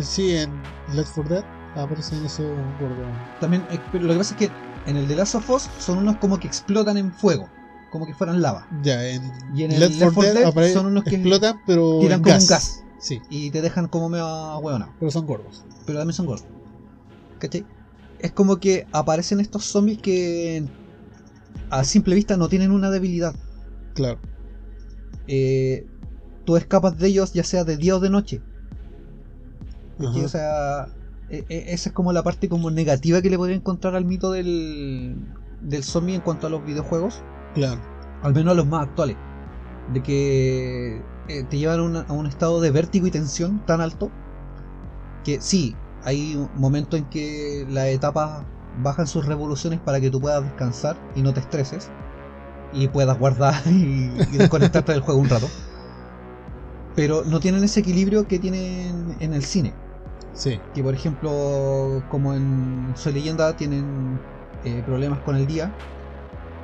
Sí, 0.00 0.36
en 0.36 0.50
Left 0.94 1.12
4 1.14 1.34
Dead 1.36 1.44
aparecen 1.76 2.24
esos 2.24 2.46
gordos. 2.80 3.06
También, 3.40 3.62
eh, 3.70 3.78
pero 3.92 4.04
lo 4.04 4.12
que 4.14 4.18
pasa 4.18 4.34
es 4.34 4.38
que 4.38 4.50
en 4.90 4.96
el 4.96 5.08
de 5.08 5.16
Last 5.16 5.34
of 5.34 5.50
Us 5.50 5.68
son 5.78 5.98
unos 5.98 6.16
como 6.16 6.38
que 6.38 6.46
explotan 6.46 6.96
en 6.96 7.12
fuego, 7.12 7.48
como 7.90 8.06
que 8.06 8.14
fueran 8.14 8.40
lava. 8.40 8.66
Ya, 8.82 9.06
en, 9.08 9.22
Y 9.54 9.64
en 9.64 9.72
el 9.72 9.80
Left 9.80 9.96
Left 10.00 10.14
4 10.14 10.32
4 10.42 10.60
Dead 10.62 10.72
son 10.72 10.86
unos 10.86 11.04
que 11.04 11.16
explotan, 11.16 11.60
pero 11.66 11.98
tiran 12.00 12.20
como 12.22 12.34
gas. 12.34 12.42
un 12.44 12.48
gas 12.48 12.82
Sí, 12.98 13.20
y 13.28 13.50
te 13.50 13.60
dejan 13.60 13.88
como 13.88 14.08
medio 14.08 14.58
hueonado. 14.58 14.92
pero 14.98 15.10
son 15.10 15.26
gordos. 15.26 15.64
pero 15.84 15.98
también 15.98 16.14
son 16.14 16.26
gordos. 16.26 16.46
¿Cachai? 17.38 17.64
Es 18.18 18.32
como 18.32 18.56
que 18.56 18.86
aparecen 18.92 19.40
estos 19.40 19.64
zombies 19.66 19.98
que 19.98 20.64
a 21.68 21.84
simple 21.84 22.14
vista 22.14 22.36
no 22.38 22.48
tienen 22.48 22.70
una 22.70 22.90
debilidad. 22.90 23.34
Claro, 23.94 24.18
Eh, 25.28 25.86
tú 26.44 26.56
escapas 26.56 26.96
de 26.98 27.08
ellos 27.08 27.32
ya 27.32 27.44
sea 27.44 27.64
de 27.64 27.76
día 27.76 27.96
o 27.96 28.00
de 28.00 28.08
noche. 28.10 28.40
O 29.98 30.28
sea, 30.28 30.86
e- 31.28 31.46
e- 31.48 31.72
esa 31.74 31.88
es 31.90 31.94
como 31.94 32.12
la 32.12 32.22
parte 32.22 32.48
como 32.48 32.70
negativa 32.70 33.22
que 33.22 33.30
le 33.30 33.36
podría 33.38 33.56
encontrar 33.56 33.94
al 33.94 34.04
mito 34.04 34.30
del, 34.30 35.16
del 35.60 35.84
zombie 35.84 36.14
en 36.14 36.20
cuanto 36.22 36.46
a 36.46 36.50
los 36.50 36.64
videojuegos. 36.64 37.26
claro. 37.54 37.80
Al 38.20 38.34
menos 38.34 38.52
a 38.52 38.56
los 38.56 38.66
más 38.66 38.88
actuales. 38.88 39.16
De 39.86 40.02
que 40.02 41.10
eh, 41.28 41.44
te 41.44 41.58
llevan 41.58 41.80
a, 41.80 41.82
una- 41.84 42.00
a 42.02 42.12
un 42.12 42.26
estado 42.26 42.60
de 42.60 42.70
vértigo 42.72 43.06
y 43.06 43.10
tensión 43.12 43.64
tan 43.64 43.80
alto 43.80 44.16
que 45.22 45.40
sí, 45.40 45.82
hay 46.00 46.36
un 46.36 46.50
momento 46.54 46.96
en 46.96 47.08
que 47.08 47.64
las 47.68 47.86
etapas 47.88 48.46
bajan 48.72 49.06
sus 49.06 49.26
revoluciones 49.26 49.80
para 49.80 50.00
que 50.00 50.10
tú 50.10 50.20
puedas 50.20 50.44
descansar 50.44 51.02
y 51.14 51.22
no 51.22 51.32
te 51.32 51.40
estreses 51.40 51.94
y 52.72 52.88
puedas 52.88 53.18
guardar 53.18 53.62
y, 53.66 54.24
y 54.28 54.38
desconectarte 54.38 54.92
del 54.92 55.00
juego 55.02 55.20
un 55.20 55.30
rato. 55.30 55.56
Pero 56.94 57.24
no 57.24 57.40
tienen 57.40 57.62
ese 57.64 57.80
equilibrio 57.80 58.26
que 58.26 58.38
tienen 58.38 59.16
en 59.20 59.34
el 59.34 59.44
cine. 59.44 59.74
Sí, 60.36 60.60
Que 60.74 60.82
por 60.82 60.94
ejemplo, 60.94 62.02
como 62.10 62.34
en 62.34 62.92
Soy 62.94 63.14
Leyenda, 63.14 63.56
tienen 63.56 64.20
eh, 64.64 64.82
problemas 64.84 65.20
con 65.20 65.36
el 65.36 65.46
día. 65.46 65.72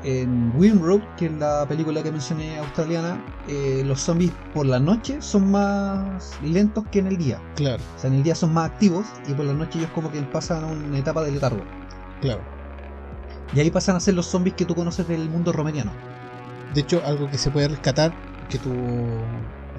En 0.05 0.53
Windroad, 0.57 1.01
que 1.17 1.27
es 1.27 1.33
la 1.33 1.65
película 1.69 2.03
que 2.03 2.11
mencioné 2.11 2.59
australiana, 2.59 3.25
eh, 3.49 3.83
los 3.87 4.01
zombies 4.01 4.33
por 4.53 4.67
la 4.67 4.81
noche 4.81 5.23
son 5.23 5.51
más 5.51 6.39
lentos 6.43 6.85
que 6.91 6.99
en 6.99 7.07
el 7.07 7.17
día. 7.17 7.41
claro, 7.55 7.83
O 7.97 7.99
sea, 8.01 8.11
en 8.11 8.17
el 8.17 8.23
día 8.23 8.35
son 8.35 8.53
más 8.53 8.71
activos 8.71 9.07
y 9.27 9.35
por 9.35 9.47
la 9.47 9.55
noche 9.55 9.79
ellos 9.79 9.91
como 9.95 10.11
que 10.11 10.21
pasan 10.23 10.65
a 10.65 10.67
una 10.67 10.99
etapa 10.99 11.23
de 11.23 11.31
letargo. 11.33 11.65
claro. 12.21 12.41
Y 13.55 13.61
ahí 13.61 13.71
pasan 13.71 13.97
a 13.97 14.01
ser 14.01 14.15
los 14.15 14.27
zombies 14.27 14.57
que 14.57 14.65
tú 14.65 14.75
conoces 14.75 15.07
del 15.07 15.29
mundo 15.29 15.53
romeriano. 15.53 15.93
De 16.75 16.81
hecho, 16.81 17.03
algo 17.05 17.31
que 17.31 17.39
se 17.39 17.51
puede 17.51 17.69
rescatar, 17.69 18.13
que 18.49 18.59
tú 18.59 18.71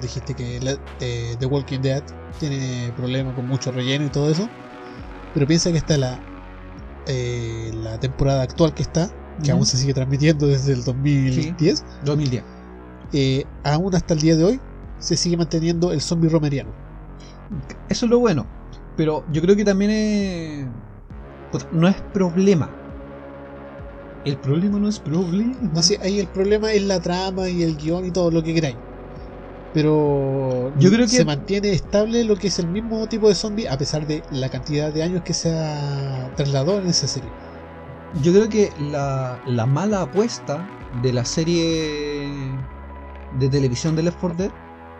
dijiste 0.00 0.34
que 0.34 0.60
la- 0.60 0.78
eh, 1.00 1.36
The 1.38 1.46
Walking 1.46 1.80
Dead 1.80 2.02
tiene 2.38 2.92
problemas 2.96 3.34
con 3.34 3.46
mucho 3.46 3.70
relleno 3.72 4.04
y 4.04 4.10
todo 4.10 4.30
eso, 4.30 4.50
pero 5.32 5.46
piensa 5.46 5.70
que 5.70 5.78
está 5.78 5.96
la, 5.98 6.20
eh, 7.06 7.72
la 7.82 7.98
temporada 7.98 8.42
actual 8.42 8.74
que 8.74 8.82
está, 8.82 9.10
que 9.42 9.50
aún 9.50 9.66
se 9.66 9.76
sigue 9.78 9.94
transmitiendo 9.94 10.46
desde 10.46 10.72
el 10.72 10.84
2010, 10.84 11.84
2010. 12.02 12.44
eh, 13.12 13.46
aún 13.64 13.94
hasta 13.94 14.14
el 14.14 14.20
día 14.20 14.36
de 14.36 14.44
hoy 14.44 14.60
se 14.98 15.16
sigue 15.16 15.36
manteniendo 15.36 15.92
el 15.92 16.00
zombie 16.00 16.28
romeriano. 16.30 16.70
Eso 17.88 18.06
es 18.06 18.10
lo 18.10 18.18
bueno. 18.18 18.46
Pero 18.96 19.24
yo 19.32 19.42
creo 19.42 19.56
que 19.56 19.64
también 19.64 19.90
es... 19.90 20.66
no 21.72 21.88
es 21.88 21.96
problema. 22.12 22.70
El 24.24 24.36
problema 24.38 24.78
no 24.78 24.88
es 24.88 24.98
problema. 24.98 25.56
No 25.72 25.82
sé, 25.82 25.98
ahí 26.02 26.18
el 26.18 26.28
problema 26.28 26.72
es 26.72 26.82
la 26.82 27.00
trama 27.00 27.48
y 27.50 27.62
el 27.62 27.76
guion 27.76 28.06
y 28.06 28.10
todo 28.10 28.30
lo 28.30 28.42
que 28.42 28.54
queráis. 28.54 28.76
Pero 29.74 30.72
Yo 30.78 30.88
creo 30.90 31.00
que- 31.06 31.08
se 31.16 31.24
mantiene 31.24 31.72
estable 31.72 32.22
lo 32.24 32.36
que 32.36 32.46
es 32.46 32.58
el 32.60 32.68
mismo 32.68 33.06
tipo 33.08 33.28
de 33.28 33.34
zombie 33.34 33.68
a 33.68 33.76
pesar 33.76 34.06
de 34.06 34.22
la 34.30 34.48
cantidad 34.48 34.92
de 34.92 35.02
años 35.02 35.22
que 35.24 35.34
se 35.34 35.50
ha 35.52 36.30
trasladado 36.36 36.78
en 36.80 36.86
esa 36.86 37.08
serie. 37.08 37.28
Yo 38.22 38.32
creo 38.32 38.48
que 38.48 38.72
la, 38.78 39.40
la 39.46 39.66
mala 39.66 40.02
apuesta 40.02 40.64
de 41.02 41.12
la 41.12 41.24
serie 41.24 42.30
de 43.38 43.48
televisión 43.48 43.96
de 43.96 44.04
Left 44.04 44.18
4 44.20 44.38
Dead, 44.38 44.50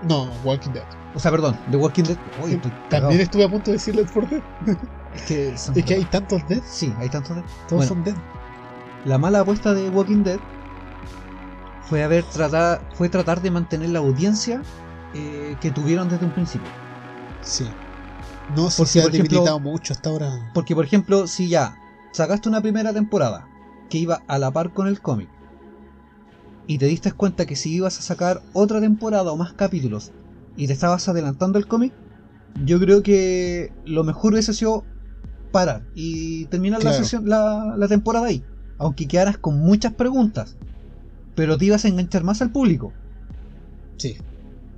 No, 0.08 0.28
Walking 0.44 0.70
Dead. 0.72 0.82
o 1.14 1.20
sea, 1.20 1.30
perdón, 1.30 1.56
de 1.68 1.76
Walking 1.76 2.02
Dead, 2.02 2.16
uy, 2.42 2.54
estoy. 2.54 2.72
También 2.90 3.20
estuve 3.20 3.44
a 3.44 3.48
punto 3.48 3.66
de 3.70 3.76
decir 3.76 3.94
Left 3.94 4.12
4 4.12 4.28
Dead. 4.64 4.76
es 5.14 5.22
que, 5.22 5.48
Es 5.50 5.84
que 5.84 5.94
hay 5.94 6.04
tantos 6.06 6.42
Dead, 6.48 6.60
sí, 6.68 6.92
hay 6.98 7.08
tantos 7.08 7.36
Dead. 7.36 7.44
todos 7.68 7.86
Bueno, 7.86 7.88
son 7.88 8.02
Dead. 8.02 8.16
La 9.04 9.18
mala 9.18 9.40
apuesta 9.40 9.72
de 9.72 9.88
Walking 9.90 10.24
Dead 10.24 10.40
fue 11.88 12.02
haber 12.02 12.24
tratar, 12.24 12.82
fue 12.94 13.08
tratar 13.08 13.42
de 13.42 13.50
mantener 13.50 13.90
la 13.90 13.98
audiencia 13.98 14.62
eh, 15.14 15.56
que 15.60 15.70
tuvieron 15.70 16.08
desde 16.08 16.24
un 16.24 16.32
principio. 16.32 16.68
Sí. 17.42 17.66
No, 18.56 18.70
si 18.70 18.78
Porque, 18.78 18.92
se 18.92 19.02
ha 19.02 19.08
debilitado 19.08 19.60
mucho 19.60 19.92
hasta 19.92 20.10
ahora. 20.10 20.50
Porque, 20.54 20.74
por 20.74 20.84
ejemplo, 20.84 21.26
si 21.26 21.48
ya 21.48 21.76
sacaste 22.12 22.48
una 22.48 22.60
primera 22.60 22.92
temporada 22.92 23.48
que 23.88 23.98
iba 23.98 24.22
a 24.26 24.38
la 24.38 24.50
par 24.50 24.72
con 24.72 24.86
el 24.86 25.00
cómic 25.00 25.28
y 26.66 26.78
te 26.78 26.86
diste 26.86 27.12
cuenta 27.12 27.46
que 27.46 27.56
si 27.56 27.74
ibas 27.74 27.98
a 27.98 28.02
sacar 28.02 28.42
otra 28.52 28.80
temporada 28.80 29.32
o 29.32 29.36
más 29.36 29.52
capítulos 29.52 30.12
y 30.56 30.66
te 30.66 30.72
estabas 30.72 31.08
adelantando 31.08 31.58
el 31.58 31.66
cómic, 31.66 31.92
yo 32.64 32.78
creo 32.78 33.02
que 33.02 33.72
lo 33.84 34.04
mejor 34.04 34.32
hubiese 34.32 34.54
sido 34.54 34.84
parar 35.52 35.82
y 35.94 36.46
terminar 36.46 36.82
la, 36.82 36.92
sesión, 36.92 37.28
la, 37.28 37.74
la 37.76 37.88
temporada 37.88 38.26
ahí. 38.26 38.42
Aunque 38.78 39.06
quedaras 39.06 39.38
con 39.38 39.60
muchas 39.60 39.92
preguntas, 39.92 40.56
pero 41.34 41.58
te 41.58 41.66
ibas 41.66 41.84
a 41.84 41.88
enganchar 41.88 42.24
más 42.24 42.42
al 42.42 42.52
público. 42.52 42.92
Sí, 43.96 44.16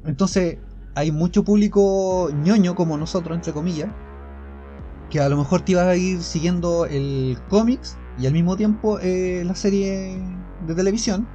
Entonces, 0.05 0.59
hay 0.95 1.11
mucho 1.11 1.45
público 1.45 2.31
ñoño 2.33 2.75
como 2.75 2.97
nosotros, 2.97 3.37
entre 3.37 3.53
comillas, 3.53 3.91
que 5.11 5.21
a 5.21 5.29
lo 5.29 5.37
mejor 5.37 5.63
te 5.63 5.73
iba 5.73 5.83
a 5.89 5.97
ir 5.97 6.23
siguiendo 6.23 6.87
el 6.87 7.39
cómics 7.49 7.99
y 8.19 8.27
al 8.27 8.33
mismo 8.33 8.57
tiempo 8.57 8.99
eh, 9.01 9.43
la 9.45 9.55
serie 9.55 10.19
de 10.67 10.75
televisión, 10.75 11.27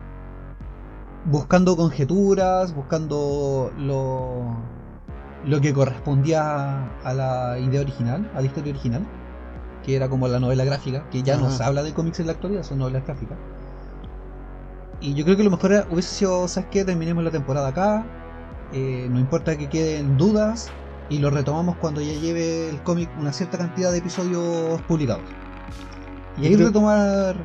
buscando 1.26 1.76
conjeturas, 1.78 2.74
buscando 2.74 3.72
lo, 3.78 4.58
lo 5.46 5.62
que 5.62 5.74
correspondía 5.74 6.92
a 7.04 7.14
la 7.14 7.60
idea 7.60 7.82
original, 7.82 8.30
a 8.34 8.42
la 8.42 8.48
historia 8.48 8.72
original, 8.72 9.06
que 9.84 9.96
era 9.96 10.10
como 10.10 10.28
la 10.28 10.40
novela 10.40 10.64
gráfica, 10.66 11.08
que 11.10 11.24
ya 11.24 11.38
no 11.38 11.48
Ajá. 11.48 11.58
se 11.58 11.64
habla 11.64 11.84
de 11.84 11.94
cómics 11.94 12.20
en 12.20 12.28
la 12.28 12.34
actualidad, 12.34 12.64
son 12.64 12.80
novelas 12.80 13.06
gráficas. 13.06 13.38
Y 15.02 15.14
yo 15.16 15.24
creo 15.26 15.36
que 15.36 15.44
lo 15.44 15.50
mejor 15.52 15.72
era- 15.74 15.88
hubiese 15.90 16.16
sido, 16.16 16.48
¿sabes 16.48 16.70
qué? 16.72 16.86
Terminemos 16.86 17.24
la 17.24 17.32
temporada 17.32 17.70
acá, 17.70 18.06
eh, 18.72 19.08
no 19.10 19.20
importa 19.20 19.58
que 19.58 19.68
queden 19.68 20.18
dudas, 20.18 20.72
y 21.10 21.18
lo 21.20 21.30
retomamos 21.30 21.76
cuando 21.78 22.02
ya 22.02 22.14
lleve 22.14 22.70
el 22.70 22.82
cómic 22.84 23.10
una 23.20 23.34
cierta 23.34 23.58
cantidad 23.58 23.92
de 23.92 23.98
episodios 23.98 24.82
publicados. 24.84 25.24
Y 26.38 26.42
Yo 26.44 26.48
ahí 26.50 26.56
creo- 26.56 26.68
retomar. 26.68 27.36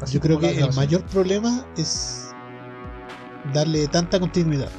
así 0.00 0.14
Yo 0.14 0.20
creo 0.20 0.38
que 0.40 0.58
el 0.58 0.74
mayor 0.74 1.02
problema 1.04 1.64
es 1.76 2.34
darle 3.52 3.86
tanta 3.88 4.18
continuidad. 4.18 4.70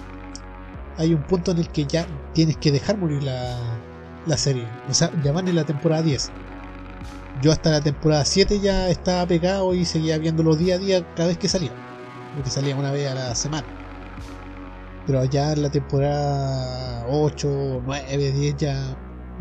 Hay 0.97 1.13
un 1.13 1.21
punto 1.23 1.51
en 1.51 1.59
el 1.59 1.69
que 1.69 1.85
ya 1.85 2.05
tienes 2.33 2.57
que 2.57 2.71
dejar 2.71 2.97
morir 2.97 3.23
la, 3.23 3.57
la 4.25 4.37
serie. 4.37 4.67
O 4.89 4.93
sea, 4.93 5.09
ya 5.23 5.31
van 5.31 5.47
en 5.47 5.55
la 5.55 5.63
temporada 5.63 6.01
10. 6.01 6.31
Yo 7.41 7.51
hasta 7.51 7.69
la 7.71 7.81
temporada 7.81 8.25
7 8.25 8.59
ya 8.59 8.89
estaba 8.89 9.25
pegado 9.25 9.73
y 9.73 9.85
seguía 9.85 10.17
viéndolo 10.17 10.55
día 10.55 10.75
a 10.75 10.77
día 10.79 11.05
cada 11.15 11.29
vez 11.29 11.37
que 11.37 11.47
salía. 11.47 11.71
Porque 12.35 12.49
salía 12.49 12.75
una 12.75 12.91
vez 12.91 13.09
a 13.11 13.15
la 13.15 13.35
semana. 13.35 13.67
Pero 15.05 15.23
ya 15.25 15.51
en 15.53 15.61
la 15.63 15.69
temporada 15.69 17.05
8, 17.09 17.81
9, 17.85 18.31
10 18.31 18.55
ya 18.57 18.95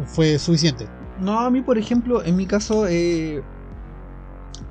fue 0.06 0.38
suficiente. 0.38 0.88
No, 1.20 1.40
a 1.40 1.50
mí, 1.50 1.60
por 1.60 1.76
ejemplo, 1.78 2.24
en 2.24 2.34
mi 2.36 2.46
caso, 2.46 2.86
eh, 2.88 3.42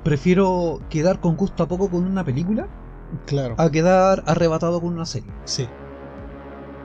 prefiero 0.02 0.80
quedar 0.90 1.20
con 1.20 1.36
gusto 1.36 1.62
a 1.62 1.68
poco 1.68 1.88
con 1.90 2.04
una 2.04 2.24
película 2.24 2.68
Claro. 3.26 3.54
a 3.58 3.70
quedar 3.70 4.22
arrebatado 4.26 4.80
con 4.80 4.92
una 4.94 5.06
serie. 5.06 5.30
Sí. 5.44 5.68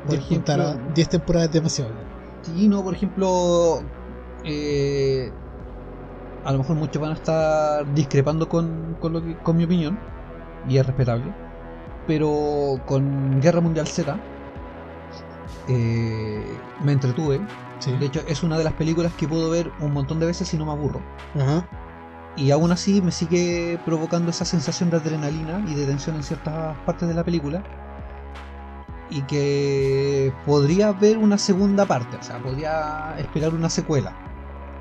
Por 0.06 0.12
10 0.12 0.24
ejemplo- 0.24 0.54
temporadas- 0.56 0.94
10 0.94 1.10
temporadas 1.10 1.48
es 1.48 1.54
demasiado. 1.54 1.92
Sí, 2.44 2.68
no, 2.68 2.84
por 2.84 2.94
ejemplo, 2.94 3.82
eh, 4.44 5.32
a 6.44 6.52
lo 6.52 6.60
mejor 6.60 6.76
muchos 6.76 7.02
van 7.02 7.12
a 7.12 7.16
estar 7.16 7.94
discrepando 7.96 8.48
con, 8.48 8.98
con, 9.00 9.14
lo 9.14 9.24
que- 9.24 9.36
con 9.38 9.58
mi 9.58 9.64
opinión, 9.64 9.98
y 10.68 10.78
es 10.78 10.86
respetable, 10.86 11.32
pero 12.08 12.80
con 12.86 13.40
Guerra 13.42 13.62
Mundial 13.62 13.88
Z 13.88 14.18
eh, 15.68 16.58
me 16.84 16.92
entretuve. 16.92 17.42
Sí. 17.80 17.92
De 17.98 18.06
hecho, 18.06 18.22
es 18.28 18.44
una 18.44 18.58
de 18.58 18.64
las 18.64 18.74
películas 18.74 19.12
que 19.18 19.28
puedo 19.28 19.50
ver 19.50 19.72
un 19.80 19.94
montón 19.94 20.20
de 20.20 20.26
veces 20.26 20.54
y 20.54 20.58
no 20.58 20.66
me 20.66 20.72
aburro. 20.72 21.02
Ajá. 21.36 21.68
Y 22.38 22.52
aún 22.52 22.72
así 22.72 23.02
me 23.02 23.12
sigue 23.12 23.80
provocando 23.86 24.30
esa 24.32 24.46
sensación 24.46 24.90
de 24.90 24.98
adrenalina 24.98 25.64
y 25.68 25.74
de 25.76 25.86
tensión 25.86 26.16
en 26.16 26.24
ciertas 26.24 26.78
partes 26.86 27.08
de 27.08 27.14
la 27.14 27.24
película. 27.24 27.64
Y 29.10 29.22
que 29.24 30.34
podría 30.46 30.88
haber 30.90 31.18
una 31.18 31.38
segunda 31.38 31.86
parte, 31.86 32.18
o 32.18 32.24
sea, 32.24 32.40
podría 32.40 33.16
esperar 33.20 33.54
una 33.54 33.70
secuela. 33.70 34.14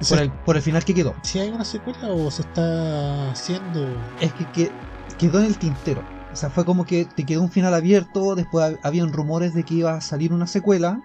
Por 0.09 0.19
el, 0.19 0.31
por 0.33 0.57
el 0.57 0.63
final 0.63 0.85
que 0.85 0.93
quedó. 0.95 1.15
si 1.23 1.39
hay 1.39 1.51
una 1.51 1.65
secuela 1.65 2.09
o 2.09 2.31
se 2.31 2.43
está 2.43 3.31
haciendo. 3.31 3.87
Es 4.21 4.33
que, 4.33 4.45
que- 4.47 4.73
quedó 5.19 5.39
en 5.41 5.47
el 5.47 5.59
tintero. 5.59 6.05
O 6.33 6.37
sea, 6.37 6.51
fue 6.51 6.65
como 6.65 6.85
que 6.85 7.05
te 7.05 7.25
quedó 7.25 7.43
un 7.43 7.51
final 7.51 7.75
abierto, 7.75 8.35
después 8.35 8.65
hab- 8.67 8.79
habían 8.83 9.13
rumores 9.13 9.55
de 9.55 9.65
que 9.65 9.75
iba 9.75 9.95
a 9.95 10.01
salir 10.01 10.33
una 10.33 10.47
secuela 10.47 11.01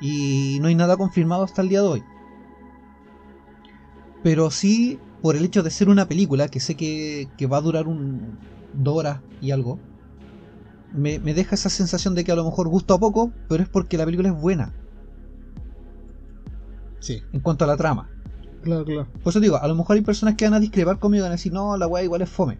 y 0.00 0.58
no 0.60 0.68
hay 0.68 0.74
nada 0.74 0.96
confirmado 0.96 1.44
hasta 1.44 1.62
el 1.62 1.68
día 1.68 1.82
de 1.82 1.88
hoy. 1.88 2.04
Pero 4.22 4.50
sí, 4.50 4.98
por 5.22 5.36
el 5.36 5.44
hecho 5.44 5.62
de 5.62 5.70
ser 5.70 5.88
una 5.88 6.06
película, 6.06 6.48
que 6.48 6.60
sé 6.60 6.74
que, 6.76 7.28
que 7.36 7.46
va 7.46 7.58
a 7.58 7.60
durar 7.60 7.86
un, 7.86 8.36
dos 8.72 8.96
horas 8.96 9.20
y 9.40 9.52
algo, 9.52 9.78
me, 10.92 11.18
me 11.20 11.34
deja 11.34 11.54
esa 11.54 11.68
sensación 11.70 12.14
de 12.14 12.24
que 12.24 12.32
a 12.32 12.36
lo 12.36 12.44
mejor 12.44 12.68
gusta 12.68 12.94
a 12.94 12.98
poco, 12.98 13.32
pero 13.48 13.62
es 13.62 13.68
porque 13.68 13.96
la 13.98 14.04
película 14.04 14.28
es 14.30 14.34
buena 14.34 14.72
Sí, 17.00 17.22
en 17.32 17.40
cuanto 17.40 17.64
a 17.64 17.68
la 17.68 17.76
trama. 17.76 18.10
claro, 18.62 18.84
claro. 18.84 19.06
Por 19.22 19.30
eso 19.30 19.40
digo, 19.40 19.56
a 19.56 19.68
lo 19.68 19.74
mejor 19.74 19.96
hay 19.96 20.02
personas 20.02 20.34
que 20.34 20.44
van 20.44 20.54
a 20.54 20.60
discrepar 20.60 20.98
conmigo 20.98 21.22
y 21.22 21.24
van 21.24 21.32
a 21.32 21.36
decir, 21.36 21.52
no, 21.52 21.76
la 21.76 21.86
weá 21.86 22.02
igual 22.04 22.22
es 22.22 22.28
fome. 22.30 22.58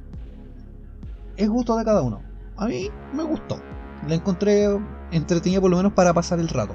Es 1.39 1.48
gusto 1.48 1.77
de 1.77 1.85
cada 1.85 2.02
uno. 2.02 2.20
A 2.56 2.66
mí 2.66 2.90
me 3.15 3.23
gustó. 3.23 3.59
La 4.06 4.15
encontré 4.15 4.69
entretenida 5.12 5.60
por 5.60 5.70
lo 5.70 5.78
menos 5.78 5.94
para 5.94 6.12
pasar 6.12 6.40
el 6.40 6.48
rato. 6.48 6.74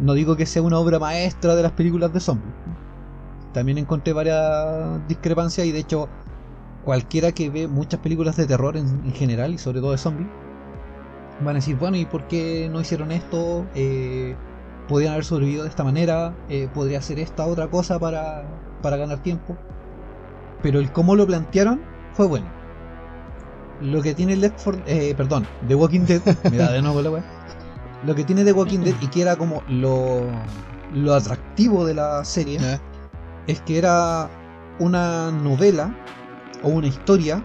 No 0.00 0.14
digo 0.14 0.34
que 0.34 0.46
sea 0.46 0.62
una 0.62 0.78
obra 0.78 0.98
maestra 0.98 1.54
de 1.54 1.62
las 1.62 1.72
películas 1.72 2.12
de 2.12 2.20
zombies. 2.20 2.54
También 3.52 3.78
encontré 3.78 4.12
varias 4.12 5.06
discrepancias 5.08 5.66
y 5.66 5.72
de 5.72 5.80
hecho 5.80 6.08
cualquiera 6.84 7.32
que 7.32 7.50
ve 7.50 7.68
muchas 7.68 8.00
películas 8.00 8.36
de 8.36 8.46
terror 8.46 8.76
en, 8.76 8.86
en 9.04 9.12
general 9.12 9.52
y 9.52 9.58
sobre 9.58 9.80
todo 9.80 9.92
de 9.92 9.98
zombies 9.98 10.28
van 11.40 11.56
a 11.56 11.58
decir, 11.58 11.76
bueno, 11.76 11.96
¿y 11.96 12.04
por 12.04 12.26
qué 12.26 12.68
no 12.72 12.80
hicieron 12.80 13.12
esto? 13.12 13.66
Eh, 13.74 14.34
podrían 14.88 15.12
haber 15.12 15.24
sobrevivido 15.24 15.64
de 15.64 15.68
esta 15.68 15.84
manera, 15.84 16.34
eh, 16.48 16.68
podría 16.72 16.98
hacer 16.98 17.18
esta 17.18 17.46
otra 17.46 17.68
cosa 17.68 17.98
para, 17.98 18.44
para 18.82 18.96
ganar 18.96 19.22
tiempo. 19.22 19.56
Pero 20.62 20.80
el 20.80 20.90
cómo 20.92 21.14
lo 21.14 21.26
plantearon 21.26 21.80
fue 22.12 22.26
bueno. 22.26 22.57
Lo 23.80 24.02
que 24.02 24.14
tiene 24.14 24.36
Left 24.36 24.60
4, 24.62 24.82
eh, 24.86 25.14
perdón, 25.16 25.46
The 25.68 25.74
Walking 25.74 26.00
Dead, 26.00 26.20
me 26.50 26.56
da 26.56 26.72
de 26.72 26.82
nuevo 26.82 27.00
la 27.00 27.10
wea. 27.10 27.24
Lo 28.04 28.14
que 28.14 28.24
tiene 28.24 28.44
The 28.44 28.52
Walking 28.52 28.80
Dead 28.80 28.94
y 29.00 29.06
que 29.08 29.22
era 29.22 29.36
como 29.36 29.62
lo, 29.68 30.22
lo 30.94 31.14
atractivo 31.14 31.84
de 31.84 31.94
la 31.94 32.24
serie 32.24 32.58
es 33.46 33.60
que 33.62 33.78
era 33.78 34.28
una 34.78 35.30
novela 35.30 35.94
o 36.62 36.68
una 36.68 36.86
historia 36.86 37.42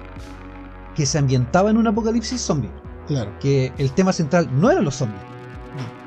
que 0.95 1.05
se 1.05 1.17
ambientaba 1.17 1.69
en 1.69 1.77
un 1.77 1.87
apocalipsis 1.87 2.41
zombie. 2.41 2.71
Claro. 3.07 3.31
Que 3.39 3.73
el 3.77 3.91
tema 3.91 4.13
central 4.13 4.49
no 4.59 4.71
eran 4.71 4.85
los 4.85 4.95
zombies, 4.95 5.21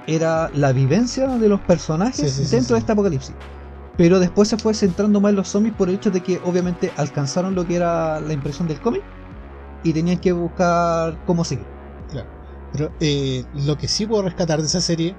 era 0.07 0.51
la 0.55 0.73
vivencia 0.73 1.27
de 1.27 1.49
los 1.49 1.61
personajes 1.61 2.33
Sí, 2.33 2.43
sí, 2.43 2.47
sí, 2.47 2.57
dentro 2.57 2.75
de 2.75 2.81
este 2.81 2.93
apocalipsis. 2.93 3.35
Pero 3.97 4.19
después 4.21 4.49
se 4.49 4.57
fue 4.57 4.75
centrando 4.75 5.21
más 5.21 5.31
en 5.31 5.37
los 5.37 5.49
zombies 5.49 5.75
por 5.75 5.89
el 5.89 5.97
hecho 5.97 6.11
de 6.11 6.21
que 6.21 6.41
obviamente 6.45 6.93
alcanzaron 6.97 7.55
lo 7.55 7.67
que 7.67 7.77
era 7.77 8.21
la 8.21 8.33
impresión 8.33 8.69
del 8.69 8.81
cómic 8.81 9.03
y 9.87 9.93
tenían 9.93 10.19
que 10.19 10.33
buscar 10.33 11.17
cómo 11.25 11.45
seguir. 11.45 11.67
Claro. 12.09 12.29
Pero 12.73 12.91
eh, 13.01 13.45
lo 13.53 13.77
que 13.77 13.87
sí 13.87 14.05
puedo 14.05 14.23
rescatar 14.23 14.61
de 14.61 14.67
esa 14.67 14.81
serie, 14.81 15.17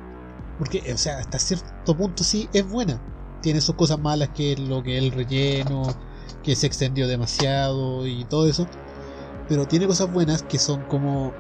porque, 0.57 0.84
o 0.94 0.98
sea, 0.98 1.19
hasta 1.19 1.39
cierto 1.39 1.95
punto 1.95 2.23
sí 2.23 2.49
es 2.53 2.68
buena. 2.68 3.02
Tiene 3.41 3.61
sus 3.61 3.76
cosas 3.76 3.99
malas 3.99 4.30
que 4.30 4.57
lo 4.57 4.84
que 4.84 4.98
el 4.98 5.11
relleno, 5.11 5.88
que 6.44 6.56
se 6.56 6.68
extendió 6.68 7.07
demasiado 7.07 8.06
y 8.07 8.26
todo 8.26 8.48
eso. 8.48 8.68
Pero 9.48 9.65
tiene 9.65 9.88
cosas 9.88 10.11
buenas 10.11 10.44
que 10.44 10.60
son 10.60 10.84
como 10.84 11.34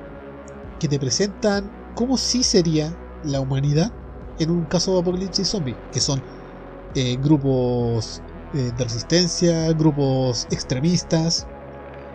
que 0.79 0.87
te 0.87 0.99
presentan 0.99 1.69
cómo 1.93 2.17
sí 2.17 2.43
sería 2.43 2.95
la 3.23 3.41
humanidad 3.41 3.91
en 4.37 4.51
un 4.51 4.65
caso 4.65 4.93
de 4.93 5.01
apocalipsis 5.01 5.49
zombie, 5.49 5.75
que 5.91 5.99
son 5.99 6.23
eh, 6.93 7.17
grupos 7.19 8.21
eh, 8.53 8.71
de 8.73 8.83
resistencia, 8.83 9.73
grupos 9.73 10.47
extremistas, 10.49 11.47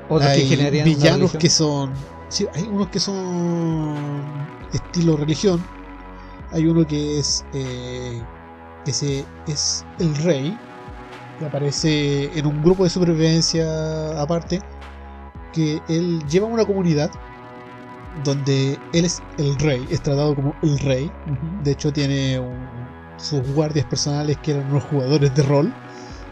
Otros 0.09 0.31
que 0.33 0.41
hay 0.43 0.55
una 0.61 0.85
villanos 0.85 1.33
que 1.37 1.49
son. 1.49 1.93
Sí, 2.29 2.47
hay 2.55 2.65
unos 2.65 2.89
que 2.89 2.99
son 3.01 4.25
estilo 4.73 5.17
religión. 5.17 5.65
Hay 6.53 6.67
uno 6.67 6.87
que 6.87 7.19
es. 7.19 7.45
eh, 7.53 8.23
que 8.85 8.93
se, 8.93 9.25
es 9.47 9.85
el 9.99 10.15
rey. 10.17 10.59
Que 11.39 11.47
aparece 11.47 12.37
en 12.39 12.47
un 12.47 12.63
grupo 12.63 12.85
de 12.85 12.91
supervivencia 12.91 14.21
aparte. 14.21 14.61
Que 15.53 15.81
él 15.89 16.23
lleva 16.29 16.47
una 16.47 16.65
comunidad. 16.65 17.11
Donde 18.25 18.79
él 18.93 19.05
es 19.05 19.23
el 19.39 19.57
rey. 19.59 19.87
Es 19.91 20.03
tratado 20.03 20.35
como 20.35 20.55
el 20.63 20.79
rey. 20.81 21.11
De 21.63 21.73
hecho, 21.73 21.93
tiene 21.93 22.39
un- 22.39 22.71
sus 23.17 23.41
guardias 23.55 23.87
personales 23.87 24.37
que 24.43 24.53
eran 24.53 24.69
unos 24.71 24.85
jugadores 24.85 25.35
de 25.35 25.43
rol. 25.43 25.73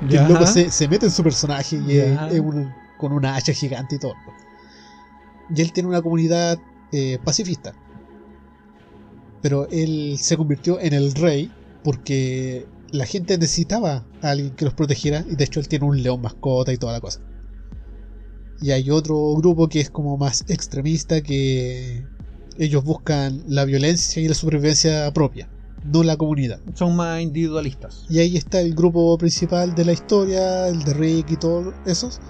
Que 0.01 0.15
Ya. 0.15 0.27
el 0.27 0.33
loco 0.33 0.47
se, 0.47 0.71
se 0.71 0.89
mete 0.89 1.07
en 1.07 1.13
su 1.13 1.23
personaje 1.23 1.77
y 1.77 1.99
es, 1.99 2.19
es 2.33 2.41
un- 2.41 2.75
con 3.01 3.13
una 3.13 3.35
hacha 3.35 3.53
gigante 3.53 3.97
y 3.97 3.99
todo. 3.99 4.15
Y 5.55 5.61
él 5.63 5.73
tiene 5.73 5.89
una 5.89 6.03
comunidad 6.03 6.59
eh, 6.93 7.19
pacifista. 7.25 7.75
Pero 9.43 9.67
él 9.71 10.17
se 10.19 10.37
convirtió 10.37 10.79
en 10.79 10.93
el 10.93 11.13
rey 11.15 11.51
porque 11.83 12.67
la 12.93 13.07
gente 13.07 13.39
necesitaba 13.39 14.05
a 14.23 14.31
alguien 14.31 14.51
que 14.51 14.67
los 14.67 14.75
protegiera. 14.75 15.25
Y 15.29 15.35
de 15.35 15.45
hecho 15.45 15.61
él 15.61 15.69
tiene 15.69 15.87
un 15.87 16.03
león 16.03 16.21
mascota 16.21 16.73
y 16.73 16.77
toda 16.77 16.93
la 16.93 17.01
cosa. 17.01 17.21
Y 18.61 18.73
hay 18.73 18.91
otro 18.91 19.35
grupo 19.37 19.69
que 19.69 19.81
es 19.81 19.89
como 19.89 20.19
más 20.19 20.45
extremista 20.49 21.23
que 21.23 22.07
ellos 22.59 22.85
buscan 22.85 23.43
la 23.49 23.65
violencia 23.65 24.21
y 24.21 24.29
la 24.29 24.35
supervivencia 24.35 25.11
propia, 25.15 25.49
no 25.83 26.03
la 26.03 26.19
comunidad. 26.19 26.61
Son 26.75 26.95
más 26.95 27.23
individualistas. 27.23 28.05
Y 28.11 28.19
ahí 28.19 28.37
está 28.37 28.61
el 28.61 28.75
grupo 28.75 29.17
principal 29.17 29.75
de 29.75 29.87
la 29.87 29.93
historia, 29.93 30.69
el 30.69 30.83
de 30.85 30.93
Rick 30.93 31.31
y 31.31 31.37
todos 31.37 31.73
esos, 31.87 32.21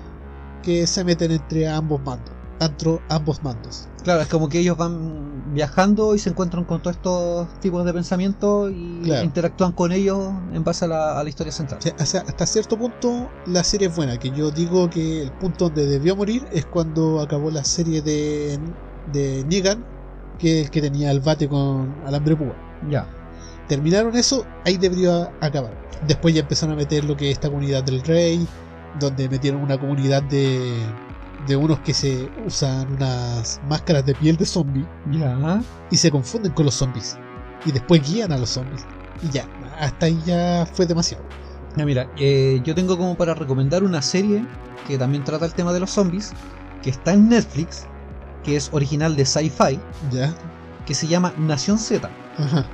que 0.62 0.86
se 0.86 1.04
meten 1.04 1.32
entre 1.32 1.68
ambos 1.68 2.00
mandos. 2.02 2.34
Antro, 2.60 3.00
ambos 3.08 3.42
mandos. 3.42 3.88
Claro, 4.04 4.20
es 4.20 4.28
como 4.28 4.48
que 4.48 4.58
ellos 4.58 4.76
van 4.76 5.54
viajando 5.54 6.14
y 6.14 6.18
se 6.18 6.28
encuentran 6.30 6.64
con 6.64 6.82
todos 6.82 6.96
estos 6.96 7.48
tipos 7.60 7.84
de 7.86 7.92
pensamientos 7.94 8.70
y 8.70 9.00
Claro. 9.02 9.24
interactúan 9.24 9.72
con 9.72 9.92
ellos 9.92 10.18
en 10.52 10.62
base 10.62 10.84
a 10.84 10.88
la, 10.88 11.18
a 11.18 11.22
la 11.24 11.28
historia 11.30 11.52
central. 11.52 11.80
O 11.98 12.06
sea, 12.06 12.20
hasta 12.26 12.46
cierto 12.46 12.76
punto 12.78 13.30
la 13.46 13.64
serie 13.64 13.88
es 13.88 13.96
buena, 13.96 14.18
que 14.18 14.30
yo 14.30 14.50
digo 14.50 14.90
que 14.90 15.22
el 15.22 15.32
punto 15.32 15.66
donde 15.66 15.86
debió 15.86 16.14
morir 16.16 16.46
es 16.52 16.66
cuando 16.66 17.20
acabó 17.20 17.50
la 17.50 17.64
serie 17.64 18.02
de, 18.02 18.58
de 19.12 19.44
Negan, 19.48 19.82
que 20.38 20.60
es 20.60 20.64
el 20.66 20.70
que 20.70 20.82
tenía 20.82 21.10
el 21.10 21.20
bate 21.20 21.48
con 21.48 21.94
alambre 22.06 22.36
púa. 22.36 22.54
Ya. 22.90 23.06
terminaron 23.68 24.16
eso, 24.16 24.44
ahí 24.64 24.76
debería 24.76 25.30
acabar. 25.40 25.72
Después 26.06 26.34
ya 26.34 26.40
empezaron 26.42 26.74
a 26.74 26.76
meter 26.76 27.04
lo 27.04 27.16
que 27.16 27.26
es 27.30 27.32
esta 27.34 27.48
comunidad 27.48 27.84
del 27.84 28.02
rey, 28.02 28.46
donde 28.98 29.28
metieron 29.28 29.62
una 29.62 29.78
comunidad 29.78 30.22
de, 30.22 30.84
de 31.46 31.56
unos 31.56 31.80
que 31.80 31.94
se 31.94 32.30
usan 32.44 32.92
unas 32.92 33.60
máscaras 33.68 34.04
de 34.04 34.14
piel 34.14 34.36
de 34.36 34.46
zombie 34.46 34.84
Ya. 35.10 35.62
y 35.90 35.96
se 35.96 36.10
confunden 36.10 36.52
con 36.52 36.64
los 36.66 36.74
zombies. 36.74 37.16
Y 37.64 37.72
después 37.72 38.02
guían 38.06 38.32
a 38.32 38.38
los 38.38 38.50
zombies. 38.50 38.86
Y 39.22 39.30
ya, 39.30 39.46
hasta 39.78 40.06
ahí 40.06 40.20
ya 40.24 40.66
fue 40.72 40.86
demasiado. 40.86 41.24
Ya, 41.76 41.84
mira, 41.84 42.08
eh, 42.18 42.60
yo 42.64 42.74
tengo 42.74 42.96
como 42.96 43.16
para 43.16 43.34
recomendar 43.34 43.84
una 43.84 44.02
serie 44.02 44.44
que 44.88 44.98
también 44.98 45.22
trata 45.24 45.44
el 45.46 45.52
tema 45.54 45.72
de 45.72 45.80
los 45.80 45.90
zombies, 45.90 46.32
que 46.82 46.90
está 46.90 47.12
en 47.12 47.28
Netflix, 47.28 47.86
que 48.42 48.56
es 48.56 48.70
original 48.72 49.14
de 49.14 49.24
Sci-Fi, 49.26 49.78
que 50.86 50.94
se 50.94 51.06
llama 51.06 51.32
Nación 51.38 51.78
Z. 51.78 52.10
Ajá. 52.38 52.66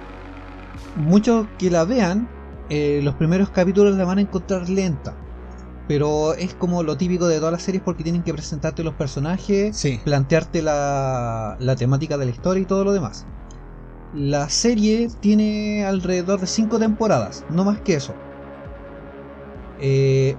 Muchos 0.95 1.47
que 1.59 1.71
la 1.71 1.85
vean, 1.85 2.29
eh, 2.71 3.01
los 3.03 3.15
primeros 3.17 3.51
capítulos 3.51 3.97
la 3.97 4.05
van 4.05 4.19
a 4.19 4.21
encontrar 4.23 4.69
lenta. 4.69 5.15
Pero 5.87 6.35
es 6.35 6.55
como 6.55 6.83
lo 6.83 6.97
típico 6.97 7.29
de 7.29 7.39
todas 7.39 7.53
las 7.53 7.63
series 7.63 7.83
porque 7.83 8.03
tienen 8.03 8.23
que 8.25 8.33
presentarte 8.33 8.83
los 8.83 8.95
personajes, 8.97 9.77
Sí. 9.79 10.01
plantearte 10.05 10.63
la, 10.63 11.57
la 11.61 11.77
temática 11.77 12.19
de 12.19 12.27
la 12.27 12.33
historia 12.33 12.63
y 12.63 12.67
todo 12.67 12.85
lo 12.85 12.93
demás. 12.93 13.27
La 14.13 14.49
serie 14.51 15.09
tiene 15.21 15.85
alrededor 15.85 16.41
de 16.41 16.47
5 16.49 16.79
temporadas, 16.79 17.45
no 17.49 17.65
más 17.65 17.83
que 17.83 17.95
eso. 17.95 18.17
Eh, 19.79 20.39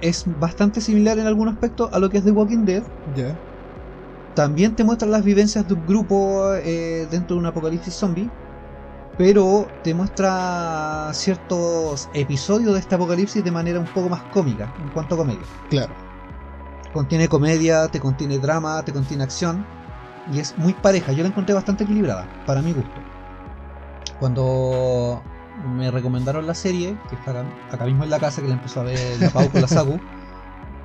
es 0.00 0.24
bastante 0.26 0.80
similar 0.80 1.18
en 1.18 1.26
algún 1.26 1.48
aspecto 1.48 1.92
a 1.92 1.98
lo 1.98 2.10
que 2.10 2.18
es 2.18 2.24
The 2.24 2.32
Walking 2.32 2.64
Dead. 2.64 2.84
También 4.34 4.74
te 4.76 4.84
muestra 4.84 5.08
las 5.08 5.24
vivencias 5.24 5.66
de 5.66 5.74
un 5.74 5.84
grupo 5.86 6.54
eh, 6.54 7.06
dentro 7.10 7.36
de 7.36 7.40
un 7.40 7.46
apocalipsis 7.46 7.94
zombie. 7.96 8.32
Pero 9.18 9.68
te 9.82 9.92
muestra 9.92 11.10
ciertos 11.12 12.08
episodios 12.14 12.74
de 12.74 12.80
este 12.80 12.94
apocalipsis 12.94 13.44
de 13.44 13.50
manera 13.50 13.78
un 13.78 13.86
poco 13.86 14.08
más 14.08 14.22
cómica 14.32 14.72
en 14.80 14.88
cuanto 14.90 15.14
a 15.14 15.18
comedia. 15.18 15.42
Claro. 15.68 15.92
Contiene 16.92 17.28
comedia, 17.28 17.88
te 17.88 18.00
contiene 18.00 18.38
drama, 18.38 18.82
te 18.84 18.92
contiene 18.92 19.24
acción. 19.24 19.64
Y 20.32 20.38
es 20.38 20.56
muy 20.58 20.72
pareja. 20.74 21.12
Yo 21.12 21.22
la 21.22 21.28
encontré 21.28 21.54
bastante 21.54 21.84
equilibrada, 21.84 22.28
para 22.46 22.62
mi 22.62 22.72
gusto. 22.72 22.90
Cuando 24.18 25.22
me 25.76 25.90
recomendaron 25.90 26.46
la 26.46 26.54
serie, 26.54 26.96
que 27.08 27.16
está 27.16 27.32
acá, 27.32 27.44
acá 27.72 27.84
mismo 27.84 28.04
en 28.04 28.10
la 28.10 28.18
casa, 28.18 28.40
que 28.40 28.48
la 28.48 28.54
empezó 28.54 28.80
a 28.80 28.84
ver 28.84 29.20
la 29.20 29.30
Pau 29.30 29.50
con 29.50 29.60
la 29.60 29.68
Saku, 29.68 29.98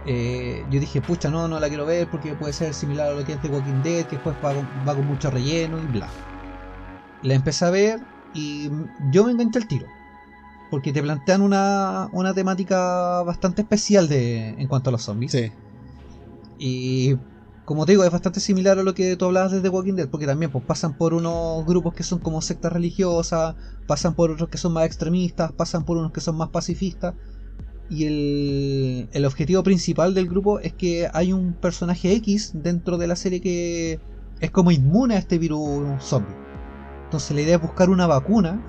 eh, 0.05 0.63
yo 0.69 0.79
dije, 0.79 1.01
pucha, 1.01 1.29
no, 1.29 1.47
no 1.47 1.59
la 1.59 1.67
quiero 1.67 1.85
ver 1.85 2.07
porque 2.07 2.35
puede 2.35 2.53
ser 2.53 2.73
similar 2.73 3.09
a 3.09 3.13
lo 3.13 3.25
que 3.25 3.33
es 3.33 3.41
The 3.41 3.47
Walking 3.47 3.81
Dead, 3.81 4.05
que 4.05 4.17
después 4.17 4.35
va 4.43 4.53
con, 4.53 4.67
va 4.87 4.95
con 4.95 5.05
mucho 5.05 5.31
relleno 5.31 5.79
y 5.79 5.85
bla. 5.85 6.07
La 7.23 7.33
empecé 7.33 7.65
a 7.65 7.69
ver 7.71 8.14
y 8.35 8.69
yo 9.11 9.23
me 9.25 9.31
enganché 9.31 9.59
al 9.59 9.67
tiro. 9.67 9.87
Porque 10.69 10.91
te 10.91 11.01
plantean 11.01 11.41
una, 11.41 12.09
una 12.11 12.33
temática 12.33 13.23
bastante 13.23 13.61
especial 13.61 14.09
de, 14.09 14.49
en 14.49 14.67
cuanto 14.67 14.89
a 14.89 14.91
los 14.91 15.03
zombies. 15.03 15.31
Sí. 15.31 15.51
Y 16.59 17.15
como 17.63 17.85
te 17.85 17.93
digo, 17.93 18.03
es 18.03 18.11
bastante 18.11 18.39
similar 18.39 18.77
a 18.77 18.83
lo 18.83 18.93
que 18.93 19.15
tú 19.15 19.25
hablabas 19.25 19.51
de 19.51 19.61
The 19.61 19.69
Walking 19.69 19.93
Dead, 19.93 20.09
porque 20.09 20.25
también 20.25 20.51
pues, 20.51 20.63
pasan 20.65 20.97
por 20.97 21.13
unos 21.13 21.65
grupos 21.65 21.93
que 21.93 22.03
son 22.03 22.19
como 22.19 22.41
sectas 22.41 22.73
religiosas, 22.73 23.55
pasan 23.87 24.15
por 24.15 24.31
otros 24.31 24.49
que 24.49 24.57
son 24.57 24.73
más 24.73 24.85
extremistas, 24.85 25.51
pasan 25.53 25.85
por 25.85 25.97
unos 25.97 26.11
que 26.11 26.21
son 26.21 26.35
más 26.35 26.49
pacifistas. 26.49 27.15
Y 27.89 28.05
el, 28.05 29.09
el 29.13 29.25
objetivo 29.25 29.63
principal 29.63 30.13
del 30.13 30.27
grupo 30.27 30.59
es 30.59 30.73
que 30.73 31.07
hay 31.13 31.31
un 31.31 31.53
personaje 31.53 32.11
X 32.13 32.51
dentro 32.55 32.97
de 32.97 33.07
la 33.07 33.15
serie 33.15 33.41
que 33.41 33.99
es 34.39 34.51
como 34.51 34.71
inmune 34.71 35.15
a 35.15 35.19
este 35.19 35.37
virus 35.37 36.03
zombie. 36.03 36.44
Entonces 37.15 37.35
la 37.35 37.41
idea 37.41 37.55
es 37.55 37.61
buscar 37.61 37.89
una 37.89 38.07
vacuna 38.07 38.67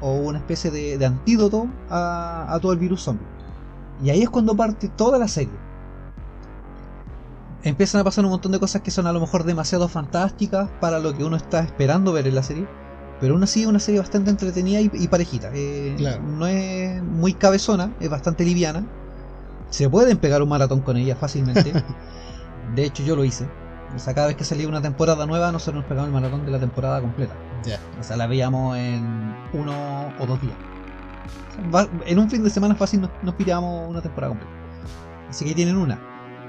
o 0.00 0.14
una 0.16 0.38
especie 0.38 0.70
de, 0.70 0.98
de 0.98 1.06
antídoto 1.06 1.66
a, 1.88 2.46
a 2.52 2.60
todo 2.60 2.72
el 2.72 2.78
virus 2.78 3.02
zombie. 3.04 3.28
Y 3.98 4.10
ahí 4.10 4.22
es 4.22 4.30
cuando 4.30 4.56
parte 4.56 4.88
toda 4.88 5.18
la 5.18 5.28
serie 5.28 5.64
empiezan 7.62 8.00
a 8.00 8.04
pasar 8.04 8.24
un 8.24 8.30
montón 8.30 8.52
de 8.52 8.58
cosas 8.60 8.82
que 8.82 8.90
son 8.90 9.06
a 9.06 9.12
lo 9.12 9.20
mejor 9.20 9.44
demasiado 9.44 9.88
fantásticas 9.88 10.70
para 10.80 10.98
lo 10.98 11.14
que 11.14 11.24
uno 11.24 11.36
está 11.36 11.60
esperando 11.60 12.12
ver 12.12 12.26
en 12.26 12.34
la 12.34 12.42
serie. 12.42 12.66
Pero 13.20 13.34
aún 13.34 13.42
así 13.44 13.62
es 13.62 13.68
una 13.68 13.78
serie 13.78 14.00
bastante 14.00 14.30
entretenida 14.30 14.80
y, 14.80 14.90
y 14.92 15.08
parejita. 15.08 15.50
Eh, 15.54 15.94
Claro. 15.96 16.22
No 16.22 16.46
es 16.46 17.02
muy 17.02 17.34
cabezona, 17.34 17.96
es 18.00 18.10
bastante 18.10 18.44
liviana. 18.44 18.92
Se 19.70 19.88
pueden 19.88 20.18
pegar 20.18 20.42
un 20.42 20.48
maratón 20.48 20.82
con 20.82 20.96
ella 20.96 21.16
fácilmente. 21.16 21.72
de 22.74 22.84
hecho 22.84 23.02
yo 23.04 23.16
lo 23.16 23.24
hice. 23.24 23.46
O 23.94 23.98
sea, 23.98 24.14
cada 24.14 24.28
vez 24.28 24.36
que 24.36 24.44
salía 24.44 24.68
una 24.68 24.80
temporada 24.82 25.26
nueva, 25.26 25.52
nosotros 25.52 25.82
nos 25.82 25.84
pegamos 25.88 26.08
el 26.08 26.14
maratón 26.14 26.44
de 26.46 26.52
la 26.52 26.58
temporada 26.60 27.00
completa. 27.00 27.34
Ya. 27.64 27.78
O 28.00 28.02
sea, 28.02 28.16
la 28.16 28.26
veíamos 28.26 28.76
en 28.78 29.34
uno 29.52 30.14
o 30.18 30.26
dos 30.26 30.40
días. 30.40 30.56
O 31.50 31.52
sea, 31.54 31.64
va- 31.70 31.88
en 32.06 32.18
un 32.18 32.30
fin 32.30 32.42
de 32.42 32.50
semana 32.50 32.74
fácil 32.74 33.02
nos, 33.02 33.10
nos 33.22 33.34
pirábamos 33.34 33.88
una 33.88 34.00
temporada 34.00 34.30
completa. 34.30 34.54
Así 35.28 35.44
que 35.44 35.50
ahí 35.50 35.54
tienen 35.54 35.76
una. 35.76 36.00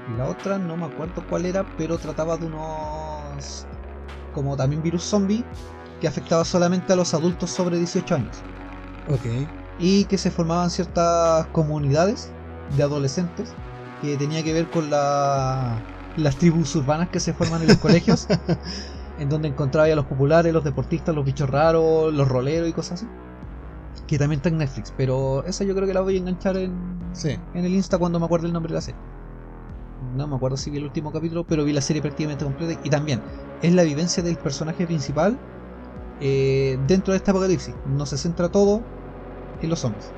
Y 0.06 0.16
la 0.16 0.26
otra 0.26 0.58
no 0.58 0.76
me 0.76 0.86
acuerdo 0.86 1.26
cuál 1.26 1.46
era, 1.46 1.64
pero 1.76 1.98
trataba 1.98 2.36
de 2.36 2.46
unos. 2.46 3.66
como 4.32 4.56
también 4.56 4.82
virus 4.82 5.04
zombie 5.04 5.44
que 6.00 6.08
afectaba 6.08 6.44
solamente 6.44 6.92
a 6.92 6.96
los 6.96 7.14
adultos 7.14 7.50
sobre 7.50 7.78
18 7.78 8.14
años. 8.16 8.44
Ok. 9.08 9.48
Y 9.78 10.04
que 10.06 10.18
se 10.18 10.30
formaban 10.30 10.70
ciertas 10.70 11.46
comunidades 11.48 12.32
de 12.76 12.82
adolescentes 12.82 13.54
que 14.00 14.16
tenía 14.16 14.42
que 14.42 14.52
ver 14.52 14.70
con 14.70 14.90
la, 14.90 15.78
las 16.16 16.36
tribus 16.36 16.74
urbanas 16.76 17.08
que 17.10 17.20
se 17.20 17.34
forman 17.34 17.62
en 17.62 17.68
los 17.68 17.78
colegios, 17.80 18.26
en 19.18 19.28
donde 19.28 19.48
encontraba 19.48 19.86
a 19.88 19.94
los 19.96 20.06
populares, 20.06 20.52
los 20.52 20.64
deportistas, 20.64 21.14
los 21.14 21.24
bichos 21.24 21.50
raros, 21.50 22.12
los 22.12 22.28
roleros 22.28 22.68
y 22.68 22.72
cosas 22.72 23.02
así. 23.02 23.12
Que 24.06 24.18
también 24.18 24.38
está 24.38 24.48
en 24.50 24.58
Netflix, 24.58 24.92
pero 24.96 25.44
esa 25.44 25.64
yo 25.64 25.74
creo 25.74 25.86
que 25.86 25.94
la 25.94 26.00
voy 26.00 26.16
a 26.16 26.18
enganchar 26.18 26.56
en, 26.56 27.08
Sí. 27.12 27.30
en 27.54 27.64
el 27.64 27.74
Insta 27.74 27.98
cuando 27.98 28.18
me 28.18 28.26
acuerde 28.26 28.46
el 28.46 28.52
nombre 28.52 28.70
de 28.72 28.74
la 28.76 28.82
serie. 28.82 29.00
No 29.98 30.26
me 30.28 30.36
acuerdo 30.36 30.56
si 30.56 30.70
vi 30.70 30.78
el 30.78 30.84
último 30.84 31.12
capítulo, 31.12 31.46
pero 31.46 31.64
vi 31.64 31.72
la 31.72 31.80
serie 31.80 32.02
prácticamente 32.02 32.44
completa. 32.44 32.78
Y 32.82 32.90
también 32.90 33.24
es 33.60 33.72
la 33.74 33.82
vivencia 33.84 34.22
del 34.22 34.38
personaje 34.38 34.86
principal 34.86 35.44
eh, 36.18 36.78
dentro 36.86 37.12
de 37.12 37.18
este 37.18 37.30
apocalipsis. 37.30 37.76
No 37.84 38.06
se 38.06 38.18
centra 38.18 38.50
todo 38.50 38.90
en 39.60 39.70
los 39.70 39.80
zombies. 39.80 40.14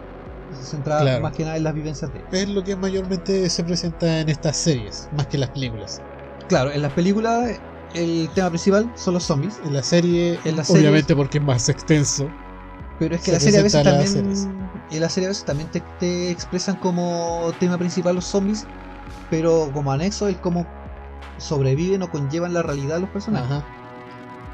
Se 0.53 0.65
centra 0.65 1.01
Claro. 1.01 1.23
más 1.23 1.33
que 1.33 1.45
nada 1.45 1.57
en 1.57 1.65
las 1.65 1.75
vivencias 1.75 2.13
de 2.13 2.19
ellos. 2.21 2.29
Es 2.33 2.49
lo 2.49 2.63
que 2.65 2.77
mayormente 2.77 3.49
se 3.51 3.65
presenta 3.65 4.21
en 4.21 4.29
estas 4.29 4.57
series, 4.57 5.09
más 5.17 5.27
que 5.27 5.37
en 5.37 5.41
las 5.43 5.51
películas. 5.51 6.01
Claro, 6.49 6.71
en 6.71 6.83
las 6.83 6.93
películas 6.93 7.59
el 7.95 8.29
tema 8.35 8.51
principal 8.51 8.91
son 8.95 9.15
los 9.15 9.25
zombies. 9.25 9.59
En 9.65 9.73
la 9.75 9.83
serie, 9.83 10.39
En 10.45 10.57
la 10.57 10.65
serie- 10.65 10.83
obviamente 10.83 11.17
porque 11.17 11.39
es 11.39 11.45
más 11.45 11.69
extenso. 11.69 12.31
Pero 12.99 13.15
es 13.17 13.23
que 13.23 13.33
la 13.33 13.41
serie 13.41 13.59
a 13.61 13.63
veces 13.63 13.83
también. 13.83 14.57
En 14.91 15.01
la 15.01 15.09
serie 15.09 15.27
a 15.27 15.31
veces 15.31 15.45
también 15.45 15.69
te, 15.71 15.83
te 15.99 16.31
expresan 16.31 16.77
como 16.77 17.53
tema 17.59 17.77
principal 17.79 18.15
los 18.15 18.25
zombies. 18.27 18.67
Pero 19.31 19.71
como 19.73 19.91
anexo 19.93 20.29
el 20.29 20.37
cómo 20.37 20.67
sobreviven 21.39 22.03
o 22.03 22.11
conllevan 22.11 22.55
la 22.55 22.63
realidad 22.63 23.01
los 23.01 23.11
personajes. 23.11 23.51
Ajá. 23.51 23.65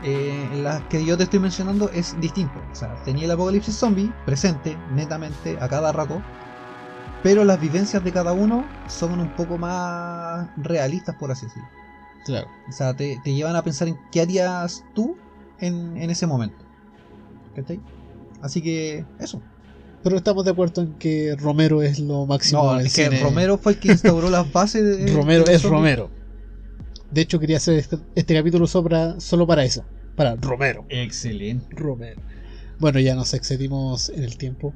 Eh, 0.05 0.49
en 0.53 0.65
las 0.65 0.83
que 0.85 1.05
yo 1.05 1.17
te 1.17 1.25
estoy 1.25 1.39
mencionando 1.39 1.89
es 1.91 2.19
distinto. 2.21 2.61
O 2.73 2.75
sea, 2.75 2.95
tenía 3.05 3.25
el 3.27 3.31
apocalipsis 3.31 3.77
zombie 3.77 4.13
presente, 4.27 4.77
netamente, 4.93 5.59
a 5.61 5.69
cada 5.69 5.93
rato. 5.93 6.23
Pero 7.23 7.45
las 7.45 7.61
vivencias 7.61 8.03
de 8.03 8.13
cada 8.13 8.33
uno 8.33 8.65
son 8.89 9.21
un 9.21 9.35
poco 9.37 9.59
más 9.59 10.49
realistas, 10.57 11.15
por 11.17 11.31
así 11.31 11.47
decirlo. 11.47 11.69
Claro. 12.25 12.49
O 12.69 12.73
sea, 12.73 12.95
te, 12.95 13.21
te 13.23 13.33
llevan 13.33 13.55
a 13.55 13.63
pensar 13.63 13.89
en 13.89 13.97
qué 14.11 14.21
harías 14.21 14.85
tú 14.95 15.17
en, 15.59 15.97
en 15.97 16.11
ese 16.11 16.27
momento. 16.27 16.65
¿Cachai? 17.55 17.81
Así 18.41 18.61
que, 18.61 19.05
eso. 19.21 19.41
Pero 20.03 20.17
estamos 20.17 20.45
de 20.45 20.51
acuerdo 20.51 20.83
en 20.83 20.95
que 20.95 21.37
Romero 21.39 21.81
es 21.81 22.01
lo 22.01 22.27
máximo 22.27 22.65
No, 22.65 22.75
del 22.77 22.87
es 22.87 22.95
que 22.95 23.05
cine. 23.05 23.23
Romero 23.23 23.57
fue 23.57 23.73
el 23.73 23.79
que 23.79 23.89
instauró 23.93 24.31
las 24.31 24.51
bases 24.53 24.99
de. 24.99 25.13
Romero 25.15 25.45
de 25.45 25.55
es. 25.55 25.63
Romero. 25.63 26.11
De 27.13 27.21
hecho, 27.21 27.39
quería 27.39 27.59
hacer 27.59 27.79
este, 27.79 27.99
este 28.15 28.35
capítulo 28.35 28.67
sobra- 28.67 29.21
solo 29.21 29.47
para 29.47 29.65
eso. 29.65 29.85
Para 30.17 30.35
Romero. 30.37 30.85
Excelente. 30.89 31.67
Romero. 31.77 32.21
Bueno, 32.79 32.99
ya 33.01 33.15
nos 33.15 33.33
excedimos 33.35 34.09
en 34.09 34.25
el 34.25 34.37
tiempo. 34.37 34.75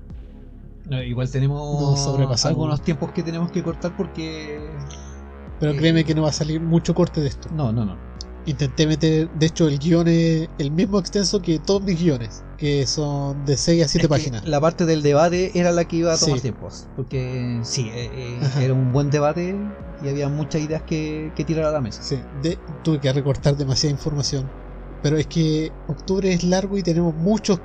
No, 0.89 1.03
igual 1.03 1.31
tenemos 1.31 2.07
algunos 2.45 2.83
tiempos 2.83 3.11
que 3.13 3.23
tenemos 3.23 3.51
que 3.51 3.63
cortar 3.63 3.97
porque. 3.97 4.61
Pero 5.59 5.73
Eh. 5.73 5.77
créeme 5.77 6.05
que 6.05 6.15
no 6.15 6.23
va 6.23 6.29
a 6.29 6.33
salir 6.33 6.61
mucho 6.61 6.95
corte 6.95 7.21
de 7.21 7.29
esto. 7.29 7.49
No, 7.53 7.73
no, 7.73 7.85
no. 7.85 7.97
Intenté 8.49 8.87
meter, 8.87 9.29
de 9.31 9.47
hecho, 9.47 9.67
el 9.67 9.79
guion 9.81 10.07
es 10.07 10.51
el 10.57 10.71
mismo 10.71 11.01
extenso 11.01 11.43
que 11.43 11.59
todos 11.59 11.83
mis 11.83 11.99
guiones, 11.99 12.45
que 12.57 12.87
son 12.87 13.45
de 13.45 13.57
6 13.57 13.85
a 13.85 13.89
7 13.89 14.05
Es 14.07 14.09
páginas. 14.09 14.45
La 14.47 14.61
parte 14.61 14.87
del 14.87 15.03
debate 15.03 15.59
era 15.59 15.73
la 15.73 15.85
que 15.85 15.97
iba 15.97 16.15
a 16.15 16.17
tomar 16.17 16.37
Sí. 16.39 16.43
tiempos. 16.43 16.87
Porque 16.95 17.61
sí, 17.65 17.89
eh, 17.89 18.39
eh, 18.39 18.51
era 18.61 18.73
un 18.73 18.93
buen 18.93 19.11
debate 19.11 19.59
y 20.01 20.09
había 20.09 20.29
muchas 20.29 20.63
ideas 20.63 20.85
que, 20.85 21.33
que 21.35 21.45
tirar 21.45 21.65
a 21.65 21.73
la 21.73 21.81
mesa. 21.81 22.05
Sí, 22.05 22.19
de- 22.41 22.61
tuve 22.83 23.01
que 23.01 23.13
recortar 23.13 23.57
demasiada 23.57 23.91
información. 23.91 24.49
Pero 25.03 25.19
es 25.19 25.27
que 25.27 25.73
octubre 25.87 26.33
es 26.33 26.45
largo 26.45 26.79
y 26.79 26.85
tenemos 26.85 27.17
muchos 27.17 27.59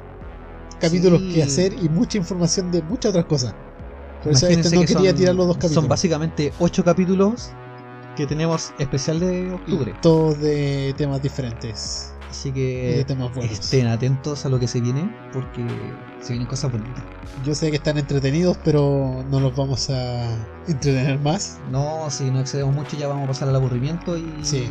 capítulos 0.79 1.21
Sí. 1.21 1.33
que 1.33 1.43
hacer 1.43 1.73
y 1.73 1.89
mucha 1.89 2.17
información 2.17 2.71
de 2.71 2.81
muchas 2.81 3.11
otras 3.11 3.25
cosas. 3.25 3.53
Por 4.23 4.31
eso 4.33 4.47
este 4.47 4.75
no 4.75 4.81
que 4.81 4.87
quería 4.87 5.11
son- 5.11 5.17
tirar 5.19 5.35
los 5.35 5.45
dos 5.47 5.57
capítulos. 5.57 5.75
Son 5.83 5.87
básicamente 5.87 6.53
ocho 6.57 6.83
capítulos 6.83 7.55
que 8.15 8.27
tenemos 8.27 8.73
especial 8.79 9.19
de 9.19 9.51
octubre. 9.53 9.93
Y 9.95 10.01
todos 10.01 10.39
de 10.39 10.93
temas 10.97 11.21
diferentes. 11.21 12.13
Así 12.29 12.51
que 12.51 13.01
estén 13.01 13.88
atentos 13.88 14.45
a 14.45 14.49
lo 14.49 14.57
que 14.57 14.65
se 14.67 14.79
viene 14.79 15.13
porque 15.33 15.65
se 16.21 16.29
vienen 16.33 16.47
cosas 16.47 16.71
bonitas. 16.71 17.03
Yo 17.45 17.53
sé 17.53 17.69
que 17.71 17.75
están 17.75 17.97
entretenidos, 17.97 18.57
pero 18.63 19.23
no 19.29 19.41
los 19.41 19.53
vamos 19.55 19.89
a 19.89 20.27
entretener 20.65 21.19
más. 21.19 21.59
No, 21.69 22.09
si 22.09 22.31
no 22.31 22.39
excedemos 22.39 22.73
mucho 22.73 22.95
ya 22.95 23.09
vamos 23.09 23.25
a 23.25 23.27
pasar 23.27 23.49
al 23.49 23.55
aburrimiento 23.57 24.17
y, 24.17 24.25
Sí. 24.43 24.69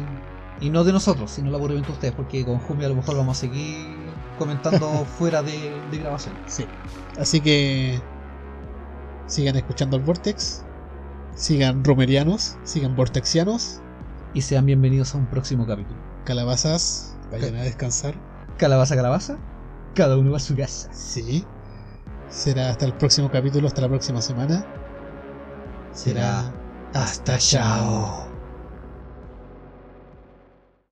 y 0.61 0.71
no 0.71 0.85
de 0.85 0.93
nosotros, 0.93 1.31
sino 1.33 1.51
el 1.51 1.55
aburrimiento 1.55 1.89
de 1.89 1.95
ustedes, 1.95 2.15
porque 2.15 2.45
con 2.47 2.59
Jumi 2.61 2.85
a 2.87 2.89
lo 2.89 2.95
mejor 2.95 3.17
vamos 3.17 3.37
a 3.37 3.41
seguir 3.43 3.95
comentando 4.39 4.89
fuera 5.19 5.43
de, 5.43 5.71
de 5.91 5.99
grabación. 5.99 6.35
Sí. 6.47 6.65
Así 7.19 7.41
que 7.43 8.01
Sigan 9.27 9.55
escuchando 9.57 9.97
el 9.97 10.03
Vortex. 10.03 10.65
Sigan 11.35 11.85
romerianos. 11.85 12.57
Sigan 12.65 12.97
vortexianos. 12.97 13.81
Y 14.35 14.43
sean 14.43 14.67
bienvenidos 14.67 15.15
a 15.15 15.19
un 15.19 15.27
próximo 15.27 15.67
capítulo. 15.67 15.99
Calabazas. 16.25 17.17
Vayan 17.31 17.57
a 17.57 17.63
descansar. 17.63 18.15
Calabaza, 18.59 18.97
calabaza. 18.97 19.39
Cada 19.95 20.17
uno 20.17 20.31
va 20.31 20.37
a 20.37 20.41
su 20.41 20.57
casa. 20.57 20.93
Sí. 20.93 21.45
Será 22.29 22.71
hasta 22.71 22.87
el 22.87 22.93
próximo 22.95 23.31
capítulo, 23.31 23.67
hasta 23.67 23.83
la 23.83 23.89
próxima 23.89 24.23
semana. 24.23 24.65
Será 25.93 26.53
Hasta 26.95 27.39
chao. 27.39 28.30